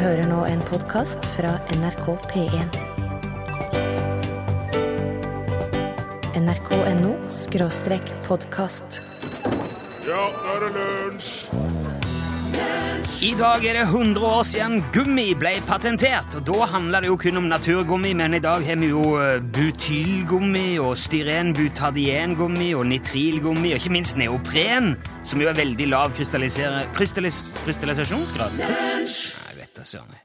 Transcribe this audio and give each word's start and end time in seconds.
hører 0.00 0.24
nå 0.30 0.44
en 0.48 0.62
podkast 0.68 1.24
fra 1.34 1.56
NRK 1.74 2.06
P1. 2.30 2.78
nrk.no 6.42 7.12
skråstrek 7.28 8.12
podkast. 8.24 9.02
Ja, 10.08 10.22
nå 10.32 10.54
er 10.54 10.64
det 10.64 10.70
lunsj! 10.78 11.32
I 13.22 13.32
dag 13.38 13.62
er 13.66 13.76
det 13.78 13.82
100 13.84 14.24
år 14.26 14.42
siden 14.46 14.80
gummi 14.94 15.28
ble 15.38 15.52
patentert, 15.66 16.34
og 16.38 16.46
da 16.48 16.66
handler 16.72 17.04
det 17.04 17.10
jo 17.10 17.18
kun 17.22 17.38
om 17.38 17.46
naturgummi, 17.50 18.14
men 18.18 18.34
i 18.34 18.42
dag 18.42 18.64
har 18.66 18.80
vi 18.80 18.88
jo 18.90 19.04
eh, 19.22 19.38
butylgummi 19.42 20.80
og 20.82 20.96
styrenbutadiengummi 20.98 22.72
og 22.78 22.88
nitrilgummi, 22.90 23.74
og 23.74 23.78
ikke 23.78 23.94
minst 23.94 24.18
neopren, 24.18 24.96
som 25.22 25.42
jo 25.42 25.52
er 25.52 25.58
veldig 25.58 25.86
lav 25.92 26.16
krystallis, 26.18 26.58
krystallisasjonsgrad. 27.62 28.58
Jeg 28.62 29.06
da, 29.76 29.84
søren. 29.84 30.12
meg. 30.12 30.20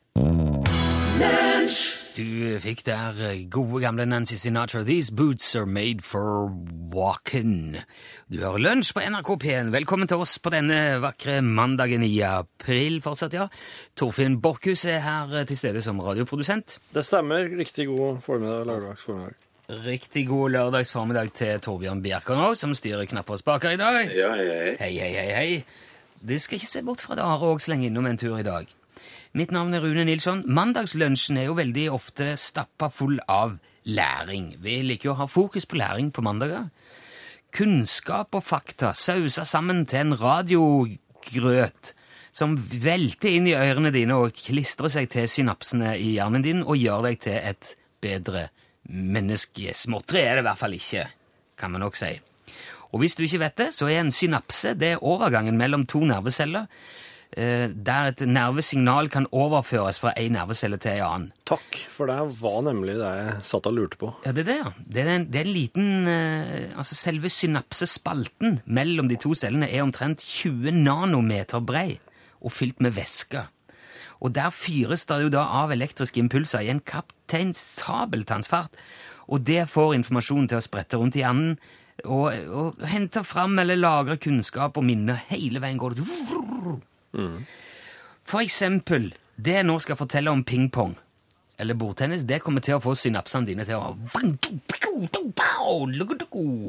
Du 2.18 2.58
fikk 2.64 2.82
der 2.88 3.18
eh, 3.28 3.44
gode 3.52 3.82
gamle 3.84 4.06
Nancy 4.10 4.38
Sinatra. 4.40 4.84
These 4.86 5.12
boots 5.14 5.56
are 5.56 5.66
made 5.66 6.02
for 6.02 6.50
walking. 6.94 7.78
Du 8.32 8.40
hører 8.42 8.58
Lunsj 8.58 8.94
på 8.96 9.04
NRK 9.06 9.30
P1. 9.44 9.70
Velkommen 9.76 10.10
til 10.10 10.24
oss 10.24 10.38
på 10.42 10.50
denne 10.54 10.98
vakre 11.04 11.42
mandagen 11.46 12.06
i 12.08 12.16
april 12.26 13.02
fortsatt, 13.06 13.36
ja. 13.38 13.46
Torfinn 13.98 14.40
Borchhus 14.42 14.88
er 14.90 15.04
her 15.06 15.36
eh, 15.42 15.46
til 15.50 15.60
stede 15.60 15.84
som 15.86 16.02
radioprodusent. 16.02 16.80
Det 16.96 17.06
stemmer. 17.06 17.46
Riktig 17.60 17.86
god 17.92 18.24
formiddag. 18.26 18.66
Lørdags 18.72 19.06
formiddag. 19.06 19.38
Riktig 19.86 20.26
god 20.30 20.56
lørdags 20.56 20.94
formiddag 20.96 21.34
til 21.36 21.60
Torbjørn 21.62 22.02
Bjerkan 22.02 22.40
òg, 22.40 22.56
som 22.58 22.74
styrer 22.78 23.06
knapper 23.06 23.36
og 23.36 23.44
spaker 23.44 23.76
i 23.76 23.82
dag. 23.82 24.00
Ja, 24.16 24.32
hei, 24.40 24.48
hei. 24.48 24.74
Hei, 24.80 24.94
hei, 24.96 25.14
hei, 25.20 25.30
hei. 25.36 25.88
Du 26.24 26.38
skal 26.40 26.58
ikke 26.58 26.72
se 26.72 26.82
bort 26.88 27.04
fra 27.04 27.20
det, 27.20 27.26
Are 27.28 27.52
òg 27.52 27.62
slenger 27.62 27.92
innom 27.92 28.08
en 28.10 28.18
tur 28.18 28.40
i 28.40 28.48
dag. 28.48 28.72
Mitt 29.36 29.52
navn 29.52 29.76
er 29.76 29.84
Rune 29.84 30.06
Nilsson. 30.08 30.46
Mandagslunsjen 30.48 31.40
er 31.42 31.50
jo 31.50 31.58
veldig 31.58 31.90
ofte 31.92 32.32
stappa 32.40 32.88
full 32.94 33.18
av 33.28 33.58
læring. 33.88 34.54
Vi 34.64 34.80
liker 34.86 35.10
jo 35.10 35.16
å 35.16 35.22
ha 35.24 35.28
fokus 35.32 35.68
på 35.68 35.80
læring 35.80 36.12
på 36.16 36.24
mandager. 36.26 36.70
Kunnskap 37.56 38.36
og 38.36 38.46
fakta 38.46 38.94
sausa 38.96 39.46
sammen 39.48 39.86
til 39.90 40.06
en 40.06 40.18
radiogrøt 40.20 41.94
som 42.38 42.54
velter 42.58 43.34
inn 43.34 43.50
i 43.50 43.56
ørene 43.58 43.92
dine 43.96 44.18
og 44.20 44.36
klistrer 44.38 44.92
seg 44.94 45.10
til 45.14 45.28
synapsene 45.32 45.96
i 45.98 46.14
hjernen 46.18 46.46
din 46.46 46.64
og 46.64 46.78
gjør 46.78 47.08
deg 47.10 47.22
til 47.26 47.40
et 47.40 47.74
bedre 48.04 48.48
menneske. 48.88 49.74
Småtteri 49.74 50.24
er 50.24 50.38
det 50.38 50.46
i 50.46 50.48
hvert 50.48 50.62
fall 50.62 50.78
ikke, 50.78 51.08
kan 51.58 51.74
man 51.74 51.84
nok 51.88 51.98
si. 52.00 52.14
Og 52.94 53.02
hvis 53.02 53.18
du 53.18 53.26
ikke 53.26 53.42
vet 53.42 53.58
det, 53.60 53.72
så 53.76 53.90
er 53.90 54.04
en 54.04 54.14
synapse 54.16 54.76
det 54.80 54.94
er 54.96 55.04
overgangen 55.04 55.58
mellom 55.60 55.84
to 55.90 56.04
nerveceller, 56.08 56.70
der 57.36 58.08
et 58.10 58.22
nervesignal 58.26 59.10
kan 59.14 59.28
overføres 59.36 60.00
fra 60.02 60.14
en 60.18 60.34
nervecelle 60.38 60.80
til 60.82 60.96
en 60.96 61.04
annen. 61.06 61.28
Takk, 61.46 61.76
for 61.94 62.10
det 62.10 62.16
var 62.40 62.62
nemlig 62.66 62.96
det 62.98 63.12
jeg 63.20 63.36
satt 63.50 63.68
og 63.70 63.76
lurte 63.78 64.00
på. 64.00 64.14
Ja, 64.26 64.32
det 64.34 64.46
er 64.46 64.48
det, 64.48 64.58
ja. 64.62 64.72
Det 64.80 65.04
er 65.04 65.12
en, 65.14 65.28
det 65.30 65.42
er 65.42 65.50
en 65.50 65.54
liten 65.58 66.08
eh, 66.08 66.72
Altså, 66.78 66.96
selve 66.98 67.30
synapsespalten 67.30 68.62
mellom 68.66 69.12
de 69.12 69.20
to 69.22 69.36
cellene 69.38 69.70
er 69.70 69.84
omtrent 69.84 70.24
20 70.24 70.72
nanometer 70.72 71.62
brei 71.62 72.00
og 72.42 72.54
fylt 72.54 72.82
med 72.84 72.96
væske. 72.98 73.44
Og 74.20 74.34
der 74.36 74.50
fyres 74.54 75.06
det 75.10 75.20
jo 75.22 75.34
da 75.34 75.44
av 75.62 75.74
elektriske 75.74 76.22
impulser 76.22 76.66
i 76.66 76.72
en 76.74 76.82
kapteins 76.82 77.60
sabeltannsfart, 77.78 78.74
og 79.28 79.44
det 79.46 79.68
får 79.70 79.98
informasjonen 79.98 80.48
til 80.50 80.60
å 80.60 80.64
sprette 80.64 80.98
rundt 80.98 81.18
i 81.20 81.24
hjernen 81.24 81.58
og, 82.06 82.30
og 82.48 82.86
hente 82.88 83.24
fram 83.28 83.58
eller 83.60 83.80
lagre 83.80 84.18
kunnskap 84.22 84.78
og 84.78 84.86
minner. 84.88 85.20
Hele 85.32 85.62
veien 85.64 85.82
går 85.82 85.98
det 85.98 86.08
For 88.28 88.44
eksempel, 88.44 89.12
det 89.38 89.60
jeg 89.60 89.68
nå 89.68 89.78
skal 89.84 90.00
fortelle 90.00 90.32
om 90.34 90.44
pingpong 90.48 90.96
eller 91.58 91.74
bordtennis, 91.78 92.26
det 92.28 92.42
kommer 92.46 92.62
til 92.62 92.78
å 92.78 92.82
få 92.84 92.94
synapsene 92.98 93.48
dine 93.50 93.66
til 93.66 93.80
å 93.80 93.96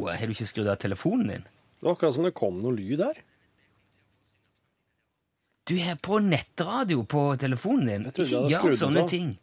Har 0.08 0.26
du 0.26 0.32
ikke 0.32 0.48
skrudd 0.48 0.70
av 0.72 0.78
telefonen 0.80 1.32
din? 1.34 1.44
Det 1.78 1.86
var 1.86 1.92
akkurat 1.94 2.14
som 2.16 2.24
det 2.26 2.34
kom 2.36 2.62
noe 2.62 2.74
lyd 2.74 2.98
der. 3.02 3.20
Du 5.68 5.76
er 5.76 5.98
på 6.00 6.18
nettradio 6.24 7.04
på 7.04 7.26
telefonen 7.40 7.90
din. 7.90 8.08
Ikke 8.08 8.48
gjør 8.48 8.72
sånne 8.80 9.04
ting. 9.10 9.34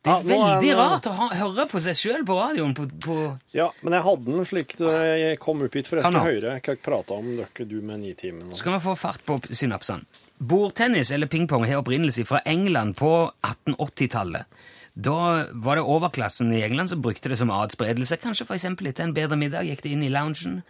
Det 0.00 0.12
er 0.14 0.22
veldig 0.24 0.70
rart 0.78 1.06
å 1.10 1.12
ha, 1.12 1.26
høre 1.42 1.66
på 1.68 1.80
seg 1.84 1.98
sjøl 1.98 2.22
på 2.24 2.36
radioen. 2.38 2.72
På, 2.76 2.86
på 3.04 3.16
Ja, 3.52 3.66
men 3.84 3.98
jeg 3.98 4.06
hadde 4.06 4.32
den 4.32 4.48
slik 4.48 4.72
da 4.78 4.94
jeg 5.04 5.36
kom 5.42 5.60
opp 5.66 5.76
hit, 5.76 5.90
for 5.90 6.00
jeg 6.00 6.08
skulle 6.08 6.24
høre. 6.24 6.54
Jeg 6.56 6.64
kan 6.64 6.78
ikke 6.78 6.86
prate 6.88 7.18
om 7.20 7.28
dere, 7.34 7.66
du 7.68 7.76
med 7.84 8.00
Nitimen. 8.06 8.48
Så 8.54 8.62
skal 8.62 8.78
vi 8.78 8.82
få 8.86 8.96
fart 8.96 9.24
på 9.28 9.36
synapsene. 9.50 10.08
Bordtennis 10.40 11.10
eller 11.12 11.28
pingpong 11.28 11.66
har 11.68 11.82
opprinnelse 11.82 12.24
fra 12.24 12.40
England 12.48 12.96
på 12.96 13.12
1880-tallet. 13.44 14.48
Da 14.96 15.18
var 15.52 15.76
det 15.76 15.84
overklassen 15.84 16.52
i 16.56 16.62
England 16.64 16.94
som 16.94 17.02
brukte 17.04 17.28
det 17.28 17.36
som 17.38 17.52
adspredelse. 17.52 18.16
Kanskje 18.24 18.48
eksempel 18.56 18.88
etter 18.88 19.04
en 19.04 19.14
bedre 19.16 19.36
middag 19.36 19.68
gikk 19.68 19.84
de 19.84 19.92
inn 19.94 20.06
i 20.06 20.10
loungen 20.12 20.62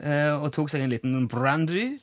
eh, 0.00 0.34
og 0.34 0.50
tok 0.58 0.74
seg 0.74 0.82
en 0.82 0.92
liten 0.92 1.30
brandy. 1.30 2.00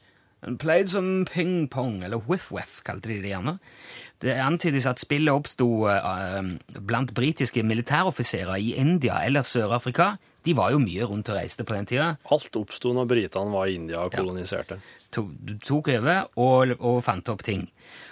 Played 0.59 0.89
som 0.91 1.25
ping-pong, 1.29 2.01
eller 2.03 2.23
whiff-waff, 2.27 2.81
kalte 2.83 3.11
de 3.11 3.21
det 3.23 3.31
gjerne. 3.31 3.57
Det 4.23 4.35
antydes 4.39 4.87
at 4.87 4.99
spillet 4.99 5.31
oppsto 5.31 5.67
uh, 5.87 6.39
blant 6.79 7.13
britiske 7.15 7.63
militæroffiserer 7.63 8.59
i 8.59 8.73
India 8.79 9.21
eller 9.23 9.47
Sør-Afrika. 9.47 10.13
De 10.43 10.55
var 10.55 10.73
jo 10.73 10.81
mye 10.83 11.07
rundt 11.07 11.31
og 11.31 11.37
reiste 11.39 11.63
på 11.67 11.75
den 11.75 11.87
tida. 11.87 12.09
Alt 12.31 12.55
oppsto 12.59 12.91
når 12.95 13.07
britene 13.07 13.55
var 13.55 13.71
i 13.71 13.77
India 13.79 14.01
og 14.03 14.11
koloniserte. 14.15 14.79
tok, 15.15 15.29
tok 15.63 15.91
over 15.95 16.25
og, 16.35 16.75
og 16.79 16.99
fant 17.05 17.31
opp 17.31 17.43
ting. 17.47 17.69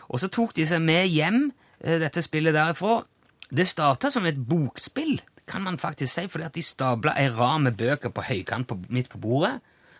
Og 0.08 0.22
så 0.24 0.32
tok 0.32 0.56
de 0.56 0.68
seg 0.68 0.84
med 0.84 1.10
hjem, 1.12 1.50
eh, 1.84 2.00
dette 2.04 2.24
spillet 2.24 2.56
derifra. 2.56 3.02
Det 3.52 3.68
starta 3.68 4.12
som 4.12 4.28
et 4.28 4.40
bokspill, 4.40 5.20
kan 5.48 5.64
man 5.66 5.80
faktisk 5.82 6.14
si, 6.14 6.28
fordi 6.32 6.48
at 6.48 6.56
de 6.56 6.64
stabla 6.64 7.16
ei 7.20 7.28
rad 7.34 7.66
med 7.66 7.76
bøker 7.80 8.14
på 8.16 8.24
høykant 8.24 8.70
på, 8.70 8.78
midt 8.88 9.10
på 9.12 9.20
bordet. 9.20 9.58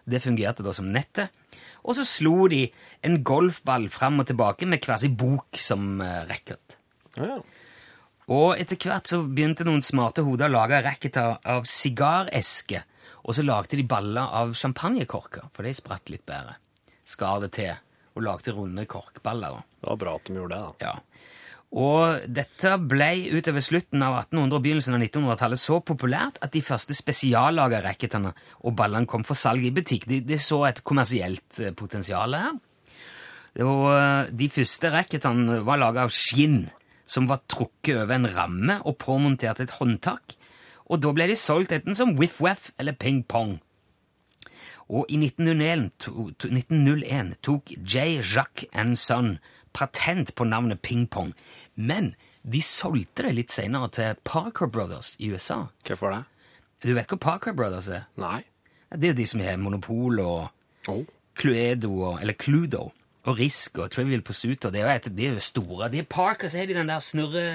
Det 0.08 0.22
fungerte 0.24 0.64
da 0.64 0.72
som 0.76 0.88
nettet. 0.92 1.34
Og 1.82 1.98
så 1.98 2.06
slo 2.06 2.46
de 2.52 2.66
en 3.06 3.20
golfball 3.26 3.90
fram 3.94 4.22
og 4.22 4.30
tilbake 4.30 4.68
med 4.70 4.86
hver 4.86 5.02
sin 5.02 5.18
bok 5.18 5.58
som 5.60 6.02
uh, 6.04 6.24
racket. 6.30 6.78
Ja, 7.18 7.38
ja. 7.38 7.42
Og 8.32 8.54
etter 8.62 8.78
hvert 8.80 9.10
så 9.10 9.20
begynte 9.26 9.66
noen 9.68 9.84
smarte 9.84 10.24
hoder 10.24 10.48
å 10.48 10.54
lage 10.54 10.80
racketer 10.86 11.40
av 11.52 11.66
sigareske, 11.68 12.84
og 13.26 13.36
så 13.36 13.44
lagde 13.44 13.76
de 13.76 13.84
baller 13.86 14.30
av 14.40 14.54
champagnekorker, 14.58 15.50
for 15.52 15.68
de 15.68 15.74
spratt 15.76 16.12
litt 16.14 16.24
bedre. 16.30 16.56
Skar 17.04 17.42
det 17.44 17.52
til, 17.58 17.74
og 18.16 18.24
lagde 18.24 18.54
runde 18.56 18.86
korkballer. 18.90 19.66
Det 19.82 19.90
var 19.90 20.00
bra 20.00 20.16
at 20.16 20.30
de 20.30 20.38
gjorde 20.38 20.62
det, 20.62 20.62
da. 20.64 20.94
Ja. 20.94 21.31
Og 21.72 22.26
dette 22.28 22.74
ble 22.84 23.08
utover 23.32 23.64
slutten 23.64 24.02
av 24.04 24.18
1800- 24.26 24.58
og 24.58 24.64
begynnelsen 24.64 24.98
av 24.98 25.06
1900-tallet 25.06 25.62
så 25.62 25.78
populært 25.88 26.42
at 26.44 26.52
de 26.52 26.64
første 26.66 26.96
spesiallaga 26.98 27.80
racketene 27.86 28.34
og 28.60 28.76
ballene 28.76 29.08
kom 29.08 29.24
for 29.28 29.40
salg 29.40 29.64
i 29.64 29.72
butikk. 29.72 30.04
De, 30.10 30.20
de 30.26 30.40
så 30.42 30.66
et 30.68 30.84
kommersielt 30.84 31.62
eh, 31.64 31.72
potensial 31.72 32.36
her. 32.36 32.60
Og 33.64 33.88
eh, 33.96 34.34
de 34.36 34.50
første 34.52 34.92
racketene 34.92 35.62
var 35.64 35.80
laga 35.80 36.04
av 36.04 36.12
skinn, 36.12 36.66
som 37.08 37.32
var 37.32 37.46
trukket 37.52 38.04
over 38.04 38.18
en 38.18 38.30
ramme 38.36 38.78
og 38.84 39.00
påmontert 39.00 39.64
et 39.64 39.78
håndtak. 39.80 40.36
Og 40.92 41.00
da 41.00 41.16
ble 41.16 41.30
de 41.32 41.40
solgt 41.40 41.72
enten 41.72 41.96
som 41.96 42.18
whiff-waff 42.20 42.74
eller 42.80 43.00
ping-pong. 43.00 43.62
Og 44.92 45.08
i 45.08 45.16
1901, 45.16 45.88
to, 46.04 46.28
to, 46.36 46.52
1901 46.52 47.38
tok 47.48 47.72
J. 47.80 48.20
Jacques 48.20 48.68
and 48.76 49.00
Son 49.00 49.38
patent 49.74 50.36
på 50.36 50.44
navnet 50.44 50.82
ping-pong. 50.84 51.32
Men 51.82 52.14
de 52.42 52.62
solgte 52.66 53.28
det 53.28 53.36
litt 53.38 53.54
senere 53.54 53.90
til 53.94 54.22
Parker 54.28 54.70
Brothers 54.72 55.16
i 55.22 55.32
USA. 55.34 55.64
Hvorfor 55.88 56.16
det? 56.16 56.24
Du 56.86 56.96
vet 56.98 57.12
hva 57.12 57.20
Parker 57.22 57.54
Brothers 57.58 57.90
er? 57.94 58.08
Nei. 58.22 58.42
Det 58.92 59.08
er 59.08 59.14
jo 59.14 59.22
de 59.22 59.30
som 59.30 59.44
har 59.46 59.62
Monopol 59.62 60.20
og 60.24 60.50
Oh. 60.90 61.04
Cluedo, 61.38 61.92
og, 62.02 62.22
eller 62.22 62.34
Cludo 62.34 62.88
og 63.22 63.40
Risk 63.40 63.78
og 63.78 63.92
Trivial 63.94 64.24
Pursuit. 64.26 64.66
Og 64.66 64.74
det 64.74 64.82
er 64.82 64.88
jo, 64.90 65.14
de 65.14 65.28
er 65.28 65.36
jo 65.38 65.44
store. 65.46 65.90
De 65.94 66.02
er 66.02 66.10
Parker, 66.10 66.50
så 66.50 66.62
har 66.62 66.70
de 66.70 66.78
den 66.78 66.90
der 66.90 67.04
snurre... 67.06 67.46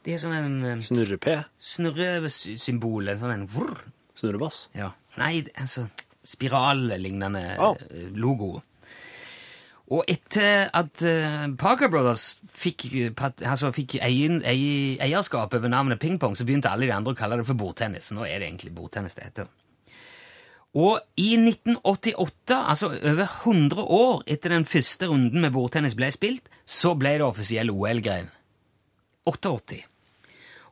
De 0.00 0.14
har 0.14 0.20
sånn 0.22 0.32
en 0.32 0.54
eh, 0.64 0.78
Snurre-P. 0.80 1.34
snurresymbol, 1.60 3.10
en 3.12 3.18
sånn 3.20 3.34
en 3.34 3.42
vrr. 3.52 3.82
Snurrebass. 4.16 4.62
Ja. 4.72 4.94
Nei, 5.20 5.42
altså 5.60 5.90
spirallignende 6.24 7.42
oh. 7.60 7.76
logo. 8.16 8.62
Og 9.90 10.04
etter 10.06 10.68
at 10.76 11.02
eh, 11.02 11.48
Parker 11.58 11.90
Brothers 11.90 12.36
fikk, 12.46 12.84
eh, 12.94 13.24
altså, 13.42 13.72
fikk 13.74 13.96
eien, 13.98 14.38
eierskap 14.46 15.56
over 15.56 15.72
navnet 15.72 15.98
pingpong, 16.02 16.36
så 16.38 16.46
begynte 16.46 16.70
alle 16.70 16.86
de 16.86 16.94
andre 16.94 17.16
å 17.16 17.18
kalle 17.18 17.40
det 17.40 17.48
for 17.48 17.58
bordtennis. 17.58 18.12
Nå 18.14 18.22
er 18.22 18.38
det 18.38 18.52
egentlig 18.52 18.74
bordtennis 18.76 19.18
det 19.18 19.26
heter. 19.26 19.50
Og 20.78 21.00
i 21.18 21.32
1988, 21.34 22.54
altså 22.54 22.92
over 22.94 23.26
100 23.26 23.82
år 23.82 24.22
etter 24.30 24.54
den 24.54 24.68
første 24.70 25.10
runden 25.10 25.42
med 25.42 25.56
bordtennis 25.56 25.98
ble 25.98 26.12
spilt, 26.14 26.46
så 26.62 26.94
ble 26.94 27.16
det 27.18 27.26
offisiell 27.26 27.74
OL-greien. 27.74 28.30
88. 29.26 29.82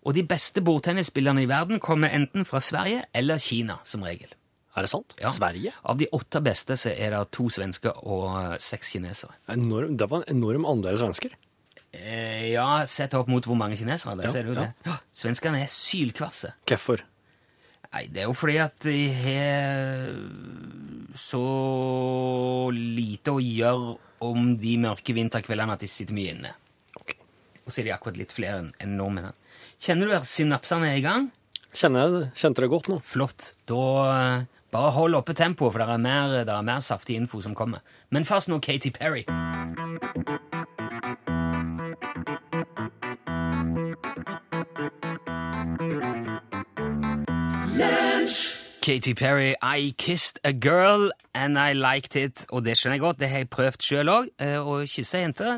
Og 0.06 0.14
de 0.14 0.22
beste 0.22 0.62
bordtennisspillerne 0.62 1.42
i 1.42 1.50
verden 1.50 1.82
kommer 1.82 2.14
enten 2.14 2.46
fra 2.46 2.62
Sverige 2.62 3.08
eller 3.10 3.42
Kina, 3.42 3.82
som 3.82 4.06
regel. 4.06 4.30
Er 4.78 4.86
det 4.86 4.92
sant? 4.92 5.14
Ja. 5.18 5.32
Sverige? 5.34 5.72
Av 5.90 5.98
de 5.98 6.06
åtte 6.14 6.40
beste 6.44 6.76
så 6.78 6.92
er 6.94 7.12
det 7.16 7.20
to 7.34 7.48
svensker 7.52 7.98
og 8.06 8.28
eh, 8.38 8.56
seks 8.62 8.92
kinesere. 8.94 9.34
Enorm, 9.50 9.96
det 9.98 10.06
var 10.10 10.22
en 10.24 10.36
enorm 10.38 10.66
andel 10.70 10.98
svensker. 11.02 11.34
Eh, 11.92 12.50
ja, 12.52 12.66
sett 12.86 13.14
opp 13.18 13.30
mot 13.32 13.44
hvor 13.48 13.56
mange 13.58 13.78
kinesere 13.80 14.14
det 14.18 14.26
er, 14.26 14.28
Ja, 14.28 14.34
ser 14.36 14.48
du 14.48 14.52
ja. 14.54 14.66
det. 14.86 14.98
Svenskene 15.16 15.62
er 15.64 15.70
sylkvasse. 15.72 16.52
Hvorfor? 16.68 17.02
Nei, 17.88 18.02
det 18.12 18.20
er 18.22 18.26
jo 18.28 18.34
fordi 18.36 18.58
at 18.60 18.76
de 18.84 18.98
har 19.16 20.10
så 21.16 21.40
lite 22.74 23.32
å 23.32 23.40
gjøre 23.42 23.94
om 24.28 24.50
de 24.60 24.74
mørke 24.82 25.14
vinterkveldene 25.16 25.76
at 25.78 25.84
de 25.84 25.88
sitter 25.90 26.16
mye 26.16 26.34
inne. 26.34 26.52
Ok. 27.00 27.14
Og 27.64 27.72
så 27.72 27.80
er 27.82 27.88
de 27.88 27.94
akkurat 27.96 28.18
litt 28.20 28.34
flere 28.36 28.60
enn 28.62 28.70
enn 28.84 28.96
nordmennene. 28.98 29.34
Kjenner 29.80 30.10
du 30.10 30.16
at 30.18 30.28
synapsene 30.28 30.90
er 30.92 31.00
i 31.00 31.04
gang? 31.04 31.28
Kjenner 31.76 32.04
jeg 32.04 32.14
det? 32.16 32.22
Kjente 32.40 32.64
det 32.64 32.70
godt 32.72 32.88
nå? 32.92 32.98
Flott. 33.06 33.50
Da 33.70 33.80
eh, 34.12 34.46
bare 34.72 34.90
hold 34.90 35.14
oppe 35.14 35.32
tempoet, 35.32 35.72
for 35.72 35.82
det 35.82 35.88
er, 35.88 35.96
mer, 35.96 36.44
det 36.44 36.54
er 36.54 36.62
mer 36.62 36.80
saftig 36.80 37.16
info 37.16 37.40
som 37.40 37.54
kommer. 37.54 37.78
Men 38.10 38.24
først 38.24 38.48
nå 38.48 38.58
Katy 38.58 38.90
Perry. 38.94 39.24
Katy 48.82 49.12
Perry, 49.12 49.54
I 49.62 49.94
kissed 49.98 50.40
a 50.44 50.52
girl 50.52 51.10
and 51.34 51.58
I 51.58 51.72
liked 51.72 52.16
it. 52.16 52.46
Og 52.48 52.64
det 52.64 52.76
skjønner 52.78 52.94
jeg 52.94 53.00
godt, 53.00 53.20
det 53.20 53.28
har 53.28 53.42
jeg 53.44 53.50
prøvd 53.52 53.84
sjøl 53.84 54.08
òg. 54.08 54.30
Å 54.40 54.78
kysse 54.88 55.18
ei 55.18 55.26
jente, 55.26 55.50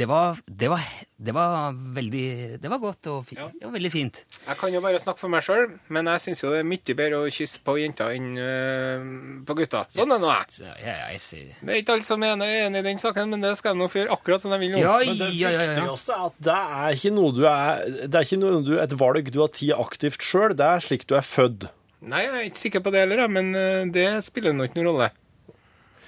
det 0.00 0.06
var, 0.08 0.38
det, 0.48 0.68
var, 0.72 0.84
det 1.20 1.32
var 1.36 1.74
veldig 1.76 2.58
Det 2.62 2.68
var 2.72 2.78
godt 2.80 3.08
og 3.12 3.26
fi, 3.28 3.36
det 3.36 3.66
var 3.66 3.74
veldig 3.74 3.90
fint. 3.92 4.22
Jeg 4.46 4.56
kan 4.56 4.72
jo 4.72 4.80
bare 4.80 5.00
snakke 5.02 5.20
for 5.20 5.32
meg 5.32 5.44
sjøl, 5.44 5.74
men 5.92 6.08
jeg 6.08 6.22
syns 6.24 6.40
jo 6.40 6.52
det 6.54 6.62
er 6.62 6.68
mye 6.70 6.94
bedre 6.96 7.18
å 7.20 7.26
kysse 7.28 7.60
på 7.66 7.74
jenter 7.82 8.14
enn 8.16 8.30
øh, 8.40 9.04
på 9.44 9.56
gutter. 9.58 9.90
Sånn 9.92 10.14
er 10.16 10.22
nå 10.22 10.30
jeg. 10.32 10.62
Ja, 10.64 10.72
ja, 10.80 10.94
jeg 11.12 11.20
ser 11.20 11.50
Det 11.60 11.74
er 11.74 11.82
ikke 11.82 11.98
alle 11.98 12.08
som 12.08 12.24
er 12.24 12.40
enig 12.40 12.80
i 12.80 12.86
den 12.88 13.02
saken, 13.02 13.34
men 13.34 13.44
det 13.44 13.52
skal 13.60 13.76
de 13.76 13.82
nå 13.82 13.90
få 13.92 14.00
gjøre 14.00 14.16
akkurat 14.16 14.46
som 14.46 14.54
de 14.56 14.60
vil 14.64 14.72
nå. 14.72 14.80
Ja, 14.80 14.96
Men 15.04 15.20
det 15.20 15.30
ja, 15.36 15.52
ja, 15.52 15.66
ja. 15.68 15.76
viktigste 15.76 16.16
er 16.16 16.24
at 16.30 16.40
det 16.48 16.56
er 16.80 16.96
ikke 16.96 17.14
noe 17.18 17.36
du 17.36 17.44
er 17.50 17.84
Det 18.06 18.14
er 18.14 18.28
ikke 18.30 18.40
noe 18.40 18.64
du, 18.64 18.74
et 18.80 18.96
valg 19.04 19.30
du 19.34 19.40
har 19.44 19.52
tatt 19.52 19.84
aktivt 19.84 20.24
sjøl, 20.24 20.56
det 20.56 20.72
er 20.78 20.86
slik 20.88 21.04
du 21.10 21.18
er 21.20 21.26
født. 21.26 21.68
Nei, 22.00 22.24
jeg 22.24 22.32
er 22.32 22.46
ikke 22.48 22.62
sikker 22.62 22.80
på 22.86 22.94
det 22.94 23.04
heller, 23.04 23.26
men 23.28 23.52
øh, 23.52 23.82
det 23.92 24.08
spiller 24.24 24.56
nå 24.56 24.70
ikke 24.70 24.80
noen 24.80 24.94
rolle. 24.94 25.10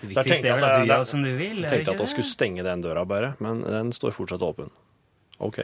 Det 0.02 0.10
viktigste 0.10 0.50
er 0.50 0.58
vel 0.58 0.66
at 0.66 0.82
du 0.82 0.90
gjør 0.90 1.04
som 1.08 1.22
du 1.22 1.30
vil. 1.38 1.62
Jeg 1.62 1.78
tenkte 1.78 1.94
at 1.94 2.02
jeg 2.04 2.12
skulle 2.16 2.30
stenge 2.30 2.66
den 2.66 2.82
døra 2.84 3.06
bare, 3.08 3.34
men 3.42 3.62
den 3.62 3.94
står 3.96 4.14
fortsatt 4.16 4.42
åpen. 4.42 4.68
OK. 5.42 5.62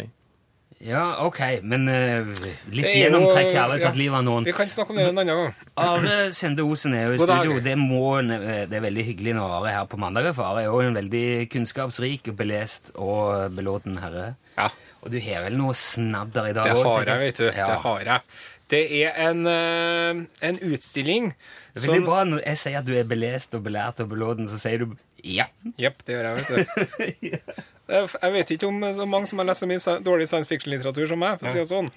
Ja, 0.78 1.24
ok, 1.26 1.40
men 1.66 1.88
uh, 1.90 2.28
litt 2.70 2.86
jo- 2.86 2.98
gjennomtrekk 3.00 3.48
har 3.50 3.64
aldri 3.64 3.80
ja. 3.80 3.88
tatt 3.88 3.96
livet 3.98 4.20
av 4.20 4.26
noen. 4.28 4.44
Vi 4.46 4.52
kan 4.54 4.68
snakke 4.70 4.94
om 4.94 5.00
det 5.00 5.08
en 5.08 5.16
annen 5.18 5.32
gang. 5.32 5.56
Are 5.82 6.18
Sende 6.36 6.62
Osen 6.62 6.94
er 6.94 7.08
jo 7.08 7.16
i 7.16 7.18
God 7.18 7.32
studio. 7.32 7.56
Det, 7.64 7.74
må, 7.80 8.02
det 8.22 8.78
er 8.78 8.84
veldig 8.84 9.06
hyggelig 9.08 9.34
når 9.40 9.56
Are 9.56 9.72
er 9.72 9.76
her 9.80 9.88
på 9.90 9.98
mandag. 9.98 10.30
for 10.36 10.46
Are 10.46 10.62
er 10.62 10.68
jo 10.70 10.78
en 10.86 10.94
veldig 10.94 11.24
kunnskapsrik, 11.50 12.30
og 12.30 12.38
belest 12.38 12.92
og 12.94 13.50
belåten 13.58 13.98
herre. 13.98 14.36
Ja, 14.54 14.68
Og 15.02 15.10
du 15.10 15.18
har 15.22 15.48
vel 15.48 15.58
noe 15.58 15.74
snadder 15.78 16.52
i 16.52 16.54
dag 16.54 16.70
det 16.70 16.78
har 16.78 17.10
jeg, 17.10 17.24
vet 17.26 17.42
du. 17.42 17.48
Ja. 17.48 17.66
Det 17.66 17.82
har 17.82 18.06
jeg. 18.12 18.38
Det 18.68 18.82
er 19.00 19.16
en, 19.30 19.46
øh, 19.48 20.24
en 20.44 20.58
utstilling 20.68 21.30
Det 21.74 21.82
veldig 21.86 22.04
bra 22.04 22.24
når 22.28 22.42
jeg 22.44 22.60
sier 22.60 22.82
at 22.82 22.88
du 22.88 22.92
er 22.98 23.06
belest 23.08 23.54
og 23.56 23.62
belært 23.64 24.02
og 24.04 24.10
belåten, 24.12 24.48
så 24.50 24.60
sier 24.60 24.84
du 24.84 24.96
ja. 25.24 25.48
Jepp, 25.80 26.04
det 26.06 26.14
gjør 26.14 26.28
jeg, 26.28 26.36
vet 26.38 26.48
du. 26.52 27.38
Jeg 27.88 28.32
vet 28.34 28.50
ikke 28.52 28.68
om 28.68 28.82
så 28.92 29.06
mange 29.08 29.26
som 29.30 29.40
har 29.40 29.46
lest 29.48 29.64
så 29.64 29.66
mye 29.68 29.94
dårlig 30.04 30.26
science 30.28 30.48
fiction-litteratur 30.50 31.08
som 31.08 31.22
meg, 31.22 31.38
for 31.40 31.48
å 31.48 31.54
si 31.54 31.62
det 31.62 31.70
sånn. 31.70 31.88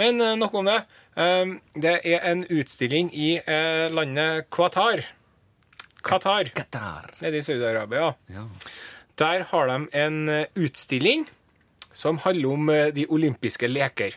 Men 0.00 0.22
eh, 0.24 0.36
nok 0.40 0.54
om 0.56 0.68
det. 0.70 0.78
Um, 1.18 1.56
det 1.76 1.98
er 2.06 2.22
en 2.30 2.46
utstilling 2.48 3.10
i 3.12 3.34
eh, 3.42 3.88
landet 3.92 4.46
Qatar. 4.54 5.02
Qatar, 6.06 6.48
Qatar. 6.54 7.10
nede 7.20 7.40
i 7.40 7.44
Saudi-Arabia. 7.44 8.14
Ja. 8.32 8.46
Der 9.18 9.44
har 9.50 9.68
de 9.68 9.78
en 9.98 10.18
eh, 10.32 10.46
utstilling 10.56 11.26
som 11.92 12.20
handler 12.22 12.54
om 12.54 12.70
eh, 12.70 12.86
de 12.94 13.06
olympiske 13.10 13.68
leker. 13.68 14.16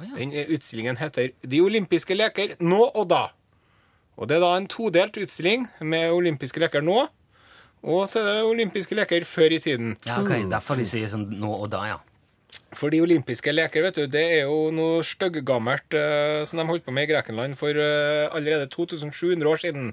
Å, 0.00 0.06
ja. 0.08 0.16
Den 0.16 0.32
utstillingen 0.56 0.96
heter 0.96 1.34
De 1.44 1.60
olympiske 1.60 2.16
leker 2.16 2.56
nå 2.64 2.80
og 2.88 3.10
da. 3.12 3.26
Og 4.16 4.28
det 4.28 4.38
er 4.38 4.44
da 4.44 4.54
en 4.56 4.68
todelt 4.68 5.16
utstilling 5.20 5.66
med 5.80 6.12
olympiske 6.12 6.60
leker 6.60 6.84
nå, 6.84 7.06
og 7.80 8.02
så 8.08 8.20
er 8.20 8.26
det 8.28 8.48
olympiske 8.48 8.96
leker 8.96 9.24
før 9.24 9.54
i 9.56 9.60
tiden. 9.64 9.94
ja, 10.04 10.18
ok. 10.20 10.48
Derfor 10.50 10.80
de 10.80 10.84
sier 10.88 11.08
sånn 11.08 11.28
nå 11.40 11.52
og 11.56 11.70
da, 11.72 11.86
ja. 11.88 11.98
For 12.74 12.88
de 12.90 13.00
olympiske 13.02 13.50
leker, 13.52 13.82
vet 13.82 13.96
du, 13.98 14.04
det 14.06 14.20
er 14.38 14.44
jo 14.46 14.70
noe 14.74 15.00
stygggammelt 15.04 15.94
uh, 15.98 16.44
som 16.46 16.60
de 16.60 16.64
holdt 16.68 16.84
på 16.86 16.92
med 16.94 17.08
i 17.08 17.10
Grekenland 17.10 17.56
for 17.58 17.74
eh, 17.74 18.28
allerede 18.30 18.68
2700 18.70 19.48
år 19.50 19.58
siden. 19.62 19.88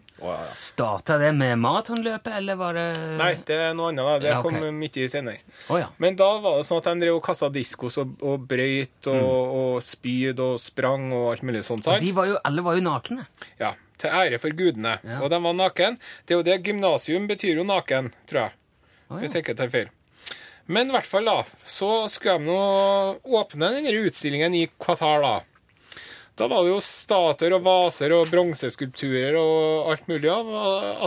Starta 0.53 1.17
det 1.21 1.31
med 1.35 1.57
maratonløpet, 1.61 2.29
eller 2.37 2.59
var 2.59 2.77
det 2.77 2.85
Nei, 3.17 3.31
det 3.49 3.57
er 3.69 3.73
noe 3.77 3.89
annet. 3.91 4.05
da. 4.05 4.19
Det 4.21 4.29
Ja, 4.29 4.39
okay. 4.43 4.59
kom 4.61 4.77
mye 4.79 5.09
senere. 5.09 5.41
Oh, 5.69 5.79
ja. 5.81 5.89
Men 5.97 6.15
da 6.19 6.29
var 6.43 6.59
det 6.61 6.67
sånn 6.69 6.77
at 6.83 6.89
de 6.91 6.95
drev 7.05 7.17
og 7.17 7.25
kasta 7.25 7.49
diskos 7.53 7.97
og, 7.97 8.13
og 8.21 8.45
brøyt 8.47 9.09
og, 9.09 9.17
Mm. 9.17 9.57
og 9.57 9.81
spyd 9.83 10.39
og 10.45 10.55
sprang 10.61 11.09
og 11.17 11.31
alt 11.33 11.43
mulig 11.43 11.63
sånt. 11.65 11.83
sant? 11.83 12.01
De 12.01 12.13
var 12.13 12.29
jo, 12.29 12.37
alle 12.45 12.61
var 12.61 12.77
jo 12.77 12.85
nakne. 12.85 13.25
Ja, 13.59 13.73
Til 13.97 14.13
ære 14.13 14.37
for 14.39 14.53
gudene. 14.53 14.99
Ja. 15.03 15.19
Og 15.25 15.31
de 15.33 15.39
var 15.41 15.53
naken. 15.57 15.97
Det 16.27 16.35
er 16.35 16.37
jo 16.37 16.43
det 16.45 16.61
gymnasium 16.63 17.25
betyr 17.27 17.57
jo 17.57 17.63
naken, 17.65 18.11
tror 18.29 18.43
jeg. 18.45 18.51
Oh, 19.09 19.17
ja. 19.17 19.23
Hvis 19.23 19.33
jeg 19.33 19.43
ikke 19.43 19.57
tar 19.57 19.69
feil. 19.73 19.89
Men 20.67 20.89
i 20.91 20.95
hvert 20.97 21.07
fall, 21.07 21.27
da, 21.27 21.41
så 21.63 21.89
skulle 22.11 22.37
de 22.41 22.49
nå 22.51 23.19
åpne 23.39 23.69
denne 23.77 23.93
utstillingen 24.03 24.55
i 24.57 24.65
Qatar, 24.83 25.21
da. 25.23 25.35
Da 26.37 26.45
var 26.51 26.61
det 26.67 26.69
jo 26.69 26.81
statuer 26.85 27.55
og 27.55 27.63
vaser 27.65 28.13
og 28.13 28.27
bronseskulpturer 28.29 29.33
og 29.39 29.87
alt 29.89 30.03
mulig 30.11 30.29
av 30.29 30.51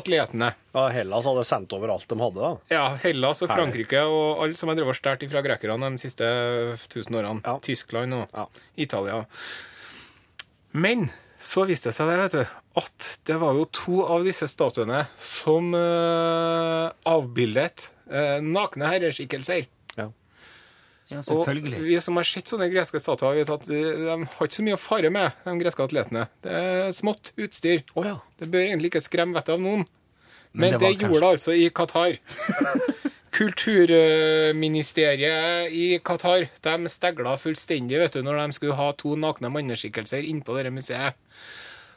atletene. 0.01 0.49
Ja, 0.75 0.89
Hellas 0.91 1.29
hadde 1.29 1.45
sendt 1.47 1.71
over 1.77 1.93
alt 1.95 2.09
de 2.11 2.19
hadde, 2.19 2.41
da. 2.43 2.51
Ja, 2.75 2.87
Hellas 3.05 3.45
og. 3.47 3.53
Frankrike 3.53 4.01
og 4.11 4.43
alle 4.43 4.59
som 4.59 4.73
har 4.73 4.81
drevet 4.81 4.99
stjålet 4.99 5.31
fra 5.31 5.45
grekerne 5.47 5.93
de 5.95 6.03
siste 6.03 6.31
tusen 6.91 7.21
årene. 7.21 7.45
Ja. 7.47 7.55
Tyskland 7.63 8.17
og 8.19 8.35
Ja. 8.35 8.49
Italia. 8.75 9.21
Men 10.73 11.07
så 11.39 11.63
viste 11.69 11.91
det 11.93 11.97
seg 12.01 12.11
det, 12.11 12.19
vet 12.25 12.35
du, 12.41 12.60
at 12.79 13.19
det 13.27 13.35
var 13.41 13.55
jo 13.59 13.65
to 13.75 14.05
av 14.07 14.23
disse 14.25 14.47
statuene 14.51 15.01
som 15.19 15.73
uh, 15.75 16.91
avbildet 17.11 17.89
uh, 18.13 18.39
nakne 18.45 18.87
herreskikkelser. 18.93 19.67
Ja. 19.99 20.07
Ja, 21.11 21.19
Og 21.35 21.43
vi 21.83 21.97
som 21.99 22.15
har 22.21 22.27
sett 22.29 22.47
sånne 22.53 22.69
greske 22.71 23.01
statuer, 23.03 23.35
vet 23.41 23.51
at 23.51 23.65
de, 23.67 23.81
de 23.83 24.15
har 24.15 24.47
ikke 24.47 24.55
så 24.61 24.63
mye 24.63 24.77
å 24.79 24.81
fare 24.81 25.11
med, 25.11 25.35
de 25.43 25.57
greske 25.59 25.83
atletene. 25.83 26.29
Det 26.47 26.53
er 26.55 26.93
smått 26.95 27.33
utstyr. 27.35 27.83
Oh, 27.99 28.07
ja. 28.07 28.21
Det 28.39 28.47
bør 28.53 28.63
egentlig 28.69 28.93
ikke 28.93 29.03
skremme 29.09 29.35
vettet 29.35 29.57
av 29.57 29.61
noen. 29.65 29.83
Men 30.53 30.63
Men, 30.63 30.71
det 30.71 30.79
det, 30.79 30.87
kanskje- 31.01 31.11
gjorde 31.11 31.27
det 31.27 31.33
altså 31.35 31.51
i 31.59 31.67
Qatar. 31.75 32.15
Kulturministeriet 33.41 35.71
i 35.73 35.99
Qatar 36.05 36.49
de 36.65 36.89
stegla 36.91 37.37
fullstendig 37.39 37.99
vet 38.01 38.17
du, 38.19 38.23
når 38.27 38.41
de 38.41 38.53
skulle 38.57 38.75
ha 38.79 38.89
to 38.99 39.15
nakne 39.19 39.51
manneskikkelser 39.55 40.23
innpå 40.27 40.57
dette 40.59 40.73
museet. 40.75 41.15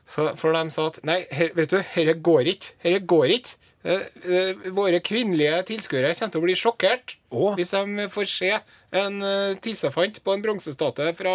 Så, 0.09 0.29
for 0.39 0.55
de 0.55 0.73
sa 0.73 0.87
at 0.91 0.99
nei, 1.07 1.21
her, 1.31 1.53
vet 1.55 1.71
du, 1.71 1.79
dette 1.79 2.15
går 2.25 2.49
ikke. 2.53 2.73
Dette 2.83 3.03
går 3.09 3.35
ikke. 3.37 3.57
Eh, 3.83 4.05
eh, 4.23 4.67
våre 4.71 5.01
kvinnelige 5.03 5.57
tilskuere 5.73 6.13
kommer 6.15 6.31
til 6.31 6.39
å 6.39 6.45
bli 6.45 6.53
sjokkert 6.55 7.17
oh. 7.35 7.51
hvis 7.57 7.73
de 7.75 8.05
får 8.13 8.29
se 8.31 8.51
en 8.95 9.17
uh, 9.19 9.57
tissefant 9.59 10.21
på 10.23 10.31
en 10.31 10.43
bronsestatue 10.45 11.11
fra 11.17 11.33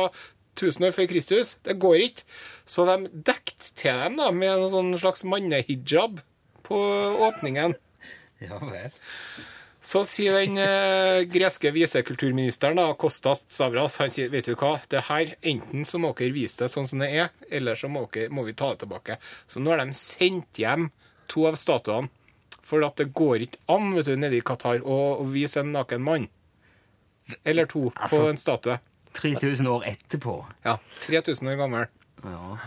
1000 0.57 0.89
år 0.89 0.95
før 0.97 1.11
Kristus. 1.11 1.57
Det 1.65 1.77
går 1.81 2.07
ikke. 2.07 2.25
Så 2.69 2.87
de 2.89 3.11
dekket 3.13 3.69
til 3.77 4.01
dem 4.01 4.17
da, 4.21 4.31
med 4.33 4.55
en 4.55 4.73
sånn 4.73 4.97
slags 5.01 5.27
mannehijab 5.29 6.23
på 6.69 6.81
åpningen. 7.29 7.77
Ja 8.39 8.55
vel. 8.63 8.93
Så 9.81 10.03
sier 10.09 10.35
den 10.41 10.59
eh, 10.59 11.23
greske 11.31 11.71
visekulturministeren, 11.71 12.77
da, 12.81 12.89
Kostas 12.99 13.45
Savras, 13.53 13.99
han 14.03 14.11
sier 14.11 14.31
vet 14.33 14.49
du 14.51 14.57
hva, 14.59 14.73
det 14.91 15.05
her, 15.07 15.37
enten 15.47 15.85
så 15.87 16.01
må 16.03 16.11
dere 16.19 16.35
vise 16.35 16.59
det 16.65 16.71
sånn 16.73 16.89
som 16.91 16.99
det 17.05 17.13
er, 17.15 17.29
eller 17.55 17.79
så 17.79 17.87
må, 17.93 18.03
dere, 18.13 18.33
må 18.35 18.43
vi 18.49 18.57
ta 18.59 18.73
det 18.75 18.83
tilbake. 18.83 19.19
Så 19.47 19.63
nå 19.63 19.71
har 19.71 19.79
de 19.85 19.95
sendt 19.95 20.59
hjem 20.59 20.89
to 21.31 21.47
av 21.47 21.55
statuene, 21.61 22.11
for 22.69 22.83
at 22.85 22.99
det 23.01 23.13
går 23.17 23.47
ikke 23.47 23.63
an 23.73 23.95
vet 23.95 24.11
du, 24.11 24.17
nede 24.19 24.37
i 24.41 24.43
Qatar 24.45 24.83
å, 24.83 24.99
å 25.23 25.29
vise 25.31 25.63
en 25.63 25.71
naken 25.73 26.03
mann. 26.05 26.27
Eller 27.47 27.69
to 27.71 27.87
Altså- 27.95 28.19
på 28.19 28.29
en 28.33 28.41
statue. 28.41 28.79
3000 29.19 29.67
år 29.71 29.87
etterpå. 29.89 30.35
Ja, 30.67 30.77
3000 31.07 31.49
år 31.49 31.57
gammel. 31.63 31.87
Ja. 32.25 32.59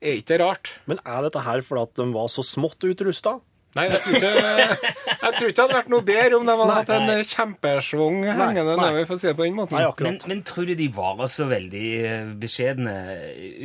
Er 0.00 0.16
ikke 0.18 0.32
det 0.32 0.40
rart? 0.42 0.72
Men 0.90 0.98
er 1.04 1.22
dette 1.28 1.44
her 1.44 1.62
fordi 1.64 1.82
at 1.86 1.94
de 2.00 2.08
var 2.16 2.26
så 2.32 2.42
smått 2.46 2.82
utrusta? 2.88 3.36
Nei, 3.76 3.84
jeg 3.84 3.98
tror 4.00 4.14
ikke, 4.16 4.28
jeg 4.32 5.32
tror 5.36 5.50
ikke 5.50 5.56
det 5.58 5.62
hadde 5.62 5.76
vært 5.76 5.90
noe 5.92 6.04
bedre 6.08 6.38
om 6.38 6.46
de 6.48 6.54
hadde 6.56 6.76
hatt 6.78 6.92
en 6.94 7.10
eh, 7.12 7.20
kjempesvung 7.28 8.22
hengende 8.24 8.62
nedover, 8.72 9.04
for 9.10 9.18
å 9.18 9.20
si 9.20 9.28
det 9.28 9.34
på 9.36 9.44
den 9.44 9.58
måten. 9.58 9.76
Nei, 9.76 10.06
Men, 10.06 10.16
men 10.30 10.40
tror 10.48 10.66
du 10.70 10.72
de 10.78 10.86
var 10.96 11.20
så 11.30 11.46
veldig 11.50 11.84
eh, 12.08 12.30
beskjedne 12.40 12.94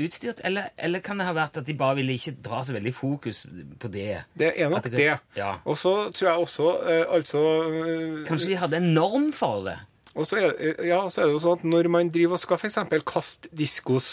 utstyrt, 0.04 0.44
eller, 0.44 0.68
eller 0.76 1.04
kan 1.06 1.22
det 1.22 1.30
ha 1.30 1.36
vært 1.38 1.62
at 1.62 1.70
de 1.70 1.76
bare 1.80 1.98
ville 2.02 2.18
ikke 2.20 2.36
dra 2.44 2.60
så 2.68 2.76
veldig 2.76 2.94
fokus 2.98 3.46
på 3.80 3.92
det? 3.94 4.10
Det 4.38 4.52
er 4.58 4.74
nok 4.74 4.90
det. 4.90 4.98
det. 5.00 5.16
Ja. 5.40 5.54
Og 5.64 5.80
så 5.80 5.96
tror 6.12 6.30
jeg 6.30 6.46
også 6.50 6.70
eh, 6.84 7.06
altså 7.08 7.46
eh, 7.72 8.20
Kanskje 8.28 8.52
de 8.52 8.60
hadde 8.60 8.80
en 8.84 8.92
norm 8.98 9.32
for 9.36 9.64
det? 9.70 9.80
Og 10.14 10.28
så 10.30 10.38
er, 10.38 10.52
eh, 10.60 10.84
ja, 10.92 11.00
så 11.10 11.24
er 11.24 11.32
det 11.32 11.38
jo 11.40 11.42
sånn 11.48 11.62
at 11.62 11.66
når 11.78 11.90
man 11.96 12.12
driver 12.14 12.38
og 12.38 12.44
skal 12.44 12.60
f.eks. 12.60 12.78
kaste 13.08 13.50
diskos, 13.56 14.12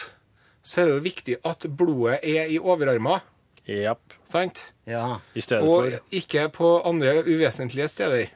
så 0.63 0.85
er 0.85 0.89
det 0.89 0.97
jo 0.97 1.05
viktig 1.11 1.37
at 1.51 1.67
blodet 1.77 2.23
er 2.23 2.49
i 2.55 2.63
overarmer. 2.63 3.27
Japp. 3.69 4.10
Sant? 4.31 4.71
Ja. 4.87 5.19
I 5.35 5.43
stedet 5.43 5.67
Og 5.67 5.89
for 5.89 6.17
ikke 6.21 6.47
på 6.55 6.75
andre 6.87 7.21
uvesentlige 7.27 7.89
steder. 7.91 8.31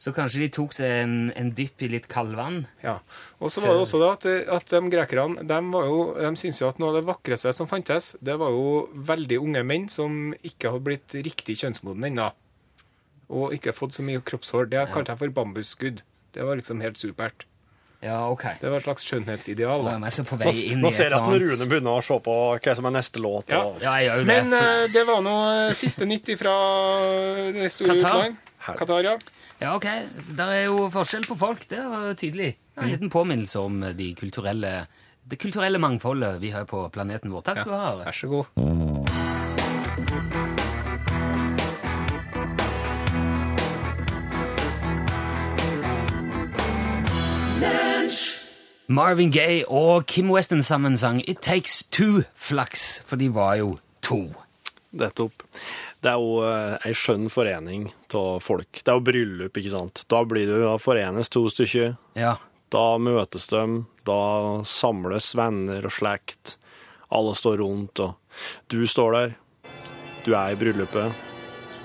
Så 0.00 0.14
kanskje 0.16 0.46
de 0.46 0.48
tok 0.54 0.72
seg 0.72 0.94
en, 1.02 1.16
en 1.36 1.50
dypp 1.52 1.82
i 1.84 1.90
litt 1.92 2.06
kaldvann? 2.08 2.62
Ja. 2.80 2.98
Og 3.36 3.52
så 3.52 3.60
var 3.60 3.74
det 3.76 3.82
også 3.82 3.98
da 4.00 4.14
at, 4.14 4.24
at 4.56 4.72
de 4.72 4.80
grekerne 4.94 5.44
de, 5.44 5.58
var 5.74 5.88
jo, 5.90 5.98
de 6.16 6.30
syntes 6.40 6.62
jo 6.62 6.70
at 6.72 6.80
noe 6.80 6.94
av 6.94 6.96
det 6.96 7.08
vakreste 7.08 7.52
som 7.56 7.68
fantes, 7.68 8.14
det 8.24 8.38
var 8.40 8.54
jo 8.54 8.86
veldig 9.10 9.42
unge 9.44 9.64
menn 9.68 9.90
som 9.92 10.32
ikke 10.40 10.72
hadde 10.72 10.86
blitt 10.88 11.18
riktig 11.28 11.58
kjønnsmoden 11.60 12.08
ennå. 12.08 12.30
Og 13.28 13.52
ikke 13.54 13.76
fått 13.76 13.98
så 13.98 14.04
mye 14.06 14.24
kroppshår. 14.24 14.72
Det 14.72 14.88
kalte 14.94 15.12
jeg 15.12 15.20
for 15.20 15.36
bambusskudd. 15.36 16.00
Det 16.32 16.48
var 16.48 16.56
liksom 16.58 16.80
helt 16.80 16.98
supert. 16.98 17.44
Ja, 18.00 18.30
ok. 18.32 18.46
Det 18.60 18.70
var 18.70 18.80
et 18.80 18.86
slags 18.86 19.04
skjønnhetsideal. 19.04 19.82
Nå 19.84 19.90
da. 19.92 20.08
er 20.08 20.28
på 20.28 20.38
Nå, 20.38 20.44
vei 20.46 20.62
inn 20.72 20.80
nå 20.80 20.92
ser 20.94 21.12
jeg 21.12 21.20
at. 21.20 21.34
Rune 21.42 21.66
begynner 21.68 21.98
å 21.98 22.04
se 22.04 22.16
på 22.24 22.36
hva 22.56 22.76
som 22.78 22.88
er 22.88 22.94
neste 22.96 23.20
låt. 23.20 23.52
Ja. 23.52 23.60
Og... 23.68 23.82
Ja, 23.84 23.98
jeg 24.00 24.08
gjør 24.08 24.22
det. 24.22 24.28
Men 24.30 24.56
uh, 24.56 24.86
det 24.94 25.04
var 25.08 25.20
nå 25.26 25.36
eh, 25.50 25.74
siste 25.76 26.08
nytt 26.08 26.32
fra 26.40 26.54
det 27.56 27.68
store 27.74 27.98
utland. 27.98 28.40
Qatar, 28.60 29.04
ja. 29.04 29.14
Ja, 29.60 29.74
ok. 29.76 29.86
Der 30.32 30.54
er 30.54 30.64
jo 30.70 30.88
forskjell 30.92 31.28
på 31.28 31.36
folk. 31.40 31.68
Det 31.68 31.84
var 31.84 32.16
tydelig. 32.16 32.54
Ja, 32.54 32.80
Mm. 32.80 32.86
En 32.86 32.92
liten 32.94 33.10
påminnelse 33.10 33.58
om 33.58 33.80
de 33.96 34.14
kulturelle, 34.14 34.86
det 35.28 35.36
kulturelle 35.36 35.78
mangfoldet 35.78 36.40
vi 36.40 36.50
har 36.54 36.64
på 36.64 36.86
planeten 36.88 37.34
vår. 37.34 37.44
Takk 37.44 37.60
skal 37.60 37.74
du 37.74 37.76
ha. 37.76 37.90
Vær 38.06 38.16
så 38.22 38.32
god. 38.32 39.29
Marvin 48.90 49.30
Gaye 49.30 49.62
og 49.70 50.08
Kim 50.10 50.32
Weston 50.34 50.64
sammen 50.66 50.96
sang 50.98 51.20
It 51.30 51.44
Takes 51.46 51.84
Two 51.94 52.24
Flaks, 52.34 52.98
for 53.06 53.20
de 53.20 53.28
var 53.30 53.54
jo 53.60 53.76
to. 54.02 54.24
Nettopp. 54.90 55.44
Det 56.02 56.10
er 56.10 56.18
jo 56.18 56.40
eh, 56.42 56.88
ei 56.88 56.94
skjønn 56.98 57.28
forening 57.30 57.84
av 58.18 58.40
folk. 58.42 58.80
Det 58.80 58.90
er 58.90 58.98
jo 58.98 59.04
bryllup, 59.06 59.60
ikke 59.60 59.70
sant. 59.76 60.02
Da 60.10 60.24
blir 60.26 60.50
det 60.50 60.58
da 60.64 60.72
forenes 60.82 61.30
to 61.30 61.44
stykker. 61.54 61.94
Ja. 62.18 62.34
Da 62.74 62.84
møtes 62.98 63.46
de, 63.52 63.62
da 64.10 64.18
samles 64.66 65.30
venner 65.38 65.86
og 65.86 65.94
slekt. 65.94 66.56
Alle 67.14 67.36
står 67.38 67.62
rundt, 67.62 68.02
og 68.02 68.18
du 68.74 68.82
står 68.90 69.18
der. 69.20 69.38
Du 70.26 70.34
er 70.34 70.50
i 70.50 70.58
bryllupet. 70.58 71.14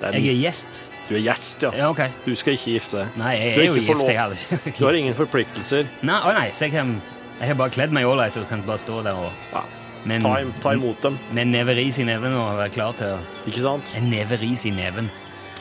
Er 0.02 0.18
Jeg 0.18 0.34
er 0.34 0.42
gjest. 0.42 0.86
Du 1.10 1.14
er 1.16 1.22
gjest, 1.22 1.62
ja. 1.62 1.70
Ja, 1.78 1.90
okay. 1.94 2.10
Du 2.26 2.32
skal 2.36 2.56
ikke 2.58 2.72
gifte 2.80 3.04
deg. 3.04 3.18
Nei, 3.22 3.34
jeg 3.38 3.50
er, 3.52 3.60
er 3.62 3.68
jo 3.68 3.74
gift. 3.78 4.08
Jeg 4.10 4.18
hadde 4.18 4.38
ikke 4.40 4.74
Du 4.80 4.86
har 4.88 4.98
ingen 4.98 5.18
forpliktelser. 5.18 5.90
Nei, 6.10 6.16
å 6.18 6.32
nei, 6.34 6.48
så 6.56 6.66
jeg, 6.66 6.74
kan, 6.74 6.96
jeg 7.40 7.52
har 7.52 7.60
bare 7.60 7.74
kledd 7.76 7.94
meg 7.94 8.08
ålreit 8.10 8.40
og 8.42 8.48
kan 8.50 8.64
bare 8.66 8.82
stå 8.82 9.04
der 9.06 9.20
og 9.28 9.30
Ja. 9.54 9.62
men, 10.10 10.26
Ta, 10.26 10.34
ta 10.64 10.74
imot 10.78 11.02
dem, 11.06 11.20
med 11.32 11.46
en 11.46 11.54
neve 11.60 11.76
ris 11.78 12.00
i 12.02 12.08
neven 12.10 12.34
og 12.40 12.58
være 12.58 12.74
klar 12.74 12.98
til 12.98 13.14
å 13.18 13.22
ikke 13.46 13.62
sant? 13.68 13.94
En 14.00 14.10
neve 14.10 14.40
ris 14.42 14.66
i 14.66 14.74
neven. 14.74 15.12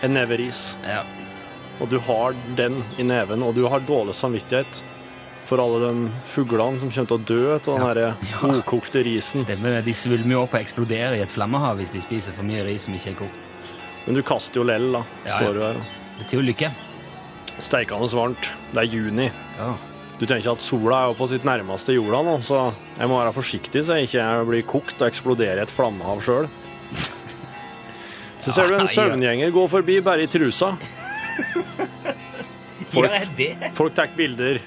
En 0.05 0.17
neveris. 0.17 0.65
Ja. 0.89 1.03
Og 1.83 1.89
du 1.91 1.99
har 2.09 2.35
den 2.57 2.81
i 3.01 3.05
neven, 3.07 3.43
og 3.43 3.55
du 3.57 3.65
har 3.69 3.85
dårlig 3.85 4.15
samvittighet 4.17 4.83
for 5.45 5.61
alle 5.61 5.81
de 5.83 6.09
fuglene 6.33 6.81
som 6.81 6.89
kommer 6.89 7.11
til 7.11 7.19
å 7.19 7.25
dø 7.29 7.41
av 7.53 7.65
den 7.67 7.83
der 7.99 8.61
ukokte 8.63 9.03
risen. 9.05 9.45
Stemmer 9.45 9.77
det. 9.77 9.83
De 9.91 9.93
svulmer 9.97 10.39
jo 10.39 10.45
opp 10.47 10.55
og 10.57 10.63
eksploderer 10.63 11.19
i 11.19 11.25
et 11.25 11.33
flammehav 11.35 11.77
hvis 11.81 11.93
de 11.93 12.01
spiser 12.05 12.33
for 12.37 12.47
mye 12.49 12.65
ris 12.65 12.87
som 12.89 12.97
ikke 12.97 13.13
er 13.13 13.19
kokt. 13.27 13.44
Men 14.05 14.19
du 14.19 14.23
kaster 14.27 14.61
jo 14.61 14.67
lell, 14.69 14.91
da. 14.93 15.05
Ja, 15.25 15.39
Står 15.39 15.57
du 15.57 15.63
her. 15.65 15.81
Det 15.81 16.25
betyr 16.25 16.41
jo 16.41 16.47
lykke. 16.51 16.71
Steikende 17.63 18.17
varmt. 18.19 18.51
Det 18.75 18.83
er 18.83 18.91
juni. 18.91 19.31
Ja. 19.59 19.75
Du 20.19 20.27
tenker 20.31 20.53
at 20.53 20.63
sola 20.63 21.01
er 21.03 21.11
jo 21.11 21.17
på 21.19 21.27
sitt 21.31 21.47
nærmeste 21.47 21.95
jorda 21.97 22.21
nå, 22.23 22.37
så 22.47 22.59
jeg 22.99 23.11
må 23.11 23.17
være 23.19 23.33
forsiktig 23.35 23.81
så 23.83 23.97
jeg 23.99 24.09
ikke 24.09 24.27
blir 24.47 24.63
kokt 24.69 25.01
og 25.03 25.09
eksploderer 25.09 25.59
i 25.59 25.65
et 25.65 25.73
flammehav 25.75 26.23
sjøl. 26.25 26.47
Så 28.45 28.53
ser 28.53 28.69
du 28.69 28.75
en 28.77 28.91
søvngjenger 28.91 29.53
gå 29.55 29.63
forbi 29.73 29.99
bare 30.05 30.27
i 30.27 30.31
trusa. 30.31 30.75
Folk, 32.95 33.15
folk 33.75 33.95
tar 33.97 34.13
bilder. 34.15 34.61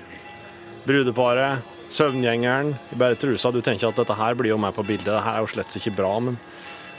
Brudeparet, 0.83 1.61
søvngjengeren 1.93 2.73
i 2.91 2.97
bare 2.99 3.15
trusa. 3.19 3.53
Du 3.55 3.61
tenker 3.63 3.87
at 3.87 3.99
dette 4.01 4.15
her 4.19 4.35
blir 4.35 4.51
jo 4.51 4.57
med 4.59 4.75
på 4.75 4.83
bildet. 4.83 5.13
Det 5.13 5.21
her 5.23 5.37
er 5.37 5.45
jo 5.45 5.51
slett 5.53 5.77
ikke 5.79 5.93
bra, 5.95 6.09
men 6.25 6.35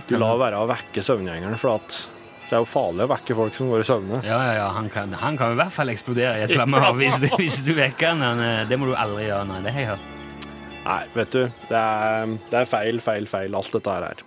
du 0.09 0.15
lar 0.17 0.39
være 0.41 0.63
å 0.63 0.69
vekke 0.71 1.05
søvngjengeren, 1.05 1.59
for 1.61 1.75
at 1.75 1.99
det 2.49 2.57
er 2.57 2.63
jo 2.63 2.69
farlig 2.69 3.05
å 3.05 3.11
vekke 3.11 3.35
folk 3.37 3.57
som 3.57 3.69
går 3.69 3.83
i 3.83 3.87
søvne. 3.87 4.21
Ja, 4.25 4.39
ja, 4.47 4.53
ja. 4.57 4.69
Han 4.73 4.89
kan, 4.93 5.13
han 5.21 5.37
kan 5.37 5.53
i 5.53 5.59
hvert 5.59 5.75
fall 5.75 5.93
eksplodere 5.93 6.39
i 6.41 6.47
et 6.47 6.55
flammehav 6.55 6.97
hvis, 6.97 7.19
hvis 7.37 7.59
du 7.67 7.75
vekker 7.77 8.15
han. 8.15 8.41
Eh, 8.41 8.63
Det 8.71 8.79
må 8.81 8.89
du 8.89 8.95
aldri 8.97 9.27
gjøre. 9.27 9.45
Nei, 9.51 9.59
det 9.67 9.75
har 9.75 9.85
jeg 9.85 9.91
hørt. 9.91 10.15
Nei, 10.87 11.03
vet 11.13 11.35
du, 11.35 11.43
det 11.69 11.83
er, 11.83 12.33
det 12.49 12.61
er 12.63 12.71
feil, 12.71 13.03
feil, 13.05 13.29
feil, 13.29 13.57
alt 13.59 13.75
dette 13.77 13.93
her 13.93 14.07
er. 14.07 14.23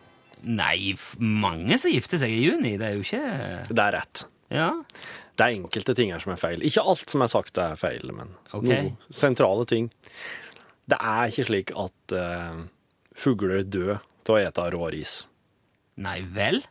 Nei, 0.45 0.93
mange 1.17 1.77
som 1.81 1.93
gifter 1.93 2.21
seg 2.21 2.33
i 2.33 2.43
juni. 2.43 2.75
Det 2.77 2.91
er 2.91 2.99
jo 2.99 3.05
ikke 3.05 3.71
Det 3.71 3.81
er 3.81 3.97
rett. 3.97 4.23
Ja. 4.53 4.69
Det 5.37 5.47
er 5.47 5.55
enkelte 5.57 5.95
ting 5.97 6.13
her 6.13 6.21
som 6.21 6.35
er 6.35 6.41
feil. 6.41 6.61
Ikke 6.67 6.83
alt 6.93 7.09
som 7.09 7.25
er 7.25 7.31
sagt 7.31 7.57
er 7.61 7.73
feil, 7.79 8.13
men 8.13 8.33
okay. 8.51 8.91
noen 8.91 8.93
sentrale 9.09 9.65
ting. 9.69 9.89
Det 10.91 10.97
er 10.97 11.31
ikke 11.31 11.47
slik 11.47 11.73
at 11.73 12.15
uh, 12.17 12.61
fugler 13.17 13.63
dør 13.65 14.01
til 14.27 14.37
å 14.37 14.41
ete 14.43 14.67
rå 14.75 14.91
ris. 14.93 15.21
Nei 16.01 16.19
vel? 16.35 16.61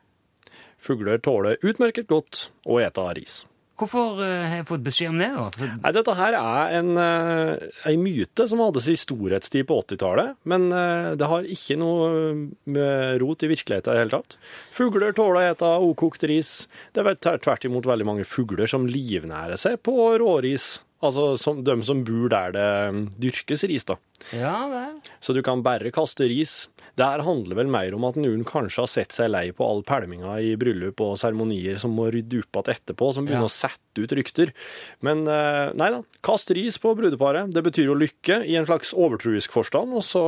Fugler 0.81 1.21
tåler 1.23 1.61
utmerket 1.61 2.09
godt 2.11 2.49
å 2.65 2.81
ete 2.83 3.07
ris. 3.19 3.43
Hvorfor 3.81 4.19
eh, 4.21 4.45
har 4.45 4.59
jeg 4.59 4.67
fått 4.69 4.83
beskjed 4.85 5.13
om 5.15 5.21
det, 5.21 5.29
da? 5.33 5.69
Nei, 5.81 5.93
dette 5.97 6.15
her 6.19 6.37
er 6.37 6.75
en, 6.81 6.91
uh, 7.01 7.85
en 7.89 8.03
myte 8.05 8.45
som 8.51 8.61
hadde 8.61 8.83
sin 8.85 8.99
storhetstid 9.01 9.65
på 9.71 9.79
80-tallet, 9.87 10.37
men 10.53 10.69
eh, 10.77 11.13
det 11.21 11.31
har 11.31 11.49
ikke 11.49 11.79
noe 11.81 12.77
rot 13.23 13.47
i 13.47 13.51
virkeligheten 13.55 13.95
i 13.95 13.97
det 13.97 14.05
hele 14.05 14.19
tatt. 14.19 14.37
Fugler 14.77 15.17
tåler 15.17 15.41
å 15.41 15.55
ete 15.55 15.73
okokt 15.89 16.29
ris. 16.29 16.53
Det 16.93 17.07
er 17.07 17.41
tvert 17.41 17.65
imot 17.69 17.89
veldig 17.89 18.09
mange 18.09 18.29
fugler 18.29 18.69
som 18.69 18.89
livnærer 18.89 19.61
seg 19.61 19.81
på 19.87 19.97
råris. 20.21 20.75
Altså 21.01 21.31
som, 21.41 21.63
de 21.65 21.75
som 21.87 22.03
bor 22.05 22.29
der 22.29 22.53
det 22.53 22.67
dyrkes 23.23 23.63
ris, 23.71 23.87
da. 23.89 23.95
ja 24.37 24.57
vel. 24.69 24.99
Så 25.25 25.33
du 25.33 25.41
kan 25.47 25.63
bare 25.65 25.89
kaste 25.97 26.27
ris. 26.29 26.69
Det 26.99 27.07
her 27.07 27.23
handler 27.25 27.57
vel 27.57 27.71
mer 27.73 27.95
om 27.97 28.05
at 28.05 28.19
noen 28.21 28.43
kanskje 28.45 28.83
har 28.83 28.91
sett 28.93 29.15
seg 29.17 29.31
lei 29.33 29.47
på 29.57 29.65
all 29.65 29.81
pælminga 29.89 30.35
i 30.45 30.51
bryllup 30.61 31.01
og 31.01 31.15
seremonier 31.17 31.79
som 31.81 31.95
må 31.97 32.11
rydde 32.13 32.43
opp 32.43 32.61
igjen 32.61 32.75
etterpå, 32.77 33.09
som 33.17 33.25
begynner 33.25 33.47
Ja. 33.47 33.49
å 33.49 33.55
sette 33.55 34.05
ut 34.05 34.13
rykter. 34.19 34.53
Men 35.01 35.25
eh, 35.31 35.73
nei 35.81 35.89
da, 35.95 36.03
kast 36.27 36.53
ris 36.53 36.77
på 36.83 36.93
brudeparet. 36.99 37.49
Det 37.55 37.65
betyr 37.65 37.89
jo 37.89 37.97
lykke 37.97 38.43
i 38.45 38.59
en 38.61 38.69
slags 38.69 38.93
overtruisk 38.93 39.57
forstand, 39.57 39.97
og 39.97 40.05
så 40.05 40.25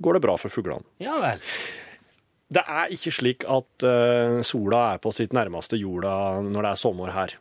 går 0.00 0.20
det 0.20 0.22
bra 0.28 0.36
for 0.38 0.52
fuglene. 0.54 0.86
Ja 1.02 1.18
vel. 1.18 1.42
Det 2.50 2.62
er 2.66 2.90
ikke 2.94 3.12
slik 3.14 3.44
at 3.50 3.84
eh, 3.86 4.38
sola 4.46 4.92
er 4.94 5.02
på 5.02 5.10
sitt 5.14 5.34
nærmeste 5.34 5.78
jorda 5.78 6.14
når 6.46 6.62
det 6.62 6.70
er 6.76 6.80
sommer 6.86 7.10
her. 7.14 7.34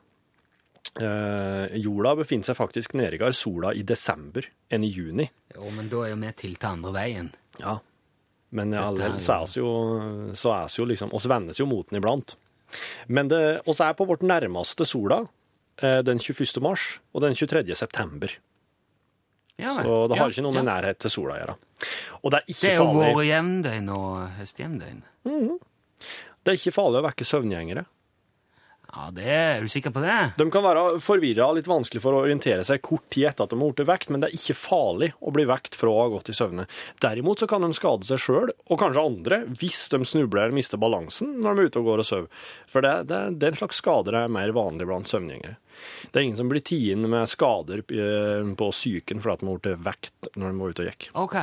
Eh, 0.99 1.77
jorda 1.79 2.15
befinner 2.19 2.43
seg 2.49 2.57
faktisk 2.59 2.93
nærmere 2.99 3.31
sola 3.33 3.71
i 3.73 3.83
desember 3.87 4.45
enn 4.71 4.83
i 4.83 4.89
juni. 4.91 5.29
Jo, 5.55 5.69
men 5.75 5.87
da 5.91 6.03
er 6.05 6.13
jo 6.13 6.19
vi 6.19 6.31
til 6.35 6.55
til 6.59 6.69
andre 6.69 6.91
veien. 6.95 7.29
Ja. 7.61 7.77
Men 8.51 8.73
allikevel 8.73 9.19
så 9.21 9.35
er 9.43 9.47
vi 9.53 9.61
jo, 9.61 9.71
så 10.35 10.53
er 10.55 10.75
jo 10.79 10.85
liksom 10.89 11.13
oss 11.13 11.27
vendes 11.29 11.59
jo 11.61 11.67
mot 11.69 11.87
den 11.89 11.99
iblant. 12.01 12.35
Men 13.07 13.27
det 13.29 13.61
oss 13.69 13.79
er 13.81 13.93
på 13.97 14.05
vårt 14.09 14.21
nærmeste 14.25 14.85
sola 14.85 15.21
eh, 15.81 16.01
den 16.05 16.19
21. 16.19 16.59
mars 16.61 16.99
og 17.13 17.21
den 17.21 17.33
23. 17.37 17.75
september. 17.75 18.33
Ja. 19.59 19.73
Så 19.75 20.07
det 20.07 20.17
har 20.17 20.27
Ja, 20.29 20.31
ikke 20.31 20.43
noe 20.45 20.55
med 20.55 20.63
ja. 20.65 20.69
nærhet 20.73 20.99
til 21.03 21.11
sola 21.11 21.35
å 21.35 21.39
gjøre. 21.41 21.55
Og 22.23 22.31
det 22.31 22.39
er 22.39 22.45
ikke 22.51 22.59
farlig 22.59 22.63
Det 22.63 22.69
er 22.69 22.77
jo 22.77 22.85
farlig, 22.85 23.13
våre 23.15 23.25
jevndøgn 23.29 23.89
og 23.95 24.29
høstjevndøgn. 24.39 25.01
det 26.43 26.53
er 26.53 26.59
ikke 26.59 26.75
farlig 26.75 26.99
å 27.01 27.05
vekke 27.09 27.27
søvngjengere. 27.27 27.85
Ja, 28.89 29.09
det 29.13 29.25
er 29.29 29.61
du 29.61 29.69
sikker 29.69 29.93
på 29.93 30.01
det? 30.01 30.15
De 30.39 30.47
kan 30.49 30.63
være 30.65 30.97
forvirra 31.03 31.45
og 31.51 31.59
litt 31.59 31.69
vanskelig 31.69 32.01
for 32.01 32.15
å 32.15 32.23
orientere 32.23 32.63
seg 32.65 32.81
kort 32.85 33.05
tid 33.13 33.27
etter 33.29 33.45
at 33.45 33.53
de 33.53 33.59
har 33.59 33.75
blitt 33.75 33.89
vekt, 33.89 34.09
men 34.09 34.23
det 34.23 34.31
er 34.31 34.37
ikke 34.39 34.57
farlig 34.57 35.11
å 35.21 35.33
bli 35.35 35.45
vekt 35.49 35.77
fra 35.77 35.91
å 35.91 35.99
ha 35.99 36.07
gått 36.15 36.31
i 36.33 36.37
søvne. 36.37 36.65
Derimot 37.03 37.43
så 37.43 37.49
kan 37.49 37.65
de 37.65 37.69
skade 37.77 38.07
seg 38.07 38.21
sjøl, 38.23 38.49
og 38.49 38.81
kanskje 38.81 39.05
andre, 39.05 39.41
hvis 39.61 39.83
de 39.93 40.01
snubler 40.09 40.47
eller 40.47 40.57
mister 40.57 40.81
balansen 40.81 41.37
når 41.37 41.53
de 41.53 41.61
er 41.61 41.71
ute 41.71 41.83
og 41.83 41.89
går 41.91 42.03
og 42.03 42.09
sover. 42.09 42.43
For 42.71 42.85
det, 42.85 42.95
det, 43.11 43.21
den 43.45 43.61
slags 43.61 43.81
skader 43.83 44.23
er 44.23 44.33
mer 44.33 44.57
vanlig 44.57 44.89
blant 44.89 45.11
søvngjengere. 45.11 45.59
Det 46.09 46.19
er 46.19 46.25
ingen 46.25 46.41
som 46.41 46.49
blir 46.51 46.65
tatt 46.65 46.91
inn 46.91 47.05
med 47.07 47.29
skader 47.29 47.85
eh, 47.85 48.53
på 48.57 48.73
psyken 48.73 49.21
fordi 49.23 49.45
de 49.45 49.51
har 49.53 49.63
blitt 49.63 49.83
vekt 49.85 50.33
når 50.35 50.49
de 50.49 50.63
var 50.63 50.73
ute 50.73 50.83
og 50.83 50.89
gikk. 50.89 51.11
Ok. 51.27 51.41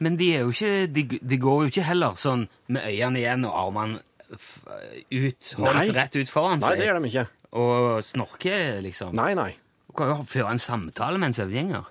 Men 0.00 0.16
de, 0.16 0.30
ikke, 0.40 0.86
de, 0.88 1.04
de 1.20 1.38
går 1.40 1.66
jo 1.66 1.74
ikke 1.74 1.90
heller 1.90 2.16
sånn 2.16 2.48
med 2.72 2.86
øynene 2.88 3.20
igjen 3.20 3.44
og 3.44 3.58
armene 3.66 4.06
ut, 4.30 5.52
holdt 5.58 5.74
Nei. 5.76 5.86
rett 5.96 6.16
ut 6.16 6.28
foran 6.30 6.60
Nei, 6.60 6.68
seg, 6.68 6.78
det 6.80 6.86
gjør 6.88 7.00
de 7.02 7.08
ikke. 7.10 7.24
og 7.60 8.02
snorker, 8.06 8.66
liksom. 8.84 9.14
Nei, 9.18 9.32
nei. 9.38 9.50
Du 9.90 9.94
kan 9.98 10.12
jo 10.12 10.20
føre 10.30 10.52
en 10.54 10.60
samtale 10.62 11.18
med 11.18 11.32
en 11.32 11.38
søvngjenger. 11.40 11.88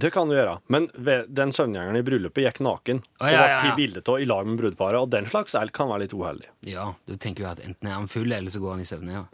Det 0.00 0.12
kan 0.14 0.30
du 0.30 0.36
gjøre. 0.36 0.54
Men 0.72 0.86
ved, 0.94 1.26
den 1.34 1.50
søvngjengeren 1.52 1.98
i 1.98 2.04
bryllupet 2.06 2.44
gikk 2.46 2.60
naken 2.64 3.00
Å, 3.02 3.08
og 3.20 3.26
ja, 3.26 3.34
ble 3.34 3.34
ja, 3.34 3.48
ja. 3.50 3.60
tatt 3.64 3.76
bilde 3.76 4.02
av 4.08 4.20
i 4.22 4.28
lag 4.30 4.46
med 4.48 4.60
brudeparet, 4.62 5.00
og 5.02 5.10
den 5.12 5.26
slags 5.28 5.56
er- 5.58 5.72
kan 5.74 5.90
være 5.90 6.04
litt 6.06 6.14
uheldig. 6.16 6.48
Ja, 6.70 6.86
du 7.10 7.16
tenker 7.20 7.44
jo 7.44 7.50
at 7.50 7.60
enten 7.66 7.90
er 7.90 7.98
han 7.98 8.06
full, 8.08 8.30
eller 8.32 8.50
så 8.54 8.62
går 8.62 8.76
han 8.78 8.84
i 8.84 8.88
søvne, 8.88 9.12
ja. 9.18 9.24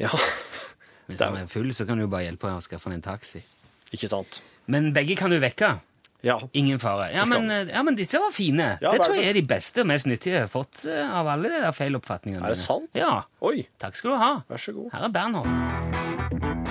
Ja, 0.00 0.10
Hvis 1.08 1.20
han 1.22 1.36
er 1.36 1.46
full, 1.50 1.70
så 1.76 1.86
kan 1.86 1.98
du 1.98 2.04
jo 2.04 2.10
bare 2.12 2.26
hjelpe 2.28 2.50
å 2.50 2.60
skaffe 2.62 2.88
han 2.90 2.98
en 2.98 3.02
taxi. 3.04 3.40
ikke 3.92 4.08
sant. 4.10 4.42
Men 4.70 4.92
begge 4.94 5.16
kan 5.18 5.30
du 5.32 5.38
vekke. 5.42 5.80
Ja. 6.22 6.38
Ingen 6.52 6.78
fare. 6.82 7.10
Ja, 7.14 7.24
men, 7.24 7.50
eh, 7.50 7.68
ja, 7.72 7.82
men 7.82 7.96
disse 7.96 8.18
var 8.20 8.30
fine. 8.34 8.78
Ja, 8.82 8.92
det 8.92 9.02
tror 9.06 9.16
jeg 9.16 9.28
er 9.30 9.38
de 9.38 9.42
beste 9.46 9.80
og 9.84 9.86
mest 9.90 10.06
nyttige 10.06 10.34
jeg 10.36 10.46
har 10.48 10.52
fått 10.52 10.84
eh, 10.84 11.14
av 11.20 11.28
alle 11.32 11.48
de 11.52 11.62
der 11.64 11.72
feiloppfatningene 11.76 12.44
Er 12.44 12.54
det 12.54 12.60
sant? 12.62 12.90
Ja. 12.98 13.22
Oi, 13.40 13.64
Takk 13.80 13.96
skal 13.96 14.10
du 14.14 14.20
ha. 14.20 14.32
vær 14.50 14.60
så 14.60 14.72
god. 14.76 14.90
Her 14.92 15.08
er 15.08 15.14
Bernhoft. 15.16 16.70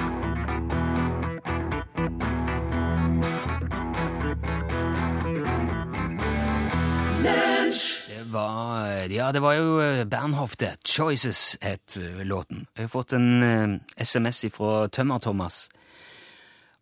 Det 8.08 8.24
var, 8.34 8.88
ja, 9.12 9.32
det 9.32 9.40
var 9.40 9.54
jo 9.54 9.80
eh, 9.82 10.04
Bernhoft, 10.06 10.60
det. 10.60 10.76
'Choices' 10.86 11.58
het 11.62 11.98
eh, 11.98 12.26
låten. 12.26 12.66
Jeg 12.76 12.84
har 12.84 12.90
fått 12.90 13.14
en 13.14 13.44
eh, 13.44 14.04
SMS 14.06 14.46
fra 14.54 14.88
Tømmer-Thomas. 14.88 15.70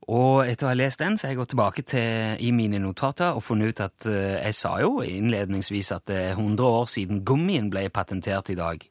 Og 0.07 0.47
etter 0.47 0.67
å 0.67 0.69
ha 0.71 0.75
lest 0.77 1.01
den, 1.01 1.17
så 1.19 1.27
har 1.27 1.33
jeg 1.33 1.39
gått 1.41 1.49
tilbake 1.51 1.83
til 1.83 2.43
i 2.43 2.53
mine 2.55 2.79
notater 2.79 3.35
og 3.35 3.43
funnet 3.43 3.73
ut 3.73 3.81
at 3.83 4.07
eh, 4.07 4.37
jeg 4.39 4.55
sa 4.55 4.77
jo 4.79 5.01
innledningsvis 5.03 5.89
at 5.97 6.05
det 6.07 6.19
er 6.29 6.37
100 6.37 6.63
år 6.63 6.85
siden 6.87 7.25
gummien 7.27 7.67
ble 7.71 7.89
patentert 7.91 8.53
i 8.53 8.55
dag. 8.55 8.85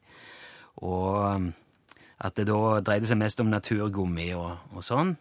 Og 0.84 1.14
eh, 1.30 1.46
at 2.26 2.36
det 2.36 2.46
da 2.48 2.80
dreide 2.84 3.08
seg 3.08 3.20
mest 3.20 3.40
om 3.40 3.48
naturgummi 3.52 4.28
og, 4.36 4.76
og 4.76 4.84
sånn. 4.84 5.14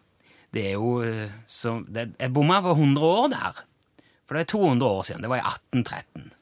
Det 0.52 0.66
er 0.70 0.76
jo 0.76 1.00
eh, 1.04 1.32
så, 1.48 1.78
det, 1.88 2.10
Jeg 2.20 2.32
bomma 2.36 2.60
på 2.64 2.76
100 2.76 3.08
år 3.08 3.32
der. 3.32 3.64
For 4.26 4.36
det 4.36 4.44
er 4.44 4.52
200 4.52 4.88
år 4.90 5.02
siden. 5.08 5.24
Det 5.24 5.32
var 5.32 5.40
i 5.40 5.48
1813. 5.48 6.32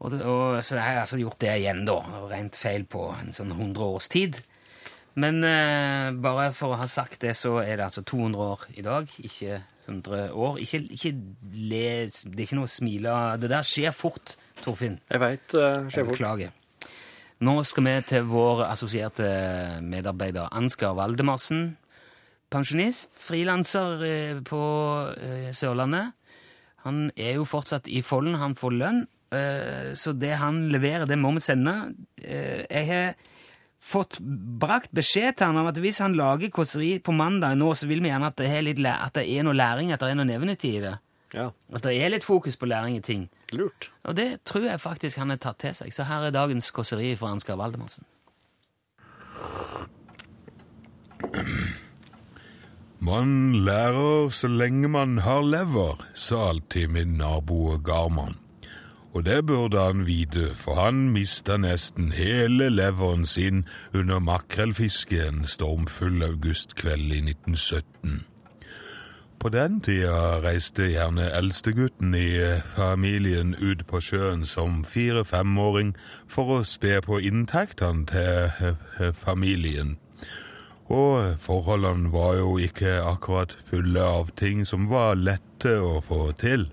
Og, 0.00 0.14
og, 0.16 0.60
så 0.64 0.76
jeg 0.76 0.84
har 0.84 1.02
altså 1.02 1.20
gjort 1.20 1.40
det 1.40 1.52
igjen, 1.56 1.84
da. 1.88 1.98
Rent 2.30 2.56
feil 2.56 2.84
på 2.88 3.10
en 3.16 3.32
sånn 3.36 3.52
100 3.52 3.84
års 3.84 4.08
tid. 4.12 4.40
Men 5.20 5.42
eh, 5.44 6.10
bare 6.22 6.48
for 6.56 6.72
å 6.74 6.78
ha 6.80 6.86
sagt 6.88 7.20
det, 7.24 7.34
så 7.36 7.58
er 7.60 7.76
det 7.80 7.86
altså 7.88 8.02
200 8.06 8.44
år 8.46 8.62
i 8.80 8.84
dag, 8.86 9.10
ikke 9.26 9.58
100 9.90 10.30
år. 10.38 10.60
Ikke, 10.62 10.80
ikke 10.96 11.12
les 11.72 12.20
Det 12.24 12.38
er 12.38 12.46
ikke 12.46 12.58
noe 12.60 12.68
å 12.70 12.72
smile 12.72 13.10
av. 13.12 13.40
Det 13.42 13.50
der 13.50 13.66
skjer 13.66 13.92
fort, 13.96 14.36
Torfinn. 14.62 15.00
Jeg 15.10 15.20
veit, 15.22 15.54
uh, 15.58 15.88
skjer 15.90 16.06
fort. 16.06 16.14
beklager. 16.14 16.56
Nå 17.40 17.54
skal 17.64 17.86
vi 17.88 17.94
til 18.04 18.26
vår 18.28 18.62
assosierte 18.68 19.26
medarbeider 19.82 20.50
Ansgar 20.52 20.92
Valdemarsen. 20.98 21.70
Pensjonist, 22.52 23.12
frilanser 23.22 24.02
eh, 24.04 24.40
på 24.44 24.58
eh, 25.14 25.50
Sørlandet. 25.56 26.10
Han 26.84 27.06
er 27.16 27.36
jo 27.38 27.44
fortsatt 27.48 27.88
i 27.92 28.00
folden, 28.04 28.38
han 28.40 28.56
får 28.58 28.76
lønn. 28.76 29.00
eh, 29.32 29.92
Så 29.94 30.12
det 30.18 30.34
han 30.40 30.64
leverer, 30.72 31.06
det 31.06 31.18
må 31.20 31.30
vi 31.36 31.40
sende. 31.44 31.74
Eh, 32.20 32.66
Jeg 32.68 32.86
har 32.90 33.14
fått 33.80 34.18
brakt 34.20 34.90
beskjed 34.92 35.38
til 35.40 35.46
han 35.50 35.56
om 35.62 35.68
at 35.70 35.78
hvis 35.80 36.00
han 36.04 36.14
lager 36.18 36.52
kåseri 36.52 36.98
på 37.02 37.14
mandag 37.16 37.56
nå, 37.58 37.70
så 37.74 37.88
vil 37.88 38.02
vi 38.04 38.10
gjerne 38.12 38.28
at 38.28 38.36
det 38.36 38.50
er, 38.52 38.62
litt, 38.66 38.82
at 38.84 39.14
det 39.16 39.24
er 39.28 39.46
noe 39.46 39.56
læring, 39.56 39.92
at 39.92 40.00
det 40.04 40.10
er 40.12 40.18
noe 40.20 40.28
nevenyttig 40.28 40.74
i 40.76 40.82
det. 40.84 40.98
Ja, 41.32 41.50
At 41.72 41.84
det 41.86 41.92
er 41.94 42.10
litt 42.10 42.24
fokus 42.26 42.56
på 42.58 42.66
læring 42.66 42.96
i 42.98 43.00
ting. 43.06 43.28
lurt. 43.52 43.90
Og 44.04 44.16
det 44.16 44.42
tror 44.44 44.64
jeg 44.66 44.80
faktisk 44.80 45.18
han 45.18 45.30
har 45.30 45.38
tatt 45.38 45.58
til 45.62 45.74
seg. 45.74 45.92
Så 45.94 46.04
her 46.04 46.26
er 46.26 46.34
dagens 46.34 46.70
kåseri 46.74 47.12
fra 47.16 47.30
Ansgar 47.30 47.56
Valdemarsen. 47.56 48.04
Man 53.00 53.52
lærer 53.64 54.28
så 54.34 54.48
lenge 54.48 54.88
man 54.88 55.18
har 55.24 55.42
lever, 55.42 56.02
sa 56.14 56.50
alltid 56.50 56.90
min 56.92 57.16
nabo 57.16 57.78
Garman. 57.78 58.36
Og 59.12 59.24
det 59.26 59.46
burde 59.46 59.78
han 59.78 60.06
vite, 60.06 60.54
for 60.54 60.78
han 60.84 61.08
mista 61.10 61.56
nesten 61.58 62.12
hele 62.14 62.68
leveren 62.70 63.26
sin 63.26 63.64
under 63.94 64.18
makrellfisket 64.22 65.28
en 65.28 65.46
stormfull 65.46 66.22
augustkveld 66.22 67.12
i 67.12 67.18
1917. 67.18 68.26
På 69.40 69.48
den 69.48 69.80
tida 69.80 70.38
reiste 70.44 70.90
gjerne 70.92 71.30
eldstegutten 71.32 72.14
i 72.14 72.60
familien 72.76 73.54
ut 73.56 73.86
på 73.88 74.02
sjøen 74.04 74.44
som 74.44 74.82
fire-femåring 74.84 75.94
for 76.28 76.58
å 76.58 76.64
spe 76.68 76.98
på 77.06 77.18
inntektene 77.24 78.04
til 78.10 78.76
familien. 79.24 79.96
Og 80.92 81.38
forholdene 81.40 82.12
var 82.12 82.36
jo 82.36 82.58
ikke 82.60 82.98
akkurat 83.00 83.56
fulle 83.64 84.04
av 84.04 84.30
ting 84.36 84.66
som 84.68 84.90
var 84.92 85.16
lette 85.16 85.78
å 85.80 86.02
få 86.04 86.30
til. 86.36 86.68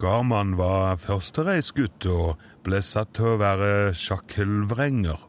Garman 0.00 0.54
var 0.56 0.96
førstereisgutt 0.96 2.06
og 2.08 2.40
ble 2.64 2.80
satt 2.80 3.12
til 3.18 3.34
å 3.34 3.40
være 3.40 3.92
sjakkelvrenger. 3.96 5.26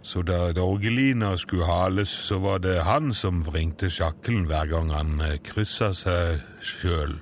Så 0.00 0.22
da 0.24 0.52
Dorgelina 0.56 1.34
skulle 1.36 1.66
hales, 1.68 2.08
så 2.08 2.38
var 2.40 2.62
det 2.64 2.78
han 2.86 3.12
som 3.12 3.42
vringte 3.44 3.90
sjakkelen 3.92 4.46
hver 4.48 4.70
gang 4.70 4.92
han 4.94 5.18
eh, 5.20 5.36
kryssa 5.44 5.90
seg 5.96 6.40
sjøl. 6.64 7.18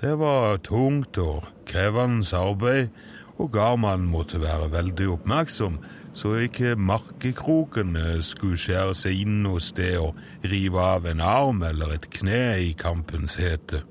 Det 0.00 0.14
var 0.16 0.62
tungt 0.64 1.18
og 1.20 1.50
krevende 1.68 2.24
arbeid, 2.38 2.88
og 3.36 3.52
Garman 3.52 4.08
måtte 4.08 4.40
være 4.40 4.70
veldig 4.72 5.10
oppmerksom, 5.18 5.76
så 6.16 6.32
ikke 6.46 6.78
markekroken 6.80 7.98
eh, 7.98 8.16
skulle 8.24 8.56
skjære 8.56 8.96
seg 8.96 9.20
inn 9.26 9.42
noe 9.44 9.60
sted 9.60 9.98
og 10.00 10.48
rive 10.48 10.80
av 10.96 11.12
en 11.12 11.20
arm 11.20 11.62
eller 11.66 11.98
et 11.98 12.08
kne 12.14 12.42
i 12.70 12.72
kampens 12.78 13.36
hete. 13.42 13.84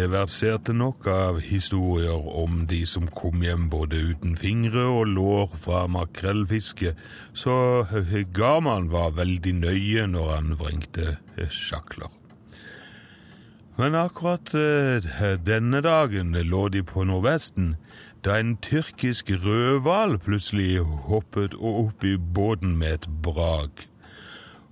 Det 0.00 0.06
verserte 0.08 0.72
nok 0.72 1.04
av 1.12 1.42
historier 1.44 2.22
om 2.40 2.62
de 2.70 2.78
som 2.88 3.04
kom 3.12 3.42
hjem 3.44 3.66
både 3.68 3.98
uten 4.14 4.32
fingre 4.40 4.86
og 4.88 5.10
lår 5.12 5.58
fra 5.60 5.82
makrellfiske, 5.92 6.94
så 7.36 7.56
Garman 8.32 8.88
var 8.94 9.12
veldig 9.18 9.52
nøye 9.58 10.06
når 10.08 10.32
han 10.32 10.56
vrengte 10.56 11.18
sjakler. 11.52 12.08
Men 13.76 13.98
akkurat 14.00 14.54
eh, 14.56 15.36
denne 15.44 15.84
dagen 15.84 16.32
lå 16.48 16.64
de 16.72 16.80
på 16.80 17.04
nordvesten, 17.04 17.74
da 18.24 18.40
en 18.40 18.56
tyrkisk 18.56 19.34
rødhval 19.44 20.16
plutselig 20.24 20.80
hoppet 21.12 21.60
opp 21.60 22.08
i 22.08 22.16
båten 22.16 22.78
med 22.80 23.02
et 23.02 23.12
brak. 23.20 23.88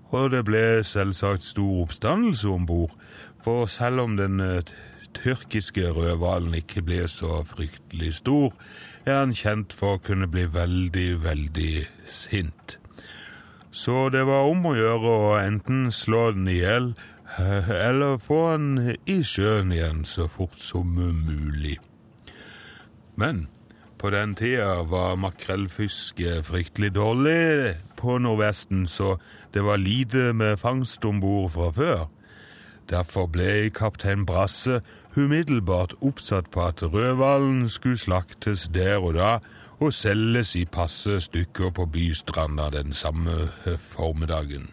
Og 0.08 0.32
det 0.32 0.46
ble 0.48 0.68
selvsagt 0.88 1.44
stor 1.44 1.82
oppstandelse 1.84 2.48
om 2.48 2.64
bord, 2.64 2.96
for 3.44 3.68
selv 3.68 4.08
om 4.08 4.16
den 4.16 4.40
eh, 4.40 4.78
tyrkiske 5.16 5.92
rødhvalen 5.96 6.54
ikke 6.58 6.82
ble 6.86 7.04
så 7.08 7.42
fryktelig 7.46 8.14
stor, 8.20 8.52
er 9.06 9.22
han 9.22 9.34
kjent 9.36 9.72
for 9.76 9.96
å 9.96 10.02
kunne 10.04 10.28
bli 10.30 10.44
veldig, 10.52 11.08
veldig 11.24 11.74
sint. 12.04 12.78
Så 13.70 14.08
det 14.12 14.24
var 14.26 14.48
om 14.48 14.66
å 14.68 14.76
gjøre 14.76 15.12
å 15.12 15.36
enten 15.40 15.88
slå 15.94 16.30
den 16.36 16.48
i 16.50 16.58
hjel, 16.60 16.92
eller 17.88 18.18
få 18.22 18.40
den 18.56 18.96
i 19.06 19.20
sjøen 19.26 19.72
igjen 19.74 20.04
så 20.08 20.28
fort 20.32 20.58
som 20.60 20.96
mulig. 20.96 21.76
Men 23.18 23.46
på 23.98 24.10
den 24.14 24.36
tida 24.38 24.84
var 24.86 25.18
makrellfiske 25.18 26.38
fryktelig 26.46 26.92
dårlig 26.94 27.74
på 27.98 28.18
Nordvesten, 28.22 28.86
så 28.86 29.16
det 29.54 29.64
var 29.66 29.82
lite 29.82 30.32
med 30.32 30.60
fangst 30.60 31.04
om 31.04 31.20
bord 31.20 31.50
fra 31.56 31.72
før. 31.74 32.04
Derfor 32.88 33.26
ble 33.26 33.68
kaptein 33.74 34.22
Brasse 34.26 34.78
umiddelbart 35.18 35.94
oppsatt 36.00 36.50
på 36.50 36.64
at 36.70 36.82
rødhvalen 36.82 37.68
skulle 37.68 37.98
slaktes 37.98 38.68
der 38.74 38.98
og 38.98 39.14
da 39.18 39.38
og 39.78 39.94
selges 39.94 40.56
i 40.58 40.64
passe 40.64 41.20
stykker 41.20 41.70
på 41.74 41.86
bystranda 41.86 42.70
den 42.74 42.94
samme 42.94 43.50
eh, 43.66 43.78
formiddagen. 43.78 44.70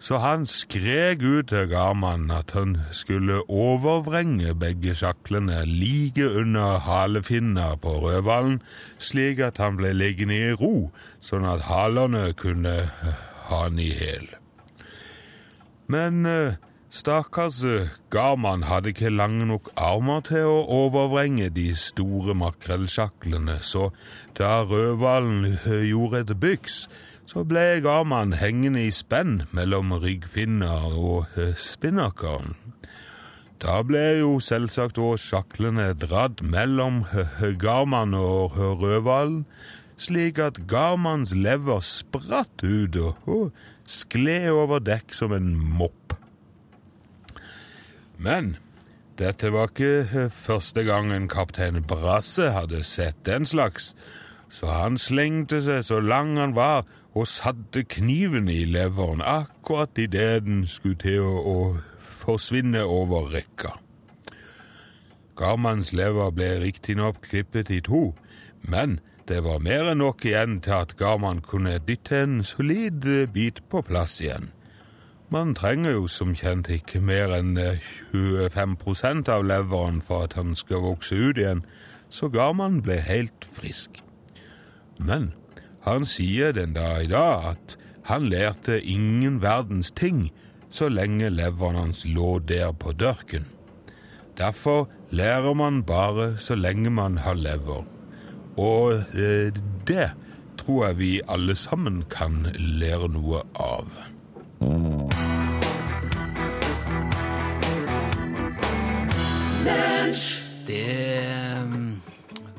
Så 0.00 0.18
han 0.18 0.46
skrek 0.48 1.20
ut 1.22 1.50
til 1.52 1.68
Garman 1.68 2.30
at 2.32 2.54
han 2.56 2.78
skulle 2.90 3.42
overvrenge 3.52 4.54
begge 4.56 4.94
sjaklene 4.96 5.60
like 5.68 6.24
under 6.24 6.78
halefinna 6.80 7.74
på 7.76 7.98
rødhvalen, 8.00 8.62
slik 8.98 9.40
at 9.44 9.60
han 9.60 9.76
ble 9.76 9.92
liggende 9.92 10.38
i 10.38 10.54
ro, 10.56 10.88
sånn 11.20 11.44
at 11.44 11.68
halerne 11.68 12.30
kunne 12.32 12.76
eh, 12.88 13.20
ha 13.50 13.64
han 13.66 13.80
i 13.80 13.90
hæl. 13.92 14.28
Men 15.90 16.24
eh, 16.26 16.56
stakkars 16.90 17.62
eh, 17.64 17.88
Garman 18.10 18.64
hadde 18.66 18.90
ikke 18.90 19.12
lange 19.14 19.46
nok 19.46 19.70
armer 19.78 20.24
til 20.26 20.48
å 20.50 20.58
overvrenge 20.84 21.48
de 21.54 21.70
store 21.78 22.34
makrellsjaklene, 22.34 23.60
så 23.62 23.90
da 24.38 24.64
rødhvalen 24.66 25.46
eh, 25.52 25.86
gjorde 25.90 26.24
et 26.24 26.34
byks, 26.42 26.80
så 27.30 27.44
ble 27.46 27.78
Garman 27.84 28.34
hengende 28.40 28.82
i 28.82 28.90
spenn 28.94 29.44
mellom 29.54 29.94
ryggfinner 30.02 30.90
og 30.90 31.30
eh, 31.38 31.54
spinnakeren. 31.54 32.58
Da 33.60 33.82
ble 33.86 34.02
jo 34.22 34.38
selvsagt 34.42 34.98
òg 34.98 35.20
sjaklene 35.20 35.92
dratt 35.94 36.40
mellom 36.42 37.04
Garman 37.62 38.16
og 38.18 38.56
rødhvalen, 38.58 39.44
slik 40.00 40.40
at 40.40 40.62
Garmans 40.66 41.36
lever 41.36 41.84
spratt 41.84 42.64
ut 42.64 42.96
og 42.98 43.50
skled 43.84 44.48
over 44.54 44.80
dekk 44.80 45.12
som 45.14 45.36
en 45.36 45.52
mopp. 45.54 46.16
Men 48.20 48.56
dette 49.16 49.48
var 49.52 49.72
ikke 49.72 50.04
eh, 50.04 50.32
første 50.32 50.84
gangen 50.84 51.28
kaptein 51.28 51.80
Brasse 51.88 52.50
hadde 52.52 52.82
sett 52.84 53.16
den 53.24 53.48
slags, 53.48 53.94
så 54.52 54.68
han 54.72 54.98
slengte 55.00 55.62
seg 55.64 55.84
så 55.86 56.00
lang 56.04 56.36
han 56.36 56.52
var 56.56 56.84
og 57.16 57.26
satte 57.28 57.82
kniven 57.88 58.48
i 58.52 58.62
leveren 58.68 59.22
akkurat 59.24 59.98
idet 59.98 60.44
den 60.46 60.66
skulle 60.68 61.00
til 61.00 61.24
å, 61.24 61.56
forsvinne 62.20 62.82
over 62.84 63.30
rekka. 63.32 63.70
Garmans 65.40 65.94
lever 65.96 66.28
ble 66.36 66.50
riktignok 66.60 67.22
klippet 67.24 67.70
i 67.72 67.78
to, 67.80 68.10
men 68.60 68.98
det 69.30 69.40
var 69.46 69.62
mer 69.64 69.88
enn 69.88 70.02
nok 70.04 70.26
igjen 70.28 70.58
til 70.60 70.76
at 70.82 70.92
Garman 71.00 71.40
kunne 71.40 71.78
dytte 71.88 72.20
en 72.26 72.42
solid 72.44 73.08
bit 73.32 73.62
på 73.72 73.80
plass 73.88 74.18
igjen. 74.20 74.50
Man 75.30 75.54
trenger 75.54 75.92
jo 75.94 76.06
som 76.10 76.32
kjent 76.34 76.66
ikke 76.74 76.98
mer 77.06 77.30
enn 77.36 77.54
eh, 77.60 77.78
25% 78.10 79.28
av 79.30 79.44
leveren 79.46 80.00
for 80.02 80.26
at 80.26 80.34
han 80.34 80.56
skal 80.58 80.82
vokse 80.82 81.14
ut 81.14 81.38
igjen, 81.38 81.62
så 82.10 82.26
man 82.52 82.80
ble 82.82 82.96
helt 82.98 83.46
frisk. 83.54 84.02
Men 84.98 85.30
han 85.86 86.02
sier 86.04 86.50
den 86.52 86.74
dag 86.74 87.04
i 87.04 87.12
dag 87.14 87.54
at 87.54 87.76
han 88.10 88.26
lærte 88.26 88.82
ingen 88.82 89.38
verdens 89.40 89.92
ting 89.94 90.32
så 90.68 90.88
lenge 90.90 91.30
leveren 91.30 91.78
hans 91.78 92.02
lå 92.04 92.40
der 92.40 92.72
på 92.72 92.90
dørken. 92.92 93.46
Derfor 94.36 94.88
lærer 95.10 95.54
man 95.54 95.84
bare 95.84 96.36
så 96.38 96.54
lenge 96.54 96.90
man 96.90 97.18
har 97.18 97.34
lever. 97.34 97.86
Og 98.58 98.92
eh, 99.14 99.54
det 99.86 100.10
tror 100.58 100.86
jeg 100.86 100.98
vi 100.98 101.20
alle 101.28 101.54
sammen 101.54 102.02
kan 102.10 102.48
lære 102.58 103.08
noe 103.14 103.46
av. 103.54 103.86
Det 104.60 104.68
um, 111.64 111.96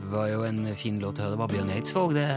var 0.09 0.25
jo 0.31 0.39
en 0.47 0.75
fin 0.75 0.97
låt 1.01 1.19
å 1.19 1.21
høre. 1.27 1.35
Det 1.35 1.41
var 1.43 1.49
Bjørn 1.51 1.69
Eidsvåg, 1.75 2.09
det. 2.17 2.29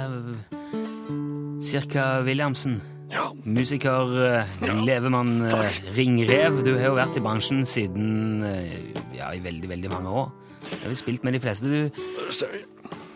Cirka 1.65 2.03
Williamsen. 2.27 2.75
Ja. 3.15 3.31
Musiker, 3.47 4.05
ja. 4.21 4.45
levemann, 4.85 5.47
eh, 5.47 5.55
takk. 5.55 5.75
ringrev. 5.97 6.53
Du 6.67 6.73
har 6.75 6.87
jo 6.91 6.97
vært 6.99 7.17
i 7.17 7.25
bransjen 7.25 7.65
siden 7.69 8.43
eh, 8.45 8.93
ja, 9.17 9.33
i 9.33 9.41
veldig, 9.45 9.69
veldig 9.71 9.91
mange 9.97 10.11
år. 10.25 10.29
Du 10.65 10.83
har 10.83 10.91
jo 10.93 10.99
spilt 11.01 11.23
med 11.25 11.33
de 11.39 11.43
fleste, 11.45 11.65
du. 11.73 11.81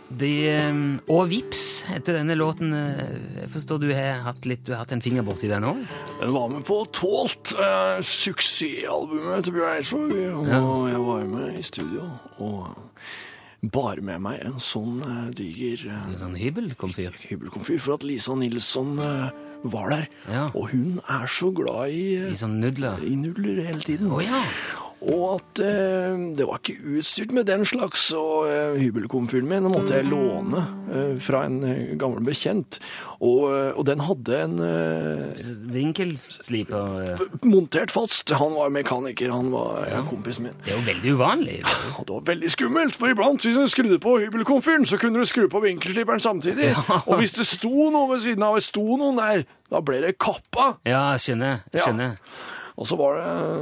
De, 0.08 0.30
um, 0.70 0.78
og 1.12 1.26
Vips 1.28 1.84
etter 1.92 2.16
denne 2.16 2.32
låten. 2.38 2.70
eh, 2.72 3.42
Jeg 3.42 3.50
forstår 3.52 3.80
du 3.82 3.90
har 3.92 4.22
hatt 4.24 4.46
litt, 4.48 4.62
du 4.64 4.72
har 4.72 4.80
hatt 4.86 4.92
en 4.96 5.02
finger 5.04 5.22
borti 5.22 5.50
den 5.50 5.66
òg? 5.68 5.82
Den 6.22 6.32
var 6.32 6.48
med 6.48 6.64
på 6.64 6.78
Tålt, 6.96 7.52
eh, 7.52 8.00
suksessalbumet 8.00 9.44
til 9.44 9.52
Bjørn 9.52 9.76
Eidsvåg. 9.76 10.14
Og 10.48 10.88
jeg 10.88 11.02
var 11.04 11.24
med 11.28 11.58
i 11.58 11.62
studio 11.62 12.06
og 12.40 12.76
bar 13.74 14.00
med 14.00 14.20
meg 14.22 14.40
en 14.46 14.56
sånn 14.62 15.02
eh, 15.02 15.30
diger 15.36 15.84
eh, 15.90 16.16
Sånn 16.20 16.36
hybelkomfyr. 16.38 17.12
hybelkomfyr 17.28 17.78
for 17.82 17.98
at 17.98 18.04
Lisa 18.06 18.34
Nilsson 18.38 18.96
eh, 19.02 19.28
var 19.68 19.90
der. 19.90 20.08
Ja. 20.30 20.44
Og 20.54 20.70
hun 20.72 21.00
er 21.10 21.26
så 21.26 21.50
glad 21.52 21.90
i, 21.90 22.16
eh, 22.16 22.32
I 22.32 22.38
sånn 22.38 22.60
nudler. 22.62 22.96
i 23.04 23.16
nudler 23.18 23.64
hele 23.66 23.80
tiden. 23.84 24.08
Oh, 24.14 24.22
ja. 24.24 24.40
Og 24.98 25.36
at 25.36 25.60
eh, 25.62 26.16
det 26.34 26.46
var 26.48 26.58
ikke 26.58 26.96
utstyrt 26.98 27.30
med 27.36 27.46
den 27.46 27.62
slags, 27.68 28.08
og 28.18 28.48
eh, 28.50 28.78
hybelkomfyren 28.82 29.46
min 29.46 29.68
måtte 29.70 29.94
jeg 30.00 30.08
låne 30.10 30.64
eh, 30.90 31.12
fra 31.22 31.44
en 31.46 31.60
eh, 31.62 31.92
gammel 32.00 32.24
bekjent. 32.26 32.80
Og, 33.22 33.44
eh, 33.52 33.70
og 33.78 33.86
den 33.86 34.02
hadde 34.02 34.40
en 34.42 34.56
eh, 34.64 35.38
Vinkelsliper. 35.70 36.98
eh, 37.14 37.22
montert 37.46 37.94
fast. 37.94 38.34
Han 38.42 38.56
var 38.58 38.74
mekaniker, 38.74 39.30
han 39.30 39.52
var 39.54 39.86
ja. 39.90 40.02
kompisen 40.10 40.48
min. 40.48 40.58
Det 40.66 40.74
er 40.74 40.80
jo 40.80 40.86
veldig 40.90 41.14
uvanlig. 41.20 41.56
Og 41.94 42.02
det 42.08 42.16
var 42.18 42.26
veldig 42.34 42.52
skummelt, 42.56 42.98
for 42.98 43.14
iblant 43.14 43.46
hvis 43.46 43.58
du 43.58 43.70
skrudde 43.70 44.00
på 44.02 44.18
hybelkomfyren, 44.24 44.86
så 44.86 44.98
kunne 44.98 45.22
du 45.22 45.30
skru 45.30 45.46
på 45.52 45.62
vinkelsliperen 45.62 46.20
samtidig. 46.22 46.74
Og 47.06 47.18
hvis 47.22 47.38
det 47.38 47.46
sto 47.46 47.90
noe 47.94 48.10
ved 48.16 48.26
siden 48.26 48.42
av, 48.46 48.58
sto 48.66 48.84
noen 48.98 49.22
der, 49.22 49.46
da 49.70 49.82
ble 49.84 50.02
det 50.06 50.16
kappa. 50.18 50.72
Ja, 50.88 51.12
skjønner. 51.20 51.62
Ja. 51.76 51.92
Og 52.78 52.86
så 52.86 52.94
var 52.94 53.16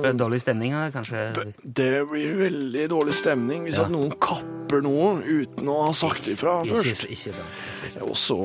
det 0.05 0.11
dårlig 0.21 0.43
stemning 0.43 0.75
kanskje? 0.93 1.23
Det 1.65 1.87
blir 2.11 2.35
veldig 2.37 2.83
dårlig 2.93 3.15
stemning 3.17 3.63
hvis 3.65 3.79
Ja. 3.79 3.87
at 3.87 3.91
noen 3.95 4.11
kapper 4.21 4.83
noe 4.85 5.23
uten 5.25 5.71
å 5.73 5.87
ha 5.87 5.93
sagt 5.97 6.27
ifra 6.29 6.59
først. 6.69 7.07
ikke 7.09 7.33
sant. 7.33 7.49
Ikke 7.81 7.91
sant. 7.95 8.05
Og 8.05 8.15
så 8.21 8.37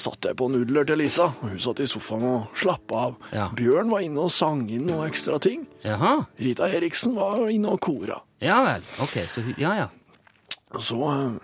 satt 0.00 0.24
jeg 0.30 0.36
på 0.40 0.48
nudler 0.48 0.86
til 0.88 0.96
Lisa, 1.02 1.24
og 1.42 1.50
hun 1.50 1.58
satt 1.60 1.80
i 1.84 1.88
sofaen 1.90 2.24
og 2.24 2.46
slappa 2.56 2.94
av. 3.10 3.16
Ja. 3.32 3.48
Bjørn 3.54 3.90
var 3.92 4.00
inne 4.00 4.24
og 4.24 4.30
sang 4.32 4.64
inn 4.70 4.86
noen 4.88 5.10
ekstra 5.10 5.38
ting. 5.38 5.66
Jaha. 5.84 6.26
Rita 6.40 6.70
Eriksen 6.72 7.14
var 7.20 7.44
inne 7.52 7.68
og 7.76 7.80
kora. 7.84 8.22
Ja 8.40 8.62
vel. 8.64 8.82
Ok, 9.04 9.20
så 9.28 9.44
Ja, 9.58 9.74
ja. 9.76 9.88
Og 10.72 10.80
så, 10.80 11.38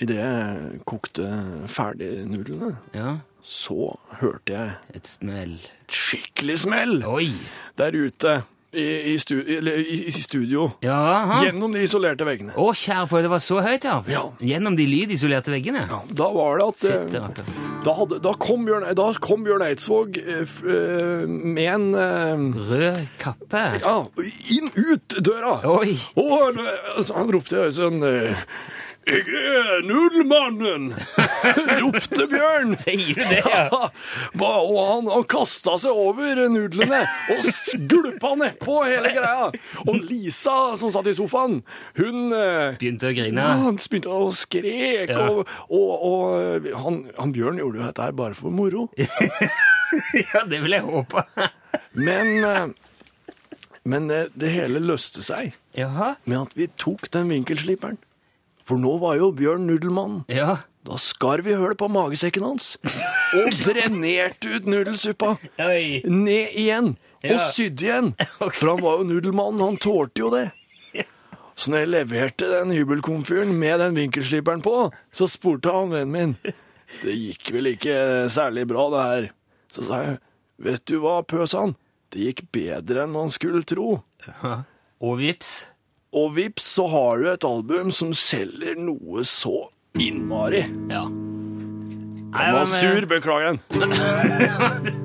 idet 0.00 0.16
jeg 0.18 0.80
kokte 0.84 1.30
ferdig 1.70 2.26
nudlene, 2.26 2.76
ja. 2.92 3.18
så 3.42 3.94
hørte 4.18 4.52
jeg 4.52 4.76
Et 4.94 5.06
smell. 5.06 5.60
Skikkelig 5.94 6.58
smell 6.66 6.98
Oi! 7.08 7.30
der 7.78 7.96
ute 7.96 8.42
i, 8.74 9.12
i, 9.12 9.18
stu, 9.18 9.36
i, 9.38 10.04
i 10.06 10.12
studio. 10.12 10.70
Ja, 10.82 11.38
Gjennom 11.42 11.72
de 11.74 11.84
isolerte 11.84 12.26
veggene. 12.26 12.54
Å, 12.58 12.66
kjære, 12.74 13.06
for 13.10 13.24
det 13.24 13.30
var 13.30 13.42
så 13.42 13.60
høyt, 13.64 13.86
ja. 13.86 14.00
Ja. 14.10 14.24
Gjennom 14.42 14.76
de 14.78 14.86
lydisolerte 14.88 15.52
veggene. 15.54 15.84
Ja, 15.90 16.00
da 16.22 16.30
var 16.34 16.58
det 16.58 16.66
at 16.72 16.86
eh, 16.90 17.28
da, 17.84 17.94
hadde, 18.00 18.18
da, 18.24 18.34
kom 18.40 18.66
Bjørn, 18.66 18.88
da 18.98 19.08
kom 19.22 19.46
Bjørn 19.46 19.66
Eidsvåg 19.68 20.18
eh, 20.22 20.56
eh, 20.74 21.26
med 21.28 21.94
en 21.94 22.50
Rød 22.54 23.04
kappe. 23.22 23.64
Ja, 23.84 23.96
inn 24.56 24.72
ut 24.74 25.18
døra. 25.20 25.60
Oi! 25.76 25.94
Og 26.18 26.34
han, 26.34 26.64
altså, 26.96 27.20
han 27.20 27.32
ropte 27.34 27.68
sånn 27.74 28.02
Jeg 29.04 29.24
er 29.36 29.82
nudelmannen! 29.84 30.86
ropte 31.82 32.24
Bjørn. 32.30 32.70
Sier 32.78 33.18
du 33.18 33.24
det, 33.28 33.40
ja? 33.44 33.64
Ja, 34.44 34.50
og 34.60 34.78
han, 34.88 35.08
han 35.12 35.24
kasta 35.28 35.74
seg 35.80 35.92
over 35.92 36.38
nudlene 36.52 37.02
og 37.34 37.42
skulpa 37.44 38.32
nedpå 38.40 38.78
hele 38.88 39.10
greia. 39.14 39.50
Og 39.84 39.98
Lisa, 40.08 40.54
som 40.80 40.92
satt 40.94 41.08
i 41.10 41.14
sofaen, 41.16 41.58
hun 41.98 42.32
eh, 42.36 42.76
Begynte 42.80 43.10
å 43.10 43.16
grine. 43.16 43.44
ja, 43.44 43.58
han 43.66 43.76
begynte 43.80 44.12
å 44.14 44.30
skrek, 44.34 45.12
Ja. 45.12 45.26
og, 45.28 45.50
og, 45.68 46.06
og 46.08 46.70
han, 46.84 46.98
han 47.18 47.34
Bjørn 47.36 47.60
gjorde 47.60 47.80
jo 47.82 47.86
dette 47.90 48.08
her 48.08 48.16
bare 48.16 48.38
for 48.38 48.54
moro. 48.54 48.86
Ja, 50.34 50.40
det 50.50 50.58
vil 50.64 50.72
jeg 50.74 50.82
håpe. 50.88 51.22
Men, 51.94 52.30
eh, 52.42 53.36
men 53.86 54.08
det 54.10 54.48
hele 54.50 54.80
løste 54.82 55.22
seg 55.22 55.52
Jaha. 55.78 56.14
med 56.26 56.40
at 56.40 56.56
vi 56.58 56.66
tok 56.80 57.06
den 57.14 57.30
vinkelsliperen. 57.30 58.00
For 58.64 58.80
nå 58.80 58.94
var 59.02 59.18
jo 59.20 59.30
Bjørn 59.36 59.66
nudelmann. 59.68 60.22
Ja. 60.32 60.58
Da 60.84 60.96
skar 61.00 61.40
vi 61.44 61.54
høl 61.56 61.74
på 61.80 61.88
magesekken 61.92 62.44
hans 62.44 62.74
og 62.84 63.54
drenerte 63.64 64.50
ut 64.58 64.66
nudelsuppa. 64.68 65.34
Oi. 65.64 66.02
Ned 66.08 66.52
igjen 66.60 66.90
og 67.24 67.30
Ja. 67.30 67.38
sydde 67.52 67.86
igjen. 67.86 68.10
For 68.58 68.68
han 68.74 68.82
var 68.84 68.98
jo 69.00 69.06
nudelmannen, 69.08 69.62
han 69.64 69.78
tålte 69.80 70.20
jo 70.24 70.28
det. 70.34 70.50
Så 71.54 71.70
når 71.70 71.84
jeg 71.84 71.90
leverte 71.92 72.48
den 72.50 72.72
hybelkomfyren 72.74 73.52
med 73.60 73.78
den 73.78 73.94
vinkelsliperen 73.94 74.60
på, 74.64 74.88
så 75.14 75.28
spurte 75.30 75.70
han 75.70 75.92
vennen 75.94 76.10
min 76.10 76.54
Det 77.04 77.14
gikk 77.14 77.52
vel 77.54 77.68
ikke 77.70 77.94
særlig 78.34 78.64
bra, 78.72 78.88
det 78.90 79.04
her. 79.06 79.28
Så 79.72 79.84
sa 79.86 80.00
jeg, 80.02 80.16
vet 80.66 80.82
du 80.90 80.96
hva, 81.04 81.20
pøs 81.22 81.54
han? 81.54 81.76
Det 82.10 82.26
gikk 82.26 82.42
bedre 82.54 83.04
enn 83.06 83.14
man 83.14 83.30
skulle 83.34 83.62
tro. 83.66 84.00
Og 85.00 85.16
vips. 85.22 85.54
Og 86.14 86.36
vips, 86.36 86.62
så 86.76 86.86
har 86.86 87.18
du 87.18 87.30
et 87.32 87.44
album 87.44 87.90
som 87.90 88.12
selger 88.14 88.78
noe 88.78 89.24
så 89.26 89.66
innmari. 89.98 90.62
Ja. 90.90 91.08
Jeg 92.34 92.54
var 92.54 92.64
sur, 92.70 93.06
beklager 93.10 93.54
den. 93.54 93.60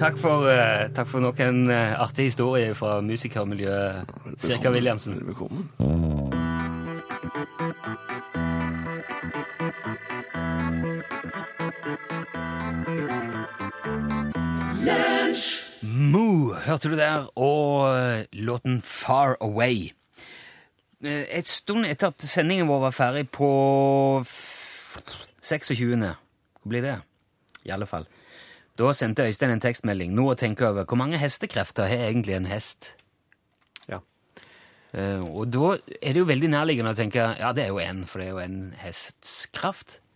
Takk 0.00 0.16
for, 0.16 0.46
eh, 0.48 0.86
takk 0.96 1.10
for 1.10 1.20
nok 1.20 1.36
en 1.44 1.66
eh, 1.68 1.92
artig 2.00 2.30
historie 2.30 2.72
fra 2.72 3.02
musikermiljøet 3.04 4.08
Cirka 4.40 4.70
Williamsen. 4.72 5.18
Velkommen. 5.26 5.68
Moo, 15.84 16.54
hørte 16.64 16.88
du 16.88 16.96
der, 16.96 17.28
og 17.36 17.92
eh, 17.92 18.24
låten 18.32 18.80
Far 18.80 19.36
Away. 19.44 19.90
Eh, 21.04 21.26
Et 21.38 21.46
stund 21.46 21.86
etter 21.88 22.10
at 22.12 22.26
sendingen 22.28 22.68
vår 22.68 22.80
var 22.88 22.96
ferdig 22.96 23.26
på 23.32 23.50
26. 25.42 26.16
Hvor 26.60 26.68
blir 26.68 26.82
det? 26.84 26.96
I 27.64 27.72
alle 27.74 27.86
fall. 27.88 28.06
Da 28.78 28.92
sendte 28.96 29.26
Øystein 29.28 29.52
en 29.52 29.60
tekstmelding. 29.60 30.12
Nå 30.16 30.30
å 30.32 30.38
tenke 30.38 30.68
over. 30.68 30.84
Hvor 30.88 30.96
mange 31.00 31.20
hestekrefter 31.20 31.88
har 31.88 32.06
egentlig 32.10 32.36
en 32.36 32.48
hest? 32.48 32.92
Ja. 33.88 34.00
Eh, 34.92 35.20
og 35.20 35.50
da 35.52 35.74
er 36.00 36.12
det 36.14 36.22
jo 36.22 36.28
veldig 36.28 36.50
nærliggende 36.52 36.94
å 36.94 36.98
tenke 36.98 37.26
ja, 37.38 37.52
det 37.56 37.66
er 37.66 37.74
jo 37.74 37.82
én, 37.82 38.04
for 38.08 38.20
det 38.20 38.28
er 38.28 38.34
jo 38.34 38.44
en 38.44 38.60
hests 38.80 39.46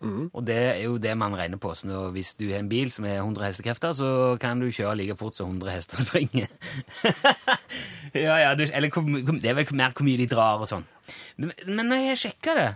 kraft. 0.04 0.28
Og 0.36 0.46
det 0.46 0.58
er 0.60 0.82
jo 0.84 0.98
det 1.00 1.16
man 1.18 1.34
regner 1.38 1.60
på. 1.60 1.72
Så 1.78 2.04
hvis 2.14 2.34
du 2.38 2.46
har 2.50 2.60
en 2.60 2.68
bil 2.68 2.92
som 2.92 3.06
har 3.08 3.22
100 3.22 3.48
hestekrefter, 3.48 3.96
så 3.96 4.08
kan 4.40 4.60
du 4.60 4.68
kjøre 4.68 4.96
like 5.00 5.16
fort 5.20 5.36
som 5.38 5.50
100 5.54 5.74
hester 5.74 6.04
springer. 6.04 6.46
ja, 8.26 8.36
ja, 8.44 8.54
du, 8.54 8.66
eller 8.68 8.92
det 9.40 9.50
er 9.50 9.58
vel 9.58 9.74
mer 9.74 9.96
hvor 9.96 10.06
mye 10.06 10.20
de 10.20 10.28
drar 10.30 10.62
og 10.62 10.68
sånn. 10.70 10.84
Men, 11.40 11.54
men 11.66 11.94
jeg 12.04 12.20
sjekka 12.26 12.58
det 12.60 12.70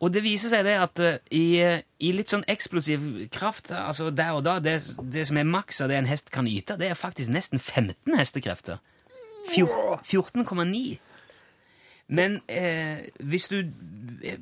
og 0.00 0.14
det 0.14 0.22
viser 0.24 0.48
seg 0.52 0.64
det 0.64 0.76
at 0.80 1.00
eh, 1.04 1.18
i, 1.36 1.44
eh, 1.60 1.82
i 2.00 2.14
litt 2.16 2.30
sånn 2.32 2.44
eksplosiv 2.48 3.02
kraft, 3.34 3.68
altså 3.76 4.08
der 4.14 4.32
og 4.38 4.46
da, 4.46 4.56
det, 4.64 4.78
det 5.12 5.26
som 5.28 5.36
er 5.36 5.48
maks 5.48 5.82
av 5.84 5.90
det 5.92 5.98
en 6.00 6.08
hest 6.08 6.32
kan 6.32 6.48
yte, 6.48 6.78
det 6.80 6.88
er 6.88 6.96
faktisk 6.96 7.32
nesten 7.34 7.60
15 7.60 8.16
hestekrefter. 8.16 8.80
Fjor- 9.50 10.00
14,9. 10.08 10.96
Men 12.10 12.40
eh, 12.50 13.06
hvis, 13.22 13.44
du, 13.52 13.60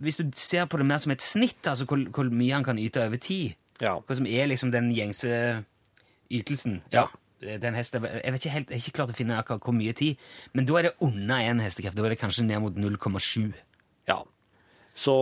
hvis 0.00 0.16
du 0.16 0.24
ser 0.35 0.64
på 0.72 0.78
det 0.81 0.87
mer 0.88 0.98
som 1.02 1.12
et 1.12 1.22
snitt, 1.24 1.61
altså 1.68 1.85
hvor, 1.88 2.00
hvor 2.16 2.31
mye 2.33 2.54
han 2.57 2.64
kan 2.64 2.78
yte 2.81 3.02
over 3.04 3.20
tid, 3.20 3.54
Ja. 3.81 3.98
hva 4.00 4.16
som 4.16 4.26
er 4.26 4.48
liksom 4.50 4.72
den 4.74 4.88
gjengse 4.96 5.64
ytelsen 6.33 6.81
Ja. 6.92 7.07
Den 7.38 7.76
hesten, 7.78 8.02
jeg 8.02 8.33
vet 8.35 8.42
ikke 8.44 8.50
helt, 8.54 8.70
jeg 8.72 8.81
er 8.81 8.83
ikke 8.83 8.96
klart 8.96 9.11
å 9.12 9.14
finne 9.14 9.37
akkurat 9.38 9.62
hvor 9.62 9.76
mye 9.76 9.92
tid, 9.94 10.16
men 10.59 10.66
da 10.66 10.74
er 10.81 10.88
det 10.88 10.94
under 11.07 11.38
én 11.38 11.61
hestekreft. 11.62 11.94
Da 11.94 12.02
er 12.02 12.11
det 12.16 12.18
kanskje 12.18 12.42
ned 12.48 12.59
mot 12.64 12.74
0,7. 12.74 13.52
Ja. 14.11 14.16
Så 14.98 15.14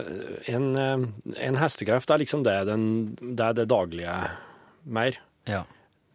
eh, 0.00 0.54
en, 0.54 0.70
eh, 0.80 1.04
en 1.44 1.58
hestekreft 1.60 2.08
er 2.14 2.22
liksom 2.22 2.46
det, 2.46 2.54
den, 2.70 2.86
det 3.20 3.44
er 3.50 3.58
det 3.58 3.66
daglige 3.68 4.14
mer. 4.88 5.18
Ja. 5.44 5.66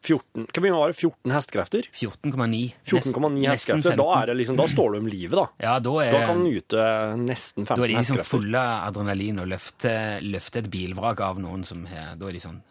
14, 0.03 0.47
hva 0.51 0.71
å 0.75 0.81
være 0.83 0.95
14 0.97 1.31
hestekrefter? 1.33 1.87
14,9. 1.95 2.73
14,9 2.85 3.47
hestekrefter. 3.53 3.95
Da, 4.01 4.07
er 4.21 4.25
det 4.31 4.35
liksom, 4.41 4.57
da 4.59 4.65
står 4.67 4.91
du 4.93 4.97
om 4.99 5.07
livet, 5.07 5.37
da. 5.39 5.45
Ja, 5.63 5.77
da 5.79 5.93
er, 6.03 6.11
Da 6.11 6.25
kan 6.27 6.43
du 6.43 6.49
nyte 6.49 6.83
nesten 7.23 7.63
15 7.63 7.67
hestekrefter. 7.67 7.75
da 7.75 7.83
er 7.83 7.87
de 7.87 7.97
liksom 8.01 8.19
fulle 8.27 8.59
av 8.59 8.89
adrenalin 8.91 9.39
og 9.39 9.47
løfter 9.53 10.21
løfte 10.27 10.63
et 10.63 10.69
bilvrak 10.73 11.23
av 11.23 11.39
noen 11.39 11.63
som 11.65 11.85
har 11.87 12.15
Da 12.19 12.27
er 12.27 12.37
de 12.37 12.43
sånn 12.43 12.61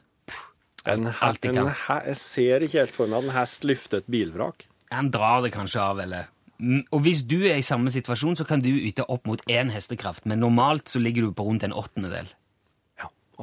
En, 0.85 1.07
he- 1.07 1.15
alt 1.23 1.41
de 1.41 1.53
kan. 1.55 1.69
jeg 2.07 2.17
ser 2.19 2.61
ikke 2.67 2.79
helt 2.83 2.91
for 2.97 3.07
meg 3.07 3.19
at 3.19 3.25
en 3.31 3.37
hest 3.37 3.63
løfter 3.65 3.99
et 4.03 4.09
bilvrak. 4.11 4.65
Han 4.91 5.11
drar 5.15 5.43
det 5.43 5.53
kanskje 5.53 5.81
av, 5.81 5.99
eller 6.01 6.29
Mm, 6.63 6.85
Og 6.93 7.01
hvis 7.03 7.23
du 7.27 7.41
er 7.49 7.57
i 7.57 7.61
samme 7.65 7.91
situasjon, 7.91 8.37
så 8.39 8.47
kan 8.47 8.61
du 8.61 8.69
yte 8.71 9.03
opp 9.09 9.27
mot 9.27 9.41
én 9.51 9.69
hestekraft, 9.73 10.25
men 10.27 10.39
normalt 10.39 10.85
så 10.87 11.01
ligger 11.03 11.23
du 11.27 11.33
på 11.33 11.43
rundt 11.49 11.65
en 11.65 11.73
åttendedel. 11.73 12.29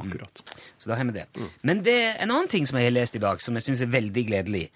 Ja, 0.03 0.09
Mm. 0.09 0.63
Så 0.79 0.89
da 0.89 0.95
har 0.95 1.03
vi 1.03 1.11
det. 1.11 1.25
Men 1.61 1.83
det 1.83 1.93
er 1.93 2.15
en 2.23 2.31
annen 2.31 2.47
ting 2.47 2.65
som 2.65 2.77
jeg 2.79 2.85
har 2.87 2.95
lest 2.95 3.15
i 3.15 3.19
dag, 3.19 3.41
som 3.41 3.53
jeg 3.55 3.63
syns 3.63 3.81
er 3.81 3.91
veldig 3.91 4.25
gledelig. 4.27 4.69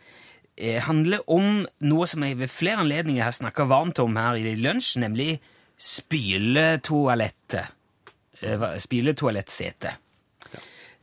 Eh, 0.57 0.81
handler 0.81 1.19
om 1.27 1.65
noe 1.81 2.05
som 2.07 2.21
jeg 2.23 2.37
ved 2.37 2.49
flere 2.49 2.77
anledninger 2.83 3.23
har 3.23 3.31
snakka 3.31 3.65
varmt 3.67 3.99
om 3.99 4.15
her 4.15 4.35
i 4.35 4.55
lunsj, 4.55 4.97
nemlig 4.99 5.39
spyletoalettet. 5.79 7.65
Eh, 8.41 8.77
Spyletoalettsete. 8.77 9.95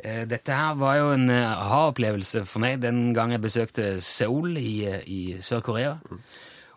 Eh, 0.04 0.22
Dette 0.28 0.52
her 0.56 0.74
var 0.80 0.96
jo 0.96 1.10
en 1.12 1.28
eh, 1.30 1.50
aha-opplevelse 1.50 2.44
for 2.48 2.60
meg 2.62 2.80
den 2.80 3.12
gang 3.16 3.32
jeg 3.34 3.42
besøkte 3.44 3.88
Seoul 4.00 4.56
i, 4.60 4.84
eh, 4.88 5.02
i 5.06 5.20
Sør-Korea. 5.44 5.96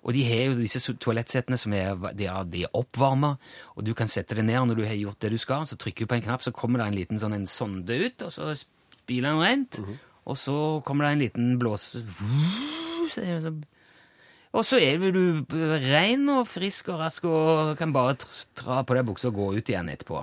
Og 0.04 0.12
de 0.14 0.24
har 0.28 0.50
jo 0.50 0.56
disse 0.60 0.82
toalettsettene 1.00 1.56
som 1.58 1.74
er, 1.74 1.96
de 2.14 2.26
er, 2.28 2.44
de 2.52 2.64
er 2.68 2.74
oppvarma, 2.76 3.38
og 3.78 3.86
du 3.88 3.94
kan 3.96 4.08
sette 4.12 4.36
det 4.36 4.44
ned 4.44 4.68
når 4.68 4.76
du 4.82 4.84
har 4.86 4.98
gjort 5.00 5.20
det 5.24 5.32
du 5.32 5.38
skal. 5.40 5.64
Så 5.66 5.78
trykker 5.80 6.04
du 6.04 6.12
på 6.12 6.18
en 6.18 6.26
knapp, 6.26 6.44
så 6.44 6.52
kommer 6.52 6.82
det 6.84 6.88
en 6.92 6.98
liten 6.98 7.22
sånn 7.22 7.34
en 7.38 7.48
sonde 7.48 7.96
ut, 8.04 8.26
og 8.28 8.34
så 8.36 8.50
spyler 8.60 9.30
den 9.32 9.40
rent. 9.46 9.80
Og 10.28 10.36
så 10.40 10.58
kommer 10.84 11.08
det 11.08 11.14
en 11.16 11.24
liten 11.24 11.54
blås... 11.60 11.90
Så 13.14 13.22
er 13.24 13.34
det 13.38 13.44
så- 13.44 13.56
Og 14.54 14.64
så 14.68 14.78
er 14.78 15.00
du 15.12 15.46
ren 15.90 16.28
og 16.30 16.46
frisk 16.48 16.90
og 16.94 17.00
rask 17.02 17.24
og 17.26 17.74
kan 17.80 17.92
bare 17.96 18.16
tra 18.56 18.84
på 18.86 18.94
deg 18.96 19.06
buksa 19.08 19.32
og 19.32 19.36
gå 19.40 19.48
ut 19.58 19.70
igjen 19.72 19.90
etterpå. 19.90 20.20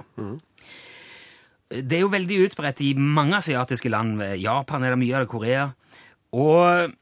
Det 1.70 1.96
er 1.98 2.00
jo 2.04 2.10
veldig 2.12 2.38
utbredt 2.48 2.80
i 2.82 2.92
mange 2.94 3.36
asiatiske 3.38 3.90
land. 3.90 4.20
Japan 4.42 4.82
er 4.84 4.90
det 4.94 4.98
mye 5.02 5.14
av 5.18 5.24
det, 5.24 5.30
Korea. 5.30 5.64
Og 6.34 6.94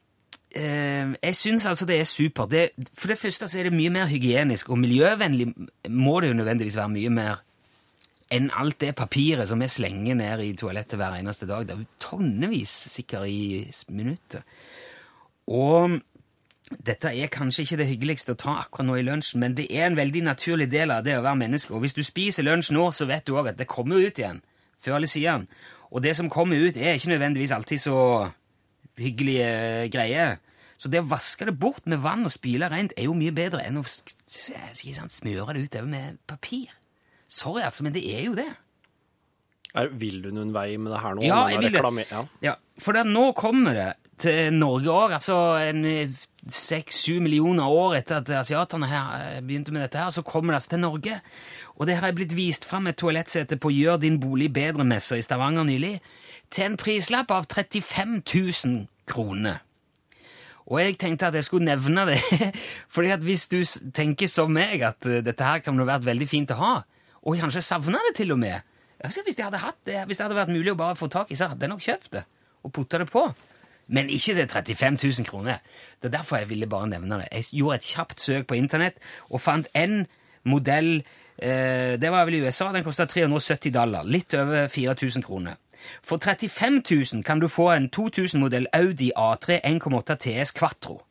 eh, 0.55 1.11
jeg 1.21 1.35
syns 1.35 1.65
altså 1.69 1.85
det 1.85 1.99
er 1.99 2.07
supert. 2.09 2.55
For 2.93 3.11
det 3.11 3.19
første 3.19 3.47
så 3.47 3.59
er 3.59 3.69
det 3.69 3.77
mye 3.77 3.93
mer 3.93 4.09
hygienisk, 4.09 4.69
og 4.69 4.81
miljøvennlig 4.81 5.53
må 5.89 6.19
det 6.19 6.31
jo 6.31 6.39
nødvendigvis 6.39 6.77
være 6.79 6.95
mye 6.95 7.13
mer 7.13 7.45
enn 8.29 8.51
alt 8.53 8.77
det 8.81 8.93
papiret 8.97 9.47
som 9.49 9.61
vi 9.61 9.67
slenger 9.69 10.17
ned 10.19 10.43
i 10.45 10.53
toalettet 10.57 10.99
hver 10.99 11.17
eneste 11.17 11.47
dag. 11.49 11.65
Det 11.65 11.73
er 11.73 11.81
jo 11.81 12.01
tonnevis 12.01 12.73
sikkert 12.93 13.25
i 13.29 13.65
minuttet. 13.89 14.45
Og 15.49 15.97
dette 16.85 17.09
er 17.09 17.31
kanskje 17.33 17.65
ikke 17.65 17.79
det 17.79 17.87
hyggeligste 17.89 18.35
å 18.35 18.37
ta 18.37 18.59
akkurat 18.61 18.85
nå 18.85 18.99
i 18.99 19.05
lunsjen, 19.07 19.41
men 19.41 19.55
det 19.57 19.65
er 19.73 19.87
en 19.87 19.97
veldig 19.97 20.21
naturlig 20.27 20.69
del 20.69 20.93
av 20.93 21.01
det 21.07 21.17
å 21.17 21.23
være 21.25 21.41
menneske. 21.41 21.73
Og 21.73 21.81
hvis 21.81 21.97
du 21.97 22.03
spiser 22.05 22.45
lunsj 22.45 22.69
nå, 22.75 22.85
så 22.93 23.09
vet 23.09 23.25
du 23.25 23.33
òg 23.33 23.49
at 23.53 23.57
det 23.57 23.69
kommer 23.69 23.97
ut 23.97 24.21
igjen. 24.21 24.43
Før 24.79 24.99
eller 24.99 25.09
siden. 25.09 25.47
Og 25.89 26.03
det 26.05 26.13
som 26.15 26.29
kommer 26.29 26.61
ut, 26.61 26.77
er 26.77 26.95
ikke 26.95 27.15
nødvendigvis 27.15 27.51
alltid 27.51 27.81
så 27.81 27.97
hyggelige 29.03 29.89
greier. 29.93 30.39
Så 30.79 30.91
det 30.91 31.01
å 31.03 31.09
vaske 31.11 31.47
det 31.49 31.57
bort 31.59 31.87
med 31.91 31.99
vann 32.03 32.23
og 32.27 32.31
spyle 32.31 32.69
rent 32.71 32.95
er 32.95 33.09
jo 33.09 33.17
mye 33.17 33.35
bedre 33.35 33.65
enn 33.67 33.81
å 33.81 33.85
smøre 33.85 35.55
det 35.57 35.65
utover 35.67 35.89
med 35.91 36.19
papir. 36.29 36.71
Sorry, 37.29 37.61
altså, 37.65 37.83
men 37.85 37.93
det 37.93 38.05
er 38.07 38.23
jo 38.29 38.37
det. 38.37 38.49
Er, 39.77 39.91
vil 40.01 40.21
du 40.23 40.31
noen 40.33 40.53
vei 40.55 40.71
med 40.81 40.93
det 40.95 41.01
her 41.03 41.17
nå? 41.17 41.25
Ja, 41.27 41.43
jeg 41.51 41.61
vil 41.61 41.75
det. 41.75 42.05
Ja. 42.09 42.23
Ja, 42.41 42.55
for 42.81 42.97
det, 42.97 43.03
nå 43.05 43.27
kommer 43.37 43.75
det 43.77 43.89
til 44.19 44.55
Norge 44.55 44.95
òg, 44.95 45.13
altså 45.19 45.37
en 45.61 45.83
seks-sju 46.49 47.19
millioner 47.23 47.69
år 47.69 47.99
etter 47.99 48.21
at 48.21 48.31
asiatene 48.39 48.87
her 48.89 49.11
eh, 49.19 49.41
begynte 49.45 49.73
med 49.75 49.83
dette 49.85 49.99
her, 49.99 50.09
så 50.15 50.23
kommer 50.25 50.53
det 50.53 50.61
altså 50.61 50.73
til 50.73 50.81
Norge. 50.83 51.19
Og 51.77 51.87
det 51.87 51.99
har 51.99 52.15
blitt 52.15 52.33
vist 52.35 52.65
fram 52.67 52.89
et 52.89 52.97
toalettsete 52.99 53.59
på 53.61 53.71
Gjør 53.75 53.99
din 54.01 54.19
bolig 54.21 54.49
bedre-messa 54.55 55.19
i 55.19 55.25
Stavanger 55.25 55.67
nylig, 55.67 55.99
til 56.53 56.69
en 56.69 56.77
prislapp 56.79 57.31
av 57.31 57.47
35 57.49 58.21
000 58.21 58.85
kroner. 59.09 59.59
Og 60.69 60.81
jeg 60.83 60.97
tenkte 61.01 61.29
at 61.29 61.37
jeg 61.37 61.47
skulle 61.47 61.65
nevne 61.65 62.05
det, 62.11 62.19
fordi 62.93 63.13
at 63.15 63.25
hvis 63.25 63.47
du 63.49 63.61
tenker 63.95 64.29
som 64.29 64.51
meg 64.53 64.83
at 64.85 65.05
eh, 65.09 65.23
dette 65.25 65.45
her 65.45 65.63
kan 65.65 65.77
være 65.79 66.05
veldig 66.11 66.27
fint 66.29 66.53
å 66.53 66.59
ha, 66.59 66.73
og 67.19 67.39
kanskje 67.41 67.65
savner 67.65 68.03
det 68.09 68.19
til 68.21 68.35
og 68.35 68.39
med, 68.41 68.61
hvis 68.99 69.37
det 69.37 69.45
hadde 69.45 69.61
hadde 69.61 70.35
vært 70.35 70.51
mulig 70.51 70.73
å 70.73 70.79
bare 70.79 70.97
få 70.99 71.07
tak 71.07 71.31
i, 71.31 71.37
så 71.39 71.49
hadde 71.51 71.65
jeg 71.65 71.71
nok 71.71 71.85
kjøpt 71.85 72.11
det 72.17 72.25
og 72.67 72.73
putta 72.75 72.99
det 72.99 73.07
på. 73.09 73.23
Men 73.89 74.09
ikke 74.13 74.35
til 74.35 74.75
35 74.75 74.97
000 75.03 75.25
kroner. 75.25 75.61
Det 76.01 76.11
er 76.11 76.17
derfor 76.19 76.37
jeg 76.37 76.49
ville 76.51 76.67
bare 76.69 76.89
nevne 76.91 77.21
det. 77.21 77.29
Jeg 77.31 77.61
gjorde 77.61 77.79
et 77.79 77.87
kjapt 77.87 78.21
søk 78.21 78.49
på 78.49 78.57
internett 78.59 78.99
og 79.29 79.41
fant 79.41 79.69
en 79.73 80.03
modell 80.43 80.99
eh, 81.37 81.95
Det 81.97 82.11
var 82.11 82.27
vel 82.27 82.37
i 82.37 82.43
USA. 82.43 82.69
Den 82.75 82.85
kosta 82.85 83.07
370 83.09 83.73
dollar. 83.73 84.05
Litt 84.05 84.35
over 84.37 84.67
4000 84.67 85.25
kroner. 85.25 85.57
For 86.03 86.17
35 86.17 86.81
000 87.13 87.23
kan 87.23 87.39
du 87.39 87.47
få 87.47 87.69
en 87.71 87.89
2000-modell 87.95 88.67
Audi 88.73 89.11
A3 89.17 89.59
1,8 89.65 90.15
TS 90.15 90.51
Quattro. 90.51 91.01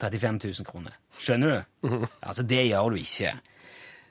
35 0.00 0.40
000 0.44 0.66
kroner. 0.66 0.96
Skjønner 1.18 1.62
du? 1.82 1.88
Altså, 2.28 2.42
det 2.42 2.66
gjør 2.68 2.88
du 2.88 2.96
ikke. 2.96 3.32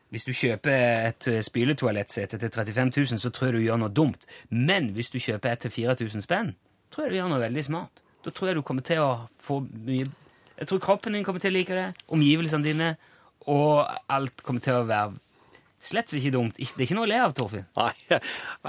Hvis 0.09 0.23
du 0.23 0.31
kjøper 0.33 1.07
et 1.09 1.27
eh, 1.27 1.41
spyletoalettsete 1.43 2.37
til 2.37 2.51
35 2.51 2.91
000, 2.97 3.19
så 3.19 3.29
tror 3.29 3.47
jeg 3.47 3.53
du 3.53 3.65
gjør 3.65 3.81
noe 3.81 3.93
dumt. 3.93 4.25
Men 4.49 4.89
hvis 4.95 5.09
du 5.09 5.19
kjøper 5.19 5.51
et 5.51 5.65
til 5.65 5.71
4000 5.71 6.21
spenn, 6.23 6.53
tror 6.91 7.05
jeg 7.05 7.11
du 7.11 7.17
gjør 7.19 7.31
noe 7.33 7.41
veldig 7.41 7.63
smart. 7.65 8.03
Da 8.25 8.31
tror 8.31 8.49
jeg 8.49 8.57
du 8.57 8.61
kommer 8.65 8.85
til 8.85 9.01
å 9.03 9.27
få 9.41 9.59
mye 9.85 10.07
Jeg 10.55 10.67
tror 10.69 10.79
kroppen 10.79 11.13
din 11.13 11.23
kommer 11.27 11.43
til 11.43 11.51
å 11.51 11.57
like 11.57 11.75
det, 11.75 11.89
omgivelsene 12.07 12.63
dine, 12.63 12.93
og 13.51 13.89
alt 14.07 14.39
kommer 14.43 14.63
til 14.63 14.77
å 14.77 14.85
være 14.87 15.17
slett 15.85 16.13
ikke 16.17 16.31
dumt. 16.35 16.57
Det 16.59 16.67
er 16.75 16.85
ikke 16.87 16.97
noe 16.97 17.07
å 17.07 17.09
le 17.11 17.19
av, 17.23 17.33
Torfinn. 17.37 17.65
Nei, 17.77 17.91
jeg 18.09 18.21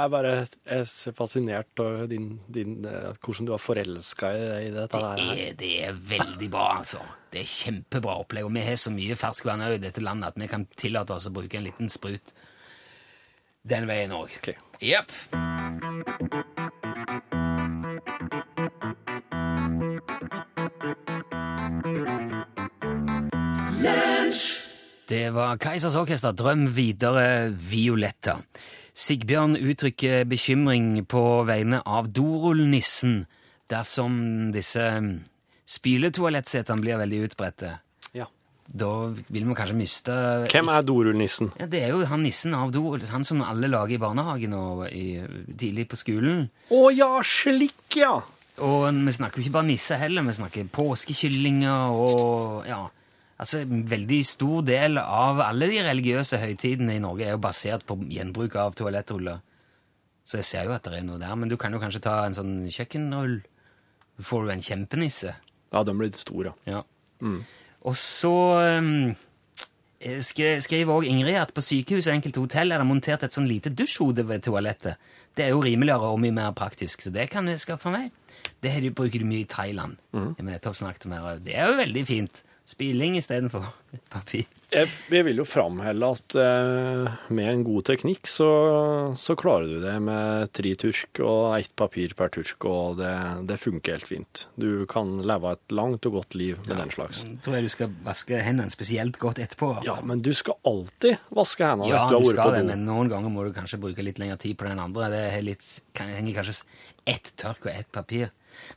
er 0.05 0.11
bare 0.13 0.33
jeg 0.47 0.81
er 0.85 1.15
fascinert 1.17 1.83
av 1.85 2.07
din, 2.11 2.29
din, 2.53 2.77
eh, 2.89 3.13
hvordan 3.25 3.49
du 3.49 3.55
har 3.55 3.63
forelska 3.63 4.33
i, 4.37 4.45
i 4.69 4.73
dette 4.75 5.01
Det 5.01 5.05
her. 5.07 5.23
er, 5.47 5.55
det 5.63 5.73
er 5.89 6.01
veldig 6.15 6.51
bra, 6.53 6.67
altså. 6.81 7.01
Det 7.33 7.43
er 7.43 7.51
kjempebra 7.53 8.19
opplegg. 8.23 8.47
Og 8.49 8.55
vi 8.57 8.67
har 8.69 8.79
så 8.81 8.93
mye 8.95 9.17
ferskvann 9.19 9.65
i 9.67 9.81
dette 9.83 10.05
landet 10.05 10.33
at 10.35 10.41
vi 10.41 10.51
kan 10.53 10.69
tillate 10.77 11.17
oss 11.17 11.29
å 11.29 11.35
bruke 11.37 11.59
en 11.61 11.67
liten 11.69 11.91
sprut 11.93 12.33
den 13.67 13.89
veien 13.91 14.13
òg. 14.15 14.31
Jepp. 14.81 15.11
Det 25.07 25.29
var 25.31 25.59
Keisers 25.63 25.95
Orkester, 25.95 26.35
Drøm 26.35 26.67
videre, 26.75 27.53
Violetta. 27.55 28.41
Sigbjørn 28.97 29.55
uttrykker 29.61 30.25
bekymring 30.27 31.05
på 31.07 31.23
vegne 31.47 31.83
av 31.87 32.09
dorullnissen 32.17 33.21
dersom 33.71 34.17
disse 34.55 34.83
mm, 35.05 35.13
spyletoalettsetene 35.77 36.83
blir 36.83 36.99
veldig 36.99 37.21
utbredte. 37.29 37.75
Ja. 38.17 38.27
Da 38.67 38.91
vil 39.31 39.47
vi 39.47 39.55
kanskje 39.55 39.77
miste 39.79 40.15
Hvem 40.51 40.73
er 40.75 40.83
dorullnissen? 40.89 41.53
ja, 41.61 41.69
Det 41.71 41.85
er 41.87 41.95
jo 41.95 42.03
han 42.11 42.25
nissen 42.27 42.57
av 42.59 42.73
dorull. 42.75 43.05
han 43.07 43.23
som 43.25 43.45
alle 43.47 43.71
lager 43.71 43.95
i 43.95 44.03
barnehagen 44.03 44.57
og 44.59 44.89
i, 44.91 45.21
tidlig 45.55 45.87
på 45.93 46.01
skolen. 46.03 46.49
Å 46.75 46.91
ja, 46.91 47.13
slik, 47.23 47.79
ja! 47.95 48.17
Og 48.59 48.89
vi 48.91 49.13
snakker 49.13 49.39
jo 49.39 49.47
ikke 49.47 49.59
bare 49.61 49.69
nisse 49.71 49.95
heller, 50.01 50.25
vi 50.27 50.33
snakker 50.41 50.67
påskekyllinger 50.73 51.93
og 51.95 52.65
ja, 52.67 52.87
altså 53.37 53.61
en 53.63 53.85
veldig 53.89 54.21
stor 54.27 54.65
del 54.67 55.01
av 55.03 55.43
alle 55.45 55.69
de 55.71 55.83
religiøse 55.85 56.41
høytidene 56.41 56.97
i 56.97 57.03
Norge 57.03 57.27
er 57.27 57.37
jo 57.37 57.43
basert 57.43 57.85
på 57.89 57.99
gjenbruk 58.13 58.57
av 58.61 58.77
toalettruller. 58.79 59.43
Så 60.27 60.41
jeg 60.41 60.49
ser 60.49 60.67
jo 60.67 60.75
at 60.75 60.89
det 60.89 60.99
er 60.99 61.07
noe 61.07 61.21
der, 61.23 61.37
men 61.39 61.51
du 61.51 61.57
kan 61.61 61.75
jo 61.75 61.83
kanskje 61.83 62.03
ta 62.09 62.17
en 62.27 62.35
sånn 62.35 62.57
kjøkkenrull. 62.73 63.39
Så 64.17 64.27
får 64.27 64.45
du 64.47 64.53
en 64.55 64.65
kjempenisse. 64.65 65.37
Ja, 65.73 65.85
den 65.87 66.01
blir 66.01 66.11
stor, 66.19 66.51
ja. 66.51 66.57
Ja. 66.67 66.83
Og 67.87 67.95
så 68.01 68.33
um, 68.81 69.15
skriver 70.01 70.93
også 70.97 71.11
Ingrid 71.13 71.39
at 71.39 71.53
på 71.55 71.63
sykehus 71.65 72.09
og 72.09 72.17
enkelte 72.17 72.43
hotell 72.43 72.75
er 72.75 72.83
det 72.83 72.89
montert 72.89 73.23
et 73.27 73.35
sånn 73.35 73.47
lite 73.49 73.71
dusjhode 73.71 74.27
ved 74.27 74.45
toalettet. 74.47 74.99
Det 75.37 75.47
er 75.47 75.55
jo 75.55 75.63
rimeligere 75.63 76.11
og 76.11 76.19
mye 76.25 76.35
mer 76.35 76.57
praktisk, 76.57 77.05
så 77.05 77.13
det 77.15 77.29
kan 77.31 77.47
jeg 77.53 77.63
skaffe 77.63 77.93
meg. 77.93 78.11
Det 78.63 78.73
bruker 78.97 79.23
de 79.23 79.29
mye 79.29 79.45
i 79.45 79.51
Thailand. 79.51 79.97
Nettopp 80.43 80.77
snakket 80.79 81.07
om 81.07 81.15
her. 81.17 81.41
Det 81.45 81.55
er 81.55 81.71
jo 81.71 81.79
veldig 81.79 82.05
fint. 82.09 82.43
Spilling 82.67 83.15
istedenfor 83.15 83.63
papir. 84.11 84.47
Jeg, 84.75 84.89
jeg 85.15 85.23
vil 85.29 85.39
jo 85.39 85.45
framhelle 85.47 86.09
at 86.17 86.35
eh, 86.43 87.13
med 87.31 87.47
en 87.47 87.61
god 87.65 87.85
teknikk 87.87 88.27
så, 88.27 88.49
så 89.15 89.37
klarer 89.39 89.71
du 89.71 89.77
det 89.85 89.93
med 90.03 90.51
tre 90.57 90.73
turk 90.75 91.21
og 91.23 91.55
ett 91.61 91.71
papir 91.79 92.17
per 92.19 92.33
turk, 92.35 92.67
og 92.67 92.99
det, 92.99 93.13
det 93.47 93.59
funker 93.63 93.95
helt 93.95 94.11
fint. 94.11 94.43
Du 94.59 94.83
kan 94.91 95.21
leve 95.23 95.53
et 95.55 95.77
langt 95.79 96.09
og 96.11 96.19
godt 96.19 96.35
liv 96.35 96.59
med 96.67 96.75
den 96.83 96.91
slags. 96.91 97.23
Jeg 97.23 97.39
tror 97.47 97.59
jeg 97.61 97.69
du 97.69 97.75
skal 97.77 97.95
vaske 98.09 98.41
hendene 98.43 98.75
spesielt 98.75 99.21
godt 99.23 99.39
etterpå. 99.47 99.71
Ja, 99.87 100.01
men 100.03 100.25
du 100.27 100.33
skal 100.35 100.59
alltid 100.67 101.23
vaske 101.39 101.71
hendene 101.71 101.93
Ja, 101.95 102.03
du 102.11 102.19
har 102.19 102.27
vært 102.27 102.35
skal 102.35 102.51
på 102.51 102.57
det, 102.57 102.65
do. 102.67 102.73
men 102.73 102.85
noen 102.91 103.13
ganger 103.15 103.31
må 103.33 103.47
du 103.47 103.55
kanskje 103.55 103.79
bruke 103.87 104.03
litt 104.03 104.19
lengre 104.19 104.41
tid 104.43 104.59
på 104.59 104.67
den 104.67 104.83
andre. 104.83 105.13
Det 105.15 105.23
er 105.31 105.47
litt, 105.47 105.71
kan, 105.95 106.11
henger 106.11 106.41
kanskje 106.43 106.59
ett 107.07 107.31
tørk 107.39 107.69
og 107.69 107.73
ett 107.77 107.93
papir. 107.95 108.35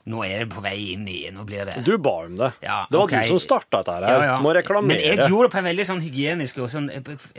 Nå 0.10 0.24
er 0.26 0.44
det 0.44 0.50
på 0.54 0.62
vei 0.64 0.76
inn 0.94 1.06
i 1.10 1.18
Nå 1.34 1.44
blir 1.48 1.68
det 1.70 1.84
Du 1.86 1.94
ba 2.02 2.16
om 2.26 2.36
det. 2.40 2.52
Ja, 2.64 2.82
det 2.90 2.98
var 2.98 3.06
okay. 3.08 3.24
du 3.26 3.34
som 3.34 3.42
starta 3.44 3.82
dette 3.82 3.96
her. 3.96 4.08
Ja, 4.10 4.26
ja. 4.34 4.36
Må 4.44 4.54
reklamere. 4.56 4.96
Men 4.96 5.04
jeg 5.04 5.30
gjorde 5.30 5.50
det 5.50 5.54
på 5.56 5.62
en 5.62 5.70
veldig 5.70 5.88
sånn 5.92 6.04
hygienisk 6.04 6.62
og 6.64 6.70
sånn 6.74 6.90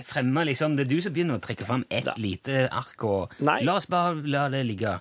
fremme, 0.07 0.47
liksom 0.49 0.79
Det 0.79 0.87
er 0.87 0.91
du 0.91 0.99
som 1.05 1.15
begynner 1.17 1.41
å 1.41 1.45
trekke 1.45 1.69
fram 1.69 1.85
ett 1.91 2.11
lite 2.21 2.67
ark 2.69 3.07
og 3.09 3.39
Nei. 3.45 3.61
La 3.67 3.77
oss 3.81 3.89
bare 3.91 4.19
la 4.25 4.49
det 4.53 4.65
ligge. 4.69 4.99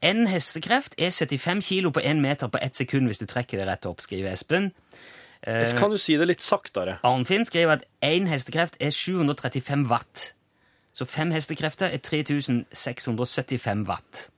En 0.00 0.24
hestekreft 0.30 0.96
er 0.96 1.12
75 1.12 1.60
kilo 1.64 1.92
på 1.92 2.00
én 2.00 2.22
meter 2.24 2.48
på 2.48 2.60
ett 2.62 2.78
sekund 2.78 3.10
hvis 3.10 3.20
du 3.20 3.26
trekker 3.28 3.60
det 3.60 3.68
rett 3.68 3.88
opp, 3.88 4.00
skriver 4.00 4.32
Espen. 4.32 4.70
Eh, 5.42 5.68
kan 5.76 5.92
du 5.92 5.98
si 6.00 6.16
det 6.20 6.28
litt 6.28 6.44
saktere. 6.44 6.98
Arnfinn 7.04 7.44
skriver 7.48 7.80
at 7.80 7.86
én 8.04 8.28
hestekreft 8.28 8.76
er 8.80 8.92
735 8.92 9.88
watt. 9.92 10.30
Så 10.96 11.06
fem 11.08 11.30
hestekrefter 11.32 11.92
er 11.92 12.00
3675 12.04 13.86
watt. 13.88 14.28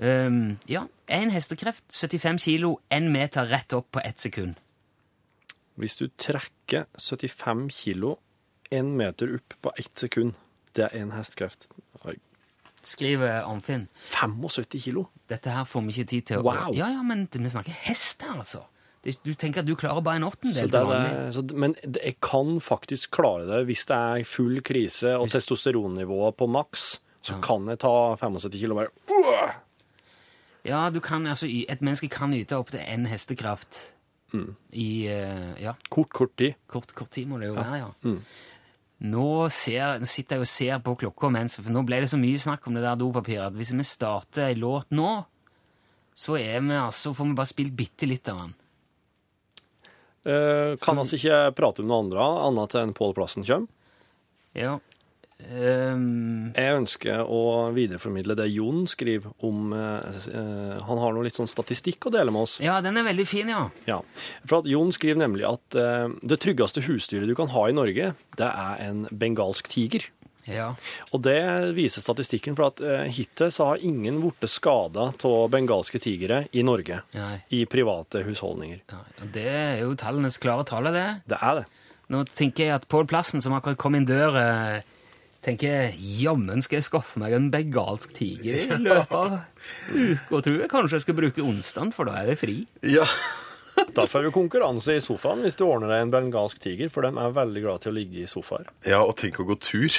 Ehm, 0.00 0.56
ja, 0.66 0.86
én 1.06 1.30
hestekreft, 1.30 1.84
75 1.92 2.38
kilo, 2.42 2.78
én 2.90 3.10
meter 3.12 3.46
rett 3.46 3.72
opp 3.72 3.90
på 3.94 4.02
ett 4.04 4.18
sekund. 4.18 4.58
Hvis 5.78 5.96
du 5.98 6.08
trekker 6.18 6.86
75 6.98 7.68
kilo 7.70 8.18
én 8.70 8.94
meter 8.98 9.36
opp 9.36 9.54
på 9.62 9.72
ett 9.78 9.98
sekund, 9.98 10.34
det 10.74 10.88
er 10.88 11.02
én 11.02 11.14
hestekreft. 11.14 11.68
Oi. 12.04 12.16
Skriver 12.84 13.42
Arnfinn. 13.46 13.88
75 14.10 14.80
kilo? 14.82 15.08
Dette 15.30 15.50
her 15.54 15.64
får 15.64 15.82
vi 15.86 15.94
ikke 15.94 16.10
tid 16.10 16.26
til 16.28 16.42
å 16.42 16.44
Wow. 16.44 16.74
Ja, 16.76 16.90
ja, 16.92 17.02
men 17.02 17.28
vi 17.30 17.50
snakker 17.50 17.72
hester, 17.86 18.34
altså. 18.34 18.66
Du 19.04 19.34
tenker 19.36 19.60
at 19.60 19.68
du 19.68 19.74
klarer 19.76 20.00
bare 20.00 20.16
en 20.16 20.24
åttendel 20.24 20.70
til 20.70 20.86
vanlig? 20.88 21.54
men 21.54 21.74
jeg 21.84 22.16
kan 22.24 22.56
faktisk 22.60 23.10
klare 23.12 23.44
det 23.44 23.66
hvis 23.68 23.84
det 23.86 23.96
er 23.96 24.24
full 24.24 24.62
krise 24.64 25.18
og 25.18 25.28
testosteronnivået 25.28 26.36
på 26.36 26.48
maks. 26.48 27.00
Så 27.24 27.36
kan 27.44 27.68
jeg 27.68 27.78
ta 27.80 28.16
75 28.20 28.52
kilo 28.60 28.76
og 28.76 28.88
bare! 29.08 29.63
Ja, 30.64 30.86
du 30.90 31.00
kan, 31.04 31.26
altså, 31.28 31.46
et 31.46 31.82
menneske 31.84 32.08
kan 32.12 32.32
yte 32.36 32.56
opptil 32.56 32.80
én 32.84 33.08
hestekraft 33.10 33.90
Mm. 34.34 34.56
i 34.72 35.06
eh, 35.06 35.62
ja, 35.62 35.76
Kort, 35.88 36.08
kort 36.10 36.32
tid. 36.36 36.56
kort, 36.66 36.90
kort 36.96 37.10
tid 37.14 37.28
må 37.30 37.38
det 37.38 37.52
jo 37.52 37.54
være, 37.54 37.76
ja. 37.78 37.90
Mm. 38.02 38.16
Nå, 39.12 39.26
ser, 39.52 40.00
nå 40.02 40.08
sitter 40.10 40.40
jeg 40.40 40.42
og 40.42 40.50
ser 40.50 40.80
på 40.82 40.94
klokka 40.98 41.30
mens 41.30 41.54
For 41.60 41.70
nå 41.70 41.84
ble 41.86 42.00
det 42.02 42.08
så 42.10 42.18
mye 42.18 42.40
snakk 42.42 42.66
om 42.66 42.74
det 42.74 42.82
der 42.82 42.98
dopapiret 42.98 43.46
at 43.52 43.54
hvis 43.54 43.70
vi 43.76 43.86
starter 43.86 44.48
ei 44.48 44.56
låt 44.58 44.90
nå, 44.90 45.12
så 46.18 46.34
er 46.40 46.64
vi 46.66 46.74
altså, 46.80 47.12
får 47.14 47.30
vi 47.30 47.36
bare 47.38 47.52
spilt 47.52 47.76
bitte 47.78 48.08
litt 48.10 48.26
av 48.32 48.40
den. 48.42 48.54
Eh, 50.24 50.74
kan 50.82 50.98
altså 50.98 51.18
ikke 51.18 51.40
prate 51.54 51.84
om 51.84 51.90
noe 51.90 52.02
andre 52.06 52.26
annet 52.48 52.76
enn 52.80 52.94
Pål 52.96 53.14
Plassen 53.18 53.44
kommer. 53.46 53.68
Ja. 54.56 54.78
Ehm, 55.42 56.52
Jeg 56.54 56.76
ønsker 56.78 57.24
å 57.26 57.40
videreformidle 57.74 58.36
det 58.38 58.46
Jon 58.54 58.84
skriver 58.90 59.32
om 59.44 59.72
eh, 59.74 60.18
eh, 60.30 60.82
Han 60.86 61.00
har 61.02 61.14
noe 61.16 61.24
litt 61.26 61.36
sånn 61.38 61.50
statistikk 61.50 62.06
å 62.08 62.12
dele 62.14 62.30
med 62.34 62.46
oss. 62.46 62.58
ja, 62.62 62.78
den 62.84 62.96
er 63.00 63.06
veldig 63.08 63.26
fin, 63.26 63.50
ja. 63.50 63.64
Ja, 63.88 64.00
for 64.46 64.62
at 64.62 64.70
Jon 64.70 64.92
skriver 64.94 65.18
nemlig 65.24 65.46
at 65.48 65.74
eh, 65.78 66.06
det 66.22 66.38
tryggeste 66.44 66.84
husdyret 66.86 67.28
du 67.30 67.34
kan 67.38 67.50
ha 67.50 67.66
i 67.68 67.74
Norge, 67.76 68.12
det 68.38 68.50
er 68.50 68.84
en 68.88 69.08
bengalsk 69.10 69.68
tiger. 69.72 70.06
Ja. 70.46 70.74
Og 71.16 71.22
det 71.24 71.40
viser 71.74 72.04
statistikken, 72.04 72.54
for 72.54 72.68
at 72.68 72.80
eh, 72.84 73.06
hittil 73.16 73.50
så 73.54 73.70
har 73.72 73.84
ingen 73.84 74.18
blitt 74.20 74.44
skada 74.52 75.10
av 75.16 75.46
bengalske 75.50 75.98
tigre 76.04 76.44
i 76.52 76.62
Norge. 76.62 77.00
Nei. 77.16 77.38
I 77.56 77.64
private 77.64 78.22
husholdninger. 78.26 78.82
ja. 78.92 79.02
Det 79.34 79.46
er 79.50 79.78
jo 79.82 79.94
tallenes 79.98 80.36
klare 80.38 80.66
tale, 80.68 80.92
det. 80.94 81.06
Det 81.32 81.38
er 81.40 81.62
det. 81.62 81.64
Nå 82.12 82.26
tenker 82.28 82.66
jeg 82.68 82.74
at 82.76 82.84
Pål 82.92 83.06
Plassen, 83.08 83.40
som 83.40 83.54
akkurat 83.56 83.80
kom 83.80 83.96
inn 83.96 84.04
døra, 84.04 84.82
tenker 85.44 85.94
jammen 85.98 86.64
skal 86.64 86.80
jeg 86.80 86.88
skaffe 86.88 87.20
meg 87.20 87.36
en 87.36 87.50
bengalsk 87.52 88.14
tiger 88.16 88.62
i 88.64 88.78
løpet 88.80 89.14
av 89.18 89.34
uka, 90.08 90.40
tror 90.40 90.58
jeg. 90.58 90.70
Kanskje 90.72 90.98
jeg 90.98 91.06
skal 91.06 91.18
bruke 91.20 91.44
onsdagen, 91.44 91.92
for 91.94 92.08
da 92.08 92.20
er 92.22 92.32
det 92.32 92.38
fri. 92.40 92.62
Ja. 92.84 93.06
Da 93.94 94.04
får 94.10 94.26
du 94.26 94.30
konkurranse 94.34 94.96
i 94.98 95.00
sofaen 95.02 95.42
hvis 95.44 95.54
du 95.58 95.64
ordner 95.66 95.90
deg 95.92 96.02
en 96.04 96.10
bengalsk 96.12 96.58
tiger, 96.62 96.88
for 96.90 97.06
de 97.06 97.10
er 97.14 97.34
veldig 97.36 97.62
glad 97.62 97.82
til 97.84 97.92
å 97.92 97.94
ligge 97.94 98.22
i 98.24 98.26
sofaer. 98.30 98.66
ja, 98.86 98.98
og 99.02 99.14
tenk 99.20 99.38
å 99.42 99.46
gå 99.46 99.54
tur. 99.62 99.94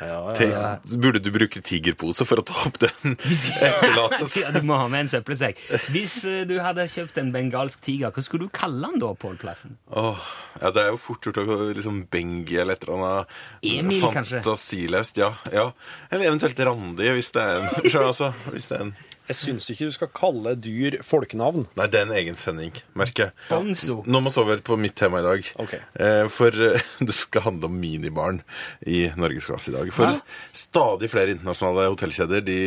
Ja, 0.00 0.06
ja, 0.08 0.34
Tenk, 0.36 0.92
Burde 1.00 1.20
du 1.24 1.30
bruke 1.32 1.62
tigerpose 1.64 2.26
for 2.28 2.40
å 2.42 2.44
ta 2.48 2.56
opp 2.68 2.78
den 2.82 3.16
etterlatelsen? 3.68 4.42
Ja, 4.44 4.52
du 4.52 4.60
må 4.68 4.76
ha 4.80 4.88
med 4.92 5.06
en 5.06 5.10
søppelsekk. 5.12 5.60
Hvis 5.94 6.18
eh, 6.28 6.42
du 6.48 6.58
hadde 6.64 6.84
kjøpt 6.92 7.20
en 7.22 7.32
bengalsk 7.34 7.80
tiger, 7.84 8.12
hva 8.12 8.24
skulle 8.24 8.48
du 8.48 8.54
kalle 8.54 8.84
den 8.84 9.00
da, 9.02 9.12
Pål 9.18 9.36
Plassen? 9.40 9.76
Åh, 9.96 10.24
ja, 10.60 10.72
det 10.74 10.84
er 10.84 10.92
jo 10.92 11.00
fort 11.00 11.24
gjort 11.28 11.40
å 11.42 11.46
gå 11.48 11.58
liksom 11.78 12.02
Bengi 12.12 12.58
eller 12.60 12.76
et 12.76 12.84
eller 12.88 12.98
annet 12.98 13.72
Emil, 13.72 14.04
kanskje? 14.12 14.42
fantasiløst. 14.42 15.20
Ja, 15.24 15.32
ja. 15.54 15.68
Eller 16.10 16.30
eventuelt 16.32 16.60
Randi, 16.68 17.08
hvis 17.16 17.32
det 17.36 17.44
er 17.44 17.60
en. 17.62 17.68
Skjønner, 17.88 18.10
altså, 18.12 18.32
hvis 18.52 18.68
det 18.70 18.78
er 18.80 18.88
en. 18.88 18.94
Jeg 19.28 19.36
syns 19.38 19.68
ikke 19.72 19.88
du 19.88 19.94
skal 19.94 20.10
kalle 20.16 20.54
dyr 20.58 20.98
folkenavn. 21.04 21.66
Nei, 21.78 21.88
det 21.92 22.00
er 22.00 22.06
en 22.08 22.14
egen 22.16 22.38
sending, 22.40 22.72
merker 22.98 23.28
jeg. 23.28 23.36
Bonzo. 23.50 23.98
Nå 24.08 24.22
må 24.24 24.32
vi 24.32 24.42
over 24.42 24.62
på 24.64 24.78
mitt 24.80 24.96
tema 24.98 25.20
i 25.22 25.26
dag. 25.26 25.50
Ok. 25.64 25.74
Eh, 26.00 26.24
For 26.32 26.62
eh, 26.70 26.88
det 27.08 27.16
skal 27.16 27.46
handle 27.48 27.70
om 27.70 27.76
minibarn 27.80 28.40
i 28.88 29.06
norgesklasse 29.18 29.72
i 29.72 29.76
dag. 29.76 29.92
For 29.94 30.18
stadig 30.56 31.12
flere 31.12 31.36
internasjonale 31.36 31.90
hotellkjeder 31.92 32.44
de 32.48 32.58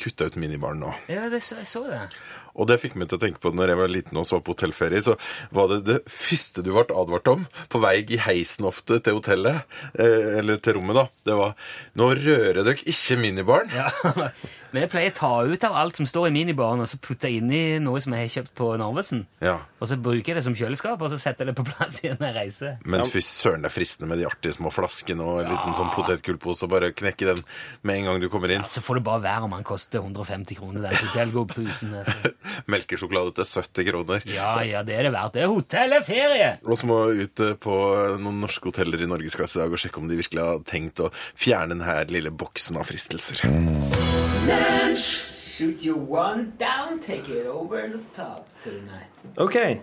kutta 0.00 0.30
ut 0.30 0.40
minibarn 0.40 0.80
nå. 0.82 0.94
Ja, 1.12 1.28
det, 1.32 1.42
så, 1.44 1.60
jeg 1.60 1.70
så 1.70 1.84
det. 1.90 2.02
Og 2.56 2.68
det 2.70 2.78
fikk 2.80 2.96
meg 2.96 3.10
til 3.10 3.18
å 3.18 3.22
tenke 3.22 3.40
på 3.42 3.52
når 3.52 3.72
jeg 3.72 3.80
var 3.82 3.92
liten 3.92 4.20
og 4.20 4.26
så 4.28 4.38
på 4.40 4.54
hotellferie, 4.54 5.02
så 5.04 5.16
var 5.54 5.68
det 5.72 5.80
det 5.88 5.98
første 6.08 6.64
du 6.64 6.70
ble 6.72 6.86
advart 6.88 7.28
om 7.28 7.44
på 7.72 7.80
vei 7.82 7.98
i 8.00 8.20
heisen 8.22 8.68
ofte 8.68 8.98
til 9.04 9.18
hotellet, 9.18 9.66
eh, 10.00 10.38
eller 10.40 10.60
til 10.64 10.78
rommet, 10.78 10.96
da. 10.96 11.04
Det 11.28 11.36
var 11.36 11.52
nå 12.00 12.08
rører 12.16 12.62
dere 12.62 12.78
ikke 12.80 13.18
minibarn. 13.20 13.72
Ja. 13.76 13.90
Men 14.76 14.84
jeg 14.84 14.90
pleier 14.92 15.12
å 15.14 15.16
ta 15.16 15.28
ut 15.48 15.62
av 15.64 15.76
alt 15.80 15.96
som 15.96 16.04
står 16.04 16.26
i 16.28 16.32
minibaren, 16.34 16.82
og 16.84 16.88
så 16.90 16.98
putte 17.00 17.30
inn 17.32 17.48
i 17.48 17.78
noe 17.80 17.96
som 18.04 18.12
jeg 18.12 18.26
har 18.26 18.32
kjøpt 18.34 18.50
på 18.60 18.66
Narvesen. 18.76 19.22
Ja. 19.40 19.54
Og 19.80 19.88
så 19.88 19.96
bruker 19.96 20.34
jeg 20.34 20.36
det 20.36 20.42
som 20.44 20.56
kjøleskap, 20.58 21.00
og 21.00 21.08
så 21.08 21.16
setter 21.16 21.46
jeg 21.46 21.54
det 21.54 21.56
på 21.56 21.64
plass 21.64 22.02
igjen 22.02 22.18
når 22.20 22.28
jeg 22.28 22.36
reiser. 22.36 22.74
Men 22.84 23.06
fy 23.08 23.22
søren, 23.24 23.64
det 23.64 23.70
er 23.70 23.72
fristende 23.72 24.10
med 24.10 24.20
de 24.20 24.26
artige 24.28 24.52
små 24.58 24.68
flaskene 24.74 25.24
og 25.24 25.40
en 25.40 25.48
liten 25.48 25.78
sånn 25.78 25.88
potetgullpose, 25.94 26.68
og 26.68 26.74
bare 26.74 26.90
knekke 26.92 27.30
den 27.30 27.40
med 27.88 28.02
en 28.02 28.10
gang 28.10 28.20
du 28.20 28.28
kommer 28.32 28.52
inn. 28.52 28.66
Så 28.68 28.84
får 28.84 29.00
det 29.00 29.04
bare 29.08 29.24
være 29.24 29.48
om 29.48 29.56
han 29.56 29.64
koster 29.64 30.04
150 30.04 30.60
kroner, 30.60 30.84
den 30.84 31.00
hotellgodpusen. 31.06 31.96
Altså. 32.02 32.34
Melkesjokolade 32.76 33.32
til 33.40 33.48
70 33.48 33.88
kroner. 33.88 34.28
Ja, 34.28 34.52
ja, 34.60 34.84
det 34.84 35.00
er 35.00 35.08
det 35.08 35.14
verdt. 35.16 35.38
Det 35.38 35.46
er 35.46 35.52
hotell 35.54 35.88
eller 35.88 36.04
ferie! 36.04 36.52
Og 36.68 36.76
så 36.76 36.92
må 36.92 37.00
vi 37.08 37.24
ut 37.24 37.46
eh, 37.46 37.56
på 37.56 37.80
noen 38.20 38.44
norske 38.44 38.68
hoteller 38.68 39.00
i 39.00 39.08
norgesklasse 39.08 39.56
i 39.56 39.64
dag 39.64 39.72
og 39.72 39.80
sjekke 39.80 40.04
om 40.04 40.12
de 40.12 40.20
virkelig 40.20 40.44
har 40.44 40.60
tenkt 40.68 41.00
å 41.00 41.08
fjerne 41.32 41.72
denne 41.78 41.98
lille 42.12 42.34
boksen 42.44 42.76
av 42.76 42.92
fristelser. 42.92 43.46
Shoot 44.96 45.82
you 45.82 45.96
one 45.96 46.52
down, 46.58 47.00
take 47.00 47.28
it 47.32 47.46
over 47.46 47.88
the 47.88 47.98
top 48.14 48.46
tonight. 48.62 49.08
Ok. 49.36 49.78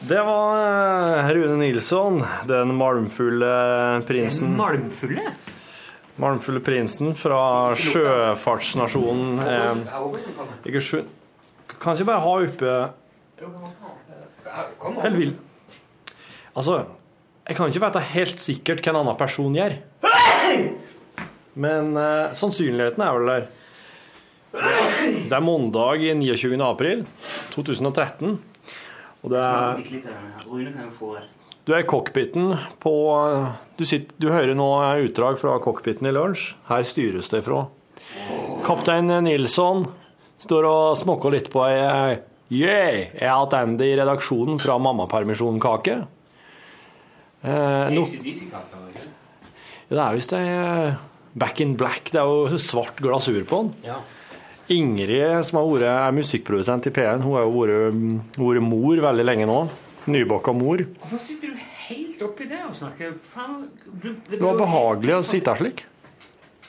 Det 0.00 0.22
var 0.22 1.18
eh, 1.18 1.34
Rune 1.34 1.56
Nilsson, 1.56 2.24
den 2.46 2.74
malmfulle 2.74 4.02
prinsen. 4.06 4.56
Malmfulle? 4.56 5.32
Malmfulle 6.16 6.60
prinsen 6.60 7.14
fra 7.18 7.74
sjøfartsnasjonen 7.78 9.38
eh, 9.42 9.74
Kan 11.78 11.94
ikke 11.94 12.06
bare 12.08 12.22
ha 12.22 12.36
oppe 12.46 12.78
Helt. 15.02 15.36
Altså, 16.56 16.78
jeg 17.48 17.56
kan 17.56 17.70
ikke 17.70 17.84
vite 17.84 18.06
helt 18.14 18.40
sikkert 18.42 18.80
hva 18.82 18.94
en 18.94 19.00
annen 19.02 19.18
person 19.18 19.54
gjør. 19.54 19.76
Men 21.58 21.94
eh, 21.98 22.34
sannsynligheten 22.38 23.02
er 23.02 23.18
vel 23.18 23.30
der. 23.34 23.48
Det 24.58 25.34
er 25.34 25.44
mandag 25.44 26.02
29. 26.18 26.56
april 26.64 27.04
2013. 27.54 28.38
Og 29.22 29.32
det 29.32 29.42
er. 29.42 29.82
Du 31.68 31.74
er 31.76 31.82
i 31.82 31.88
cockpiten 31.88 32.54
på 32.80 32.94
du, 33.76 33.84
sitter, 33.84 34.14
du 34.16 34.30
hører 34.32 34.56
nå 34.56 34.68
utdrag 35.04 35.36
fra 35.40 35.58
cockpiten 35.62 36.08
i 36.08 36.14
lunsj. 36.16 36.54
Her 36.70 36.86
styres 36.88 37.28
det 37.34 37.42
fra. 37.44 37.66
Kaptein 38.66 39.12
Nilsson 39.26 39.84
står 40.40 40.68
og 40.68 40.98
smokker 40.98 41.34
litt 41.34 41.52
på 41.52 41.66
ei 41.68 42.18
Yeah! 42.48 43.12
Jeg 43.12 43.28
er 43.28 43.56
Andy 43.58 43.90
i 43.90 43.96
redaksjonen 43.98 44.56
fra 44.62 44.78
mammapermisjonkake. 44.80 45.98
Eh, 47.44 47.90
no, 47.92 48.04
det 49.88 50.00
er 50.00 50.16
visst 50.16 50.32
ei 50.34 50.46
eh, 50.48 50.96
Back 51.38 51.60
in 51.60 51.76
black. 51.78 52.08
Det 52.10 52.18
er 52.22 52.26
jo 52.26 52.58
svart 52.58 52.98
glasur 53.04 53.44
på 53.46 53.60
den. 53.60 53.74
Ja. 53.84 53.98
Ingrid, 54.68 55.46
som 55.48 55.60
har 55.60 55.68
vært, 55.70 55.86
er 55.88 56.16
musikkprodusent 56.16 56.88
i 56.90 56.92
P1, 56.92 57.22
hun 57.24 57.36
har 57.38 57.46
jo 57.46 57.52
vært, 57.54 58.00
vært 58.36 58.64
mor 58.64 59.00
veldig 59.08 59.24
lenge 59.24 59.46
nå. 59.48 59.58
Nybakka 60.08 60.52
mor. 60.56 60.82
Hvorfor 61.02 61.20
sitter 61.20 61.52
du 61.52 61.62
helt 61.88 62.22
oppi 62.24 62.48
der 62.48 62.66
og 62.68 62.76
snakker? 62.76 63.14
Faen, 63.32 63.62
du, 63.86 64.10
det, 64.28 64.38
Det 64.38 64.42
var 64.44 64.58
behagelig 64.60 65.16
å 65.18 65.22
sitte 65.26 65.54
slik. 65.60 65.84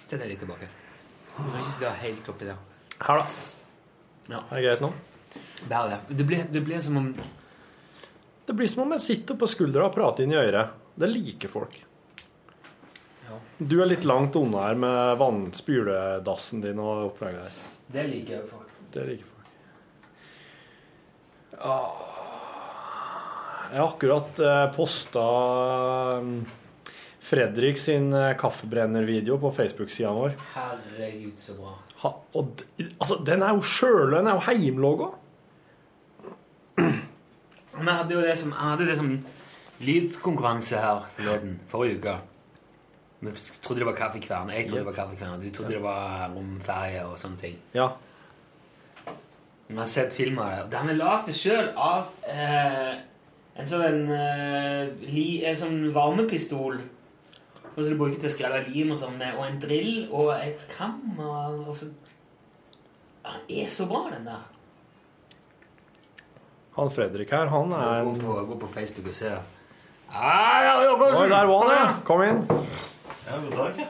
Se 0.10 0.18
deg 0.18 0.32
litt 0.32 0.42
tilbake. 0.44 0.70
Du 1.38 1.46
ikke 1.48 1.68
sitte 1.70 1.92
helt 2.02 2.32
oppi 2.32 2.48
der. 2.50 2.60
Her, 3.00 3.22
da. 3.22 3.28
Ja. 4.30 4.40
Er 4.44 4.56
det 4.56 4.64
greit 4.66 4.84
nå? 4.84 4.92
Bare 5.70 5.92
det. 5.92 6.18
Det 6.20 6.28
blir, 6.28 6.48
det 6.52 6.64
blir 6.66 6.82
som 6.84 6.98
om 7.00 7.12
Det 8.46 8.56
blir 8.58 8.68
som 8.72 8.84
om 8.84 8.96
jeg 8.96 9.06
sitter 9.06 9.38
på 9.40 9.48
skuldra 9.48 9.88
og 9.88 9.96
prater 9.96 10.26
inn 10.26 10.34
i 10.36 10.40
øret. 10.40 10.76
Det 11.00 11.10
liker 11.12 11.52
folk. 11.52 11.76
Du 13.60 13.76
er 13.84 13.90
litt 13.92 14.08
langt 14.08 14.36
unna 14.40 14.70
her 14.70 14.80
med 14.80 15.20
vannspyledassen 15.20 16.64
din 16.64 16.80
og 16.82 17.12
opplegget 17.12 17.46
der. 17.46 17.60
Det 17.90 18.06
liker 18.10 18.36
jeg 18.38 18.48
folk. 18.50 18.78
Det 18.94 19.06
liker 19.08 19.26
folk. 19.26 19.36
Ja 21.60 21.80
Jeg 23.70 23.82
har 23.82 23.88
akkurat 23.88 24.40
eh, 24.40 24.66
posta 24.74 25.26
Fredrik 27.30 27.78
sin 27.78 28.14
eh, 28.14 28.36
kaffebrennervideo 28.38 29.38
på 29.42 29.52
Facebook-sida 29.54 30.14
vår. 30.16 30.34
Herregud, 30.56 31.36
så 31.38 31.54
bra. 31.58 31.76
Ha, 32.02 32.14
og 32.40 32.54
d 32.56 32.88
altså, 32.96 33.20
den 33.28 33.44
er 33.46 33.58
jo 33.58 33.66
sjøl, 33.66 34.16
den 34.16 34.30
er 34.30 34.40
jo 34.40 34.46
heimlogga. 34.48 35.10
Vi 36.80 37.92
hadde 37.92 38.16
jo 38.16 38.24
det 38.24 38.38
som, 38.40 38.56
hadde 38.58 38.88
det 38.88 38.96
som 38.98 39.12
lydkonkurranse 39.84 40.80
her 40.82 41.06
forleden, 41.14 41.60
forrige 41.70 42.00
uke. 42.00 42.16
Vi 43.20 43.32
trodde 43.64 43.82
det 43.82 43.88
var 43.90 43.98
kaffekvern. 43.98 44.52
Jeg 44.56 44.70
trodde 44.70 44.84
det 44.86 44.92
var 44.92 45.00
kaffekvern. 45.02 45.42
Du 45.42 45.50
trodde 45.52 45.74
det 45.76 45.82
var 45.84 46.30
romferje 46.36 47.04
og 47.10 47.18
sånne 47.20 47.42
ting. 47.42 47.58
Ja. 47.76 47.90
Vi 49.68 49.76
har 49.78 49.90
sett 49.90 50.16
film 50.16 50.40
av 50.40 50.54
det. 50.54 50.62
Den 50.72 50.94
er 50.94 50.98
lagd 50.98 51.34
sjøl 51.36 51.68
av 51.76 52.08
eh, 52.32 52.94
en 53.60 53.68
sånn 53.70 53.84
en, 53.86 54.00
eh, 54.16 54.94
li, 55.04 55.26
en 55.46 55.60
sånn 55.60 55.82
varmepistol. 55.94 56.80
Som 57.76 57.86
du 57.86 58.00
bruker 58.00 58.18
til 58.20 58.32
å 58.32 58.34
skrelle 58.34 58.64
lim 58.72 58.96
og 58.96 58.98
sånn, 59.00 59.20
og 59.36 59.44
en 59.46 59.60
drill 59.62 60.08
og 60.10 60.32
et 60.40 60.64
kam. 60.72 60.98
Og, 61.20 61.76
så 61.78 61.92
Den 63.24 63.44
er 63.62 63.70
så 63.70 63.86
bra, 63.88 64.08
den 64.16 64.26
der. 64.26 64.48
Han 66.80 66.90
Fredrik 66.92 67.32
her, 67.36 67.52
han 67.52 67.72
er 67.76 68.08
Gå 68.08 68.16
på, 68.24 68.40
gå 68.50 68.58
på 68.64 68.72
Facebook 68.74 69.12
og 69.12 69.16
se. 69.16 69.36
Ah, 70.10 70.64
ja, 70.64 70.74
ja, 70.88 70.96
Oi, 70.96 71.30
der 71.30 71.46
var 71.46 71.68
han, 71.68 71.76
ja. 71.76 71.88
Kom 72.08 72.24
inn. 72.26 72.42
Ja, 73.30 73.38
god 73.50 73.58
dag. 73.58 73.86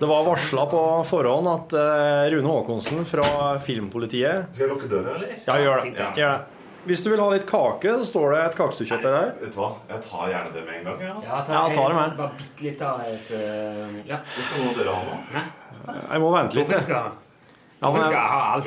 Det 0.00 0.06
var 0.08 0.24
varsla 0.24 0.62
på 0.70 0.78
forhånd 1.04 1.48
at 1.50 1.74
eh, 1.76 2.30
Rune 2.32 2.48
Haakonsen 2.48 3.02
fra 3.04 3.58
Filmpolitiet 3.60 4.46
Skal 4.54 4.64
jeg 4.64 4.70
lukke 4.72 4.88
døra, 4.88 5.18
eller? 5.18 5.34
Ja, 5.44 5.58
gjør 5.60 5.74
det. 5.76 5.82
Fint, 5.90 6.00
ja. 6.00 6.08
Gjør 6.16 6.32
det. 6.38 6.56
Hvis 6.88 7.02
du 7.04 7.10
vil 7.12 7.20
ha 7.20 7.26
litt 7.28 7.44
kake, 7.44 7.92
så 8.00 8.06
står 8.08 8.30
det 8.32 8.38
et 8.46 8.54
kakestykke 8.56 8.96
til 9.02 9.12
deg. 9.12 9.32
Vet 9.42 9.52
du 9.52 9.58
hva? 9.60 9.66
Jeg 9.90 10.00
tar 10.06 10.30
gjerne 10.32 10.52
det 10.54 10.62
med 10.64 10.78
en 10.78 10.86
gang. 10.88 11.02
Altså. 11.10 11.28
Ja, 11.28 11.40
Ja, 11.52 11.64
ta 11.76 11.82
det 11.90 11.96
med. 11.98 12.14
Bare 12.16 12.38
bitte 12.38 12.64
litt 12.64 12.84
av 12.88 13.02
et 13.04 13.34
uh, 13.36 13.98
Ja. 14.08 14.20
Det 14.24 14.46
skal 14.46 14.70
dere 14.78 14.94
ha 14.96 15.02
nå. 15.10 15.42
Jeg 16.00 16.22
må 16.24 16.30
vente 16.38 16.56
litt. 16.62 16.72
Jeg. 16.88 17.10
Torfinn 17.80 18.02
skal 18.04 18.24
ha 18.28 18.40
alt. 18.54 18.66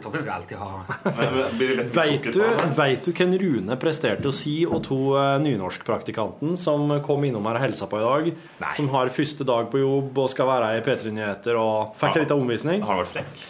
Torfinn 0.00 0.22
skal 0.22 0.32
alltid 0.32 0.56
ha 0.56 0.84
Nei, 1.04 1.84
Veit 1.92 2.28
du, 2.32 2.40
vet 2.78 3.04
du 3.04 3.10
hvem 3.12 3.34
Rune 3.42 3.76
presterte 3.80 4.30
å 4.30 4.34
si 4.34 4.54
og 4.64 4.80
to 4.86 4.96
uh, 5.12 5.36
nynorskpraktikanten 5.44 6.56
som 6.60 6.88
kom 7.04 7.26
innom 7.28 7.44
her 7.50 7.58
og 7.60 7.66
hilsa 7.66 7.88
på 7.90 8.00
i 8.00 8.06
dag, 8.06 8.30
som 8.78 8.88
har 8.94 9.12
første 9.12 9.44
dag 9.48 9.68
på 9.72 9.82
jobb 9.82 10.22
og 10.24 10.32
skal 10.32 10.48
være 10.48 10.72
i 10.78 10.80
P3 10.86 11.12
Nyheter 11.12 11.60
og 11.60 12.00
fikk 12.00 12.16
litt 12.22 12.32
av 12.32 12.40
omvisning? 12.40 12.80
Har 12.86 13.02
vært 13.02 13.12
flekk? 13.18 13.44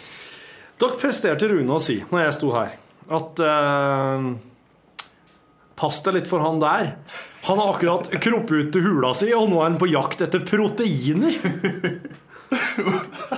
Dere 0.83 0.99
presterte 0.99 1.51
Rune 1.53 1.79
å 1.79 1.81
si, 1.81 2.01
når 2.11 2.25
jeg 2.25 2.37
sto 2.41 2.51
her, 2.57 2.75
at 3.07 3.43
uh, 3.47 4.29
Pass 5.77 5.99
deg 6.01 6.15
litt 6.15 6.27
for 6.27 6.41
han 6.41 6.57
der. 6.57 6.87
Han 7.45 7.59
har 7.61 7.75
akkurat 7.75 8.07
kroppet 8.17 8.55
ut 8.57 8.71
til 8.73 8.81
hula 8.81 9.11
si, 9.15 9.29
og 9.37 9.45
nå 9.51 9.59
er 9.61 9.69
han 9.69 9.79
på 9.79 9.91
jakt 9.91 10.23
etter 10.25 10.41
proteiner. 10.41 11.37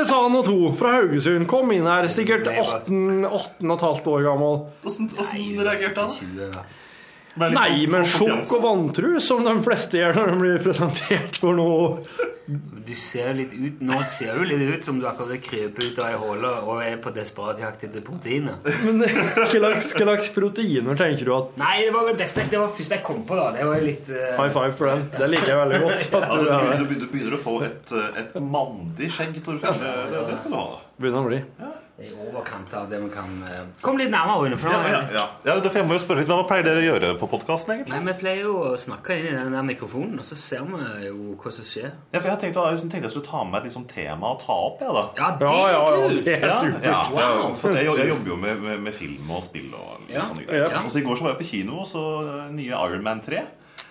Det 0.00 0.06
sa 0.08 0.22
han 0.22 0.32
og 0.32 0.46
to 0.46 0.70
fra 0.72 0.94
Haugesund. 0.94 1.44
Kom 1.50 1.74
inn 1.76 1.84
her, 1.84 2.06
sikkert 2.08 2.46
18, 2.48 3.26
18 3.26 3.66
og 3.66 3.74
et 3.74 3.82
halvt 3.84 4.06
år 4.08 4.22
gammel. 4.24 4.54
Åssen 4.88 5.10
reagerte 5.60 6.06
han? 6.06 6.54
20, 7.30 7.36
da. 7.36 7.40
Ble 7.40 7.48
litt 7.52 7.58
Nei, 7.60 7.86
men 7.90 8.04
sjokk 8.08 8.52
og 8.56 8.62
vantro, 8.64 9.14
som 9.22 9.44
de 9.46 9.54
fleste 9.64 10.00
gjør 10.00 10.18
når 10.18 10.30
de 10.30 10.38
blir 10.40 10.62
presentert 10.64 11.38
for 11.40 11.56
noe. 11.56 12.28
Du 12.50 12.94
ser 12.98 13.34
litt 13.38 13.52
ut, 13.54 13.82
Nå 13.86 14.00
ser 14.10 14.34
du 14.40 14.48
litt 14.48 14.62
ut 14.74 14.86
som 14.86 14.96
du 14.98 15.04
akkurat 15.06 15.36
har 15.36 15.42
krøpet 15.44 15.84
ut 15.92 15.98
av 16.02 16.08
ei 16.08 16.16
hule 16.18 16.50
og 16.66 16.80
er 16.82 16.96
på 17.02 17.12
desperat 17.14 17.60
jakt 17.62 17.84
etter 17.86 18.02
proteiner. 18.02 18.56
Men 18.82 19.04
hva 19.04 19.76
slags, 19.84 20.32
proteiner 20.34 20.98
tenker 20.98 21.28
du 21.28 21.34
at 21.36 21.60
Nei, 21.60 21.76
det 21.86 21.92
var 21.94 22.08
vel 22.08 22.18
best 22.18 22.40
Det 22.50 22.58
var 22.58 22.72
først 22.74 22.96
jeg 22.96 23.04
kom 23.06 23.22
på, 23.28 23.38
da. 23.38 23.52
Det 23.54 23.68
var 23.68 23.84
litt 23.84 24.10
uh... 24.10 24.24
High 24.40 24.50
five 24.56 24.74
for 24.74 24.90
den. 24.90 25.06
Det 25.14 25.30
liker 25.30 25.52
jeg 25.52 25.60
veldig 25.60 25.80
godt. 25.84 26.08
At 26.08 26.26
Altså, 26.30 26.42
du 26.42 26.50
er 26.50 26.64
begynner, 26.64 27.04
du 27.04 27.06
begynner 27.12 27.38
å 27.38 27.42
få 27.44 27.54
et, 27.68 27.94
eh, 27.94 28.18
et 28.24 28.34
mandig 28.42 29.12
skjegg, 29.14 29.38
Torfinn. 29.46 29.78
Det, 29.84 29.94
det, 30.10 30.26
det 30.32 30.40
skal 30.42 30.56
du 30.56 30.58
ha. 30.58 30.66
Begynner 30.98 31.22
å 31.22 31.30
bli. 31.30 31.40
I 32.00 32.08
overkant 32.16 32.72
av 32.74 32.86
det 32.88 32.96
vi 33.02 33.08
kan 33.12 33.28
eh, 33.44 33.64
Kom 33.84 33.98
litt 34.00 34.08
nærmere, 34.12 34.46
Rune. 34.46 34.56
For 34.60 34.72
Ja, 34.72 34.78
ja, 34.88 35.00
ja. 35.12 35.24
ja 35.44 35.56
jeg 35.60 35.84
må 35.84 35.98
jo 35.98 36.00
spørre 36.00 36.22
litt, 36.22 36.30
Hva 36.32 36.46
pleier 36.48 36.64
dere 36.64 36.80
å 36.80 36.86
gjøre 36.86 37.10
på 37.20 37.28
podkasten, 37.28 37.74
egentlig? 37.74 37.92
Nei, 37.98 38.14
Vi 38.14 38.14
pleier 38.22 38.46
jo 38.46 38.54
å 38.70 38.72
snakke 38.80 39.18
inn 39.18 39.26
i 39.28 39.34
den 39.36 39.52
der 39.56 39.66
mikrofonen, 39.68 40.16
og 40.22 40.24
så 40.24 40.38
ser 40.40 40.64
vi 40.70 40.80
jo 41.10 41.34
hva 41.36 41.52
som 41.52 41.68
skjer. 41.68 41.90
Ja, 42.14 42.22
for 42.22 42.30
Jeg 42.32 42.40
tenkte, 42.46 42.64
jeg 42.72 42.80
tenkte 42.86 43.02
jeg 43.10 43.14
skulle 43.16 43.28
ta 43.28 43.44
med 43.44 43.60
et 43.60 43.68
liksom, 43.68 43.84
tema 43.92 44.32
å 44.32 44.40
ta 44.40 44.56
opp. 44.70 44.80
Jeg, 44.80 44.96
da. 44.96 45.04
Ja, 45.20 45.30
det 45.36 45.52
er 45.52 45.78
kult! 46.00 46.24
det 46.24 46.36
er 46.38 46.48
Ja, 46.48 46.58
supert. 46.64 46.88
ja, 46.88 46.98
ja, 47.20 47.54
for 47.60 47.76
jeg, 47.76 47.92
jeg 48.00 48.12
jobber 48.14 48.32
jo 48.34 48.40
med, 48.48 48.64
med, 48.64 48.80
med 48.88 48.96
film 48.96 49.30
og 49.36 49.44
spill 49.44 49.68
og 49.76 50.00
litt 50.08 50.16
Ja, 50.16 50.24
sånne 50.24 50.48
greier. 50.48 50.70
ja. 50.72 50.84
Og 50.84 50.90
så 50.90 51.02
I 51.02 51.06
går 51.06 51.20
så 51.20 51.28
var 51.28 51.34
jeg 51.36 51.42
på 51.44 51.50
kino 51.52 51.82
og 51.84 51.88
så 51.92 52.04
eh, 52.24 52.46
nye 52.56 52.80
Iron 52.88 53.04
Man 53.04 53.20
3. 53.28 53.44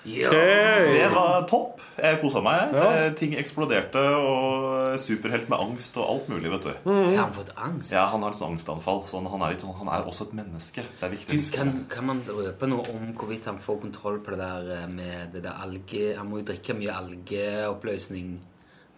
Ja. 0.08 0.30
Det 0.32 1.10
var 1.14 1.42
topp. 1.50 1.82
Jeg 2.00 2.22
kosa 2.22 2.40
meg. 2.42 2.72
Ja. 2.74 2.86
Det- 3.10 3.18
Ting 3.20 3.34
eksploderte, 3.36 4.00
og 4.00 4.98
superhelt 5.00 5.50
med 5.52 5.60
angst 5.60 5.98
og 6.00 6.08
alt 6.10 6.30
mulig. 6.30 6.50
vet 6.54 6.64
du 6.64 6.70
Har 6.90 7.18
han 7.26 7.34
fått 7.34 7.52
angst? 7.58 7.92
Ja, 7.92 8.06
Han 8.06 8.22
har 8.24 8.32
et 8.32 8.42
angstanfall, 8.42 9.04
så 9.06 9.20
han 9.30 9.42
er, 9.42 9.50
litt, 9.52 9.62
sånn- 9.62 9.78
han 9.78 9.88
er 9.90 10.08
også 10.08 10.28
et 10.30 10.34
menneske. 10.34 10.84
Det 11.00 11.04
er 11.04 11.10
viktig 11.16 11.42
Du, 11.52 11.58
kan, 11.58 11.86
kan 11.90 12.06
man 12.06 12.22
røpe 12.22 12.68
noe 12.68 12.80
om 12.90 13.14
hvorvidt 13.14 13.46
han 13.46 13.58
får 13.60 13.82
kontroll 13.82 14.20
på 14.24 14.32
det 14.32 14.40
der 14.40 14.72
eh, 14.84 14.88
med 14.88 15.34
det 15.34 15.44
der 15.44 15.54
alge... 15.62 16.16
Han 16.18 16.30
må 16.30 16.40
jo 16.40 16.46
drikke 16.54 16.74
mye 16.80 16.96
algeoppløsning. 16.96 18.40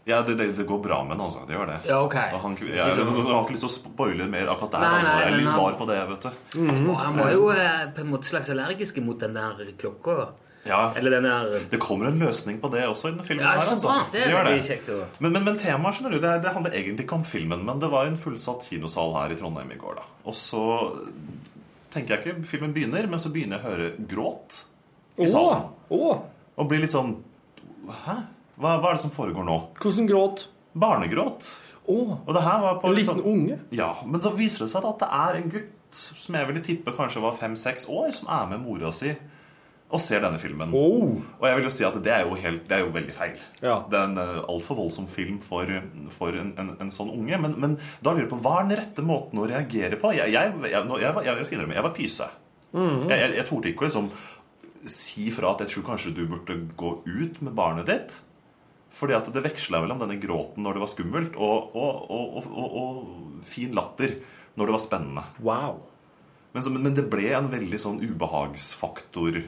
Ja, 0.06 0.22
det, 0.26 0.34
det, 0.38 0.48
det 0.58 0.66
går 0.68 0.80
bra 0.82 1.04
med 1.04 1.18
han, 1.18 1.26
altså. 1.28 1.44
Det 1.48 1.54
gjør 1.56 1.68
det. 1.70 1.80
Ja, 1.90 2.00
ok. 2.04 2.16
Og 2.34 2.40
han, 2.42 2.56
Så- 2.58 2.66
jeg, 2.70 2.78
jeg, 2.78 2.98
jeg, 2.98 3.24
har 3.24 3.44
ikke 3.44 3.54
lyst 3.54 3.66
til 3.68 3.70
å 3.70 3.76
spoile 3.76 4.28
mer 4.30 4.48
akkurat 4.50 4.72
der. 4.72 4.80
Nei, 4.86 4.94
altså. 4.98 5.12
Jeg 5.22 5.28
er 5.34 5.38
litt 5.38 5.58
var 5.58 5.76
på 5.78 5.88
det, 5.92 6.00
vet 6.10 6.22
du. 6.22 6.62
Mm. 6.62 6.96
han 6.96 7.18
var 7.20 7.32
jo 7.36 7.50
eh, 7.54 7.84
på 7.96 8.02
en 8.02 8.10
måte 8.10 8.26
slags 8.32 8.50
allergisk 8.50 8.98
mot 9.06 9.20
den 9.22 9.34
der 9.38 9.62
klokka. 9.78 10.30
Ja, 10.68 10.94
Eller 10.96 11.10
den 11.16 11.24
der 11.26 11.64
Det 11.72 11.80
kommer 11.82 12.06
en 12.12 12.20
løsning 12.22 12.60
på 12.62 12.70
det 12.70 12.84
også 12.86 13.08
i 13.10 13.12
denne 13.16 13.24
filmen. 13.26 13.42
Ja, 13.46 13.56
her, 13.58 13.72
altså. 13.74 13.96
Det 14.14 14.26
er 14.28 14.44
det. 14.46 14.60
kjekt 14.68 14.92
å 14.94 15.00
Men, 15.20 15.34
men, 15.34 15.44
men 15.48 15.58
temaet 15.58 15.98
skjønner 15.98 16.14
du, 16.14 16.20
det, 16.22 16.34
det 16.44 16.52
handler 16.54 16.76
egentlig 16.78 17.06
ikke 17.08 17.18
om 17.18 17.24
filmen, 17.26 17.64
men 17.66 17.80
det 17.82 17.90
var 17.90 18.06
en 18.06 18.18
fullsatt 18.22 18.68
kinosal 18.70 19.16
her 19.18 19.34
i 19.34 19.40
Trondheim 19.40 19.72
i 19.74 19.80
går. 19.82 19.98
da. 19.98 20.06
Og 20.30 20.38
så 20.38 20.62
tenker 21.92 22.16
jeg 22.16 22.22
ikke 22.36 22.46
filmen 22.48 22.76
begynner, 22.76 23.10
men 23.10 23.20
så 23.20 23.32
begynner 23.34 23.58
jeg 23.58 23.66
å 23.66 23.72
høre 23.72 23.90
gråt 24.12 24.60
i 25.18 25.26
Å! 25.26 25.32
salen. 25.34 25.66
Å! 25.98 26.14
Og 26.62 26.70
blir 26.70 26.84
litt 26.84 26.94
sånn 26.94 27.16
Hæ? 28.06 28.16
Hva, 28.62 28.76
hva 28.78 28.92
er 28.92 28.98
det 29.00 29.02
som 29.02 29.12
foregår 29.14 29.46
nå? 29.48 29.58
Hvordan 29.82 30.08
gråt? 30.08 30.44
Barnegråt. 30.78 31.48
Åh, 31.90 32.12
Og 32.28 32.34
det 32.38 32.44
her 32.46 32.60
var 32.62 32.78
på 32.80 32.92
En 32.92 32.96
liten 32.96 33.18
liten 33.18 33.32
unge? 33.34 33.58
Ja, 33.74 33.96
men 34.06 34.22
så 34.22 34.30
viser 34.38 34.68
det 34.68 34.72
seg 34.76 34.86
at 34.86 35.02
det 35.02 35.10
er 35.18 35.40
en 35.40 35.50
gutt 35.58 36.02
som 36.22 36.38
jeg 36.38 36.48
ville 36.48 36.62
tippe 36.64 36.94
kanskje 36.96 37.24
var 37.26 37.34
fem-seks 37.36 37.90
år, 37.92 38.12
som 38.16 38.30
er 38.32 38.46
med 38.54 38.62
mora 38.64 38.94
si 38.96 39.16
og 39.92 40.00
ser 40.00 40.24
denne 40.24 40.40
filmen. 40.40 40.72
Oh. 40.72 41.18
Og 41.40 41.46
jeg 41.48 41.58
vil 41.58 41.66
jo 41.68 41.72
si 41.76 41.84
at 41.84 41.98
det 42.04 42.14
er 42.16 42.24
jo, 42.24 42.36
helt, 42.40 42.64
det 42.70 42.78
er 42.78 42.86
jo 42.86 42.94
veldig 42.96 43.16
feil. 43.16 43.40
Ja. 43.60 43.82
Det 43.92 43.98
er 44.00 44.08
en 44.08 44.20
uh, 44.22 44.38
altfor 44.52 44.80
voldsom 44.80 45.10
film 45.12 45.42
for, 45.44 45.68
for 46.16 46.38
en, 46.40 46.54
en, 46.62 46.72
en 46.80 46.94
sånn 46.96 47.12
unge. 47.12 47.40
Men, 47.44 47.58
men 47.60 47.76
da 48.00 48.14
lurer 48.14 48.26
jeg 48.26 48.32
på 48.32 48.40
hva 48.46 48.62
er 48.62 48.70
den 48.70 48.80
rette 48.80 49.06
måten 49.06 49.42
å 49.42 49.50
reagere 49.52 50.00
på? 50.00 50.14
Jeg, 50.16 50.32
jeg, 50.32 50.56
jeg, 50.72 50.88
jeg, 51.04 51.46
skal 51.48 51.58
innrømme, 51.58 51.76
jeg 51.76 51.88
var 51.90 51.96
pyse. 51.98 52.30
Mm. 52.72 53.12
Jeg, 53.12 53.36
jeg, 53.36 53.48
torde 53.50 53.72
ikke 53.72 53.84
å 53.84 53.90
liksom 53.90 54.12
si 54.88 55.28
fra 55.36 55.52
at 55.52 55.66
jeg 55.66 55.76
tror 55.76 55.90
kanskje 55.92 56.16
du 56.16 56.24
burde 56.30 56.62
gå 56.80 56.96
ut 57.04 57.42
med 57.44 57.56
barnet 57.58 57.92
ditt. 57.92 58.18
Fordi 58.96 59.16
at 59.16 59.28
det 59.32 59.44
veksla 59.44 59.84
mellom 59.84 60.02
denne 60.04 60.20
gråten 60.24 60.64
når 60.64 60.76
det 60.76 60.84
var 60.84 60.92
skummelt, 60.92 61.36
og, 61.40 61.76
og, 61.76 62.12
og, 62.12 62.52
og, 62.58 63.40
fin 63.48 63.72
latter 63.76 64.18
når 64.60 64.68
det 64.68 64.76
var 64.76 64.84
spennende. 64.84 65.24
Wow. 65.44 65.82
Men, 66.56 66.68
men 66.84 66.96
det 66.96 67.08
ble 67.12 67.32
en 67.36 67.48
veldig 67.52 67.80
sånn 67.80 68.02
ubehagsfaktor 68.04 69.40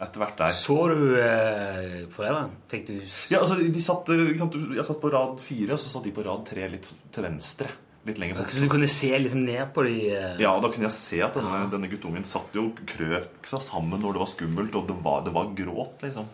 etter 0.00 0.22
hvert 0.22 0.36
der. 0.38 0.52
Så 0.54 0.76
du 0.92 1.00
eh, 1.18 2.06
foreldrene? 2.14 2.52
Fikk 2.70 2.86
du 2.86 2.94
Ja, 3.32 3.40
altså, 3.42 3.56
de 3.58 3.82
satt, 3.82 4.08
eh, 4.14 4.24
ikke 4.32 4.44
sant, 4.44 4.56
Jeg 4.76 4.86
satt 4.86 5.00
på 5.02 5.10
rad 5.12 5.40
fire, 5.42 5.72
og 5.74 5.82
så 5.82 5.90
satt 5.96 6.04
de 6.06 6.12
på 6.14 6.24
rad 6.26 6.44
tre 6.46 6.68
litt 6.70 6.90
til 7.12 7.26
venstre. 7.26 7.68
Litt 8.06 8.20
lenger 8.22 8.38
bort. 8.38 8.52
Så 8.54 8.62
du 8.64 8.70
kunne 8.72 8.86
se 8.88 9.10
liksom 9.18 9.42
ned 9.44 9.72
på 9.74 9.82
de 9.84 9.96
eh, 10.14 10.36
Ja, 10.40 10.54
Da 10.62 10.70
kunne 10.72 10.86
jeg 10.86 10.94
se 10.94 11.18
at 11.26 11.34
denne, 11.36 11.64
denne 11.72 11.90
guttungen 11.90 12.24
satt 12.24 12.54
jo 12.56 12.68
krøk 12.88 13.42
seg 13.50 13.60
sammen 13.66 14.00
når 14.00 14.14
det 14.16 14.22
var 14.22 14.30
skummelt, 14.32 14.78
og 14.78 14.86
det 14.88 14.96
var, 15.04 15.24
det 15.26 15.34
var 15.34 15.50
gråt, 15.58 15.98
liksom. 16.06 16.30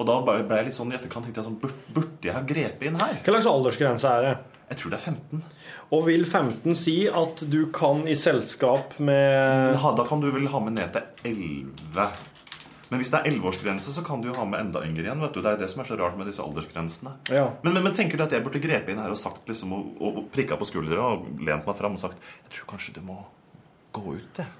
Og 0.00 0.08
da 0.08 0.16
ble 0.24 0.38
ble 0.48 0.56
jeg 0.62 0.70
litt 0.70 0.78
sånn 0.78 0.90
i 0.90 0.96
etterkant 0.96 1.26
tenkte 1.28 1.42
jeg 1.42 1.50
sånn, 1.50 1.60
bur- 1.60 1.76
Burde 1.92 2.24
jeg 2.30 2.32
ha 2.34 2.40
grepet 2.48 2.88
inn 2.88 2.96
her? 2.96 3.18
Hva 3.20 3.34
slags 3.36 3.50
aldersgrense 3.52 4.08
er 4.16 4.24
det? 4.30 4.34
Jeg 4.72 4.78
tror 4.80 4.94
det 4.94 4.98
er 5.02 5.04
15. 5.12 5.42
Og 5.92 6.04
vil 6.06 6.22
15 6.24 6.74
si 6.80 6.94
at 7.12 7.42
du 7.52 7.58
kan 7.76 8.00
i 8.08 8.14
selskap 8.16 8.94
med 9.04 9.76
da 9.76 10.06
kan 10.08 10.22
du 10.24 10.30
vel 10.32 10.48
ha 10.48 10.60
med 10.64 10.78
ned 10.78 10.94
til 10.96 11.34
11. 11.34 12.06
Men 12.92 13.00
hvis 13.00 13.08
det 13.08 13.22
er 13.22 13.30
11-årsgrense, 13.30 13.92
så 13.94 14.02
kan 14.04 14.20
du 14.20 14.26
jo 14.28 14.34
ha 14.36 14.44
med 14.44 14.60
enda 14.60 14.82
yngre 14.84 15.06
igjen. 15.06 15.20
vet 15.24 15.32
du. 15.32 15.40
Det 15.40 15.54
er 15.54 15.60
det 15.62 15.70
som 15.72 15.80
er 15.80 15.88
så 15.88 15.96
rart 15.96 16.16
med 16.20 16.26
disse 16.28 16.44
aldersgrensene. 16.44 17.14
Ja. 17.32 17.46
Men, 17.64 17.72
men, 17.72 17.86
men 17.86 17.94
tenker 17.96 18.20
du 18.20 18.26
at 18.26 18.34
jeg 18.36 18.44
burde 18.44 18.60
grepe 18.60 18.92
inn 18.92 19.00
her 19.00 19.14
og 19.14 19.16
sagt 19.16 19.48
liksom, 19.48 19.72
og, 19.72 20.02
og 20.04 20.18
prikka 20.34 20.58
på 20.60 20.68
skuldra 20.68 21.06
og 21.14 21.30
lent 21.40 21.64
meg 21.64 21.78
fram 21.78 21.96
og 21.96 22.02
sagt 22.02 22.20
Jeg 22.42 22.58
tror 22.58 22.74
kanskje 22.74 22.98
du 22.98 23.00
må 23.06 23.16
gå 23.96 24.18
ut, 24.18 24.42
jeg. 24.42 24.58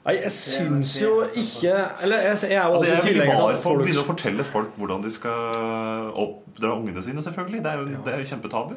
Nei, 0.00 0.14
jeg 0.16 0.32
syns 0.32 0.94
jo 0.96 1.10
ikke 1.36 1.72
Eller 2.00 2.22
jeg, 2.24 2.36
jeg 2.48 2.56
er 2.56 2.62
jo 2.62 2.76
Altså, 2.76 2.86
alltid 2.86 2.94
vil 2.94 3.18
tilhenger 3.18 3.40
av 3.40 3.50
at 3.50 3.58
folk 3.64 3.82
begynne 3.82 4.04
å 4.04 4.08
fortelle 4.08 4.46
folk 4.48 4.78
hvordan 4.80 5.02
de 5.04 5.10
skal 5.12 6.12
oppdra 6.22 6.70
ungene 6.78 7.02
sine, 7.04 7.24
selvfølgelig. 7.24 7.64
Det 7.64 7.72
er 7.72 7.82
jo 7.82 8.04
det 8.06 8.14
er 8.14 8.22
jo 8.22 8.30
kjempetabu. 8.30 8.76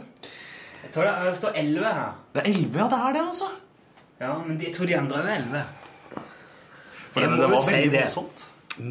Jeg 0.83 0.91
tror 0.95 1.07
det, 1.07 1.13
det 1.27 1.37
står 1.39 1.61
11 1.61 1.93
her. 1.99 2.11
Det 2.35 2.43
er 2.43 2.49
11, 2.51 2.81
ja. 2.81 2.89
Det 2.91 2.99
er 2.99 3.15
det, 3.15 3.23
altså. 3.31 3.53
Ja, 4.19 4.33
men 4.43 4.59
de, 4.59 4.67
jeg 4.67 4.75
tror 4.75 4.91
de 4.91 4.97
andre 4.99 5.23
er 5.23 5.31
11. 5.37 5.63
For 7.13 7.21
Jeg 7.21 7.29
det, 7.29 7.35
må 7.35 7.41
det 7.41 7.49
jo 7.49 7.53
var 7.55 7.61
si 7.63 7.75
veldig 7.75 7.91
det. 7.93 8.01
voldsomt. 8.07 8.45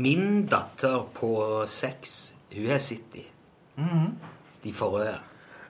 Min 0.06 0.26
datter 0.46 1.00
på 1.16 1.32
seks, 1.66 2.12
hun 2.54 2.68
har 2.70 2.78
City. 2.78 3.24
Mhm. 3.76 4.12
De 4.62 4.72
forrige. 4.72 5.16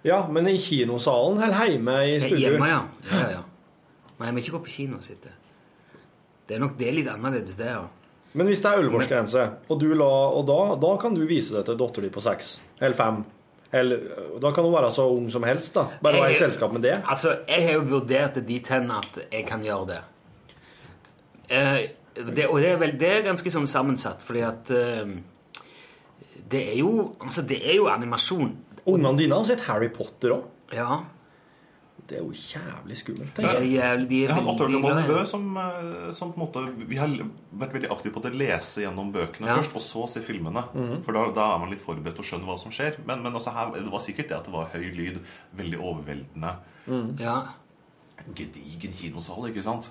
Ja, 0.05 0.27
men 0.29 0.49
i 0.51 0.59
kinosalen 0.61 1.41
eller 1.47 1.71
hjemme 1.71 1.95
i 2.11 2.19
studio? 2.21 2.51
Hjemme, 2.51 2.69
ja. 2.69 2.83
ja, 3.13 3.23
ja. 3.39 3.43
Men 4.19 4.27
jeg 4.29 4.35
må 4.37 4.43
ikke 4.43 4.57
gå 4.59 4.63
på 4.67 4.75
kino 4.75 4.99
og 5.01 5.07
sitte. 5.07 5.33
Det 6.49 6.57
er 6.59 6.61
nok 6.61 6.75
det 6.79 6.91
litt 6.93 7.09
annerledes, 7.09 7.57
det, 7.57 7.71
ja. 7.73 7.87
Men 8.35 8.49
hvis 8.49 8.61
det 8.65 8.71
er 8.73 8.83
11-årsgrense, 8.83 9.43
og, 9.69 9.79
du 9.81 9.91
la, 9.95 10.09
og 10.37 10.45
da, 10.49 10.59
da 10.81 10.91
kan 11.01 11.15
du 11.17 11.23
vise 11.29 11.55
det 11.57 11.67
til 11.69 11.77
dattera 11.81 12.07
di 12.07 12.11
på 12.15 12.21
seks 12.25 12.55
eller 12.81 12.97
fem 12.97 13.19
eller, 13.73 14.01
Da 14.41 14.51
kan 14.53 14.65
hun 14.65 14.73
være 14.75 14.91
så 14.93 15.05
ung 15.09 15.31
som 15.33 15.45
helst, 15.49 15.73
da. 15.77 15.87
Bare 16.05 16.21
være 16.21 16.35
i 16.35 16.39
selskap 16.41 16.73
med 16.77 16.83
det. 16.85 16.99
Altså, 17.09 17.39
jeg 17.49 17.65
har 17.65 17.79
jo 17.79 17.85
vurdert 17.89 18.35
det 18.37 18.43
dit 18.49 18.69
hen 18.73 18.91
at 18.93 19.17
jeg 19.33 19.47
kan 19.49 19.63
gjøre 19.65 19.87
det. 19.89 20.01
Eh, 21.49 21.79
det 22.15 22.47
og 22.49 22.59
det 22.61 22.69
er, 22.75 22.77
vel, 22.83 22.93
det 23.01 23.09
er 23.09 23.23
ganske 23.27 23.51
sånn 23.55 23.67
sammensatt, 23.71 24.23
fordi 24.27 24.43
at 24.45 24.71
uh, 24.71 25.15
Det 26.53 26.61
er 26.75 26.79
jo 26.83 27.13
Altså, 27.21 27.43
det 27.49 27.63
er 27.65 27.79
jo 27.79 27.87
animasjon. 27.89 28.53
Ungene 28.87 29.17
dine 29.17 29.35
har 29.39 29.45
sett 29.49 29.61
Harry 29.69 29.89
Potter 29.95 30.35
òg. 30.37 30.47
Ja. 30.75 31.01
Det 32.03 32.19
er 32.19 32.25
jo 32.25 32.33
jævlig 32.35 32.97
skummelt. 32.99 33.31
Det 33.37 33.45
er 33.47 33.63
jævlig 33.63 34.09
De 34.11 34.17
Jeg 34.25 34.29
er 34.29 34.33
har 34.35 34.43
en 34.43 34.49
åtte 34.51 34.65
veldig 34.67 34.81
gammel 34.83 34.97
nevø 34.99 35.13
glade. 35.15 35.27
som, 35.31 35.45
eh, 35.57 36.11
som 36.13 36.33
på 36.33 36.41
en 36.41 36.43
måte 36.43 36.89
Vi 36.91 36.97
har 36.99 37.09
vært 37.63 37.73
veldig 37.77 37.91
aktive 37.95 38.13
på 38.17 38.21
å 38.27 38.33
lese 38.35 38.83
gjennom 38.83 39.13
bøkene 39.15 39.47
Ja. 39.49 39.57
først, 39.57 39.77
og 39.79 39.83
så 39.87 40.09
se 40.11 40.21
filmene. 40.21 40.65
For 41.07 41.13
da, 41.13 41.31
da 41.33 41.55
er 41.55 41.59
man 41.63 41.71
litt 41.71 41.81
forberedt 41.81 42.19
og 42.19 42.25
skjønner 42.27 42.51
hva 42.51 42.59
som 42.59 42.73
skjer. 42.75 42.99
Men, 43.07 43.23
men 43.23 43.33
altså 43.33 43.55
her, 43.55 43.71
det 43.79 43.89
var 43.93 44.01
sikkert 44.03 44.29
det 44.29 44.37
at 44.37 44.45
det 44.45 44.53
var 44.53 44.69
høy 44.75 44.91
lyd, 44.99 45.21
veldig 45.57 45.79
overveldende. 45.79 46.57
Ja. 47.23 47.39
Gedigen 48.35 48.93
kinosal, 48.93 49.49
ikke 49.49 49.63
sant? 49.65 49.89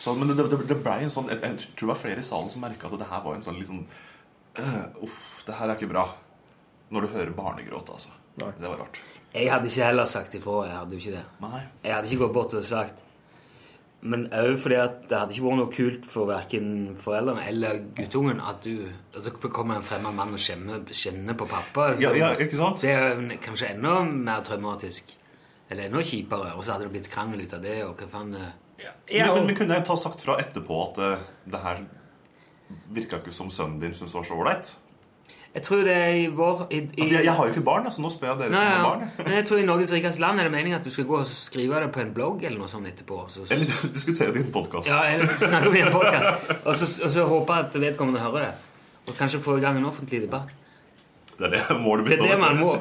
Så, 0.00 0.14
men 0.16 0.32
det, 0.32 0.38
det, 0.48 0.62
det 0.64 0.78
ble 0.80 0.96
en 1.04 1.12
sånn 1.12 1.28
Jeg, 1.28 1.42
jeg 1.44 1.76
tror 1.76 1.90
det 1.90 1.92
var 1.92 1.98
flere 2.00 2.22
i 2.22 2.24
salen 2.24 2.48
som 2.52 2.62
merka 2.64 2.88
at 2.88 2.96
det 3.02 3.08
her 3.10 3.20
var 3.24 3.36
en 3.36 3.44
sånn 3.44 3.58
litt 3.60 3.68
sånn 3.68 3.82
øh, 3.84 5.04
Uff, 5.04 5.20
det 5.44 5.58
her 5.58 5.68
er 5.68 5.76
ikke 5.76 5.90
bra. 5.90 6.06
Når 6.90 7.04
du 7.04 7.12
hører 7.12 7.34
barnegråt, 7.36 7.92
altså. 7.92 8.14
Nei. 8.40 8.48
Det 8.56 8.66
var 8.66 8.80
rart. 8.80 8.98
Jeg 9.34 9.50
hadde 9.52 9.68
ikke 9.70 9.84
heller 9.86 10.08
sagt 10.10 10.34
ifra. 10.34 10.56
Jeg 10.66 10.74
hadde 10.74 10.96
jo 10.96 11.02
ikke 11.04 11.12
det. 11.18 11.22
Nei. 11.44 11.60
Jeg 11.84 11.94
hadde 11.94 12.10
ikke 12.10 12.24
gått 12.24 12.34
bort 12.34 12.56
og 12.58 12.66
sagt 12.66 13.06
Men 14.00 14.24
òg 14.32 14.54
fordi 14.62 14.78
at 14.80 15.02
det 15.10 15.18
hadde 15.18 15.36
ikke 15.36 15.44
vært 15.44 15.58
noe 15.60 15.72
kult 15.74 16.06
for 16.08 16.30
verken 16.30 16.70
foreldrene 17.04 17.44
eller 17.50 17.82
guttungen 17.98 18.40
at 18.40 18.64
du 18.64 18.86
Og 18.88 19.20
så 19.26 19.34
kommer 19.44 19.76
en 19.76 19.84
fremmed 19.84 20.16
mann 20.16 20.32
og 20.32 20.40
kjenner 20.40 21.36
på 21.36 21.46
pappa. 21.50 21.90
Ja, 22.00 22.14
ja, 22.16 22.32
ikke 22.40 22.56
sant? 22.56 22.80
Det 22.80 22.96
er 22.96 23.20
kanskje 23.44 23.74
enda 23.74 24.00
mer 24.08 24.40
traumatisk. 24.46 25.12
Eller 25.68 25.86
enda 25.90 26.02
kjipere. 26.02 26.54
Og 26.56 26.64
så 26.64 26.74
hadde 26.74 26.88
det 26.88 26.96
blitt 26.96 27.12
krangel 27.12 27.44
ut 27.44 27.54
av 27.54 27.62
det. 27.62 27.76
Og 27.84 28.00
hva 28.00 28.08
faen 28.16 28.34
eh. 28.40 28.50
Ja, 28.84 28.92
men, 29.26 29.34
men, 29.34 29.50
men 29.50 29.58
kunne 29.58 29.78
jeg 29.78 29.86
ta 29.88 29.96
sagt 29.98 30.22
fra 30.24 30.38
etterpå 30.42 30.84
at 30.88 31.00
uh, 31.02 31.24
det 31.50 31.64
her 31.64 31.82
virka 32.94 33.18
ikke 33.20 33.34
som 33.34 33.50
sønnen 33.50 33.80
din 33.82 33.94
syntes 33.96 34.14
var 34.14 34.26
så 34.26 34.38
ålreit? 34.38 34.72
Jeg 35.54 35.62
tror 35.66 35.80
det 35.82 35.94
er 35.98 36.12
i 36.14 36.26
vår 36.30 36.60
i, 36.70 36.76
i, 36.76 36.80
Altså, 37.00 37.14
jeg, 37.14 37.24
jeg 37.24 37.32
har 37.34 37.46
jo 37.46 37.50
ikke 37.50 37.64
barn, 37.66 37.86
altså 37.88 38.02
nå 38.04 38.10
spør 38.12 38.28
jeg 38.28 38.38
dere 38.38 38.52
Nei, 38.54 38.60
som 38.60 38.68
har 38.70 38.84
barn. 38.86 39.08
Men 39.18 39.32
jeg 39.34 39.46
tror 39.48 39.58
i 39.58 39.64
Norges 39.66 39.94
rikeste 39.96 40.22
land 40.22 40.38
er 40.38 40.46
det 40.46 40.52
meningen 40.54 40.78
at 40.78 40.86
du 40.86 40.92
skal 40.94 41.08
gå 41.08 41.16
og 41.18 41.26
skrive 41.26 41.80
det 41.82 41.88
på 41.90 42.02
en 42.04 42.12
blogg 42.14 42.44
eller 42.44 42.60
noe 42.60 42.70
sånt 42.70 42.86
etterpå. 42.86 43.24
Så, 43.26 43.42
så. 43.42 43.56
Eller 43.56 43.66
diskutere 43.96 44.30
det 44.36 44.44
i 44.44 44.46
en 44.46 44.52
podkast. 44.54 44.86
Ja, 44.86 45.00
eller 45.10 45.34
snakke 45.40 45.72
med 45.74 45.88
en 45.88 45.92
podcast. 45.96 46.54
Og 46.60 46.78
så, 46.78 46.90
og 47.02 47.14
så 47.16 47.26
håpe 47.32 47.58
at 47.64 47.80
vedkommende 47.82 48.22
hører 48.22 48.46
det. 48.46 48.52
Og 49.08 49.18
kanskje 49.18 49.42
få 49.42 49.58
i 49.58 49.64
gang 49.64 49.80
en 49.80 49.90
offentlig 49.90 50.22
debatt. 50.22 50.54
Det 51.40 51.48
er 51.48 51.54
det 51.56 51.76
målet 51.80 52.10
Det 52.10 52.16
er 52.18 52.26
det 52.26 52.38
man 52.42 52.58
må. 52.60 52.72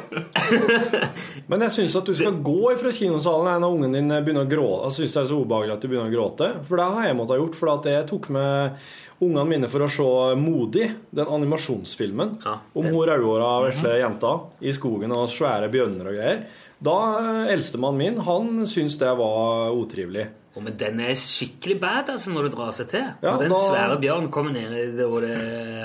Men 1.50 1.64
jeg 1.66 1.76
syns 1.78 1.96
at 1.96 2.10
du 2.10 2.16
skal 2.18 2.40
gå 2.44 2.74
ifra 2.74 2.92
kinosalen 2.94 3.62
når 3.64 3.76
ungen 3.78 3.96
din 3.96 4.12
begynner 4.20 4.44
å 4.44 4.50
gråte. 4.52 4.90
Jeg 4.90 4.98
synes 4.98 5.16
det 5.16 5.22
er 5.22 5.30
så 5.32 5.38
ubehagelig 5.40 5.76
at 5.78 5.86
du 5.86 5.88
begynner 5.92 6.12
å 6.12 6.16
gråte. 6.18 6.50
For 6.68 6.82
det 6.82 6.88
har 6.96 7.08
jeg 7.08 7.20
måttet 7.20 7.36
ha 7.38 7.40
gjort. 7.40 7.60
For 7.60 7.74
at 7.74 7.88
jeg 7.90 8.08
tok 8.10 8.28
med 8.36 8.90
ungene 9.24 9.46
mine 9.48 9.70
for 9.72 9.84
å 9.86 9.92
se 9.92 10.10
Modig, 10.40 10.90
den 11.16 11.32
animasjonsfilmen 11.38 12.38
Ja, 12.46 12.58
om 12.74 12.88
hun 12.88 13.00
rødhåra 13.08 13.54
vesle 13.68 13.98
jenta 14.00 14.36
i 14.64 14.74
skogen 14.76 15.16
og 15.16 15.28
svære 15.32 15.72
bjørner 15.72 16.12
og 16.12 16.20
greier. 16.20 16.44
Da 16.80 16.98
eh, 17.20 17.54
Eldstemannen 17.56 18.00
min 18.00 18.22
han 18.24 18.68
syntes 18.68 19.00
det 19.02 19.12
var 19.20 19.74
utrivelig. 19.76 20.30
Å, 20.50 20.62
men 20.66 20.74
den 20.82 20.98
er 21.06 21.14
skikkelig 21.20 21.76
bad 21.80 22.10
altså, 22.16 22.32
når 22.34 22.48
det 22.48 22.56
drar 22.56 22.72
seg 22.74 22.88
til. 22.90 23.04
Ja, 23.22 23.36
Når 23.36 23.44
den 23.44 23.54
da- 23.54 23.60
svære 23.68 24.00
bjørnen 24.02 24.32
kommer 24.34 24.56
ned 24.56 24.74
i 24.74 24.88
det, 24.98 25.06
og 25.06 25.22
det 25.22 25.36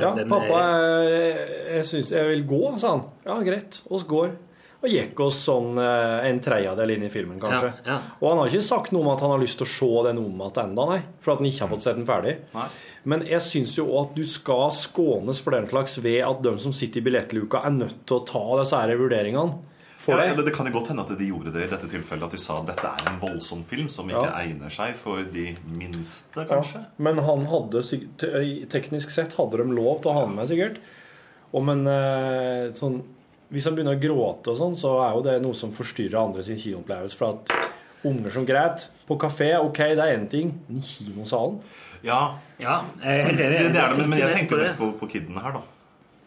Ja, 0.01 0.15
den, 0.17 0.29
pappa, 0.31 0.63
jeg, 1.05 1.45
jeg 1.75 1.85
syns 1.91 2.11
jeg 2.15 2.31
vil 2.31 2.45
gå, 2.49 2.63
sa 2.81 2.95
han. 2.97 3.05
Ja, 3.27 3.37
greit. 3.45 3.83
oss 3.91 4.07
går. 4.09 4.33
Og 4.85 4.91
gikk 4.93 5.21
oss 5.25 5.39
sånn 5.47 5.79
eh, 5.81 6.27
en 6.29 6.41
tredjedel 6.45 6.91
inn 6.93 7.05
i 7.07 7.13
filmen, 7.13 7.39
kanskje. 7.41 7.71
Ja, 7.87 7.95
ja. 7.95 7.99
Og 8.21 8.27
han 8.31 8.41
har 8.43 8.51
ikke 8.53 8.67
sagt 8.67 8.93
noe 8.93 9.01
om 9.05 9.13
at 9.15 9.23
han 9.25 9.33
har 9.33 9.41
lyst 9.41 9.57
til 9.61 9.65
å 9.69 9.73
se 9.73 9.93
den 10.09 10.19
om 10.21 10.43
igjen 10.45 10.59
ennå, 10.65 10.89
nei. 10.91 10.99
For 11.25 11.33
at 11.33 11.41
han 11.41 11.49
ikke 11.49 11.65
har 11.65 11.71
fått 11.73 11.85
sett 11.87 11.97
den 12.01 12.09
ferdig. 12.09 12.35
Nei. 12.53 12.67
Men 13.09 13.25
jeg 13.29 13.41
syns 13.45 13.77
jo 13.79 13.87
at 14.01 14.13
du 14.17 14.25
skal 14.29 14.69
skånes 14.77 15.41
for 15.45 15.57
den 15.57 15.69
slags 15.69 15.97
ved 16.05 16.21
at 16.25 16.43
de 16.45 16.53
som 16.61 16.73
sitter 16.77 17.01
i 17.01 17.07
billettluka, 17.09 17.63
er 17.65 17.73
nødt 17.77 18.03
til 18.09 18.17
å 18.21 18.27
ta 18.29 18.45
disse 18.61 18.81
her 18.81 18.97
vurderingene 19.01 19.61
for 20.05 20.21
Ja, 20.21 20.35
det, 20.37 20.45
det 20.47 20.53
kan 20.57 20.69
jo 20.69 20.73
godt 20.77 20.91
hende 20.93 21.03
at 21.07 21.13
de 21.19 21.27
gjorde 21.31 21.53
det 21.55 21.65
i 21.65 21.71
dette 21.73 21.89
tilfellet. 21.91 22.27
At 22.29 22.37
de 22.37 22.41
sa 22.43 22.59
at 22.61 22.69
dette 22.73 22.91
er 22.91 23.09
en 23.11 23.19
voldsom 23.23 23.63
film 23.69 23.89
som 23.93 24.09
ikke 24.13 24.27
Ja. 24.29 24.43
egner 24.45 24.73
seg 24.73 24.95
for 25.01 25.23
de 25.35 25.47
minste, 25.67 26.45
kanskje. 26.51 26.83
Ja, 26.85 26.93
men 27.09 27.19
han 27.25 27.47
hadde 27.51 27.83
teknisk 28.71 29.11
sett 29.15 29.35
hadde 29.39 29.61
de 29.63 29.67
lov 29.77 30.01
til 30.05 30.13
å 30.13 30.17
ha 30.19 30.27
den 30.29 30.37
med, 30.39 30.49
sikkert. 30.51 30.79
Og 31.55 31.63
men 31.65 31.85
eh, 31.87 32.71
sånn 32.75 33.01
Hvis 33.55 33.67
han 33.69 33.75
begynner 33.77 33.95
å 33.95 34.01
gråte 34.03 34.51
og 34.51 34.57
sånn, 34.59 34.73
så 34.81 34.97
er 35.05 35.13
jo 35.15 35.21
det 35.23 35.35
noe 35.45 35.55
som 35.55 35.71
forstyrrer 35.71 36.17
andre 36.19 36.43
sin 36.43 36.57
kinoopplevelse. 36.59 37.15
For 37.21 37.37
at 37.37 37.53
unger 38.09 38.33
som 38.35 38.47
gråt 38.49 38.89
på 39.07 39.17
kafé, 39.21 39.53
ok, 39.61 39.79
det 39.95 40.03
er 40.03 40.17
én 40.17 40.25
ting, 40.33 40.51
men 40.69 40.81
i 40.81 40.89
kinosalen 40.89 41.61
Ja, 42.05 42.35
Ja, 42.59 42.81
jeg 43.05 43.21
er 43.21 43.31
det, 43.31 43.37
det 43.37 43.61
er 43.81 43.93
det, 43.93 43.99
men, 44.01 44.11
men 44.11 44.19
jeg 44.19 44.29
mest 44.33 44.41
tenker 44.43 44.61
mest 44.65 44.77
på, 44.81 44.91
på 44.99 45.09
kidene 45.13 45.41
her, 45.45 45.55
da. 45.61 45.63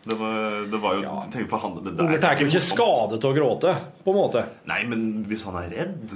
Det 0.08 0.16
var, 0.20 0.66
det 0.72 0.80
var 0.82 0.95
jo 0.97 1.01
Ja. 1.03 1.16
tenk 1.34 1.49
for 1.51 1.58
han, 1.64 1.76
det, 1.84 1.91
det 1.97 1.99
er 1.99 2.08
Unger 2.08 2.22
tar 2.24 2.39
jo 2.41 2.47
ikke 2.47 2.64
skadet 2.64 2.88
skade 2.88 3.20
til 3.22 3.30
å 3.30 3.36
gråte, 3.36 3.74
på 4.05 4.14
en 4.14 4.18
måte. 4.18 4.43
Nei, 4.70 4.80
men 4.89 5.03
hvis 5.28 5.43
han 5.47 5.58
er 5.60 5.70
redd 5.74 6.14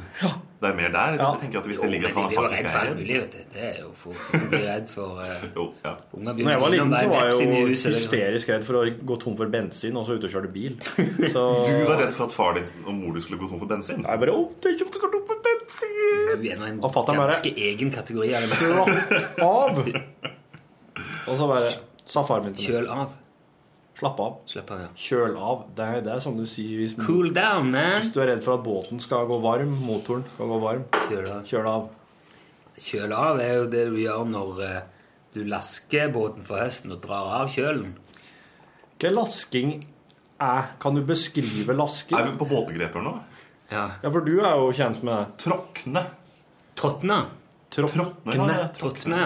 Det 0.62 0.70
er 0.70 0.76
mer 0.78 0.92
der. 0.94 1.16
Ja. 1.18 1.30
Jeg 1.34 1.42
tenker 1.42 1.62
at 1.62 1.68
Hvis 1.72 1.80
det 1.82 1.90
ligger 1.90 2.12
at 2.12 2.18
han 2.20 2.28
er 2.30 2.36
faktisk 2.38 2.68
er 2.70 2.76
redd 2.86 3.00
mulig, 3.00 3.20
vet 3.24 3.34
du. 3.34 3.46
Det 3.56 3.64
er 3.66 3.78
jo 3.82 3.92
for 3.98 4.14
å 4.38 4.42
bli 4.52 4.62
redd 4.68 4.92
for 4.92 5.22
uh, 5.22 5.46
Jo, 5.58 5.66
ja. 5.86 5.94
Unger 6.18 6.38
Når 6.38 6.52
jeg 6.54 6.62
var 6.64 6.74
liten, 6.76 6.96
så 6.96 7.12
var 7.12 7.30
jeg 7.32 7.50
jo 7.50 7.64
huset, 7.72 7.96
hysterisk 7.98 8.54
redd 8.54 8.68
for 8.68 8.82
å 8.82 8.84
gå 9.12 9.20
tom 9.24 9.38
for 9.40 9.54
bensin, 9.54 9.98
og 9.98 10.08
så 10.08 10.18
ute 10.20 10.30
og 10.30 10.36
kjøre 10.36 10.52
bil. 10.54 10.78
Så 11.34 11.46
Du 11.66 11.74
var 11.90 12.02
redd 12.04 12.14
for 12.16 12.28
at 12.28 12.36
far 12.36 12.58
din 12.60 12.70
og 12.86 12.94
mor 12.98 13.18
din 13.18 13.26
skulle 13.26 13.42
gå 13.42 13.50
tom 13.50 13.62
for 13.62 13.72
bensin? 13.72 14.06
Jeg 14.06 14.24
bare 14.26 14.36
Å, 14.38 14.44
tenk 14.64 14.86
om 14.86 14.94
du 14.94 15.00
går 15.02 15.16
tom 15.18 15.26
for 15.32 15.46
bensin! 15.48 15.98
Du 16.42 16.46
er 16.48 16.62
nå 16.62 16.70
en 16.70 16.82
ganske 16.84 17.56
egen 17.70 17.94
kategori 17.94 18.36
av 18.38 18.46
det 18.46 18.52
meste. 18.54 19.24
Av! 19.46 19.82
Og 21.32 21.38
så 21.38 21.48
bare 21.50 21.74
sa 22.06 22.24
far 22.28 22.46
min 22.46 22.56
til 22.56 22.68
meg 22.68 22.78
Kjøl 22.78 22.94
av. 22.94 23.18
Slapp 24.02 24.20
av. 24.20 24.38
Slapp 24.50 24.72
av, 24.74 24.80
ja. 24.82 24.88
Kjøl 24.98 25.36
av. 25.38 25.60
Det 25.78 25.86
er, 25.86 26.00
det 26.02 26.10
er 26.16 26.22
sånn 26.24 26.40
du 26.40 26.48
sier 26.50 26.80
hvis, 26.82 26.96
Cool 27.06 27.30
down, 27.36 27.68
man. 27.70 28.00
hvis 28.00 28.10
du 28.16 28.18
er 28.24 28.32
redd 28.32 28.42
for 28.42 28.58
at 28.58 28.64
båten 28.66 29.02
skal 29.04 29.28
gå 29.30 29.38
varm, 29.44 29.76
motoren 29.86 30.24
skal 30.34 30.50
gå 30.50 30.58
varm. 30.64 30.88
Kjøl 31.12 31.28
av. 31.30 31.44
Kjøl 31.46 31.70
av. 31.70 31.84
Kjøl 32.82 33.14
av 33.14 33.42
er 33.44 33.54
jo 33.60 33.68
det 33.70 33.84
du 33.92 34.00
gjør 34.02 34.24
når 34.32 34.64
eh, 34.66 34.80
du 35.36 35.44
lasker 35.46 36.10
båten 36.16 36.48
for 36.48 36.64
høsten 36.64 36.96
og 36.96 37.04
drar 37.06 37.30
av 37.44 37.54
kjølen. 37.54 37.94
Hva 38.98 39.14
lasking 39.14 39.76
er? 40.42 40.74
Kan 40.82 40.98
du 40.98 41.04
beskrive 41.06 41.78
lasking? 41.78 42.18
Er 42.18 42.32
vi 42.32 42.40
på 42.42 42.50
båtbegreper 42.50 43.06
nå? 43.06 43.14
Ja. 43.70 43.86
Ja, 44.02 44.10
for 44.10 44.26
du 44.26 44.34
er 44.42 44.58
jo 44.58 44.74
kjent 44.82 45.06
med. 45.06 45.38
Tråkne. 45.46 46.08
Tråtne. 46.74 47.22
Tråkne, 47.72 48.10
ja, 48.26 48.48
ja, 48.50 48.64
Tråkne, 48.76 49.22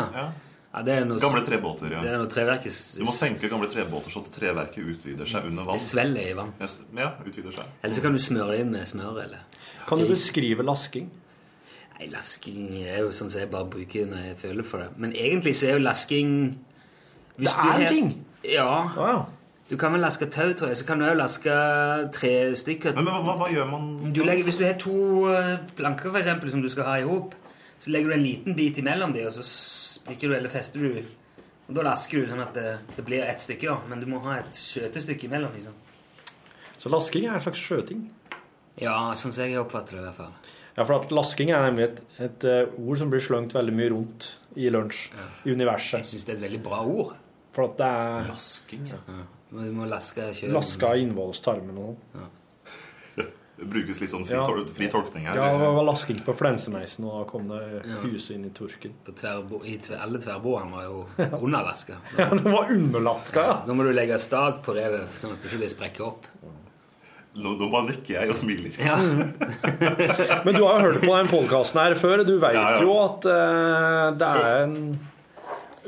ja. 0.75 0.85
det 0.85 0.95
er 0.99 1.05
noe, 1.07 1.19
Gamle 1.23 1.41
trebåter, 1.47 1.89
det 1.89 1.97
ja. 1.97 2.15
er 2.15 2.19
noe 2.19 2.29
Du 2.29 3.05
må 3.07 3.13
senke 3.15 3.49
gamle 3.51 3.69
trebåter 3.71 4.11
så 4.11 4.23
at 4.25 4.31
treverket 4.35 4.89
utvider 4.95 5.29
seg 5.29 5.47
under 5.49 5.67
vann. 5.67 5.79
Det 5.79 5.85
svelger 5.85 6.31
i 6.31 6.33
vann. 6.37 6.51
Ja, 6.59 6.71
Ja, 6.99 7.11
utvider 7.23 7.55
seg. 7.55 7.77
Eller 7.81 7.95
så 7.95 8.03
kan 8.03 8.17
du 8.17 8.21
smøre 8.21 8.51
det 8.51 8.65
inn 8.65 8.73
med 8.75 8.89
smør. 8.89 9.21
eller... 9.23 9.45
Kan 9.87 10.01
du 10.01 10.09
beskrive 10.09 10.65
lasking? 10.65 11.09
Nei, 11.95 12.09
lasking 12.11 12.83
er 12.83 13.05
jo 13.05 13.13
sånn 13.15 13.31
som 13.31 13.39
jeg 13.39 13.51
bare 13.53 13.69
bruker 13.71 14.07
når 14.09 14.29
jeg 14.29 14.37
føler 14.41 14.67
for 14.67 14.83
det. 14.83 14.89
Men 14.99 15.15
egentlig 15.15 15.55
så 15.55 15.69
er 15.69 15.77
jo 15.77 15.85
lasking 15.85 16.35
Det 17.37 17.51
er 17.51 17.79
en 17.79 17.87
ting! 17.87 18.13
Ja. 18.43 18.67
Ja, 18.97 19.09
ja. 19.13 19.25
Du 19.69 19.77
kan 19.81 19.95
vel 19.95 20.03
laske 20.05 20.27
tau, 20.29 20.51
tror 20.53 20.69
jeg. 20.69 20.77
Så 20.77 20.85
kan 20.85 20.99
du 21.01 21.07
òg 21.07 21.15
laske 21.17 21.53
tre 22.13 22.33
stykker. 22.55 22.93
Men, 22.93 23.07
men 23.07 23.23
hva, 23.25 23.33
hva 23.39 23.47
gjør 23.49 23.71
man 23.71 23.87
Du 24.13 24.21
legger, 24.21 24.45
hvis 24.45 24.59
du 24.61 24.65
har 24.67 24.75
to 24.77 24.97
eh, 25.31 25.55
planker 25.77 26.11
for 26.11 26.21
eksempel, 26.21 26.51
som 26.53 26.61
du 26.61 26.69
skal 26.69 26.85
ha 26.85 26.99
i 27.01 27.07
hop, 27.07 27.33
så 27.81 27.93
legger 27.93 28.13
du 28.13 28.17
en 28.19 28.25
liten 28.25 28.57
bit 28.57 28.77
imellom 28.77 29.15
dem, 29.15 29.25
og 29.25 29.33
så 29.33 29.45
eller 30.07 30.49
fester 30.53 30.79
du. 30.79 31.01
Og 31.67 31.73
Da 31.75 31.81
lasker 31.81 32.21
du 32.21 32.27
sånn 32.29 32.41
at 32.43 32.53
det, 32.53 32.77
det 32.95 33.05
blir 33.07 33.23
ett 33.25 33.41
stykke, 33.41 33.67
da. 33.71 33.77
men 33.89 33.99
du 33.99 34.05
må 34.11 34.19
ha 34.23 34.37
et 34.37 34.53
skjøtestykke 34.53 35.25
imellom. 35.25 35.51
liksom. 35.55 35.73
Så 36.77 36.91
lasking 36.93 37.25
er 37.25 37.33
en 37.39 37.41
slags 37.41 37.63
skjøting. 37.65 38.03
Ja, 38.77 39.13
sånn 39.17 39.33
som 39.33 39.45
jeg 39.47 39.57
oppfatter 39.57 39.95
det 39.97 40.03
i 40.03 40.05
hvert 40.05 40.19
fall. 40.19 40.33
Ja, 40.75 40.83
for 40.83 40.99
at 40.99 41.11
lasking 41.15 41.49
er 41.55 41.63
nemlig 41.63 41.85
et, 41.87 42.01
et 42.21 42.43
eh, 42.51 42.73
ord 42.77 42.99
som 42.99 43.09
blir 43.09 43.23
slengt 43.23 43.53
veldig 43.55 43.73
mye 43.73 43.89
rundt 43.93 44.27
i 44.59 44.67
lunsj, 44.69 45.05
i 45.15 45.49
Jeg 45.49 45.55
universet. 45.55 46.05
syns 46.05 46.25
det 46.27 46.33
er 46.35 46.37
et 46.37 46.43
veldig 46.49 46.61
bra 46.65 46.81
ord. 46.83 47.13
For 47.55 47.69
at 47.69 47.77
det 47.79 47.87
er 47.87 48.27
Lasking, 48.29 48.89
ja. 48.91 48.97
Du 49.07 49.55
må, 49.55 49.63
du 49.63 49.71
må 49.71 49.85
laske 49.87 50.25
kjølen. 50.35 50.53
laska 50.57 50.89
innvollstarmen 50.99 51.77
og 51.79 51.95
sånn. 52.11 52.27
Det 52.35 52.44
brukes 53.57 54.01
litt 54.01 54.09
sånn 54.11 54.25
fri, 54.27 54.35
Ja. 54.35 54.43
tol 54.45 54.65
fri 54.67 54.87
tolkning 54.91 55.25
her. 55.29 55.35
Ja, 55.39 55.51
det 55.57 55.69
var 55.77 55.83
lasking 55.87 56.17
på 56.25 56.33
flensemeisen, 56.35 57.05
og 57.07 57.21
da 57.25 57.29
kom 57.31 57.47
det 57.47 57.61
Ja. 57.87 58.01
huset 58.03 58.35
inn 58.35 58.45
i 58.45 58.49
turken. 58.49 58.91
På 59.05 59.13
tverrbo, 59.15 59.61
i 59.63 59.77
tver, 59.77 59.97
alle 60.03 60.19
tverrboene 60.19 60.71
var 60.71 60.83
jo 60.83 61.05
underlaska. 61.45 61.95
Ja, 62.17 62.29
det 62.29 62.43
var 62.43 62.71
underlaska, 62.71 63.39
ja. 63.47 63.55
Nå 63.67 63.73
må 63.75 63.83
du 63.87 63.93
legge 63.93 64.19
stat 64.19 64.61
på 64.65 64.75
revet, 64.75 65.07
sånn 65.21 65.33
at 65.33 65.41
det 65.41 65.51
ikke 65.55 65.69
sprekker 65.71 66.05
opp. 66.05 66.25
Nå, 67.35 67.51
nå 67.59 67.67
bare 67.71 67.89
nikker 67.89 68.13
jeg 68.15 68.29
og 68.31 68.35
smiler. 68.39 68.75
Ja, 68.79 68.95
Men 70.45 70.55
du 70.55 70.61
har 70.63 70.79
jo 70.79 70.85
hørt 70.85 71.01
på 71.03 71.11
den 71.17 71.27
podkasten 71.27 71.81
her 71.81 71.95
før. 71.99 72.23
Du 72.25 72.37
vet 72.39 72.53
Ja, 72.55 72.77
ja. 72.77 72.81
jo 72.81 72.93
at 73.03 73.25
uh, 73.27 74.11
det 74.15 74.29
er 74.29 74.63
en 74.63 74.77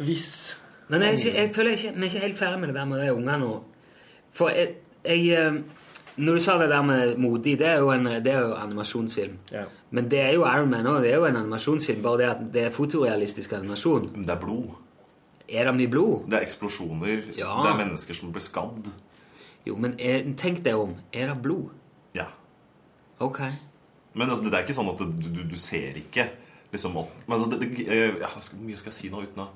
viss 0.03 0.55
Men 0.89 1.01
jeg, 1.01 1.33
jeg 1.35 1.53
føler 1.55 1.71
ikke, 1.77 1.93
vi 1.95 2.03
er 2.05 2.09
ikke 2.11 2.23
helt 2.25 2.37
ferdig 2.41 2.59
med 2.59 2.69
det 2.69 2.75
der 2.75 2.85
med 2.85 2.99
de 2.99 3.13
ungene 3.15 3.37
nå. 3.45 3.53
For 4.35 4.51
jeg, 4.53 4.75
jeg 5.07 5.23
eh, 5.39 5.57
Når 6.17 6.33
du 6.33 6.41
sa 6.41 6.57
det 6.57 6.69
der 6.71 6.81
med 6.81 7.17
modig, 7.21 7.59
det 7.59 7.67
er 7.67 7.81
jo 7.83 7.91
en 7.93 8.07
det 8.25 8.31
er 8.33 8.39
jo 8.41 8.55
animasjonsfilm. 8.57 9.37
Ja. 9.53 9.67
Men 9.93 10.09
det 10.09 10.19
er 10.23 10.31
jo 10.33 10.47
Iron 10.49 10.69
Man 10.69 10.89
òg. 10.89 11.01
Det 11.05 11.11
er 11.11 11.19
jo 11.21 11.27
en 11.29 11.37
animasjonsfilm, 11.43 12.01
bare 12.01 12.17
det 12.17 12.29
at 12.31 12.41
det 12.53 12.63
er 12.65 12.73
fotorealistisk 12.73 13.53
animasjon. 13.53 14.09
Men 14.15 14.25
det 14.25 14.33
er 14.33 14.41
blod. 14.41 14.71
Er 15.47 15.69
det 15.69 15.75
mye 15.77 15.91
blod? 15.91 16.25
Det 16.27 16.39
er 16.39 16.47
eksplosjoner. 16.47 17.29
Ja. 17.37 17.53
Det 17.63 17.71
er 17.71 17.77
mennesker 17.83 18.17
som 18.17 18.33
blir 18.33 18.43
skadd. 18.43 18.89
Jo, 19.67 19.77
men 19.79 19.95
er, 19.99 20.25
tenk 20.39 20.63
deg 20.65 20.75
om. 20.79 20.97
Er 21.13 21.31
det 21.31 21.37
blod? 21.43 21.69
Ja. 22.17 22.27
Ok. 23.19 23.39
Men 24.17 24.29
altså, 24.29 24.47
det 24.47 24.57
er 24.57 24.65
ikke 24.65 24.75
sånn 24.75 24.91
at 24.91 25.01
du, 25.03 25.29
du, 25.29 25.41
du 25.47 25.57
ser 25.59 25.99
ikke 26.01 26.29
liksom 26.73 26.97
at, 26.99 27.11
Men 27.27 27.37
altså, 27.37 27.49
det, 27.53 27.59
det, 27.61 27.85
eh, 27.87 28.17
ja, 28.19 28.27
Hvor 28.27 28.63
mye 28.65 28.79
skal 28.79 28.91
jeg 28.91 28.97
si 28.97 29.09
nå 29.13 29.21
uten 29.23 29.45
å 29.45 29.51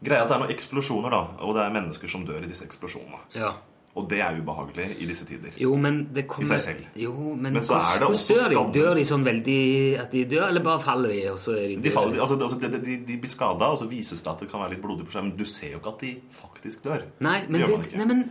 Greia 0.00 0.24
at 0.24 0.30
det 0.30 0.36
er 0.38 0.40
noen 0.40 0.52
eksplosjoner, 0.54 1.12
da. 1.12 1.18
Og 1.44 1.52
det 1.52 1.60
er 1.60 1.72
mennesker 1.74 2.08
som 2.08 2.22
dør 2.24 2.40
i 2.40 2.48
disse 2.48 2.64
eksplosjonene. 2.64 3.18
Ja. 3.36 3.50
Og 3.98 4.04
det 4.06 4.20
er 4.22 4.36
ubehagelig 4.38 4.84
i 5.02 5.06
disse 5.08 5.24
tider. 5.26 5.54
Jo, 5.58 5.72
men 5.74 6.04
det 6.14 6.22
kommer 6.30 6.46
seg 6.52 6.60
selv. 6.62 6.84
Jo, 6.94 7.12
men, 7.34 7.56
Men 7.56 7.64
så 7.66 7.74
er 7.80 7.98
det 7.98 8.06
også 8.06 8.36
dør 8.36 8.52
de? 8.52 8.60
Dør 8.76 8.92
de 9.00 9.06
sånn 9.08 9.24
veldig 9.26 9.62
at 9.98 10.14
de 10.14 10.22
dør, 10.30 10.44
eller 10.46 10.62
bare 10.62 10.82
faller 10.84 11.10
de, 11.10 11.18
og 11.32 11.40
så 11.42 11.56
er 11.58 11.72
de 11.72 11.78
De, 11.82 11.92
faller, 11.94 12.20
altså, 12.22 12.38
altså, 12.38 12.60
de, 12.62 12.70
de, 12.86 12.98
de 13.08 13.16
blir 13.18 13.32
skada, 13.32 13.72
og 13.74 13.80
så 13.80 13.90
vises 13.90 14.22
det 14.22 14.30
at 14.30 14.44
det 14.44 14.50
kan 14.52 14.62
være 14.62 14.76
litt 14.76 14.84
blodig 14.84 15.08
på 15.08 15.16
seg. 15.16 15.26
Men 15.26 15.34
du 15.40 15.42
ser 15.42 15.74
jo 15.74 15.82
ikke 15.82 15.94
at 15.96 16.06
de 16.06 16.12
faktisk 16.38 16.86
dør. 16.86 17.04
Nei, 17.26 17.40
men, 17.48 17.64
gjør 17.64 17.74
man 17.74 17.88
ikke. 17.88 17.98
nei, 17.98 18.08
men 18.12 18.24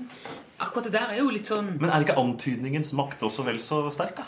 akkurat 0.64 0.88
det 0.88 0.96
der 0.96 1.14
er 1.18 1.20
jo 1.20 1.30
litt 1.36 1.52
sånn 1.52 1.74
Men 1.76 1.92
er 1.92 2.08
ikke 2.08 2.20
antydningens 2.24 2.96
makt 2.96 3.28
også 3.28 3.44
vel 3.52 3.60
så 3.64 3.84
sterk, 3.92 4.16
da? 4.24 4.28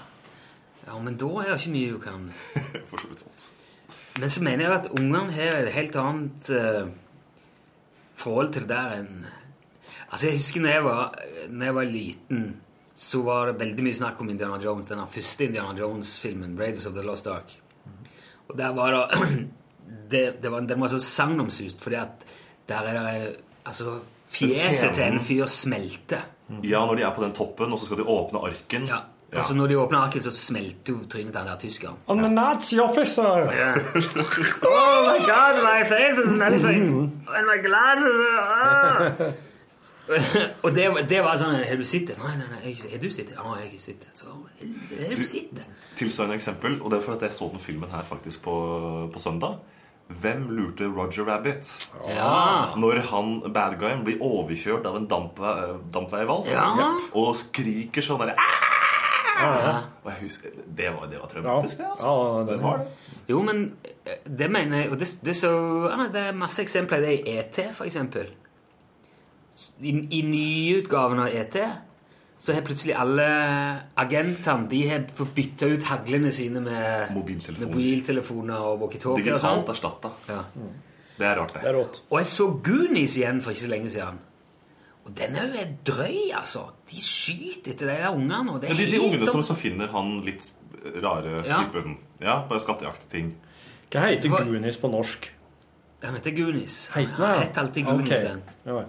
Ja, 0.89 0.99
men 0.99 1.15
da 1.21 1.31
er 1.39 1.53
det 1.53 1.61
ikke 1.61 1.75
mye 1.77 1.95
du 1.95 1.99
kan 2.03 2.31
For 2.89 2.99
så 2.99 3.07
vidt 3.07 3.23
sant. 3.23 3.51
Men 4.19 4.33
så 4.33 4.43
mener 4.43 4.67
jeg 4.67 4.79
at 4.81 4.91
ungene 4.91 5.31
har 5.31 5.61
et 5.61 5.75
helt 5.77 5.95
annet 5.95 6.49
uh, 6.51 6.89
forhold 8.19 8.51
til 8.51 8.67
det 8.67 8.75
der 8.75 8.97
enn 8.99 9.21
Altså, 10.11 10.27
jeg 10.27 10.35
husker 10.41 10.61
når 10.61 10.69
jeg 10.69 10.83
var, 10.83 11.15
når 11.49 11.65
jeg 11.65 11.75
var 11.75 11.83
liten, 11.83 12.45
så 12.95 13.21
var 13.23 13.47
det 13.47 13.59
veldig 13.61 13.83
mye 13.85 13.97
snakk 13.97 14.19
om 14.21 14.29
Indiana 14.29 14.57
Jones, 14.63 14.89
denne 14.91 15.07
første 15.11 15.47
Indiana 15.47 15.71
Jones-filmen, 15.79 16.57
'Raiders 16.59 16.87
of 16.87 16.93
the 16.93 17.05
Lost 17.05 17.27
Ark'. 17.27 17.55
Og 18.49 18.57
der 18.57 18.73
var 18.75 18.91
det, 18.91 19.47
det, 20.11 20.43
det 20.43 20.51
var, 20.51 20.59
Den 20.59 20.81
var 20.81 20.87
så 20.87 20.99
sagnomsust, 20.99 21.81
fordi 21.81 21.95
at 21.95 22.27
der 22.69 22.75
er 22.79 22.93
det 22.99 23.35
Altså, 23.65 23.99
fjeset 24.25 24.95
til 24.95 25.03
en 25.03 25.19
fyr 25.19 25.45
smelter. 25.45 26.21
Ja, 26.63 26.79
når 26.85 26.95
de 26.95 27.03
er 27.03 27.11
på 27.15 27.23
den 27.23 27.33
toppen, 27.33 27.71
og 27.71 27.79
så 27.79 27.85
skal 27.85 27.97
de 27.97 28.03
åpne 28.03 28.39
arken. 28.39 28.87
Ja. 28.87 28.97
Altså, 29.31 29.53
når 29.53 29.67
de 29.67 29.77
åpner 29.77 29.99
arket, 29.99 30.23
så 30.23 30.31
smelter 30.31 30.93
jo 30.93 31.05
trynet 31.09 31.31
til 31.31 31.39
han 31.39 31.47
der 31.47 31.59
tyskeren. 31.59 31.95
I'm 32.09 32.25
a 32.25 32.29
Nazi 32.29 32.79
officer! 32.79 33.47
Oh 34.65 34.97
my 35.07 35.19
god, 35.29 35.61
my 35.63 35.85
face 35.85 36.19
is 36.25 36.33
melting! 36.33 36.83
And 37.35 37.45
my 37.47 37.61
glasses 37.63 38.19
are... 38.41 39.31
Og 40.63 40.73
det, 40.75 40.87
var- 40.91 41.05
det 41.07 41.19
var 41.23 41.37
sånn 41.39 41.55
Har 41.63 41.77
du 41.79 41.83
sett 41.87 42.07
det? 42.09 42.17
Nei, 42.19 42.33
nei, 42.39 42.47
nei. 42.51 42.61
jeg 42.73 42.91
har 42.95 43.01
du 43.03 43.09
sett 43.13 43.29
det? 43.29 43.35
Ja, 43.37 43.43
jeg 43.55 43.61
har 43.61 43.67
ikke 43.69 43.83
sett 43.83 44.01
det. 44.01 44.09
Så, 44.17 44.25
har 44.31 45.15
du 45.15 45.23
sett 45.23 45.51
det? 45.55 45.65
Tilsvarende 45.99 46.35
eksempel, 46.39 46.79
og 46.81 46.89
det 46.91 46.97
er 46.99 47.05
for 47.05 47.15
at 47.19 47.21
jeg 47.27 47.35
så 47.37 47.47
den 47.53 47.61
filmen 47.63 47.89
her 47.93 48.03
faktisk 48.07 48.43
på, 48.47 48.55
på 49.13 49.19
søndag. 49.21 49.59
Hvem 50.21 50.49
lurte 50.57 50.89
Roger 50.91 51.23
Rabbit? 51.29 51.69
Ja. 52.09 52.73
Når 52.75 52.99
han, 53.11 53.29
bad 53.55 53.77
guyen, 53.79 54.01
blir 54.03 54.19
overkjørt 54.25 54.85
av 54.89 54.97
en 54.99 55.05
dampve- 55.07 55.77
dampveivals 55.93 56.49
Ja. 56.51 56.67
og 57.15 57.29
skriker 57.39 58.03
sånn 58.03 58.19
derre 58.25 58.35
ja. 59.41 59.77
Og 60.03 60.09
jeg 60.11 60.19
husker, 60.27 60.49
Det 60.67 60.89
var, 60.93 61.07
det 61.09 61.17
var 61.21 61.29
traumatisk, 61.31 61.77
det. 61.79 61.85
altså. 61.93 62.11
ja, 62.11 62.43
det 62.51 62.57
var 62.61 62.77
det. 62.83 63.15
Jo, 63.31 63.39
men 63.47 63.63
eh, 64.05 64.19
det 64.27 64.49
mener 64.51 64.83
jeg 64.83 64.91
Og 64.91 64.99
det, 64.99 65.07
det, 65.23 65.31
er 65.33 65.39
så, 65.39 65.53
ja, 65.89 66.07
det 66.13 66.21
er 66.27 66.35
masse 66.37 66.61
eksempler 66.61 67.01
i 67.01 67.07
det 67.07 67.15
i 67.31 67.37
ET, 67.39 67.59
for 67.77 67.87
eksempel. 67.87 68.27
I, 69.81 69.91
i 70.17 70.21
nyutgaven 70.23 71.19
av 71.19 71.27
ET 71.27 71.57
så 72.41 72.53
har 72.55 72.63
plutselig 72.65 72.95
alle 72.97 73.25
agentene 74.01 74.67
De 74.71 74.79
har 74.89 75.03
fått 75.13 75.33
bytta 75.37 75.67
ut 75.69 75.83
haglene 75.91 76.31
sine 76.33 76.61
med 76.65 77.11
Mobiltelefoner. 77.13 77.67
med 77.67 77.75
mobiltelefoner 77.75 78.63
og 78.65 78.79
walkietalkie. 78.81 79.25
Digitalt 79.27 79.69
erstatta. 79.69 80.09
Ja. 80.29 80.39
Det 81.19 81.27
er 81.27 81.35
rart, 81.37 81.53
Det 81.53 81.61
det. 81.61 81.69
er 81.69 81.75
rått. 81.77 81.99
Og 82.09 82.17
jeg 82.17 82.25
så 82.31 82.47
Goonies 82.65 83.17
igjen 83.19 83.41
for 83.45 83.51
ikke 83.53 83.61
så 83.67 83.69
lenge 83.69 83.89
siden. 83.93 84.17
Og 85.05 85.13
den 85.17 85.35
er 85.35 85.45
jo 85.51 85.67
drøy, 85.91 86.31
altså. 86.37 86.63
De 86.89 86.95
skyter 87.01 87.71
etter 87.75 87.85
de 87.91 87.93
der 87.99 88.09
ungene. 88.15 88.51
Og 88.55 88.61
det 88.61 88.69
er 88.69 88.73
Men 88.73 88.85
de, 88.85 88.91
de 88.91 89.01
ungene 89.01 89.29
som 89.29 89.43
så 89.43 89.55
finner 89.57 89.87
han 89.93 90.21
litt 90.25 90.51
rare 91.03 91.43
Ja. 91.45 91.59
typen 91.61 91.97
Ja, 92.21 92.39
på 92.49 92.57
skattejaktting. 92.59 93.35
Hva 93.91 94.07
heter 94.07 94.29
Hva- 94.29 94.43
Goonies 94.47 94.77
på 94.77 94.89
norsk? 94.89 95.29
Den 96.01 96.13
heter 96.17 96.31
Goonies. 96.31 96.87
Heter 96.95 97.21
ja. 97.21 97.35
Jeg 97.35 97.47
heter 97.47 97.61
alltid 97.61 97.85
Goonies, 97.85 98.11
okay. 98.11 98.23
den. 98.23 98.41
Ja. 98.65 98.83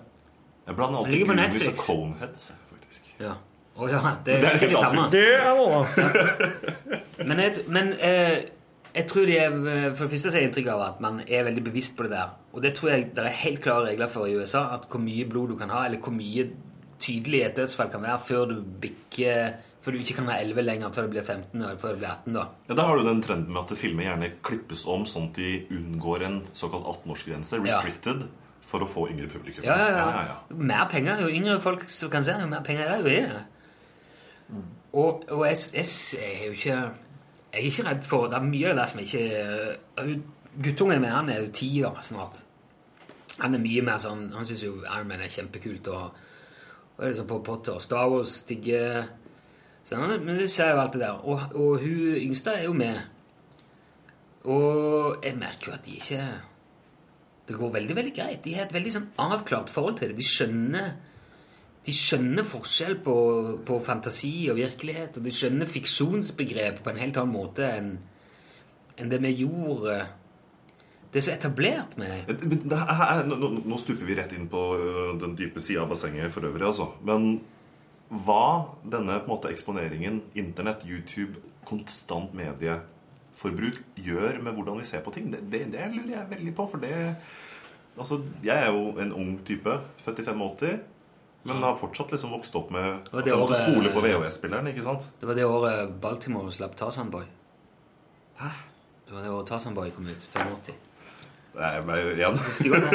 Jeg 0.67 0.77
blander 0.79 1.03
alltid 1.03 1.27
Goonies 1.27 1.69
og 1.73 1.79
Coneheads, 1.81 2.53
faktisk. 2.71 3.13
Ja. 3.21 3.35
Oh, 3.77 3.89
ja, 3.91 4.01
det, 4.25 4.35
Det 4.43 4.49
er 4.49 4.59
ikke 4.59 4.67
helt 4.67 4.73
det 4.73 4.81
samme. 4.85 5.07
Det 5.11 5.29
er 5.35 5.55
noe. 5.57 5.85
Men, 7.29 7.39
jeg, 7.41 7.65
men 7.73 7.93
eh, 7.99 8.43
jeg 8.93 9.07
tror 9.09 9.27
de 9.27 9.37
er, 9.41 9.55
eh, 9.73 9.87
for 9.97 10.05
det 10.05 10.13
første 10.13 10.31
har 10.35 10.43
jeg 10.43 10.51
inntrykk 10.51 10.69
av 10.75 10.83
at 10.91 11.01
man 11.05 11.23
er 11.25 11.47
veldig 11.49 11.65
bevisst 11.71 11.97
på 11.97 12.05
det 12.07 12.13
der. 12.13 12.35
Og 12.53 12.63
det 12.65 12.75
tror 12.77 12.93
jeg 12.93 13.09
det 13.17 13.25
er 13.25 13.39
helt 13.43 13.63
klare 13.65 13.89
regler 13.89 14.11
for 14.13 14.29
i 14.29 14.37
USA, 14.37 14.67
at 14.77 14.85
hvor 14.93 15.01
mye 15.03 15.25
blod 15.31 15.55
du 15.55 15.57
kan 15.61 15.73
ha, 15.73 15.87
eller 15.89 16.03
hvor 16.05 16.13
mye 16.15 16.51
tydelig 17.03 17.41
et 17.47 17.57
dødsfall 17.59 17.91
kan 17.91 18.05
være 18.05 18.21
før 18.29 18.51
du 18.53 18.59
bikker 18.83 19.55
Før 19.83 19.97
du 19.97 19.99
ikke 19.99 20.15
kan 20.15 20.29
være 20.31 20.45
11 20.45 20.63
lenger, 20.63 20.91
før 20.95 21.09
du 21.09 21.15
blir 21.17 21.25
15 21.27 21.57
eller 21.59 21.79
før 21.83 21.97
du 21.97 21.99
blir 21.99 22.11
18. 22.13 22.35
da. 22.37 22.43
Ja, 22.69 22.75
Da 22.79 22.83
har 22.87 23.01
du 23.01 23.09
den 23.09 23.23
trenden 23.25 23.49
med 23.51 23.65
at 23.65 23.73
filmer 23.81 24.05
gjerne 24.07 24.29
klippes 24.47 24.85
om 24.87 25.03
sånn 25.11 25.25
at 25.33 25.41
de 25.41 25.49
unngår 25.75 26.23
en 26.29 26.37
såkalt 26.55 26.87
18-årsgrense, 26.87 27.59
restricted, 27.65 28.29
for 28.73 28.85
å 28.85 28.89
få 28.89 29.07
yngre 29.13 29.29
publikum. 29.29 29.67
Ja, 29.69 29.77
ja, 29.77 30.05
ja. 30.29 30.37
Mer 30.57 30.89
penger. 30.91 31.21
Jo 31.25 31.31
yngre 31.33 31.59
folk 31.61 31.85
som 31.93 32.11
kan 32.13 32.25
se 32.25 32.37
jo 32.41 32.49
mer 32.49 32.65
penger 32.67 32.89
er 32.89 33.03
det 33.03 33.03
jo 33.05 33.13
i 33.13 33.25
det. 33.29 33.43
Og, 34.93 35.25
og 35.29 35.45
jeg, 35.49 35.59
jeg, 35.77 35.91
jeg 36.19 36.33
er 36.33 36.47
jo 36.47 36.57
ikke 36.59 36.79
Jeg 37.53 37.61
er 37.61 37.67
ikke 37.69 37.85
redd 37.87 38.03
for 38.05 38.27
Det 38.29 38.37
er 38.37 38.45
mye 38.45 38.73
av 38.73 38.77
det 38.77 38.85
som 38.91 38.99
ikke 39.01 39.23
Guttungen 40.63 41.01
min 41.01 41.15
han 41.15 41.31
er 41.33 41.39
jo 41.41 41.53
ti 41.57 41.71
da, 41.81 41.95
snart. 42.05 42.43
Han 43.39 43.57
er 43.57 43.63
mye 43.63 43.85
mer 43.87 43.97
sånn 44.03 44.27
Han 44.35 44.45
syns 44.45 44.67
jo 44.67 44.75
Iron 44.83 45.09
Man 45.09 45.25
er 45.25 45.33
kjempekult. 45.33 45.89
Og, 45.89 46.21
og 46.97 47.05
er 47.05 47.13
liksom 47.13 47.29
på 47.31 47.41
Potter. 47.47 47.81
Star 47.81 48.11
Wars 48.13 48.43
digger 48.49 49.09
så 49.85 49.99
Men 49.99 50.37
det 50.39 50.51
ser 50.51 50.71
jo 50.75 50.81
alt 50.81 50.93
det 50.93 51.01
der. 51.01 51.25
Og, 51.27 51.41
og 51.55 51.81
hun 51.83 52.17
yngste 52.21 52.53
er 52.55 52.69
jo 52.69 52.73
med. 52.73 53.01
Og 54.45 55.17
jeg 55.25 55.37
merker 55.39 55.67
jo 55.67 55.73
at 55.73 55.87
de 55.87 55.97
ikke 55.99 56.23
det 57.49 57.59
går 57.59 57.73
veldig 57.75 57.97
veldig 57.99 58.15
greit. 58.15 58.43
De 58.45 58.55
har 58.57 58.69
et 58.69 58.75
veldig 58.75 58.93
sånn 58.95 59.09
avklart 59.23 59.73
forhold 59.73 59.99
til 59.99 60.13
det. 60.13 60.19
De 60.21 60.27
skjønner, 60.27 60.93
de 61.87 61.95
skjønner 61.97 62.47
forskjell 62.47 62.99
på, 63.03 63.17
på 63.67 63.79
fantasi 63.83 64.35
og 64.53 64.61
virkelighet, 64.61 65.19
og 65.19 65.27
de 65.27 65.35
skjønner 65.35 65.71
fiksjonsbegrep 65.71 66.83
på 66.85 66.93
en 66.93 67.03
helt 67.03 67.19
annen 67.19 67.35
måte 67.35 67.69
enn 67.69 67.93
en 69.01 69.09
det 69.09 69.19
vi 69.23 69.31
gjorde 69.41 69.95
Det 71.13 71.21
er 71.21 71.25
så 71.25 71.33
etablert 71.33 71.97
med 72.01 72.29
er, 72.29 73.23
nå, 73.29 73.79
stuper 73.81 74.05
vi 74.09 74.17
rett 74.17 74.33
inn 74.37 74.49
på 74.53 74.61
den 75.21 75.35
dype 75.37 75.61
sida 75.61 75.85
av 75.85 75.91
bassenget 75.93 76.33
for 76.33 76.45
øvrig, 76.49 76.65
altså. 76.69 76.91
Men 77.05 77.43
hva 78.13 78.69
denne 78.85 79.19
måte 79.27 79.51
eksponeringen, 79.53 80.23
Internett, 80.41 80.87
YouTube, 80.89 81.41
konstant 81.69 82.33
medieforbruk 83.43 83.79
gjør 83.97 84.43
med 84.43 84.55
hvordan 84.55 84.79
vi 84.79 84.85
ser 84.87 85.01
på 85.03 85.13
ting, 85.13 85.31
det, 85.33 85.41
det, 85.51 85.65
det 85.73 85.87
lurer 85.95 86.17
jeg 86.17 86.31
veldig 86.31 86.55
på. 86.55 86.67
For 86.71 86.79
det 86.79 87.17
Altså, 87.99 88.23
jeg 88.43 88.57
er 88.57 88.71
jo 88.73 88.95
en 89.03 89.11
ung 89.13 89.35
type, 89.45 89.69
født 90.01 90.19
i 90.19 90.23
85. 90.25 90.79
Men 91.45 91.59
har 91.63 91.75
fortsatt 91.77 92.11
liksom 92.15 92.31
vokst 92.33 92.55
opp 92.57 92.71
med 92.73 93.03
det 93.11 93.35
måtte 93.35 93.35
året- 93.37 93.59
spole 93.61 93.91
på 93.93 94.01
VHS-spilleren, 94.01 94.67
ikke 94.71 94.83
sant? 94.83 95.09
Det 95.21 95.27
var 95.29 95.35
det 95.35 95.45
året 95.45 95.91
Baltimore 96.01 96.53
slapp 96.53 96.75
Tarzan 96.77 97.11
Boy. 97.11 97.25
Hæ? 98.41 98.49
Det 99.07 99.13
var 99.15 99.23
det 99.23 99.31
året 99.31 99.47
Tarzan 99.51 99.75
Boy 99.75 99.91
kom 99.91 100.07
ut. 100.09 100.27
85. 100.33 100.75
Nei, 101.59 101.81
men 101.85 102.17
igjen. 102.17 102.39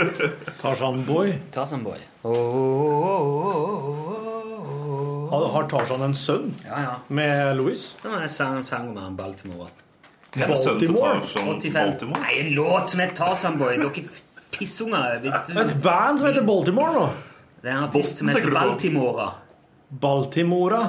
Tarzan 0.63 1.03
Boy. 1.05 1.35
Tarzan 1.53 1.83
Boy. 1.83 1.99
Oh, 2.23 2.33
oh, 2.33 3.21
oh, 3.45 3.99
oh, 4.09 4.63
oh, 4.73 5.29
Har, 5.29 5.45
har 5.53 5.69
Tarzan 5.69 6.01
en 6.01 6.15
sønn 6.17 6.55
Ja, 6.65 6.79
ja. 6.81 6.95
med 7.07 7.53
Louis? 7.57 7.95
Det 8.01 8.09
var 8.09 8.21
en 8.25 8.29
sang, 8.29 8.63
sang 8.65 8.89
om 8.89 8.97
han 8.97 9.15
Baltimore. 9.19 9.69
Er 10.35 10.47
det 10.51 10.57
sønnen 10.59 10.79
til 10.83 10.93
Baltimore? 10.93 11.21
Tarzan 11.23 11.73
Baltimore? 11.73 12.21
Nei, 12.21 12.33
en 12.43 12.53
låt 12.57 12.89
som 12.91 12.99
heter 12.99 13.15
Tarzan 13.15 13.57
Boy. 13.57 13.77
Dere 13.77 14.05
pissunger. 14.51 15.19
Et 15.23 15.81
band 15.83 16.19
som 16.21 16.27
heter 16.29 16.45
Baltimore 16.47 16.93
nå. 16.93 17.07
Det 17.61 17.71
er 17.71 17.77
en 17.77 17.83
artist 17.87 18.21
som 18.21 18.29
heter? 18.31 18.51
Baltimora. 18.53 19.29
Baltimora. 19.89 20.81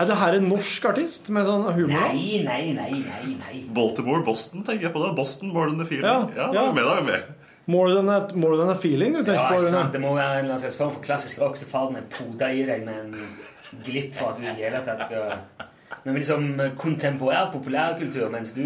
Er 0.00 0.08
det 0.08 0.16
her 0.18 0.34
en 0.38 0.46
norsk 0.48 0.84
artist 0.88 1.28
med 1.34 1.46
sånn 1.46 1.66
humor? 1.76 1.92
Nei, 2.08 2.40
nei, 2.46 2.72
nei, 2.74 2.90
nei. 3.04 3.34
nei. 3.38 3.60
Baltimore, 3.76 4.22
Boston, 4.26 4.64
tenker 4.66 4.88
jeg 4.88 4.94
på 4.94 5.02
det. 5.04 5.12
Boston, 5.18 5.52
more 5.54 5.68
than 5.70 5.80
A 5.80 5.86
feeling. 5.86 6.06
Ja, 6.08 6.28
Ja, 6.36 6.48
ja. 6.56 6.64
er 6.70 6.72
med, 6.78 6.84
da 6.88 7.00
med. 7.06 7.22
More 7.70 7.92
than 7.94 8.08
a, 8.10 8.16
more 8.34 8.56
than 8.58 8.70
a 8.72 8.74
feeling, 8.74 9.12
du 9.24 9.32
Ja, 9.32 9.48
på? 9.52 9.60
sant? 9.70 9.92
Det 9.92 10.00
må 10.02 10.14
være 10.16 10.40
en 10.40 10.44
eller 10.46 10.54
annen 10.56 10.62
slags 10.64 10.76
form 10.80 10.94
for 10.96 11.04
klassisk 11.04 11.38
rock, 11.40 11.56
så 11.60 11.68
faren 11.70 11.96
er 12.00 12.08
poda 12.10 12.48
i 12.50 12.64
deg 12.66 12.82
med 12.88 12.94
en 13.04 13.36
glipp 13.84 14.16
for 14.18 14.32
at 14.32 14.40
du 14.40 14.42
i 14.42 14.48
det 14.50 14.56
hele 14.58 14.80
tatt 14.86 15.04
skal 15.06 15.68
Men 16.04 16.14
liksom 16.18 16.46
kontemporær 16.78 17.50
populærkultur, 17.52 18.30
mens 18.32 18.52
du 18.56 18.64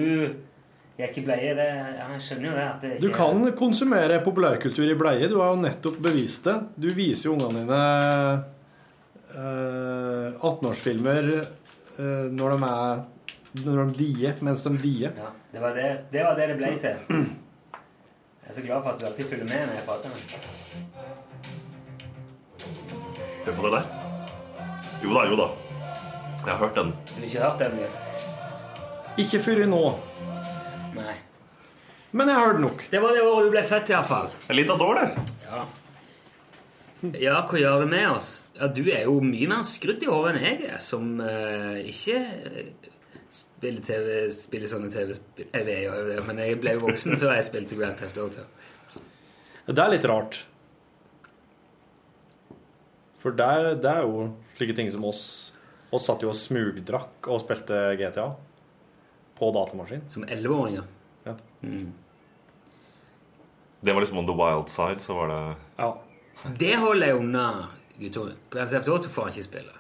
gikk 0.97 1.19
i 1.21 1.25
bleie, 1.27 1.55
det 1.57 1.67
Ja, 1.69 2.07
jeg 2.15 2.23
skjønner 2.25 2.49
jo 2.49 2.55
det 2.57 2.65
at 2.65 2.81
det 2.81 2.93
ikke 2.95 3.03
Du 3.05 3.11
kan 3.17 3.51
konsumere 3.59 4.21
populærkultur 4.25 4.89
i 4.89 4.97
bleie. 4.97 5.29
Du 5.29 5.41
har 5.43 5.53
jo 5.53 5.61
nettopp 5.61 5.99
bevist 6.03 6.49
det. 6.49 6.57
Du 6.81 6.89
viser 6.97 7.29
jo 7.29 7.35
ungene 7.37 7.65
dine 7.67 7.83
eh, 9.37 10.29
18-årsfilmer 10.41 11.29
eh, 11.37 12.27
når 12.33 12.57
de 12.57 12.71
er 12.71 13.05
Når 13.67 13.83
de 13.83 13.93
dier, 14.01 14.35
mens 14.45 14.65
de 14.65 14.73
dier. 14.81 15.13
Ja, 15.17 15.31
det 15.53 15.61
var 15.61 15.77
det, 15.77 15.91
det 16.13 16.25
var 16.25 16.35
det 16.37 16.49
det 16.53 16.57
ble 16.61 16.73
til. 16.81 16.97
Jeg 18.47 18.53
er 18.53 18.55
så 18.61 18.63
glad 18.63 18.83
for 18.83 18.91
at 18.93 19.01
du 19.01 19.07
alltid 19.09 19.25
følger 19.25 19.49
med 19.49 19.65
når 19.67 19.75
jeg 19.75 19.87
prater 19.89 20.09
med 20.13 20.19
deg. 20.23 20.41
Hør 23.47 23.55
på 23.57 23.63
det 23.65 23.73
der. 23.77 23.85
Jo 25.05 25.15
da, 25.17 25.25
jo 25.31 25.37
da. 25.41 25.66
Jeg 26.47 26.55
har 26.55 26.61
hørt 26.63 26.77
den. 26.79 26.93
Du 26.95 27.15
har 27.19 27.25
ikke 27.27 27.41
hørt 27.43 27.59
den? 27.59 27.73
du? 27.81 29.23
Ikke 29.23 29.41
før 29.43 29.65
nå. 29.67 29.81
Nei. 30.95 31.15
Men 32.15 32.29
jeg 32.31 32.39
har 32.39 32.47
hørt 32.53 32.61
nok. 32.63 32.85
Det 32.93 33.01
var 33.03 33.17
det 33.17 33.25
året 33.27 33.49
du 33.49 33.51
ble 33.57 33.63
født, 33.67 33.91
iallfall. 33.91 34.29
Litt 34.55 34.71
av 34.71 34.79
et 34.79 34.85
år, 34.87 35.01
det. 35.01 35.09
Ja, 37.21 37.41
hva 37.43 37.59
gjør 37.59 37.83
det 37.83 37.89
med 37.91 38.07
oss? 38.13 38.29
Ja, 38.55 38.69
Du 38.71 38.85
er 38.87 39.03
jo 39.09 39.19
mye 39.21 39.49
mer 39.51 39.65
skrudd 39.67 40.03
i 40.07 40.09
hodet 40.09 40.37
enn 40.37 40.45
jeg 40.47 40.71
er, 40.71 40.79
som 40.81 41.19
uh, 41.19 41.77
ikke 41.83 42.15
eh, 42.17 42.93
spiller 43.35 43.83
TV, 43.85 44.07
spiller 44.33 44.71
sånne 44.71 44.89
TV-spill 44.95 45.51
Eller 45.51 45.73
jeg 45.75 45.85
gjør 45.85 45.99
jo 45.99 46.07
det, 46.13 46.21
men 46.29 46.41
jeg 46.41 46.61
ble 46.63 46.77
jo 46.79 46.85
voksen 46.87 47.19
før 47.21 47.35
jeg 47.35 47.49
spilte 47.51 47.77
Grand 47.77 47.99
Theft 47.99 48.23
Auto. 48.23 48.47
Det 49.67 49.83
er 49.83 49.93
litt 49.93 50.07
rart. 50.09 50.41
For 53.19 53.35
der, 53.35 53.75
det 53.83 53.91
er 53.91 54.07
jo 54.07 54.31
slike 54.57 54.79
ting 54.79 54.95
som 54.95 55.05
oss 55.11 55.46
oss 55.95 56.07
satt 56.09 56.23
jo 56.25 56.31
og 56.33 56.37
smugdrakk 56.39 57.29
og 57.31 57.41
spilte 57.45 57.79
GTA 58.01 58.27
på 59.37 59.51
datamaskin. 59.55 60.03
Som 60.11 60.25
11-åringer. 60.25 60.85
Ja. 61.27 61.35
Mm. 61.63 61.93
Det 63.81 63.93
var 63.93 64.01
liksom 64.01 64.19
on 64.19 64.27
the 64.27 64.35
wild 64.35 64.69
side, 64.73 65.01
så 65.01 65.15
var 65.15 65.29
det 65.29 65.57
Ja. 65.79 65.91
Det 66.59 66.77
holder 66.77 67.07
jeg 67.07 67.17
unna 67.17 67.69
guttungen. 67.99 68.37
Grand 68.51 68.71
Theft 68.71 68.89
Auto 68.89 69.09
får 69.09 69.23
han 69.23 69.33
ikke 69.33 69.45
spille. 69.47 69.77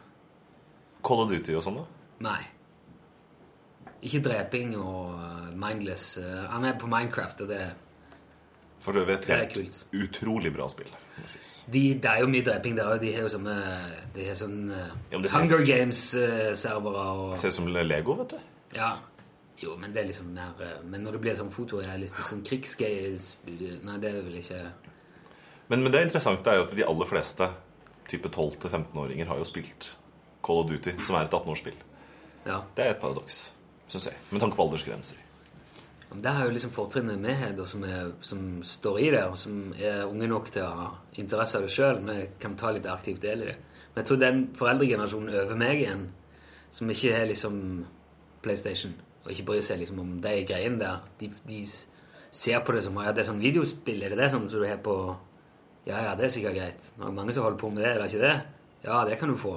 Call 1.04 1.20
of 1.24 1.30
Duty 1.30 1.54
og 1.54 1.62
sånn, 1.64 1.80
da. 1.80 1.84
Nei. 2.26 2.38
Ikke 4.07 4.22
dreping 4.24 4.76
og 4.78 5.18
mindless. 5.57 6.16
eh, 6.18 6.44
han 6.50 6.64
er 6.64 6.78
på 6.80 6.86
Minecraft, 6.88 7.40
og 7.44 7.48
det 7.48 7.61
For 8.87 8.95
øvrig 9.01 9.16
et 9.16 9.26
Det 9.26 9.37
helt 9.41 9.80
utrolig 9.99 10.53
bra 10.55 10.68
spill. 10.70 10.93
de, 11.72 11.82
Det 11.99 12.05
er 12.11 12.20
jo 12.22 12.26
mye 12.30 12.45
dreping 12.47 12.76
der 12.78 12.87
òg. 12.93 13.01
De 13.03 13.12
har 13.16 13.24
jo 13.26 13.30
sånne 13.32 13.57
De 14.14 14.26
har 14.28 14.34
sånn 14.39 14.70
eh, 14.70 14.91
Ja, 15.11 15.18
ser- 15.26 15.41
Hunger 15.41 15.64
Games-servere 15.66 17.05
og 17.18 17.37
Ser 17.39 17.49
ut 17.49 17.55
som 17.59 17.66
Lego, 17.72 18.14
vet 18.20 18.30
du. 18.37 18.39
Ja. 18.76 18.93
Jo, 19.62 19.76
men 19.80 19.93
det 19.95 20.03
er 20.03 20.09
liksom 20.11 20.32
mer 20.37 20.53
eh, 20.61 20.82
Men 20.84 21.03
når 21.03 21.12
det 21.16 21.20
blir 21.24 21.34
sånn 21.39 21.51
fotorealistisk, 21.51 22.28
sånn 22.28 22.45
krigsgaze 22.45 23.39
Nei, 23.82 23.99
det 23.99 24.11
er 24.12 24.22
vel 24.22 24.37
ikke 24.39 24.61
Men, 25.68 25.82
men 25.82 25.91
det 25.93 26.03
interessante 26.07 26.47
er 26.53 26.61
jo 26.61 26.66
at 26.68 26.76
de 26.76 26.84
aller 26.87 27.09
fleste 27.11 27.49
type 28.07 28.28
12-15-åringer 28.30 29.26
har 29.26 29.41
jo 29.41 29.45
spilt 29.49 29.97
Call 30.47 30.61
of 30.62 30.68
Duty, 30.70 30.93
som 31.03 31.16
er 31.18 31.24
et 31.26 31.32
18-årsspill. 31.34 31.74
Ja. 32.47 32.61
Det 32.76 32.84
er 32.84 32.91
et 32.93 33.01
paradoks, 33.03 33.51
syns 33.91 34.05
jeg. 34.07 34.14
Med 34.30 34.39
tanke 34.45 34.55
på 34.55 34.62
aldersgrenser. 34.62 35.18
Det 36.07 36.30
er 36.30 36.44
jo 36.46 36.52
liksom 36.54 36.70
fortrinnet 36.70 37.18
vi 37.18 37.32
har, 37.34 37.57
som, 37.66 37.82
som 38.22 38.44
står 38.62 38.98
i 39.02 39.09
det, 39.11 39.24
og 39.26 39.38
som 39.38 39.72
er 39.74 40.04
unge 40.07 40.28
nok 40.30 40.52
til 40.54 40.62
å 40.62 40.76
ha 40.78 40.86
interesse 41.18 41.59
av 41.59 41.66
det 41.66 41.72
sjøl. 41.74 41.98
Vi 42.07 42.28
kan 42.40 42.54
ta 42.57 42.70
litt 42.72 42.86
aktivt 42.86 43.24
del 43.24 43.42
i 43.42 43.48
det. 43.50 43.57
Men 43.90 44.02
jeg 44.02 44.09
tror 44.11 44.22
den 44.22 44.40
foreldregenerasjonen 44.57 45.34
over 45.42 45.59
meg 45.59 45.82
igjen, 45.82 46.07
som 46.70 46.90
ikke 46.92 47.12
har 47.16 47.26
liksom 47.30 47.59
PlayStation, 48.44 48.94
og 49.24 49.30
ikke 49.34 49.48
bryr 49.50 49.66
seg 49.66 49.82
liksom 49.82 50.00
om 50.02 50.16
de 50.22 50.34
greiene 50.46 50.78
der, 50.80 51.04
de, 51.20 51.30
de 51.48 51.62
ser 52.36 52.61
på 52.62 52.76
det 52.76 52.84
som 52.86 52.98
ja, 53.02 53.14
det 53.16 53.24
er 53.24 53.30
sånn 53.30 53.42
videospill. 53.42 54.04
Er 54.04 54.12
det 54.12 54.20
det 54.20 54.30
som 54.34 54.46
du 54.50 54.61
har 54.62 54.82
på 54.84 54.98
Ja, 55.86 56.00
ja, 56.02 56.12
det 56.18 56.26
er 56.26 56.32
sikkert 56.34 56.57
greit. 56.57 56.86
Det 56.96 57.02
er 57.07 57.14
mange 57.14 57.34
som 57.34 57.44
holder 57.46 57.61
på 57.61 57.68
med 57.70 57.84
det, 57.84 57.90
er 57.92 58.00
det 58.02 58.09
ikke 58.11 58.22
det? 58.24 58.36
Ja, 58.86 59.02
det 59.07 59.18
kan 59.20 59.30
du 59.30 59.36
få. 59.38 59.52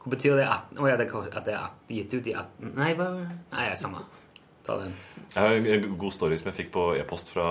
Hva 0.00 0.12
betyr 0.14 0.38
det 0.38 0.46
18? 0.48 0.78
Å 0.80 0.88
ja, 0.88 0.96
det, 0.96 1.08
at 1.12 1.44
det 1.44 1.56
er 1.58 1.74
gitt 1.92 2.14
ut 2.14 2.30
i 2.30 2.32
18 2.32 2.72
Nei, 2.78 2.94
bare, 2.96 3.26
Nei, 3.52 3.66
samme. 3.76 4.00
Ta 4.68 4.76
den. 4.82 4.92
Jeg 5.32 5.40
har 5.40 5.72
en 5.78 5.96
god 5.96 6.12
story 6.12 6.36
som 6.36 6.50
jeg 6.50 6.58
fikk 6.58 6.70
på 6.74 6.84
e-post 7.00 7.32
fra 7.32 7.48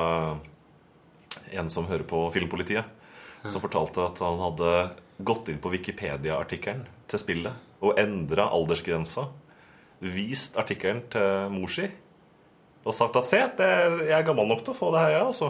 en 1.58 1.70
som 1.74 1.88
hører 1.90 2.06
på 2.06 2.22
Filmpolitiet. 2.34 2.86
Som 3.48 3.64
fortalte 3.64 4.04
at 4.06 4.22
han 4.22 4.38
hadde 4.42 4.72
gått 5.26 5.50
inn 5.50 5.58
på 5.62 5.72
Wikipedia-artikkelen 5.74 6.86
til 7.10 7.22
spillet 7.22 7.82
og 7.82 7.98
endra 7.98 8.50
aldersgrensa. 8.54 9.28
Vist 10.04 10.58
artikkelen 10.62 11.08
til 11.14 11.50
mor 11.54 11.72
si 11.74 11.88
og 12.88 12.96
sagt 12.96 13.18
at 13.20 13.28
se, 13.28 13.40
det, 13.58 13.70
jeg 14.08 14.16
er 14.16 14.24
gammel 14.24 14.48
nok 14.48 14.62
til 14.64 14.72
å 14.72 14.78
få 14.78 14.94
det 14.94 15.02
her, 15.04 15.18
jeg, 15.18 15.24
altså. 15.28 15.50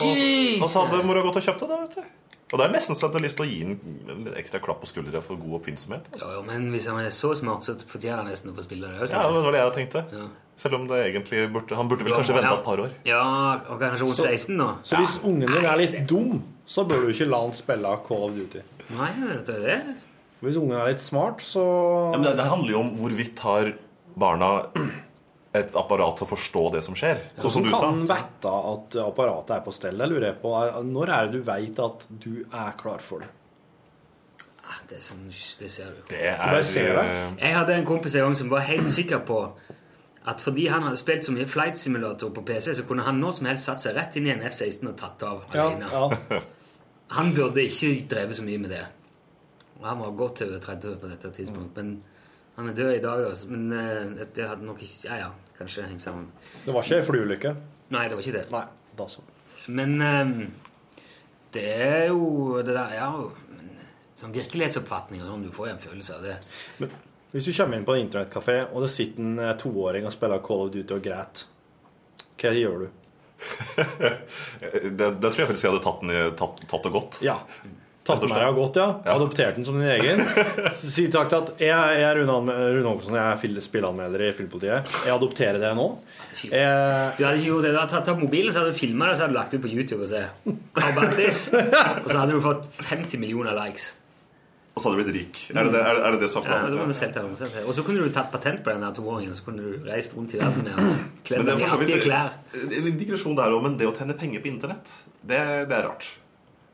Og, 0.00 0.20
og 0.56 0.70
så 0.72 0.84
hadde 0.86 1.02
mora 1.04 1.20
gått 1.26 1.36
og 1.36 1.44
kjøpt 1.44 1.64
det. 1.64 1.68
da, 1.68 1.80
vet 1.82 1.96
du. 1.98 2.14
Og 2.52 2.60
det 2.60 2.66
er 2.66 2.72
nesten 2.74 2.94
så 2.94 3.08
jeg 3.08 3.16
har 3.16 3.24
lyst 3.24 3.38
til 3.40 3.46
å 3.46 3.50
gi 3.50 3.60
en 3.64 4.26
ekstra 4.38 4.60
klapp 4.62 4.82
på 4.84 4.88
skuldra 4.90 5.22
for 5.24 5.40
god 5.40 5.56
oppfinnsomhet. 5.58 6.10
Altså. 6.12 6.28
Jo, 6.28 6.38
jo, 6.38 6.42
men 6.46 6.66
hvis 6.74 6.86
han 6.90 7.00
er 7.00 7.12
så 7.14 7.32
smart, 7.38 7.64
så 7.66 7.74
fortjener 7.88 8.20
han 8.20 8.28
nesten 8.30 8.52
å 8.52 8.56
få 8.56 8.66
spille 8.66 8.90
det. 8.92 9.08
Ja, 9.10 9.22
det 9.32 9.44
var 9.46 9.56
det 9.56 9.62
jeg 9.62 9.74
tenkte. 9.78 10.02
Ja. 10.12 10.26
Selv 10.60 10.76
om 10.78 10.84
det 10.86 11.00
egentlig 11.08 11.48
burde 11.50 11.74
Han 11.74 11.88
burde 11.90 12.06
vel 12.06 12.14
kanskje 12.14 12.36
vente 12.36 12.52
et 12.54 12.66
par 12.66 12.82
år. 12.84 12.92
Ja, 13.08 13.22
og 13.72 13.80
kanskje 13.80 14.04
rundt 14.04 14.20
16 14.20 14.58
nå. 14.60 14.68
Så 14.86 15.00
hvis 15.00 15.16
ungen 15.26 15.48
din 15.50 15.66
er 15.66 15.80
litt 15.80 15.96
dum, 16.10 16.42
så 16.66 16.84
bør 16.86 17.08
du 17.08 17.14
ikke 17.14 17.26
la 17.32 17.40
han 17.42 17.56
spille 17.56 17.94
Call 18.06 18.28
of 18.28 18.36
Duty. 18.36 18.62
Nei, 18.94 19.10
vet 19.24 19.48
du 19.48 19.64
det? 19.64 19.80
Hvis 20.44 20.60
ungen 20.60 20.76
er 20.78 20.92
litt 20.92 21.02
smart, 21.02 21.42
så 21.42 21.64
Ja, 22.12 22.20
men 22.20 22.28
det, 22.28 22.36
det 22.38 22.46
handler 22.52 22.70
jo 22.76 22.84
om 22.84 22.92
hvorvidt 23.00 23.42
har 23.48 23.72
barna 24.20 24.52
et 25.54 25.76
apparat 25.78 26.16
til 26.18 26.26
å 26.26 26.30
forstå 26.32 26.62
det 26.74 26.82
som 26.82 26.96
skjer. 26.98 27.20
Sånn 27.38 27.52
som 27.56 27.62
du 27.62 27.70
sa. 27.70 27.80
kan 27.84 28.00
vite 28.10 28.50
at 28.72 28.96
apparatet 29.04 29.52
er 29.56 29.60
på 29.66 29.72
stell. 29.76 30.00
Jeg 30.02 30.10
lurer 30.10 30.34
på, 30.42 30.50
Når 30.88 31.12
er 31.14 31.28
det 31.28 31.38
du 31.38 31.44
vet 31.46 31.78
at 31.84 32.06
du 32.10 32.32
er 32.50 32.72
klar 32.80 32.98
for 32.98 33.22
det? 33.22 33.28
Ah, 34.64 34.80
Det, 34.88 34.96
er 34.96 35.04
sånn, 35.04 35.28
det 35.60 35.70
ser 35.70 35.92
du. 35.94 36.02
Det 36.10 36.20
er 36.32 36.56
du 36.56 36.62
ser 36.66 36.90
det. 36.96 37.04
eh, 37.06 37.36
Jeg 37.46 37.54
hadde 37.54 37.74
en 37.78 37.84
kompis 37.86 38.14
en 38.16 38.26
gang 38.28 38.34
som 38.34 38.48
var 38.50 38.60
helt 38.66 38.90
sikker 38.90 39.22
på 39.28 39.38
at 40.26 40.40
fordi 40.40 40.66
han 40.72 40.82
hadde 40.86 40.96
spilt 40.96 41.22
så 41.26 41.32
mye 41.36 41.46
flight 41.46 41.76
simulator 41.76 42.30
på 42.32 42.42
PC, 42.48 42.72
så 42.74 42.82
kunne 42.88 43.02
han 43.04 43.18
når 43.20 43.32
som 43.36 43.46
helst 43.46 43.66
satt 43.68 43.80
seg 43.82 43.94
rett 43.94 44.16
inn 44.16 44.26
i 44.26 44.32
en 44.32 44.40
F-16 44.48 44.88
og 44.88 44.96
tatt 44.96 45.22
av 45.22 45.42
Ja, 45.52 45.66
alene. 45.68 45.88
ja. 45.92 46.40
Han 47.12 47.34
burde 47.36 47.60
ikke 47.60 48.08
drevet 48.08 48.36
så 48.38 48.42
mye 48.42 48.58
med 48.58 48.70
det. 48.72 48.86
Og 49.80 49.84
han 49.86 49.98
var 50.00 50.10
godt 50.16 50.40
over 50.46 50.58
30 50.64 50.96
på 51.02 51.10
dette 51.10 51.30
tidspunkt. 51.36 51.76
Men 51.76 52.02
han 52.56 52.70
er 52.70 52.76
død 52.76 52.92
i 52.94 53.02
dag, 53.02 53.22
da. 53.24 53.32
Men 53.50 53.72
eh, 53.72 54.26
det 54.34 54.48
hadde 54.48 54.66
nok 54.66 54.82
ikke 54.82 55.08
Ja, 55.08 55.20
ja, 55.24 55.30
kanskje 55.58 55.86
hengt 55.88 56.02
sammen. 56.02 56.28
Det 56.64 56.74
var 56.74 56.86
ikke 56.86 57.00
ei 57.00 57.06
flyulykke? 57.08 57.54
Nei, 57.94 58.04
det 58.08 58.18
var 58.18 58.26
ikke 58.26 58.36
det. 58.38 58.44
Nei. 58.54 58.66
Da 58.94 59.08
så. 59.10 59.24
Men 59.74 59.96
um, 60.02 60.36
det 61.54 61.64
er 61.64 62.04
jo 62.12 62.60
det 62.62 62.76
der 62.76 62.94
Ja, 62.94 63.10
men 63.50 63.72
sånn 64.18 64.34
virkelighetsoppfatninger 64.36 65.26
og 65.26 65.32
sånn, 65.32 65.48
du 65.48 65.54
får 65.54 65.72
en 65.72 65.82
følelse 65.82 66.18
av 66.18 66.28
det. 66.28 66.36
Men 66.82 66.94
hvis 67.34 67.48
du 67.48 67.56
kommer 67.56 67.80
inn 67.80 67.86
på 67.88 67.96
en 67.96 68.04
internettkafé, 68.04 68.60
og 68.70 68.84
det 68.84 68.92
sitter 68.94 69.24
en 69.24 69.40
eh, 69.42 69.56
toåring 69.58 70.06
og 70.06 70.14
spiller 70.14 70.42
Call 70.44 70.68
of 70.68 70.74
Duty 70.74 70.94
og 70.94 71.02
græt 71.02 71.48
hva 72.38 72.50
gjør 72.54 72.84
du? 72.84 72.86
det, 74.98 75.08
det 75.20 75.30
tror 75.30 75.40
jeg 75.42 75.48
faktisk 75.48 75.66
jeg 75.66 75.72
hadde 75.72 75.82
tatt, 75.84 76.00
den 76.02 76.12
i, 76.14 76.20
tatt, 76.38 76.62
tatt 76.70 76.86
det 76.86 76.92
godt. 76.94 77.18
Ja. 77.24 77.36
Tatt 78.04 78.20
med 78.20 78.34
deg 78.36 78.50
og 78.50 78.58
gått, 78.58 78.76
ja. 78.76 78.86
Adoptert 79.14 79.56
den 79.56 79.64
som 79.64 79.78
din 79.80 79.88
egen. 79.88 80.20
Si 80.94 81.06
takk 81.12 81.30
til 81.32 81.38
at 81.40 81.62
jeg, 81.62 81.72
jeg 81.72 82.04
er 82.04 82.18
Rune 82.20 82.56
Rune 82.76 83.16
jeg 83.16 83.24
er 83.24 83.64
spilleanmelder 83.64 84.26
i 84.26 84.32
Filmpolitiet. 84.36 84.92
Jeg 85.06 85.14
adopterer 85.14 85.56
det 85.62 85.72
nå. 85.78 85.86
Jeg, 86.44 87.14
Du 87.16 87.24
hadde 87.24 87.38
ikke 87.38 87.48
gjort 87.48 87.64
det, 87.64 87.72
du 87.72 87.78
hadde 87.80 87.92
tatt 87.94 88.10
opp 88.12 88.20
mobilen, 88.20 88.52
så 88.52 88.60
hadde 88.60 88.74
du 88.74 88.78
filma 88.78 89.08
det, 89.08 89.16
så 89.16 89.24
hadde 89.24 89.32
du 89.32 89.38
lagt 89.38 89.56
ut 89.56 89.62
på 89.64 89.70
YouTube 89.72 90.04
og 90.04 90.10
se 90.10 90.24
How 90.76 90.88
about 90.90 91.16
this? 91.16 91.46
Og 91.54 92.08
så 92.10 92.18
hadde 92.18 92.34
du 92.34 92.42
fått 92.44 92.66
50 92.90 93.22
millioner 93.22 93.56
likes. 93.56 93.92
Og 94.74 94.82
så 94.82 94.90
hadde 94.90 94.98
du 94.98 95.06
blitt 95.06 95.16
rik. 95.16 95.40
Er 95.54 95.68
det 95.68 95.72
det, 95.76 95.80
er 95.86 95.94
det, 95.96 96.02
er 96.02 96.16
det, 96.16 96.20
det 96.24 96.28
som 96.32 96.42
er 96.42 96.50
Ja, 96.50 96.58
planen? 96.66 96.90
den, 96.90 96.96
solgt. 96.98 97.60
Og 97.62 97.76
så 97.76 97.84
kunne 97.86 98.02
du 98.02 98.10
tatt 98.12 98.32
patent 98.34 98.64
på 98.66 98.74
den 98.74 98.84
toåringen, 98.98 99.36
så 99.38 99.46
kunne 99.46 99.62
du 99.62 99.86
reist 99.86 100.16
rundt 100.18 100.34
i 100.34 100.40
verden 100.42 100.66
med. 100.66 101.04
Kledd 101.24 101.40
Men 101.40 101.46
det 101.46 101.54
er 101.54 101.62
i 101.62 101.62
for 101.62 101.72
så 101.72 101.78
artige 101.78 102.00
vidt 102.02 102.08
klær. 102.10 102.34
en 102.82 102.98
digresjon 102.98 103.38
der 103.38 103.54
òg, 103.54 103.62
men 103.64 103.78
det 103.78 103.86
å 103.88 103.94
tjene 103.94 104.18
penger 104.18 104.42
på 104.42 104.50
internett, 104.50 104.96
det, 105.22 105.40
det 105.70 105.78
er 105.78 105.86
rart. 105.86 106.10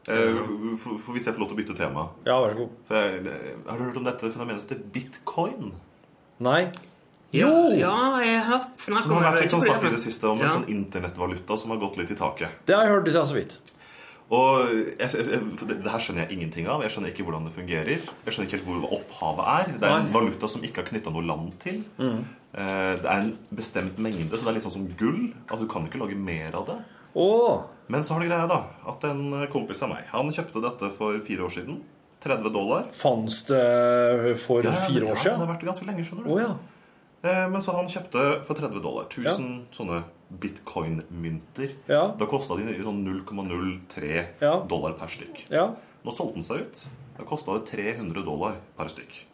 Eh, 0.08 0.38
for, 0.80 1.12
Hvis 1.12 1.26
jeg 1.28 1.34
får 1.36 1.42
lov 1.42 1.50
til 1.50 1.56
å 1.58 1.60
bytte 1.60 1.74
tema 1.76 2.06
ja, 2.24 2.38
vær 2.40 2.54
så 2.54 2.56
god. 2.62 2.70
for 2.88 2.96
jeg, 2.96 3.40
Har 3.66 3.76
du 3.76 3.84
hørt 3.84 3.98
om 4.00 4.06
dette 4.08 4.30
fenomenet 4.32 4.62
som 4.62 4.70
heter 4.72 4.86
bitcoin? 4.94 5.72
Nei. 6.40 6.62
Jo! 7.36 7.50
ja, 7.76 7.92
jeg 8.24 8.38
har 8.40 8.46
hørt 8.48 8.80
snakk 8.80 9.04
Som 9.04 9.18
har 9.18 9.26
vært 9.28 9.44
litt 9.44 9.52
sånn 9.52 9.62
snakk 9.66 9.84
i 9.86 9.92
det 9.92 10.00
siste 10.02 10.30
om 10.30 10.40
Ja. 10.40 10.48
en 10.48 10.56
sånn 10.56 10.70
internettvaluta 10.72 11.58
som 11.60 11.70
har 11.74 11.78
gått 11.82 12.00
litt 12.00 12.10
i 12.10 12.16
taket. 12.18 12.48
Det 12.66 12.74
har 12.74 12.88
jeg 12.88 12.94
hørt 12.96 13.04
det 13.04 13.14
så 13.14 13.36
vidt. 13.36 13.58
Og 14.30 14.70
jeg, 14.98 15.10
jeg, 15.10 15.40
det, 15.66 15.76
det 15.82 15.90
her 15.90 16.02
skjønner 16.02 16.24
jeg 16.24 16.36
ingenting 16.38 16.68
av. 16.70 16.82
Jeg 16.86 16.94
skjønner 16.94 17.10
ikke 17.10 17.24
hvordan 17.26 17.48
det 17.48 17.52
fungerer. 17.54 17.88
Jeg 17.98 18.34
skjønner 18.34 18.46
ikke 18.48 18.58
helt 18.60 18.68
hvor 18.68 18.94
opphavet 18.98 19.48
er. 19.52 19.72
Det 19.82 19.88
er 19.88 19.96
en 20.04 20.12
valuta 20.14 20.50
som 20.50 20.62
ikke 20.66 20.84
har 20.84 20.88
knytta 20.90 21.10
noe 21.14 21.26
land 21.26 21.56
til. 21.62 21.80
Mm. 21.98 22.20
Det 22.54 23.10
er 23.10 23.24
en 23.24 23.32
bestemt 23.50 23.98
mengde, 23.98 24.30
så 24.38 24.46
det 24.46 24.52
er 24.52 24.58
litt 24.60 24.66
sånn 24.68 24.76
som 24.76 24.86
gull. 25.00 25.32
Altså 25.48 25.66
Du 25.66 25.70
kan 25.72 25.86
ikke 25.86 25.98
lage 26.02 26.18
mer 26.18 26.54
av 26.60 26.68
det. 26.70 26.78
Å, 27.18 27.26
Men 27.90 28.04
så 28.06 28.14
har 28.14 28.22
det 28.22 28.28
greia 28.30 28.46
da 28.50 28.60
at 28.92 29.04
en 29.08 29.22
kompis 29.50 29.80
av 29.82 29.90
meg 29.92 30.04
Han 30.12 30.28
kjøpte 30.34 30.62
dette 30.62 30.90
for 30.94 31.16
fire 31.26 31.46
år 31.48 31.54
siden. 31.56 31.80
30 32.20 32.52
dollar. 32.52 32.84
fantes 32.92 33.38
det 33.48 34.36
for 34.44 34.62
Ja, 34.66 34.74
fire 34.86 35.08
år 35.08 35.16
siden? 35.16 35.32
Ja, 35.32 35.38
det 35.40 35.46
har 35.46 35.48
vært 35.54 35.64
ganske 35.70 35.86
lenge, 35.88 36.04
skjønner 36.04 36.26
du. 36.28 36.34
Å 36.34 36.40
ja. 36.42 36.50
Eh, 37.22 37.46
Men 37.52 37.60
så 37.64 37.74
han 37.76 37.88
kjøpte 37.88 38.24
for 38.44 38.54
30 38.60 38.82
dollar 38.84 39.08
1000 39.08 39.48
sånne 39.72 40.02
bitcoin-mynter. 40.40 41.72
Ja. 41.90 42.02
Da 42.18 42.26
kosta 42.30 42.56
de 42.56 42.76
sånn 42.84 43.02
0,03 43.04 44.26
Ja. 44.40 44.60
dollar 44.68 44.92
per 44.92 45.08
stykk. 45.08 45.46
Ja. 45.50 45.74
Nå 46.04 46.12
solgte 46.12 46.34
den 46.34 46.42
seg 46.46 46.60
ut. 46.64 46.86
Da 47.18 47.24
kosta 47.24 47.58
det 47.58 47.66
300 47.72 48.22
dollar 48.24 48.56
per 48.76 48.86
stykk. 48.88 49.24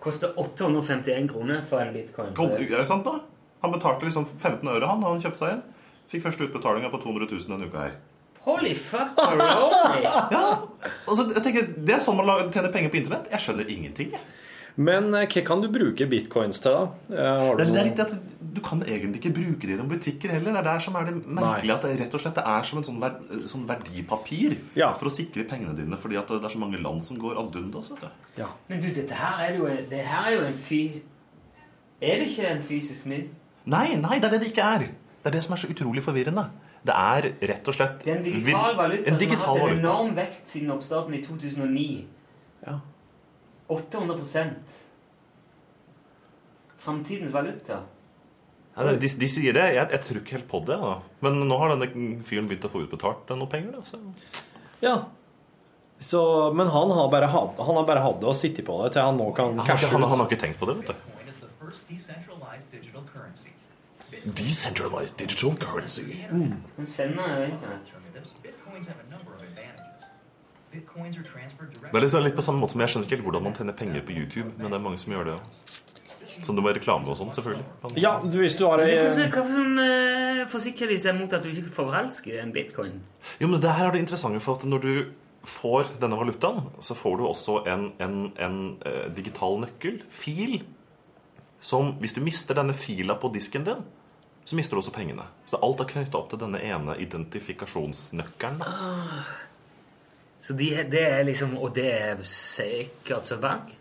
Koster 0.00 0.32
851 0.36 1.28
kroner 1.28 1.64
for 1.66 1.80
en 1.80 1.92
bitcoin. 1.94 2.34
Kom, 2.34 2.50
er 2.50 2.66
det 2.68 2.86
sant 2.86 3.04
da? 3.04 3.20
Han 3.62 3.72
betalte 3.72 4.06
liksom 4.06 4.24
15 4.26 4.68
øre 4.68 4.86
han, 4.86 5.00
da 5.00 5.08
han 5.08 5.20
kjøpte 5.20 5.36
seg 5.40 5.50
en. 5.56 5.62
Fikk 6.08 6.24
første 6.24 6.46
utbetalinga 6.48 6.88
på 6.92 7.00
200 7.02 7.28
000 7.30 7.52
denne 7.52 7.68
uka 7.68 7.86
her. 7.88 7.96
Holy 8.48 8.74
fuck! 8.74 9.16
Ja, 10.32 10.44
altså, 11.08 11.26
jeg 11.34 11.42
tenker, 11.44 11.66
Det 11.84 11.94
er 11.98 12.00
sånn 12.04 12.16
man 12.20 12.50
tjener 12.54 12.72
penger 12.72 12.92
på 12.94 13.00
internett. 13.02 13.26
Jeg 13.34 13.44
skjønner 13.44 13.68
ingenting. 13.74 14.12
jeg. 14.14 14.22
Men 14.78 15.08
eh, 15.18 15.24
hva 15.26 15.40
kan 15.42 15.58
du 15.60 15.66
bruke 15.74 16.06
bitcoins 16.06 16.60
til, 16.62 16.70
da? 16.76 16.84
Eh, 17.10 17.38
Har 17.42 17.56
du 17.58 17.64
Det 17.64 17.66
er, 17.66 17.72
det 17.74 17.80
er 17.82 17.88
noe- 17.90 18.04
at 18.06 18.54
Du 18.54 18.60
kan 18.64 18.80
egentlig 18.86 19.18
ikke 19.20 19.32
bruke 19.34 19.66
det 19.66 19.74
i 19.74 19.78
noen 19.80 19.90
butikker 19.90 20.30
heller. 20.36 20.54
Det 20.54 20.60
er 20.62 20.68
der 20.68 20.78
som 20.84 20.94
er 21.00 21.08
det 21.10 21.14
merkelige 21.26 21.74
at 21.74 21.82
det 21.88 21.96
rett 22.00 22.14
og 22.14 22.22
slett 22.22 22.38
er 22.44 22.62
som 22.70 22.78
en 22.80 22.86
sånn, 22.86 23.00
ver, 23.02 23.18
sånn 23.50 23.66
verdipapir 23.68 24.54
Ja. 24.78 24.92
for 24.94 25.10
å 25.10 25.12
sikre 25.12 25.44
pengene 25.50 25.74
dine. 25.76 25.98
Fordi 25.98 26.16
at 26.20 26.30
det 26.30 26.38
er 26.46 26.54
så 26.54 26.62
mange 26.62 26.78
land 26.80 27.02
som 27.04 27.18
går 27.18 27.36
ad 27.42 27.58
undas. 27.58 27.90
Ja. 28.38 28.48
Men 28.70 28.80
du, 28.80 28.88
dette 28.94 29.18
her 29.18 29.42
er 29.50 29.58
jo, 29.58 29.66
det 29.90 30.04
her 30.06 30.30
er 30.30 30.38
jo 30.38 30.46
en 30.46 30.54
fys... 30.70 31.02
Er 32.00 32.22
det 32.22 32.30
ikke 32.30 32.46
en 32.54 32.62
fysisk 32.62 33.06
mynt? 33.10 33.34
Nei, 33.66 33.96
nei, 33.98 34.20
det 34.22 34.30
er 34.30 34.36
det 34.38 34.40
det 34.46 34.52
ikke 34.54 34.62
er. 34.78 34.86
Det 35.18 35.30
er 35.30 35.34
det 35.34 35.42
som 35.44 35.54
er 35.56 35.60
så 35.60 35.70
utrolig 35.72 36.02
forvirrende. 36.04 36.44
Det 36.86 36.94
er 36.94 37.26
rett 37.50 37.68
og 37.68 37.74
slett 37.74 38.04
Det 38.04 38.12
er 38.12 38.20
en 38.20 38.22
digital 38.22 38.76
valuta 38.78 39.10
En 39.10 39.18
som 39.18 39.40
har 39.40 39.48
hatt 39.48 39.72
en 39.72 39.78
enorm 39.80 40.12
vekst 40.16 40.52
siden 40.54 40.70
oppstarten 40.70 41.16
i 41.18 41.22
2009. 41.24 41.86
Ja. 42.66 42.78
800 43.68 44.46
Framtidens 46.78 47.34
valuta. 47.34 47.82
Ja, 48.78 48.92
de, 48.94 49.08
de 49.20 49.28
sier 49.28 49.52
det. 49.56 49.66
Jeg, 49.74 49.90
jeg 49.90 50.02
tror 50.06 50.20
ikke 50.22 50.36
helt 50.36 50.48
på 50.48 50.60
det. 50.68 50.78
Da. 50.78 50.94
Men 51.26 51.40
nå 51.50 51.58
har 51.58 51.74
denne 51.74 52.22
fyren 52.24 52.46
begynt 52.48 52.68
å 52.68 52.70
få 52.70 52.84
utbetalt 52.86 53.32
noe 53.34 53.50
penger. 53.50 53.74
Da, 53.74 53.82
så. 53.84 53.98
ja. 54.84 54.96
Så, 55.98 56.22
men 56.54 56.70
han 56.70 56.92
har, 56.94 57.08
bare 57.10 57.26
hatt, 57.26 57.58
han 57.58 57.74
har 57.80 57.86
bare 57.88 58.04
hatt 58.04 58.20
det 58.22 58.28
og 58.30 58.36
sittet 58.38 58.62
på 58.68 58.76
det 58.84 58.92
til 58.94 59.02
han 59.02 59.18
nå 59.18 59.32
kan 59.34 59.50
Han, 59.50 59.64
har 59.64 59.72
cashe 59.72 59.88
ut. 59.90 59.96
han, 59.96 60.06
han 60.06 60.22
har 60.22 60.28
ikke 60.30 60.44
tenkt 60.44 60.60
på 60.60 60.68
det. 60.70 60.78
vet 60.78 60.92
du. 60.94 61.18
Decentralized 64.24 65.16
digital 65.18 65.56
currency. 65.56 66.02
Transferred 71.24 71.70
Det 71.92 71.96
er 71.96 72.00
liksom 72.00 72.24
litt 72.24 72.36
på 72.36 72.44
samme 72.44 72.60
måte 72.60 72.74
som 72.74 72.82
Jeg 72.84 72.92
skjønner 72.92 73.08
ikke 73.08 73.16
helt 73.16 73.26
hvordan 73.28 73.44
man 73.48 73.54
tjener 73.56 73.76
penger 73.76 74.02
på 74.04 74.16
YouTube, 74.16 74.50
men 74.56 74.68
det 74.68 74.78
er 74.78 74.84
mange 74.84 75.00
som 75.00 75.14
gjør 75.14 75.30
det. 75.32 75.36
Som 76.44 76.56
du 76.58 76.62
må 76.62 76.72
reklame 76.76 77.08
og 77.08 77.16
sånn, 77.18 77.30
selvfølgelig. 77.34 77.64
Ja, 77.98 78.18
hvis 78.20 78.58
du 78.58 78.66
har 78.68 78.82
Men 78.82 79.08
Hvordan 79.32 79.54
sånn, 79.54 79.78
uh, 79.80 80.42
forsikrer 80.52 80.92
de 80.92 80.98
seg 81.02 81.16
mot 81.16 81.32
at 81.32 81.42
du 81.42 81.48
ikke 81.50 81.72
forelsker 81.72 82.42
en 82.42 82.52
bitcoin? 82.54 83.00
Jo, 83.40 83.48
men 83.48 83.62
det 83.64 83.72
her 83.78 83.88
er 83.88 83.96
det 83.96 84.04
interessante, 84.04 84.42
for 84.44 84.60
at 84.60 84.68
når 84.68 84.84
du 84.84 84.92
får 85.48 85.94
denne 86.02 86.18
valutaen, 86.20 86.68
så 86.84 86.94
får 86.98 87.16
du 87.18 87.24
også 87.26 87.62
en, 87.70 87.92
en, 88.02 88.16
en 88.36 88.58
eh, 88.86 89.06
digital 89.16 89.60
nøkkel, 89.62 90.02
fil, 90.10 90.58
som 91.60 91.94
hvis 92.02 92.14
du 92.14 92.20
mister 92.22 92.58
denne 92.58 92.74
fila 92.76 93.16
på 93.18 93.30
disken 93.34 93.64
din, 93.66 93.86
så 94.48 94.56
mister 94.56 94.78
du 94.78 94.80
også 94.80 94.94
pengene. 94.94 95.26
Så 95.44 95.58
alt 95.60 95.82
er 95.84 95.88
knytta 95.90 96.16
opp 96.16 96.30
til 96.32 96.40
denne 96.40 96.62
ene 96.64 96.94
identifikasjonsnøkkelen. 97.04 98.62
Ah. 98.64 99.26
Så 100.40 100.54
de, 100.56 100.70
det 100.88 101.02
er 101.04 101.26
liksom 101.26 101.56
Og 101.58 101.74
det 101.76 101.88
er 101.92 102.22
sikkert 102.24 103.28
så 103.28 103.36
bank? 103.42 103.74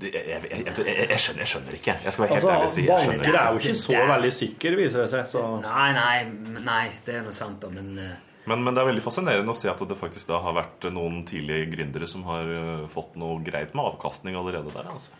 Jeg, 0.00 0.10
jeg, 0.12 0.48
jeg, 0.50 0.64
jeg, 0.66 1.20
skjønner, 1.22 1.44
jeg 1.44 1.50
skjønner 1.52 1.76
ikke. 1.78 1.94
Jeg 2.04 2.12
skal 2.16 2.24
være 2.24 2.34
helt 2.34 2.42
altså, 2.42 2.54
ærlig 2.56 2.66
og 2.66 2.72
si 2.74 2.82
jeg 2.88 3.04
skjønner 3.04 3.22
Banker 3.22 3.38
er 3.38 3.46
jo 3.46 3.60
ikke. 3.60 3.68
ikke 3.70 3.82
så 3.84 4.00
veldig 4.10 4.32
sikre, 4.38 4.72
viser 4.80 5.02
det 5.04 5.06
seg. 5.12 5.28
Så. 5.30 5.44
Nei, 5.62 5.86
nei, 5.96 6.56
nei, 6.66 6.82
det 7.06 7.14
er 7.20 7.22
noe 7.28 7.36
sant, 7.38 7.60
da, 7.62 7.70
men 7.72 7.92
eh, 8.02 8.16
Men, 8.50 8.66
men 8.66 8.74
det 8.74 8.82
er 8.82 8.90
veldig 8.90 9.04
fascinerende 9.06 9.54
å 9.54 9.58
se 9.58 9.70
at 9.70 9.86
det 9.90 9.96
faktisk 9.98 10.28
da 10.30 10.42
har 10.42 10.58
vært 10.58 10.90
noen 10.94 11.22
tidlige 11.26 11.70
gründere 11.76 12.10
som 12.10 12.26
har 12.28 12.50
eh, 12.58 12.84
fått 12.90 13.14
noe 13.22 13.38
greit 13.46 13.78
med 13.78 13.86
avkastning 13.92 14.36
allerede 14.38 14.74
der. 14.74 14.90
altså. 14.90 15.14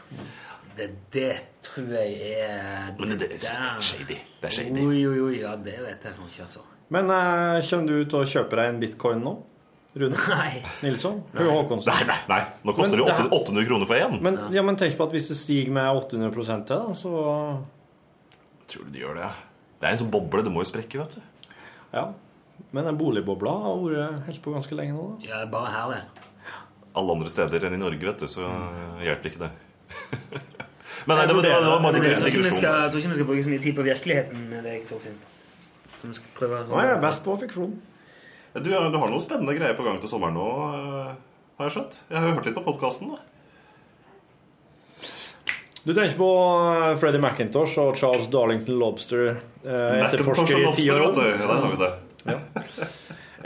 Det, 0.76 0.88
det 1.12 1.32
tror 1.64 1.90
jeg 1.96 2.32
er 2.36 2.94
Men 2.98 3.12
det, 3.14 3.18
det, 3.24 3.40
det 3.42 3.52
er 3.52 3.80
shady. 3.80 4.18
Det 4.40 4.48
er 4.48 4.56
shady. 4.58 4.86
Oi, 4.86 5.02
oi, 5.08 5.18
oi, 5.28 5.34
ja, 5.40 5.56
det 5.56 5.76
vet 5.82 6.08
jeg 6.08 6.16
ikke, 6.16 6.46
altså. 6.46 6.64
Men 6.92 7.10
uh, 7.10 7.58
kommer 7.66 7.90
du 7.90 8.06
til 8.06 8.18
å 8.20 8.26
kjøpe 8.30 8.58
deg 8.60 8.72
en 8.72 8.82
bitcoin 8.82 9.22
nå? 9.24 9.34
Rune 9.96 10.18
Nei. 10.28 10.60
Nilsson? 10.84 11.22
Nei. 11.32 11.46
Nei, 11.48 11.94
nei, 12.04 12.18
nei. 12.28 12.40
Nå 12.68 12.74
koster 12.76 13.00
Men 13.00 13.06
det 13.08 13.14
jo 13.16 13.30
800 13.32 13.38
800 13.38 13.68
kroner 13.70 13.88
for 13.88 13.96
én. 14.04 14.18
Men, 14.22 14.36
ja, 14.52 14.64
men 14.66 14.76
tenk 14.76 14.92
på 14.98 15.06
at 15.06 15.16
hvis 15.16 15.30
det 15.32 15.38
stiger 15.40 15.72
med 15.72 15.88
800 16.04 16.36
til, 16.68 16.74
da, 16.74 16.92
så 16.92 17.12
Tror 18.66 18.84
du 18.84 18.92
de 18.92 19.00
gjør 19.00 19.16
det? 19.22 19.30
Det 19.80 19.88
er 19.88 19.94
en 19.94 20.02
sånn 20.02 20.12
boble. 20.12 20.42
Det 20.44 20.52
må 20.52 20.60
jo 20.64 20.68
sprekke, 20.68 21.00
vet 21.00 21.16
du. 21.16 21.56
Ja. 21.94 22.10
Men 22.76 22.88
den 22.90 22.98
boligbobla 23.00 23.54
har 23.62 23.80
vært 23.80 24.28
helt 24.28 24.42
på 24.44 24.52
ganske 24.52 24.76
lenge 24.76 24.96
nå. 24.96 25.06
da. 25.14 25.30
Ja, 25.30 25.40
bare 25.48 25.72
her, 25.72 25.94
det. 25.94 26.52
Alle 26.96 27.16
andre 27.16 27.30
steder 27.30 27.68
enn 27.68 27.76
i 27.76 27.80
Norge, 27.80 28.02
vet 28.04 28.20
du, 28.20 28.28
så 28.28 28.50
hjelper 29.04 29.32
ikke 29.32 29.46
det. 29.46 29.52
Men 31.06 31.20
nei, 31.20 31.26
det 31.28 31.34
var, 31.36 31.42
det 31.44 31.50
var, 31.52 31.60
det 31.62 31.70
var 31.70 31.82
bare 31.84 32.00
jeg 32.02 32.18
tror 32.18 32.32
ikke 32.32 32.42
vi 32.42 32.54
skal, 32.56 32.80
jeg 32.82 32.90
tror 32.92 33.02
ikke 33.02 33.10
vi 33.12 33.18
skal 33.18 33.28
bruke 33.28 33.44
så 33.44 33.50
mye 33.52 33.62
tid 33.62 33.76
på 33.76 33.84
virkeligheten 33.86 34.46
med 34.50 34.64
deg, 34.66 34.82
Torfinn. 34.88 35.20
Vi 36.02 36.16
skal 36.18 36.32
prøve 36.34 36.64
å... 36.64 36.72
Nei, 36.72 36.88
jeg 36.88 36.98
best 37.04 37.22
på 37.22 37.36
fiksjon. 37.44 37.76
Du, 38.56 38.68
du 38.72 38.74
har 38.74 38.90
noen 39.12 39.22
spennende 39.22 39.54
greier 39.54 39.76
på 39.78 39.86
gang 39.86 40.00
til 40.02 40.10
sommeren 40.10 40.34
nå, 40.34 40.50
eh, 40.80 41.14
har 41.60 41.68
jeg 41.68 41.76
skjønt? 41.76 41.98
Jeg 42.10 42.18
har 42.18 42.26
jo 42.30 42.36
hørt 42.38 42.48
litt 42.48 42.56
på 42.58 42.64
podkasten. 42.66 43.14
Du 45.86 45.92
tenker 45.94 46.16
på 46.18 46.28
Freddy 46.98 46.98
Freddie 46.98 47.22
McIntosh 47.22 47.78
og 47.78 47.94
Charles 48.00 48.26
Darlington 48.32 48.80
Lobster, 48.80 49.36
eh, 49.62 50.00
etterforsker 50.08 50.64
i 50.64 50.74
ti 50.74 50.88
år. 50.90 51.06
Ja, 51.06 51.46
der 51.46 51.62
har 51.62 51.70
vi 51.70 51.78
det. 51.84 51.92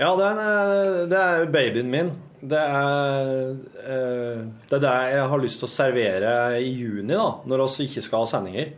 Ja, 0.00 0.14
det 0.16 0.24
er, 0.24 0.40
en, 0.40 1.08
det 1.12 1.20
er 1.20 1.46
babyen 1.52 1.92
min. 1.92 2.14
Det 2.40 2.56
er, 2.56 3.50
eh, 3.84 4.44
det 4.68 4.76
er 4.78 4.84
det 4.84 4.94
jeg 5.12 5.26
har 5.32 5.42
lyst 5.42 5.60
til 5.60 5.68
å 5.68 5.72
servere 5.72 6.32
i 6.56 6.70
juni, 6.72 7.12
da, 7.12 7.28
når 7.44 7.66
vi 7.66 7.86
ikke 7.88 8.04
skal 8.06 8.24
ha 8.24 8.30
sendinger. 8.30 8.72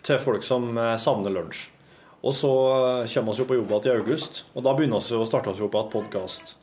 Til 0.00 0.20
folk 0.22 0.44
som 0.46 0.72
eh, 0.78 0.96
savner 0.96 1.34
lunsj. 1.34 1.66
Og 2.24 2.34
så 2.36 2.52
eh, 3.02 3.10
kommer 3.12 3.36
vi 3.36 3.42
jo 3.42 3.48
på 3.48 3.58
jobb 3.58 3.74
igjen 3.76 3.90
i 3.90 4.00
august, 4.00 4.44
og 4.54 4.64
da 4.64 4.74
begynner 4.76 5.04
vi 5.04 5.18
å 5.20 5.28
starte 5.28 5.52
oss 5.52 5.60
opp 5.60 5.76
igjen 5.76 5.92
podkast. 5.92 6.54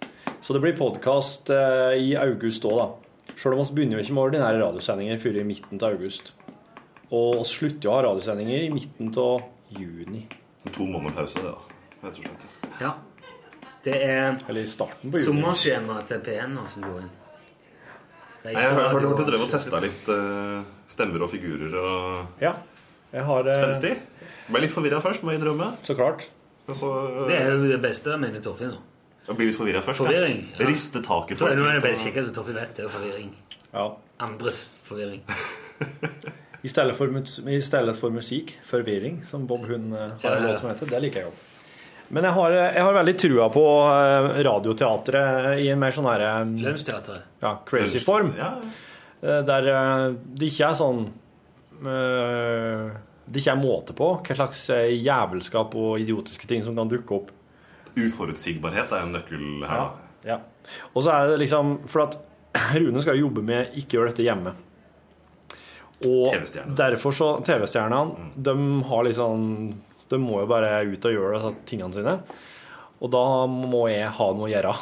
Så 0.41 0.55
det 0.55 0.61
blir 0.63 0.77
podkast 0.77 1.49
i 1.49 2.11
august 2.19 2.65
òg, 2.69 2.77
da. 2.77 3.33
Sjøl 3.37 3.57
om 3.57 3.65
vi 3.65 3.79
begynner 3.79 3.99
jo 3.99 4.05
ikke 4.05 4.15
med 4.15 4.23
ordinære 4.23 4.61
radiosendinger 4.61 5.19
før 5.21 5.41
i 5.41 5.45
midten 5.45 5.81
av 5.81 5.97
august. 5.97 6.31
Og 7.11 7.41
vi 7.41 7.49
slutter 7.49 7.89
å 7.89 7.97
ha 7.97 8.05
radiosendinger 8.07 8.65
i 8.65 8.71
midten 8.73 9.11
av 9.21 9.43
juni. 9.75 10.23
To 10.71 10.87
måneder 10.87 11.19
pause, 11.19 11.43
det, 11.43 11.51
da. 11.51 11.83
Rett 12.05 12.17
og 12.21 12.23
slett. 12.23 12.49
Ja. 12.81 12.95
Det 13.87 13.97
er 14.03 14.35
Eller 14.49 14.65
i 14.65 14.67
starten 14.67 15.11
på 15.11 15.21
juni. 15.21 15.27
sommerskjema 15.29 16.01
til 16.09 16.19
P1 16.25 16.57
som 16.67 16.83
går 16.83 16.97
inn. 17.05 17.11
Nei, 18.43 18.53
Jeg 18.53 18.73
har 18.75 18.89
hørt 18.93 19.19
du 19.19 19.23
drev 19.27 19.45
og 19.45 19.51
testa 19.51 19.79
litt 19.83 20.09
uh, 20.11 20.63
stemmer 20.91 21.23
og 21.23 21.31
figurer 21.31 21.73
og 21.79 22.43
Ja. 22.43 22.53
Jeg 23.13 23.23
har 23.23 23.47
uh, 23.47 23.53
Spenstig. 23.55 23.93
Ble 24.47 24.61
litt 24.63 24.73
forvirra 24.73 24.99
først, 25.03 25.23
må 25.23 25.31
jeg 25.31 25.41
innrømme. 25.41 25.71
Så 25.87 25.95
klart. 25.95 26.27
Så, 26.67 26.87
uh, 26.91 27.23
Det 27.29 27.39
er 27.39 27.53
jo 27.55 27.67
det 27.71 27.81
beste, 27.83 28.17
mener 28.19 28.43
Torfinn. 28.43 28.75
Jeg 29.27 29.39
blir 29.39 29.49
litt 29.49 29.59
forvirra 29.59 29.83
først. 29.83 30.03
Forvirring, 30.03 30.43
Ja. 30.53 30.63
ja. 30.63 30.69
Riste 30.71 31.03
taket 31.03 31.39
for 31.39 31.47
nå 31.47 31.67
er 31.67 31.79
det 31.79 31.83
bare 31.87 32.27
at 32.27 32.35
du 32.35 32.53
vet 32.59 32.75
det 32.75 32.85
er 32.85 32.91
forvirring. 32.91 33.31
Ja. 33.73 33.87
Andres 34.19 34.61
forvirring. 34.87 35.23
I 36.63 36.67
stedet 36.71 36.95
for, 36.97 37.11
i 37.47 37.59
stedet 37.61 37.95
for 37.95 38.09
musikk, 38.11 38.57
forvirring, 38.65 39.21
som 39.27 39.45
Bob 39.47 39.67
Hund 39.69 39.93
har 39.93 40.35
en 40.35 40.47
låt 40.47 40.59
som 40.59 40.71
heter. 40.71 40.89
Det 40.89 41.01
liker 41.01 41.21
jeg 41.21 41.31
godt. 41.31 41.46
Men 42.09 42.23
jeg 42.23 42.33
har, 42.37 42.53
jeg 42.55 42.83
har 42.87 42.93
veldig 42.95 43.13
trua 43.19 43.47
på 43.51 43.63
eh, 43.91 44.27
radioteatret 44.47 45.59
i 45.59 45.65
en 45.73 45.79
mer 45.81 45.91
sånn 45.95 46.07
her 46.07 46.21
eh, 46.23 46.51
Lønnsteatret. 46.63 47.25
ja, 47.43 47.55
crazy 47.67 47.99
form. 48.03 48.33
Ja, 48.39 48.53
Eh, 49.17 49.39
Der 49.41 49.65
det 49.65 50.45
ikke 50.45 50.67
er 50.69 50.75
sånn 50.77 51.07
Det 51.81 53.41
ikke 53.41 53.53
er 53.55 53.57
måte 53.59 53.95
på 53.97 54.09
hva 54.21 54.35
slags 54.37 54.61
jævelskap 54.93 55.73
og 55.75 55.97
idiotiske 56.03 56.45
ting 56.49 56.61
som 56.63 56.77
kan 56.77 56.89
dukke 56.91 57.15
opp. 57.17 57.31
Uforutsigbarhet 57.97 58.93
er 58.93 59.01
jo 59.01 59.07
en 59.09 59.15
nøkkel 59.17 59.47
her. 59.65 59.81
da. 59.81 60.29
Ja. 60.29 60.37
Og 60.93 61.01
så 61.05 61.15
er 61.15 61.31
det 61.31 61.39
liksom 61.41 61.79
For 61.89 62.03
at 62.05 62.17
Rune 62.77 63.01
skal 63.01 63.17
jo 63.17 63.25
jobbe 63.27 63.41
med 63.45 63.73
ikke 63.81 63.97
gjøre 63.97 64.13
dette 64.13 64.25
hjemme. 64.27 64.53
Og 66.05 66.29
TV-stjerne. 66.29 66.75
derfor 66.77 67.11
så 67.17 67.27
TV-stjernene, 67.41 68.29
de 68.37 68.53
har 68.85 69.03
liksom 69.07 69.47
De 70.09 70.19
må 70.21 70.41
jo 70.43 70.49
bare 70.49 70.83
ut 70.87 71.07
og 71.09 71.15
gjøre 71.17 71.55
tingene 71.67 71.93
sine. 71.95 72.19
Og 73.03 73.11
da 73.13 73.23
må 73.51 73.87
jeg 73.91 74.07
ha 74.17 74.29
noe 74.33 74.47
å 74.47 74.51
gjøre. 74.51 74.75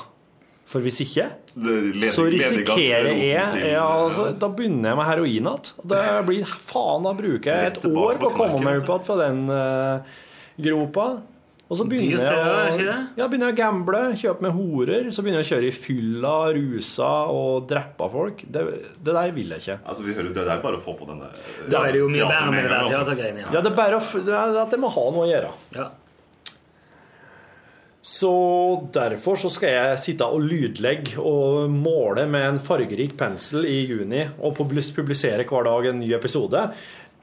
For 0.65 0.81
hvis 0.81 0.97
ikke, 1.03 1.27
ledig- 1.61 2.09
så 2.15 2.23
risikerer 2.25 3.11
er 3.11 3.51
jeg 3.53 3.73
ja, 3.75 3.83
altså, 3.85 4.31
Da 4.33 4.47
begynner 4.49 4.89
jeg 4.91 4.97
med 4.97 5.05
heroin 5.05 5.29
igjen. 5.35 5.67
Det 5.85 5.99
blir 6.25 6.45
faen, 6.49 7.05
da 7.05 7.13
bruker 7.13 7.51
jeg 7.51 7.73
et 7.73 7.85
år 7.85 8.17
på 8.21 8.31
å 8.31 8.33
komme 8.33 8.63
meg 8.65 8.81
opp 8.81 8.89
igjen 8.89 9.05
fra 9.05 9.17
den 9.21 9.43
uh, 9.51 10.15
gropa. 10.57 11.05
Og 11.65 11.79
så 11.79 11.85
begynner 11.89 12.19
Dyrt, 12.21 12.77
jeg 12.77 12.85
å 12.85 12.97
ja, 13.17 13.25
begynner 13.25 13.49
jeg 13.49 13.55
å 13.55 13.57
gamble, 13.57 14.01
kjøpe 14.21 14.45
med 14.45 14.53
horer. 14.53 15.07
Så 15.09 15.23
begynner 15.25 15.41
jeg 15.41 15.47
å 15.47 15.51
kjøre 15.55 15.65
i 15.71 15.73
fylla, 15.73 16.33
rusa 16.53 17.09
og 17.33 17.65
drepe 17.71 18.09
folk. 18.13 18.43
Det, 18.45 18.65
det 19.01 19.15
der 19.17 19.33
vil 19.33 19.55
jeg 19.55 19.63
ikke. 19.63 19.79
Altså, 19.81 20.05
vi 20.05 20.13
hører, 20.13 20.29
Det 20.37 20.45
er 20.45 20.61
bare 20.61 20.77
å 20.77 20.83
få 20.85 20.93
på 20.99 21.09
denne 21.09 21.31
Det 21.65 21.79
er 21.81 21.97
jo 21.97 22.09
mye 22.13 22.29
bedre 22.29 22.53
med 22.53 22.69
det 22.69 22.81
teatergreiene. 22.93 23.45
Ja, 23.47 23.53
Ja. 23.57 23.61
det 23.65 23.71
er 23.73 23.77
bare 23.81 23.97
å 23.97 24.25
det 24.29 24.35
er 24.43 24.59
at 24.61 24.75
jeg 24.77 24.83
må 24.85 24.93
ha 24.93 25.05
noe 25.15 25.25
å 25.25 25.31
gjøre. 25.31 25.53
Ja. 25.79 25.89
Så 28.05 28.29
derfor 28.93 29.33
så 29.41 29.49
skal 29.49 29.71
jeg 29.73 30.01
sitte 30.03 30.27
og 30.29 30.43
lydlegge 30.45 31.17
og 31.17 31.71
måle 31.73 32.27
med 32.29 32.43
en 32.51 32.59
fargerik 32.61 33.15
pensel 33.17 33.65
i 33.65 33.79
juni 33.89 34.21
og 34.37 34.53
publisere 34.59 35.47
hver 35.49 35.65
dag 35.65 35.87
en 35.89 35.97
ny 36.03 36.11
episode. 36.13 36.67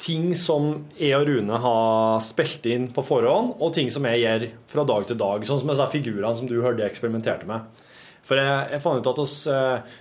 Ting 0.03 0.33
som 0.39 0.73
jeg 0.99 1.15
og 1.15 1.29
Rune 1.29 1.59
har 1.63 2.23
spilt 2.25 2.67
inn 2.67 2.89
på 2.95 3.05
forhånd, 3.07 3.53
og 3.63 3.75
ting 3.77 3.91
som 3.95 4.07
jeg 4.09 4.25
gjør 4.25 4.47
fra 4.73 4.85
dag 4.89 5.07
til 5.07 5.19
dag. 5.21 5.45
Sånn 5.47 5.61
som 5.63 5.71
disse 5.71 5.87
figurene 5.93 6.35
som 6.39 6.49
du 6.51 6.57
hørte 6.59 6.83
jeg 6.83 6.91
eksperimenterte 6.91 7.47
med. 7.47 7.69
For 8.27 8.39
jeg, 8.39 8.57
jeg 8.75 8.83
fant 8.83 9.03
ut 9.03 9.11
at 9.13 9.21
oss 9.23 9.37
eh, 9.51 10.01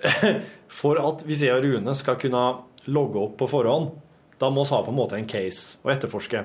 For 0.80 1.00
at 1.02 1.24
hvis 1.26 1.42
jeg 1.44 1.56
og 1.58 1.66
Rune 1.66 1.94
skal 1.98 2.18
kunne 2.20 2.44
logge 2.90 3.20
opp 3.20 3.34
på 3.42 3.48
forhånd, 3.50 3.90
da 4.40 4.48
må 4.54 4.62
vi 4.64 4.72
ha 4.72 4.78
på 4.86 4.92
en 4.94 4.96
måte 4.96 5.18
en 5.18 5.28
case 5.28 5.80
å 5.84 5.90
etterforske. 5.92 6.44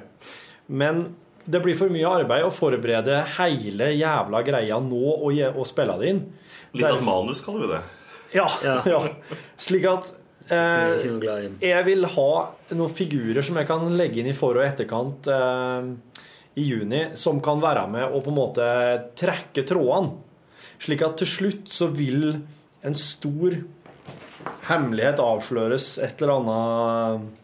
Men 0.68 1.06
det 1.46 1.62
blir 1.62 1.78
for 1.78 1.94
mye 1.94 2.10
arbeid 2.10 2.44
å 2.44 2.52
forberede 2.54 3.22
hele 3.38 3.92
jævla 3.94 4.42
greia 4.46 4.80
nå 4.82 5.04
og, 5.14 5.30
og 5.54 5.64
spille 5.70 5.96
det 6.02 6.12
inn. 6.12 6.22
Litt 6.74 6.90
av 6.90 6.98
et 6.98 7.06
manus, 7.06 7.44
kaller 7.46 7.64
vi 7.64 7.72
det. 7.76 7.82
Ja, 8.36 8.48
Ja. 8.66 8.80
ja. 8.96 9.02
Slik 9.62 9.86
at 9.88 10.10
Jeg 10.10 10.25
eh, 10.54 11.06
jeg 11.62 11.86
vil 11.88 12.06
ha 12.16 12.32
noen 12.76 12.94
figurer 12.94 13.46
som 13.46 13.58
jeg 13.58 13.68
kan 13.70 13.86
legge 13.98 14.22
inn 14.22 14.30
i 14.30 14.36
for- 14.38 14.60
og 14.60 14.66
etterkant 14.66 15.30
eh, 15.32 15.88
i 16.56 16.68
juni, 16.70 17.02
som 17.20 17.42
kan 17.44 17.62
være 17.64 17.88
med 17.92 18.06
og 18.12 18.24
på 18.26 18.32
en 18.34 18.38
måte 18.38 18.68
trekke 19.18 19.66
trådene. 19.68 20.22
Slik 20.86 21.02
at 21.08 21.18
til 21.22 21.30
slutt 21.32 21.72
så 21.72 21.88
vil 21.96 22.36
en 22.86 22.98
stor 23.00 23.56
hemmelighet 24.68 25.22
avsløres 25.24 25.96
et 26.04 26.22
eller 26.22 26.36
annet 26.42 27.42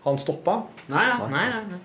Han 0.00 0.16
stoppa. 0.16 0.54
Nei 0.88 1.02
da, 1.10 1.26
nei, 1.28 1.46
nei, 1.52 1.64
nei. 1.68 1.80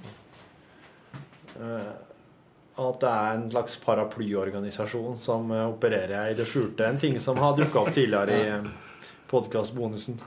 At 2.76 2.99
det 3.01 3.09
er 3.09 3.36
en 3.36 3.45
slags 3.51 3.76
paraplyorganisasjon 3.84 5.17
som 5.19 5.51
eh, 5.51 5.67
opererer 5.67 6.32
i 6.32 6.36
det 6.36 6.47
skjulte. 6.47 6.88
En 6.88 6.99
ting 6.99 7.19
som 7.19 7.38
har 7.43 7.55
dukka 7.55 7.84
opp 7.84 7.91
tidligere 7.95 8.39
i 8.39 8.84
podkastbonusen. 9.36 10.17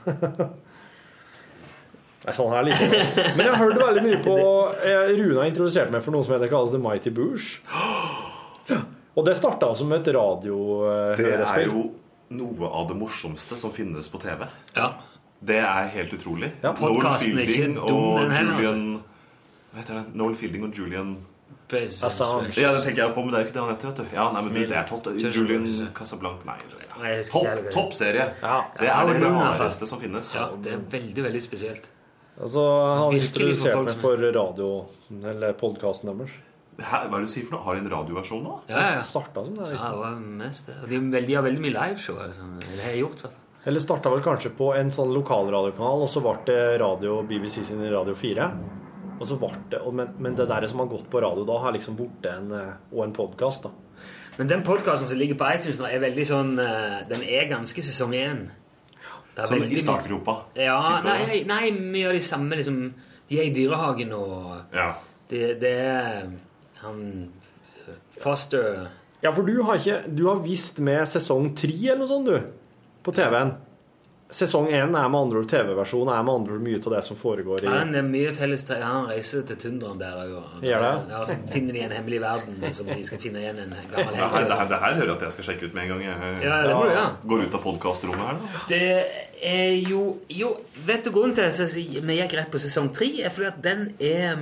Nei, 2.19 2.33
sånn 2.35 2.51
her 2.51 2.65
liker 2.67 2.91
jeg. 2.93 3.33
Men 3.37 3.45
jeg 3.47 3.53
har 3.53 3.61
hørt 3.63 3.79
veldig 3.79 4.03
mye 4.05 4.19
på 4.23 4.35
eh, 4.89 5.11
Rune 5.15 5.39
har 5.39 5.47
introdusert 5.49 5.93
meg 5.93 6.03
for 6.05 6.15
noe 6.15 6.27
som 6.27 6.35
heter 6.35 6.51
kalles 6.51 6.73
The 6.75 6.81
Mighty 6.83 7.13
Boosh. 7.15 7.59
Og 9.17 9.25
det 9.25 9.35
starta 9.39 9.71
som 9.75 9.91
et 9.95 10.05
Det 10.05 10.13
er 10.13 11.63
jo 11.65 11.79
noe 12.29 12.69
av 12.69 12.87
det 12.91 12.97
morsomste 12.99 13.57
som 13.57 13.71
finnes 13.73 14.09
på 14.11 14.21
TV. 14.21 14.45
Ja. 14.75 14.91
Det 15.39 15.57
er 15.63 15.89
helt 15.95 16.13
utrolig. 16.13 16.51
Ja, 16.61 16.73
Noel 16.75 17.07
Fielding 17.19 17.77
og 17.79 18.19
Julian 18.35 18.83
Hva 19.71 19.79
heter 19.81 20.01
det? 20.01 20.05
Noel 20.19 20.35
Fielding 20.35 20.67
og 20.67 20.75
Julian 20.75 21.15
Assange. 21.69 22.53
Ja, 22.57 22.73
det 22.73 22.83
tenker 22.85 23.05
jeg 23.05 23.13
på, 23.13 23.23
men 23.23 23.33
det 23.33 23.39
er 23.39 23.43
jo 23.43 23.49
ikke 23.49 23.57
det 23.57 23.63
han 23.63 23.73
heter. 23.75 23.89
vet 23.89 23.99
du 23.99 24.17
Ja, 24.17 24.29
nei, 24.33 24.41
men 24.45 24.53
det 24.57 24.77
er 24.77 24.87
topp. 24.89 25.09
Julian 25.15 25.67
Casablanca 25.95 26.49
Nei. 26.49 26.59
Det- 27.01 27.71
Topp 27.73 27.93
det 27.99 28.07
er. 28.15 28.33
Ja. 28.41 28.57
Det 28.77 28.85
Ja, 28.87 29.01
er 29.03 29.07
det 29.13 29.21
det 29.21 29.31
rareste 29.31 29.87
som 29.87 29.99
finnes. 29.99 30.35
Ja, 30.35 30.49
det 30.61 30.73
er 30.73 30.77
veldig, 30.77 31.23
veldig 31.23 31.41
spesielt. 31.41 31.89
Altså, 32.39 32.61
han 32.63 32.97
har 33.03 33.11
Virkelig 33.11 33.49
introdusert 33.55 33.85
meg 33.85 33.97
for 33.99 34.17
radio, 34.31 34.85
eller 35.31 35.53
podkasten 35.53 36.05
deres. 36.15 36.31
Hæ, 36.79 37.09
hva 37.09 37.17
er 37.17 37.19
det 37.19 37.27
du 37.27 37.31
sier 37.33 37.43
for 37.43 37.57
noe? 37.57 37.63
Har 37.65 37.75
de 37.75 37.81
en 37.83 37.91
radioversjon 37.91 38.43
nå? 38.43 38.53
Ja, 38.69 38.79
ja. 38.95 39.01
Starta 39.03 39.43
som 39.43 39.55
det. 39.55 39.65
Ja, 39.65 39.71
Liksom. 39.73 39.91
det 39.91 39.99
var 39.99 40.19
mest 40.39 40.65
det. 40.67 40.75
De, 40.87 40.95
er 40.95 40.99
veldig, 41.01 41.27
de 41.27 41.33
har 41.35 41.43
veldig 41.43 41.59
mye 41.65 41.73
liveshow. 41.75 42.15
Sånn. 42.15 42.53
Eller 42.71 42.83
har 42.83 42.93
gjort, 43.01 43.17
i 43.19 43.21
hvert 43.21 43.21
fall. 43.21 43.31
Eller 43.67 43.79
starta 43.83 44.09
vel 44.13 44.21
kanskje 44.23 44.51
på 44.55 44.69
en 44.79 44.89
sånn 44.95 45.11
lokalradiokanal, 45.13 46.01
og 46.01 46.07
så 46.07 46.21
ble 46.23 46.37
det 46.47 46.79
radio 46.79 47.21
BBC 47.27 47.65
sin 47.67 47.81
Radio 47.91 48.13
4. 48.15 48.47
Og 49.19 49.27
så 49.27 49.35
ble 49.37 49.49
det, 49.69 49.81
men, 49.93 50.13
men 50.19 50.35
det 50.35 50.47
der 50.47 50.65
som 50.71 50.79
har 50.79 50.87
gått 50.87 51.09
på 51.11 51.19
radio 51.21 51.43
da, 51.43 51.57
har 51.59 51.73
liksom 51.75 51.97
blitt 51.99 52.25
en, 52.31 52.51
eh, 52.55 52.71
og 52.95 53.03
en 53.03 53.11
podkast. 53.11 53.65
Men 54.39 54.47
den 54.47 54.63
podkasten 54.63 55.07
som 55.09 55.19
ligger 55.19 55.35
på 55.35 55.47
iTunes 55.51 55.79
nå, 55.81 55.87
er 55.91 55.99
veldig 55.99 56.25
sånn 56.27 56.53
eh, 56.63 56.99
Den 57.09 57.23
er 57.27 57.49
ganske 57.51 57.83
sesong 57.83 58.13
én. 58.15 58.45
Det 59.35 59.47
Sånn 59.49 59.61
veldig 59.65 59.75
i 59.77 59.81
startgropa? 59.83 60.35
Ja, 60.59 60.79
nei, 61.05 61.41
nei, 61.47 61.65
mye 61.75 62.07
av 62.09 62.15
de 62.17 62.21
samme 62.23 62.57
liksom 62.59 62.79
De 63.29 63.39
er 63.39 63.49
i 63.49 63.53
dyrehagen, 63.55 64.13
og 64.15 64.75
Ja. 64.75 64.93
det, 65.31 65.59
det 65.61 65.73
er 65.83 66.29
han 66.81 67.01
eh, 67.85 67.99
Foster 68.23 68.87
Ja, 69.23 69.31
for 69.35 69.43
du 69.43 69.61
har 69.67 69.79
ikke 69.79 70.01
Du 70.15 70.25
har 70.29 70.39
visst 70.43 70.79
med 70.79 71.03
sesong 71.11 71.51
tre 71.59 71.75
eller 71.75 72.03
noe 72.05 72.11
sånt, 72.11 72.31
du, 72.31 72.39
på 73.03 73.11
TV-en. 73.15 73.53
Sesong 74.29 74.67
én 74.69 74.83
er 74.93 75.07
med 75.09 75.17
andre 75.17 75.39
ord 75.41 75.47
TV-versjonen 75.49 76.11
er 76.13 76.21
med 76.21 76.35
andre 76.35 76.53
ord 76.53 76.61
mye 76.61 76.77
av 76.77 76.91
det 76.93 76.99
som 77.07 77.17
foregår 77.17 77.63
i 77.63 77.65
ja, 77.65 77.79
Det 77.89 77.97
er 77.97 78.05
mye 78.05 78.33
felles 78.37 78.61
tre- 78.67 78.77
Han 78.85 79.07
reiser 79.09 79.41
til 79.49 79.57
tundraen 79.57 79.97
der 79.97 80.19
òg. 80.21 80.59
Ja, 80.61 81.23
så 81.25 81.33
finner 81.49 81.73
de 81.73 81.79
en 81.87 81.95
hemmelig 81.97 82.19
verden 82.21 82.73
som 82.77 82.85
de 82.91 82.99
skal 83.07 83.17
finne 83.23 83.41
igjen 83.41 83.57
en 83.63 83.73
gammel 83.89 84.13
her, 84.19 84.29
det, 84.45 84.53
her, 84.53 84.69
det 84.69 84.79
her 84.83 84.93
hører 84.99 85.07
jeg 85.07 85.15
at 85.17 85.25
jeg 85.25 85.33
skal 85.39 85.47
sjekke 85.49 85.65
ut 85.65 85.73
med 85.73 85.83
en 85.83 85.89
gang. 85.95 86.03
Jeg 86.05 86.45
Ja, 86.45 86.61
det 86.67 86.75
må 86.77 86.83
du 86.85 86.93
gjøre. 86.93 87.09
går 87.33 87.43
ut 87.47 87.57
av 87.57 87.63
podkastrommet 87.65 88.21
her. 88.29 88.37
da. 88.37 88.63
Det 88.69 88.83
er 89.41 89.89
jo 89.89 90.03
Jo, 90.29 90.53
vet 90.85 91.03
du 91.03 91.11
grunnen 91.11 91.33
til 91.33 91.49
at 91.49 91.75
vi 91.75 92.19
gikk 92.21 92.37
rett 92.37 92.51
på 92.53 92.61
sesong 92.61 92.93
tre? 92.93 93.09
Er 93.25 93.29
fordi 93.33 93.47
at 93.49 93.61
den 93.65 93.95
er 93.99 94.37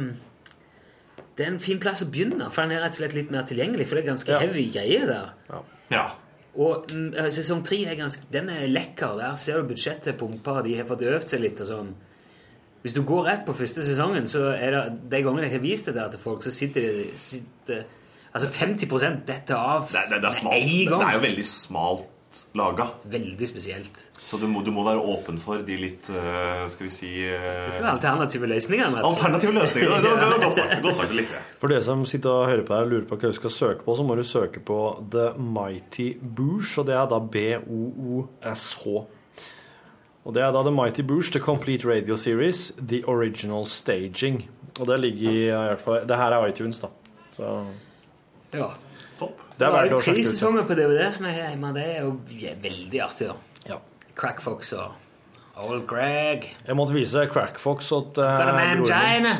Det 1.37 1.45
er 1.45 1.51
en 1.53 1.59
fin 1.63 1.79
plass 1.79 2.01
å 2.03 2.11
begynne, 2.11 2.51
for 2.51 2.63
den 2.67 2.71
er 2.75 2.81
rett 2.81 2.95
og 2.97 2.99
slett 3.05 3.13
litt 3.13 3.31
mer 3.31 3.43
tilgjengelig. 3.45 3.85
For 3.87 3.95
det 3.95 4.03
er 4.03 4.11
ganske 4.11 4.31
Ja. 4.35 4.39
heavy 4.39 4.67
greier 4.73 5.05
der. 5.05 5.29
Ja. 5.49 5.59
Ja. 5.91 6.05
Og 6.57 6.89
mm, 6.89 7.11
sesong 7.33 7.61
tre 7.65 7.83
er 7.85 7.97
ganske 7.99 8.25
Den 8.33 8.49
er 8.49 8.65
lekker. 8.69 9.17
Der 9.19 9.35
ser 9.37 9.61
du 9.61 9.69
budsjettet 9.69 10.17
pumpa, 10.17 10.61
de 10.65 10.77
har 10.79 10.89
fått 10.89 11.05
øvd 11.05 11.29
seg 11.29 11.43
litt 11.43 11.61
og 11.61 11.69
sånn. 11.69 11.93
Hvis 12.81 12.95
du 12.95 13.01
går 13.05 13.25
rett 13.27 13.45
på 13.45 13.55
første 13.57 13.83
sesongen, 13.83 14.29
så 14.31 14.51
er 14.55 14.73
det 14.73 14.81
de 15.11 15.21
gangene 15.25 15.47
jeg 15.47 15.57
har 15.57 15.63
vist 15.63 15.89
det 15.89 15.95
der 15.97 16.11
til 16.13 16.21
folk, 16.23 16.43
så 16.45 16.53
sitter 16.53 16.85
de 16.87 17.07
sitter, 17.19 17.87
Altså 18.37 18.49
50% 18.53 19.23
detter 19.25 19.55
av 19.55 19.87
med 19.89 20.61
én 20.61 20.89
gang. 20.89 20.99
det 21.01 21.07
er 21.07 21.15
jo 21.15 21.21
veldig 21.23 21.45
smalt 21.47 22.41
laga. 22.53 22.85
Veldig 23.09 23.47
spesielt. 23.49 23.97
Så 24.27 24.35
du 24.41 24.43
må, 24.51 24.59
du 24.59 24.73
må 24.75 24.83
være 24.83 24.99
åpen 24.99 25.37
for 25.39 25.61
de 25.63 25.75
litt 25.79 26.09
eh, 26.11 26.65
Skal 26.67 26.89
vi 26.89 26.91
si 26.91 27.09
eh, 27.23 27.37
er 27.71 27.85
alternative 27.93 28.49
løsninger. 28.51 28.89
vet 28.91 28.99
du. 28.99 29.07
Alternative 29.07 29.53
løsninger. 29.55 29.87
Det, 29.87 30.01
det, 30.03 30.15
det 30.19 30.25
er 30.35 30.41
godt 30.43 30.57
sagt. 30.57 30.73
Godt 30.83 30.97
sagt 30.97 31.13
det 31.13 31.19
likte. 31.21 31.39
For 31.61 31.71
dere 31.71 31.85
som 31.85 32.01
sitter 32.11 32.33
og 32.33 32.49
hører 32.51 32.65
på 32.67 32.75
deg 32.75 32.83
og 32.83 32.91
lurer 32.91 33.05
på 33.07 33.15
hva 33.21 33.31
du 33.31 33.37
skal 33.37 33.53
søke 33.55 33.85
på, 33.87 33.95
så 33.95 34.03
må 34.03 34.17
du 34.19 34.25
søke 34.27 34.59
på 34.67 34.79
The 35.15 35.29
Mighty 35.39 36.09
Boosh, 36.19 36.73
og 36.81 36.89
det 36.89 36.97
er 36.99 37.07
da 37.13 37.21
B-O-O-S-H. 37.37 38.83
Og 40.27 40.35
det 40.35 40.43
er 40.43 40.51
da 40.51 40.65
The 40.67 40.75
Mighty 40.75 41.07
Boosh, 41.07 41.31
The 41.31 41.39
Complete 41.39 41.87
Radio 41.87 42.19
Series, 42.19 42.73
The 42.83 42.99
Original 43.07 43.63
Staging. 43.71 44.41
Og 44.77 44.89
det 44.91 44.99
ligger 45.05 45.31
i, 45.31 45.45
i 45.47 45.55
hvert 45.55 45.81
fall 45.81 46.03
Det 46.05 46.17
her 46.19 46.35
er 46.35 46.49
iTunes, 46.51 46.83
da. 46.83 46.91
Så 47.37 47.53
Ja. 48.53 48.67
Topp. 49.17 49.39
det 49.57 49.65
er 49.65 49.71
verdt 49.73 49.93
å 49.95 49.97
tre 49.97 50.11
sjekke 50.13 50.27
ut. 50.27 50.33
sesonger 50.35 50.65
på 50.67 50.75
DVD 50.77 51.07
som 51.15 51.25
er 51.25 51.39
hjemme. 51.39 51.71
Det 51.73 51.85
er 51.95 52.03
jo 52.03 52.11
veldig 52.61 52.99
artig. 53.07 53.31
da. 53.31 53.33
Ja. 54.17 54.21
Crackfox 54.21 54.73
og 54.73 54.91
Old 55.61 55.85
Greg. 55.89 56.55
Jeg 56.65 56.75
måtte 56.77 56.95
vise 56.95 57.27
Crackfox 57.29 57.89
til 57.89 58.05
Got 58.17 58.21
a 58.23 58.49
uh, 58.49 58.55
mangina. 58.57 59.35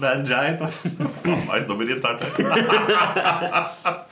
Mangina. 0.00 0.68
Nå 1.68 1.76
blir 1.78 1.88
det 1.88 1.96
internt. 1.96 2.24
her. 2.36 4.04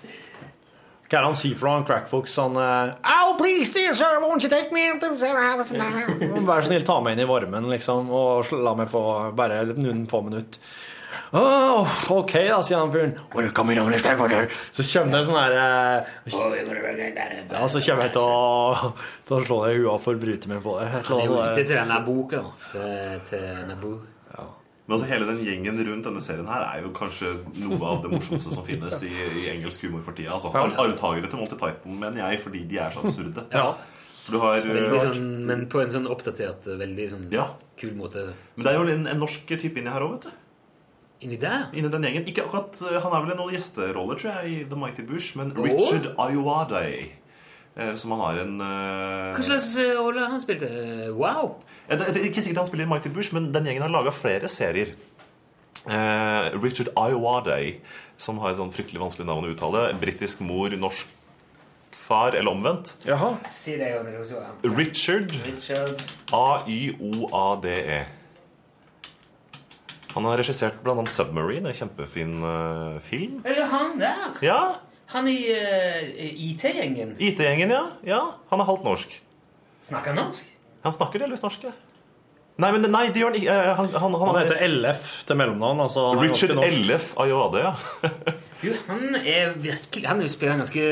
Hva 1.12 1.18
er 1.18 1.24
det 1.26 1.28
han 1.28 1.36
sier 1.36 1.58
for 1.60 1.68
noe, 1.68 1.84
crackfox? 1.84 2.38
Han 2.40 2.54
eh, 2.56 2.94
Oh, 3.04 3.34
please, 3.36 3.68
dear 3.74 3.92
sir, 3.92 4.16
won't 4.22 4.40
you 4.40 4.48
take 4.48 4.72
me 4.72 4.86
into 4.88 5.10
Vær 5.20 6.62
så 6.64 6.70
snill, 6.70 6.86
ta 6.88 6.96
meg 7.04 7.18
inn 7.18 7.26
i 7.26 7.28
varmen, 7.28 7.68
liksom, 7.68 8.08
og 8.08 8.48
la 8.56 8.72
meg 8.78 8.88
få 8.88 9.02
bare 9.36 9.60
noen 9.76 10.06
få 10.08 10.22
minutter. 10.24 10.56
Oh, 11.32 11.88
OK, 12.18 12.32
da, 12.48 12.60
sier 12.64 12.78
han 12.82 12.92
fyren. 12.92 13.12
Så 14.72 14.86
kommer 14.92 15.18
det 15.18 15.24
sånn 15.28 15.38
her 15.40 15.56
eh, 15.58 16.16
Ja, 17.52 17.66
så 17.68 17.82
kommer 17.84 18.08
jeg 18.08 18.14
til 18.16 18.22
å, 18.22 18.92
til 19.28 19.36
å 19.38 19.42
slå 19.46 19.58
deg 19.66 19.76
i 19.76 19.82
huet 19.82 19.92
og 19.94 20.00
forbryte 20.04 20.50
meg 20.52 20.62
på 20.64 20.78
det. 20.80 20.88
Et 21.00 21.08
Det 21.12 21.18
er 21.20 21.28
jo 21.28 21.36
eller 21.38 21.54
til 21.62 21.76
denne 21.76 22.00
boka, 22.06 22.42
til, 23.30 23.46
Naboo. 23.70 24.00
Men 24.82 24.96
altså 24.96 25.06
hele 25.12 25.26
den 25.28 25.38
gjengen 25.46 25.76
rundt 25.86 26.04
denne 26.08 26.20
serien 26.24 26.48
her 26.50 26.64
er 26.66 26.80
jo 26.82 26.88
kanskje 26.96 27.28
noe 27.62 27.78
av 27.86 28.00
det 28.02 28.10
morsomste 28.10 28.50
som 28.50 28.64
finnes 28.66 28.96
i, 29.06 29.12
i 29.14 29.44
engelsk 29.52 29.84
humor 29.86 30.02
for 30.02 30.16
tida. 30.18 30.34
Altså, 30.34 30.50
Ar- 30.58 30.74
Arvtakere 30.82 31.30
til 31.30 31.38
Monty 31.38 31.54
Python, 31.60 31.94
mener 32.02 32.18
jeg, 32.24 32.40
fordi 32.42 32.64
de 32.68 32.80
er 32.82 32.90
så 32.90 33.04
absurde. 33.06 33.44
Ja. 33.54 33.68
For 34.24 34.34
du 34.36 34.40
har, 34.42 34.66
uh, 34.66 34.96
sånn, 35.06 35.22
men 35.46 35.64
på 35.70 35.80
en 35.84 35.94
sånn 35.94 36.10
oppdatert, 36.10 36.66
veldig 36.82 37.06
sånn 37.14 37.28
Ja. 37.32 37.46
kul 37.78 37.94
måte. 37.98 38.26
Men 38.56 38.66
det 38.66 38.72
er 38.72 38.78
jo 38.80 38.84
en, 38.98 39.06
en 39.14 39.22
norsk 39.22 39.54
type 39.54 39.80
inni 39.80 39.90
her 39.94 40.02
òg, 40.04 40.16
vet 40.18 40.26
du. 40.26 40.41
Inni 41.22 41.36
der? 41.38 41.68
Inni 41.72 41.88
den 41.92 42.02
gjengen. 42.08 42.24
Ikke 42.26 42.42
akkurat, 42.48 42.76
uh, 42.82 42.96
Han 43.04 43.12
er 43.14 43.22
vel 43.24 43.32
en 43.36 43.40
noen 43.42 43.54
gjesteroller, 43.54 44.18
tror 44.18 44.32
jeg, 44.42 44.52
i 44.52 44.64
The 44.70 44.78
Mighty 44.78 45.04
Bush, 45.06 45.36
men 45.38 45.52
Richard 45.54 46.08
Ayoade. 46.18 46.82
eh, 47.76 47.94
Som 47.96 48.10
han 48.16 48.20
har 48.24 48.40
en 48.42 48.56
uh, 48.60 49.32
Hva 49.36 49.42
slags 49.46 49.70
eh, 49.78 49.94
rolle 49.96 50.26
han 50.28 50.42
spilte? 50.42 50.66
Eh, 50.66 51.08
Wow! 51.14 51.54
Det 51.88 52.00
er 52.10 52.26
ikke 52.26 52.42
sikkert 52.42 52.64
han 52.64 52.66
spiller 52.72 52.84
i 52.88 52.90
Mighty 52.90 53.08
Bush, 53.14 53.32
men 53.34 53.52
den 53.54 53.64
gjengen 53.70 53.82
har 53.86 53.92
laga 53.94 54.10
flere 54.12 54.48
serier. 54.50 54.92
Uh, 55.86 56.52
Richard 56.62 56.90
Ayoade, 56.96 57.78
som 58.20 58.38
har 58.42 58.52
et 58.52 58.58
sånn 58.60 58.70
fryktelig 58.74 59.00
vanskelig 59.02 59.26
navn 59.26 59.48
å 59.48 59.54
uttale. 59.54 59.86
Britisk 59.98 60.42
mor, 60.46 60.70
norsk 60.78 61.06
far, 62.02 62.34
eller 62.38 62.50
omvendt. 62.52 62.92
Jaha. 63.06 63.32
Si 63.50 63.74
det 63.78 63.88
jo, 63.94 64.02
det 64.06 64.12
er 64.12 64.18
jo 64.20 64.26
så 64.26 64.42
Richard 64.76 65.30
Richard 65.46 66.02
A-y-o-a-d-e. 66.34 68.00
Han 70.14 70.26
har 70.28 70.40
regissert 70.40 70.80
bl.a. 70.84 70.94
Submarine, 71.08 71.70
en 71.70 71.76
kjempefin 71.76 72.34
uh, 72.44 72.98
film. 73.04 73.38
Er 73.48 73.60
det 73.62 73.68
han 73.72 73.94
der? 74.00 74.24
Ja, 74.44 74.62
Han 75.12 75.28
i 75.28 75.38
uh, 75.52 76.02
IT-gjengen. 76.48 77.16
IT-gjengen, 77.20 77.72
ja. 77.72 77.84
ja. 78.06 78.20
Han 78.50 78.60
er 78.60 78.68
halvt 78.68 78.84
norsk. 78.86 79.16
Snakker 79.84 80.14
han 80.14 80.22
norsk? 80.28 80.46
Han 80.84 80.94
snakker 80.94 81.22
delvis 81.24 81.42
norsk, 81.44 81.68
ja. 81.68 81.72
Nei, 82.60 82.68
men 82.74 82.84
nei, 82.92 83.06
det 83.08 83.22
gjør 83.22 83.30
han 83.32 83.36
ikke. 83.38 83.52
Eh, 83.52 83.76
Han, 83.78 83.86
han, 83.96 84.14
han, 84.20 84.28
Han 84.28 84.38
heter 84.42 84.60
LF 84.68 85.04
til 85.28 85.38
mellomnavn. 85.40 85.80
Altså, 85.86 86.02
Richard 86.20 86.58
LF 86.60 87.12
Ayoade, 87.22 87.62
ja. 87.64 87.72
Du, 88.62 88.68
han 88.86 89.16
er 89.18 89.56
virkelig 89.58 90.04
Han 90.06 90.20
spiller 90.30 90.52
en 90.54 90.60
ganske 90.62 90.82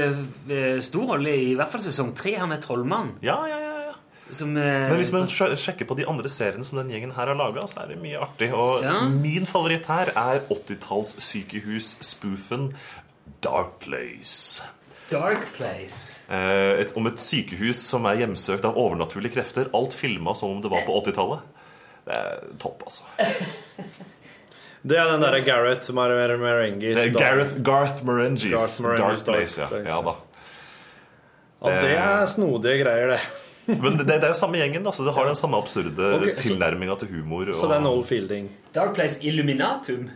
eh, 0.50 0.80
stor 0.82 1.12
rolle 1.12 1.34
i, 1.36 1.50
i 1.52 1.58
hvert 1.58 1.70
fall 1.70 1.84
sesong 1.84 2.14
tre. 2.18 2.32
Han 2.40 2.54
er 2.56 2.62
trollmann. 2.64 3.12
ja, 3.22 3.36
ja, 3.50 3.60
ja. 3.66 3.69
Som 4.32 4.56
eh, 4.56 4.88
Men 4.88 4.96
hvis 5.00 5.12
man 5.12 5.26
sjekker 5.28 5.84
på 5.88 5.96
de 5.98 6.04
andre 6.08 6.28
seriene 6.32 6.64
som 6.66 6.78
den 6.80 6.90
gjengen 6.92 7.12
her 7.16 7.26
har 7.32 7.36
laga, 7.38 7.60
så 7.70 7.80
er 7.84 7.88
det 7.92 7.98
mye 8.02 8.18
artig. 8.22 8.50
Og 8.54 8.82
Ja. 8.84 9.00
min 9.08 9.46
favoritt 9.46 9.86
her 9.90 10.06
er 10.14 10.40
80-talls-sykehus-spoofen 10.50 12.72
Dark 13.42 13.78
Place. 13.80 14.62
Dark 15.10 15.46
Place. 15.56 16.16
Eh, 16.30 16.80
et, 16.84 16.92
om 16.96 17.06
et 17.10 17.18
sykehus 17.18 17.76
som 17.82 18.04
er 18.06 18.14
hjemsøkt 18.22 18.64
av 18.68 18.76
overnaturlige 18.78 19.32
krefter. 19.38 19.64
Alt 19.74 19.94
filma 19.98 20.34
som 20.38 20.50
om 20.54 20.60
det 20.62 20.70
var 20.70 20.82
på 20.86 20.92
80-tallet. 21.02 21.40
Det 22.06 22.14
er 22.16 22.38
topp, 22.62 22.82
altså. 22.86 23.02
Det 24.80 24.96
er 24.96 25.10
den 25.12 25.20
derre 25.20 25.42
Gareth 25.44 25.90
Mar 25.92 26.08
Mar 26.16 26.30
Marengis. 26.40 26.96
Det 26.96 27.02
er 27.10 27.12
Gareth, 27.12 27.58
Garth 27.60 28.00
Marengis. 28.06 28.46
Garth 28.48 28.80
Marengis 28.80 29.20
Dark 29.26 29.36
Place, 29.36 29.60
ja. 29.60 29.66
Dark 29.68 29.84
Place, 29.84 29.90
ja 29.90 30.00
da. 30.06 30.14
Ja, 31.60 31.68
det 31.84 31.90
er 32.00 32.24
snodige 32.30 32.78
greier, 32.80 33.10
det. 33.12 33.20
Men 33.66 33.98
det, 33.98 34.06
det 34.08 34.22
er 34.24 34.32
jo 34.32 34.38
samme 34.38 34.58
gjengen. 34.60 34.86
Altså. 34.86 35.04
Det 35.06 35.14
har 35.14 35.28
den 35.28 35.38
samme 35.38 35.58
absurde 35.60 36.14
okay, 36.16 36.34
tilnærminga 36.40 36.96
til 37.02 37.12
humor. 37.14 37.52
Så 37.54 37.68
det 37.70 37.76
er 37.78 37.84
Noel 37.84 38.02
Fielding. 38.06 38.48
Dark 38.74 38.94
Place 38.96 39.20
Illuminatum. 39.22 40.08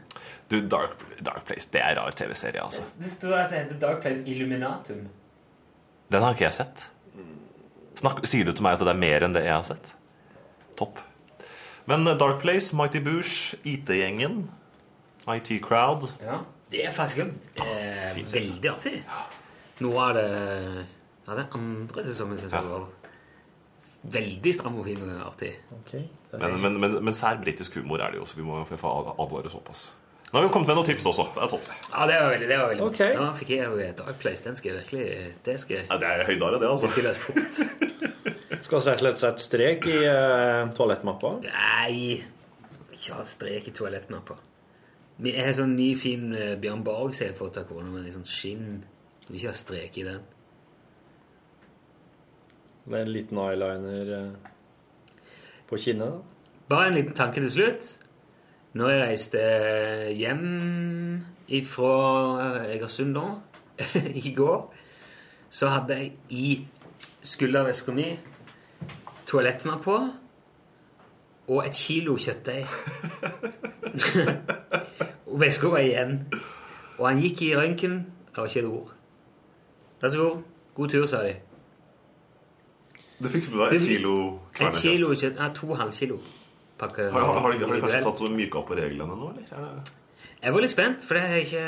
Du, 0.51 0.59
Dark, 0.61 0.99
Dark 1.25 1.47
Place, 1.49 1.69
det 1.73 1.81
er 1.81 1.95
rar 1.97 2.13
TV-serie, 2.17 2.61
altså. 2.63 2.83
Det 3.01 3.11
står 3.11 3.37
at 3.39 3.53
det 3.53 3.63
heter 3.63 3.79
Dark 3.81 4.03
Place 4.05 4.25
Illuminatum. 4.29 5.07
Den 6.13 6.23
har 6.23 6.37
ikke 6.37 6.45
jeg 6.49 6.59
sett. 6.59 6.89
Snakk, 7.99 8.25
sier 8.29 8.45
du 8.45 8.53
til 8.53 8.67
meg 8.67 8.77
at 8.77 8.83
det 8.85 8.93
er 8.93 8.99
mer 9.01 9.25
enn 9.25 9.37
det 9.37 9.45
jeg 9.47 9.55
har 9.55 9.65
sett? 9.67 9.95
Topp. 10.79 10.99
Men 11.91 12.07
eh, 12.09 12.19
Dark 12.19 12.41
Place, 12.43 12.75
Mighty 12.77 13.01
Boosh, 13.05 13.55
IT-gjengen, 13.65 14.45
IT 15.31 15.57
Crowd 15.65 16.11
Ja. 16.21 16.43
Det 16.75 16.83
er 16.89 16.93
faktisk 16.93 17.21
eh, 17.63 18.17
veldig 18.33 18.71
artig. 18.73 18.99
Nå 19.85 19.93
er 20.09 20.17
det 20.17 20.29
Ja, 21.25 21.37
det 21.37 21.45
er 21.45 21.57
andre 21.57 22.05
sesongen 22.05 22.39
synes 22.41 22.53
jeg 22.53 22.69
Ja. 22.69 22.81
Veldig 24.13 24.53
stram 24.55 24.79
og 24.81 24.89
fin 24.89 25.03
og 25.05 25.13
artig. 25.31 25.53
Men, 26.33 26.57
men, 26.61 26.81
men, 26.81 26.97
men 27.05 27.17
sær 27.17 27.39
britisk 27.43 27.79
humor 27.81 28.03
er 28.05 28.15
det 28.15 28.21
jo, 28.21 28.27
så 28.29 28.41
vi 28.41 28.47
må 28.47 28.65
få 28.69 28.95
advare 29.15 29.53
såpass. 29.53 29.93
Nå 30.35 30.41
har 30.41 30.49
vi 30.49 30.53
kommet 30.53 30.67
med 30.67 30.79
noen 30.81 30.87
tips 30.89 31.05
også. 31.07 31.29
Det 31.31 31.43
er 31.45 31.51
topp. 31.53 31.67
Ja, 31.93 32.07
det 32.11 32.15
var 32.19 32.33
veldig, 32.33 32.47
det 32.51 32.57
var 32.59 32.71
veldig 32.73 32.87
Okay. 32.89 33.13
Nå 33.15 33.27
fikk 33.39 33.51
jeg 33.55 33.69
jo 33.69 33.91
Dark 34.01 34.17
Place. 34.19 34.43
Den 34.43 34.57
skal 34.59 34.73
jeg 34.73 34.81
virkelig 34.81 35.35
Det 35.47 35.55
skal 35.63 35.85
Ja, 35.85 35.99
det 36.03 36.09
er 36.11 36.25
høydere, 36.27 36.59
det, 36.59 36.71
altså. 36.71 36.91
stilles 36.91 37.21
fort. 37.23 37.61
Skal 38.65 38.81
rett 38.81 38.97
og 38.97 39.03
slett 39.03 39.21
sette 39.21 39.45
strek 39.45 39.87
i 39.93 39.99
uh, 40.09 40.71
toalettmappa. 40.75 41.35
Nei, 41.45 42.17
ikke 42.97 43.19
ha 43.19 43.25
strek 43.29 43.69
i 43.69 43.75
toalettmappa. 43.77 44.39
Men 45.19 45.37
Jeg 45.37 45.47
har 45.47 45.57
sånn 45.59 45.75
ny, 45.77 45.91
fin 46.01 46.31
uh, 46.33 46.55
Bjørn 46.59 46.83
Borg 46.87 47.13
som 47.15 47.27
jeg 47.27 47.35
har 47.35 47.39
fått 47.39 47.61
av 47.61 47.69
kona 47.69 47.93
med 47.93 48.09
sånn 48.15 48.25
skinn. 48.27 48.71
Du 49.27 49.29
vil 49.29 49.43
ikke 49.43 49.53
ha 49.53 49.59
strek 49.59 49.99
i 50.01 50.07
den. 50.09 50.25
Med 52.87 53.03
en 53.03 53.12
liten 53.12 53.39
eyeliner 53.41 54.11
eh, 54.18 54.32
på 55.68 55.76
kinnet. 55.80 56.20
Bare 56.68 56.89
en 56.89 56.95
liten 56.99 57.14
tanke 57.16 57.41
til 57.41 57.51
slutt. 57.51 57.91
Når 58.74 58.91
jeg 58.91 59.03
reiste 59.03 59.43
hjem 60.18 60.45
fra 61.68 61.95
Egersund 62.66 63.14
nå, 63.14 63.24
i 64.28 64.35
går, 64.35 64.74
så 65.51 65.68
hadde 65.68 65.99
jeg 65.99 66.12
i 66.30 66.49
skulderveska 67.22 67.93
mi 67.95 68.09
toalettmappe 69.26 69.97
og 71.49 71.66
et 71.66 71.76
kilo 71.76 72.16
kjøttdeig. 72.16 72.66
og 75.26 75.41
veska 75.45 75.68
var 75.68 75.78
igjen. 75.78 76.18
Og 76.99 77.09
han 77.09 77.20
gikk 77.22 77.43
i 77.43 77.57
røntgen. 77.57 77.99
Det 78.28 78.37
var 78.37 78.47
ikke 78.47 78.61
et 78.61 78.66
ord. 78.66 78.95
Vær 80.01 80.09
så 80.09 80.18
god. 80.18 80.43
God 80.74 80.89
tur, 80.89 81.07
sa 81.07 81.22
de. 81.22 81.35
Du 83.23 83.29
fikk 83.31 83.51
med 83.53 83.61
deg 83.62 83.77
et 83.79 83.85
kilo 83.89 84.15
Et 84.59 84.81
kilo 84.81 85.12
kjøtt, 85.15 85.37
ja, 85.39 85.49
to 85.55 85.75
halvkilo. 85.79 86.19
Pakke, 86.79 87.11
Har, 87.15 87.21
har, 87.23 87.41
har, 87.41 87.53
de, 87.53 87.65
har 87.65 87.77
de 87.77 87.83
kanskje 87.85 88.01
tatt 88.03 88.19
så 88.19 88.29
myka 88.33 88.59
opp 88.59 88.73
på 88.73 88.79
reglene 88.79 89.15
nå, 89.15 89.29
eller? 89.31 89.45
Er 89.55 89.69
det... 89.69 89.93
Jeg 90.45 90.53
var 90.53 90.65
litt 90.65 90.73
spent, 90.73 91.05
for 91.07 91.17
det 91.17 91.23
har 91.25 91.39
jeg 91.39 91.47
ikke 91.47 91.61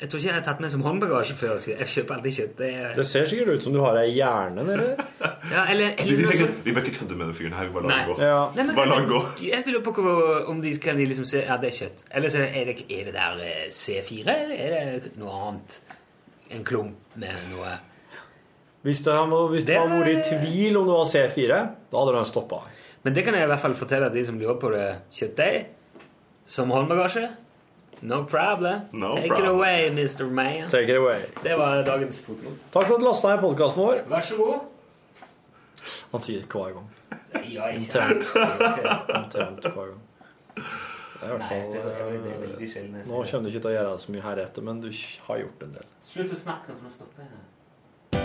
Jeg 0.00 0.08
tror 0.10 0.18
ikke 0.18 0.28
jeg 0.28 0.34
har 0.34 0.42
tatt 0.44 0.58
med 0.60 0.72
som 0.72 0.82
håndbagasje 0.84 1.36
før. 1.38 1.54
Jeg 1.70 1.86
kjøper 1.92 2.16
alltid 2.18 2.34
kjøtt. 2.38 2.56
Det 2.58 2.70
er, 2.74 2.88
Det 2.98 3.04
ser 3.08 3.28
sikkert 3.30 3.54
ut 3.54 3.62
som 3.68 3.76
du 3.76 3.78
har 3.80 3.96
ei 4.02 4.10
hjerne 4.16 4.66
nede. 4.66 4.88
ja, 5.54 5.62
eller, 5.70 5.94
Vi, 5.94 6.02
eller 6.02 6.18
vi, 6.18 6.26
noe 6.26 6.50
vi, 6.66 6.74
bør 6.74 6.82
ikke 6.90 6.98
kødde 6.98 7.16
med 7.20 7.26
den 7.30 7.38
fyren 7.38 7.54
her. 7.56 7.70
Vi 7.70 7.76
bare 7.78 7.86
lar 7.86 7.94
Nei. 7.94 8.02
den 8.02 8.10
gå. 8.10 8.18
Ja. 8.26 8.42
Nei, 8.58 8.66
men, 8.90 9.08
gå. 9.14 9.22
Jeg 9.46 9.64
lurer 9.70 9.86
på 9.86 9.94
hvor- 10.02 10.50
om 10.50 10.60
de 10.66 10.74
kan 10.82 10.98
de 11.00 11.06
liksom 11.08 11.30
se 11.30 11.44
Ja, 11.46 11.56
det 11.62 11.70
er 11.70 11.78
kjøtt. 11.78 12.04
Eller 12.10 12.34
så 12.34 12.42
er 12.44 12.68
det, 12.72 12.76
er 12.90 13.08
det 13.08 13.14
der 13.14 13.40
eh, 13.46 13.64
C4, 13.70 14.26
eller 14.26 14.56
er 14.58 15.00
det 15.06 15.14
noe 15.22 15.40
annet? 15.46 15.80
En 16.50 16.66
klump 16.66 17.16
med 17.16 17.48
noe 17.54 17.78
Hvis 18.84 19.00
det 19.04 19.12
det 19.14 19.66
Det- 19.66 19.78
har 19.78 19.88
vært 19.88 20.08
i 20.12 20.22
tvil 20.28 20.76
om 20.76 20.86
det 20.86 20.92
var 20.94 21.04
C4, 21.04 21.68
da 21.90 21.98
hadde 21.98 22.12
den 22.18 22.24
stoppa. 22.28 22.62
Men 23.02 23.14
det 23.14 23.24
kan 23.24 23.34
jeg 23.34 23.42
i 23.44 23.46
hvert 23.46 23.60
fall 23.60 23.74
fortelle 23.74 24.10
de 24.12 24.24
som 24.24 24.38
lurer 24.38 24.58
på 24.60 24.70
det. 24.72 24.96
Kjøttdeig 25.12 25.66
som 26.46 26.70
håndbagasje. 26.70 27.30
No 28.02 28.24
problem. 28.24 28.80
No 28.92 29.14
Take 29.16 29.38
it 29.38 29.46
away, 29.48 29.88
Mr. 29.90 30.24
Man. 30.30 30.68
Take 30.68 30.90
it 30.90 30.96
away. 30.96 31.22
Det 31.42 31.56
var 31.56 31.82
dagens 31.84 32.20
fotnote. 32.20 32.58
Takk 32.72 32.84
for 32.84 32.94
at 32.94 33.00
du 33.00 33.06
lasta 33.06 33.28
ned 33.34 33.40
podkasten 33.40 33.80
vår. 33.82 34.02
Vær 34.08 34.20
så 34.20 34.36
god. 34.36 34.60
Han 36.12 36.20
sier 36.20 36.40
det 36.40 36.48
hver 36.48 36.72
gang. 36.74 36.88
Ja, 37.50 37.68
Omtrent 37.72 38.22
hver 39.64 39.86
gang. 39.88 40.00
Det 40.54 41.22
er 41.22 41.26
i 41.26 41.38
hvert 41.38 41.40
Nei, 41.40 41.48
fall 41.48 41.72
det 41.72 41.80
er, 41.80 41.84
det 41.84 41.96
er 41.96 42.34
eh, 42.34 42.40
veldig 42.42 42.68
sjelden 42.68 43.00
Nå 43.08 43.22
kommer 43.24 43.42
du 43.48 43.48
ikke 43.48 43.60
til 43.64 43.70
å 43.70 43.74
gjøre 43.74 43.98
så 44.02 44.12
mye 44.12 44.22
heretter, 44.26 44.62
men 44.66 44.80
du 44.82 44.88
har 45.28 45.38
gjort 45.40 45.62
en 45.64 45.72
del. 45.78 45.86
Slutt 46.04 46.32
å 46.34 46.36
snakke 46.36 46.66
for 46.74 46.84
nå 46.84 46.90
stopper 46.92 47.22
jeg. 47.24 47.44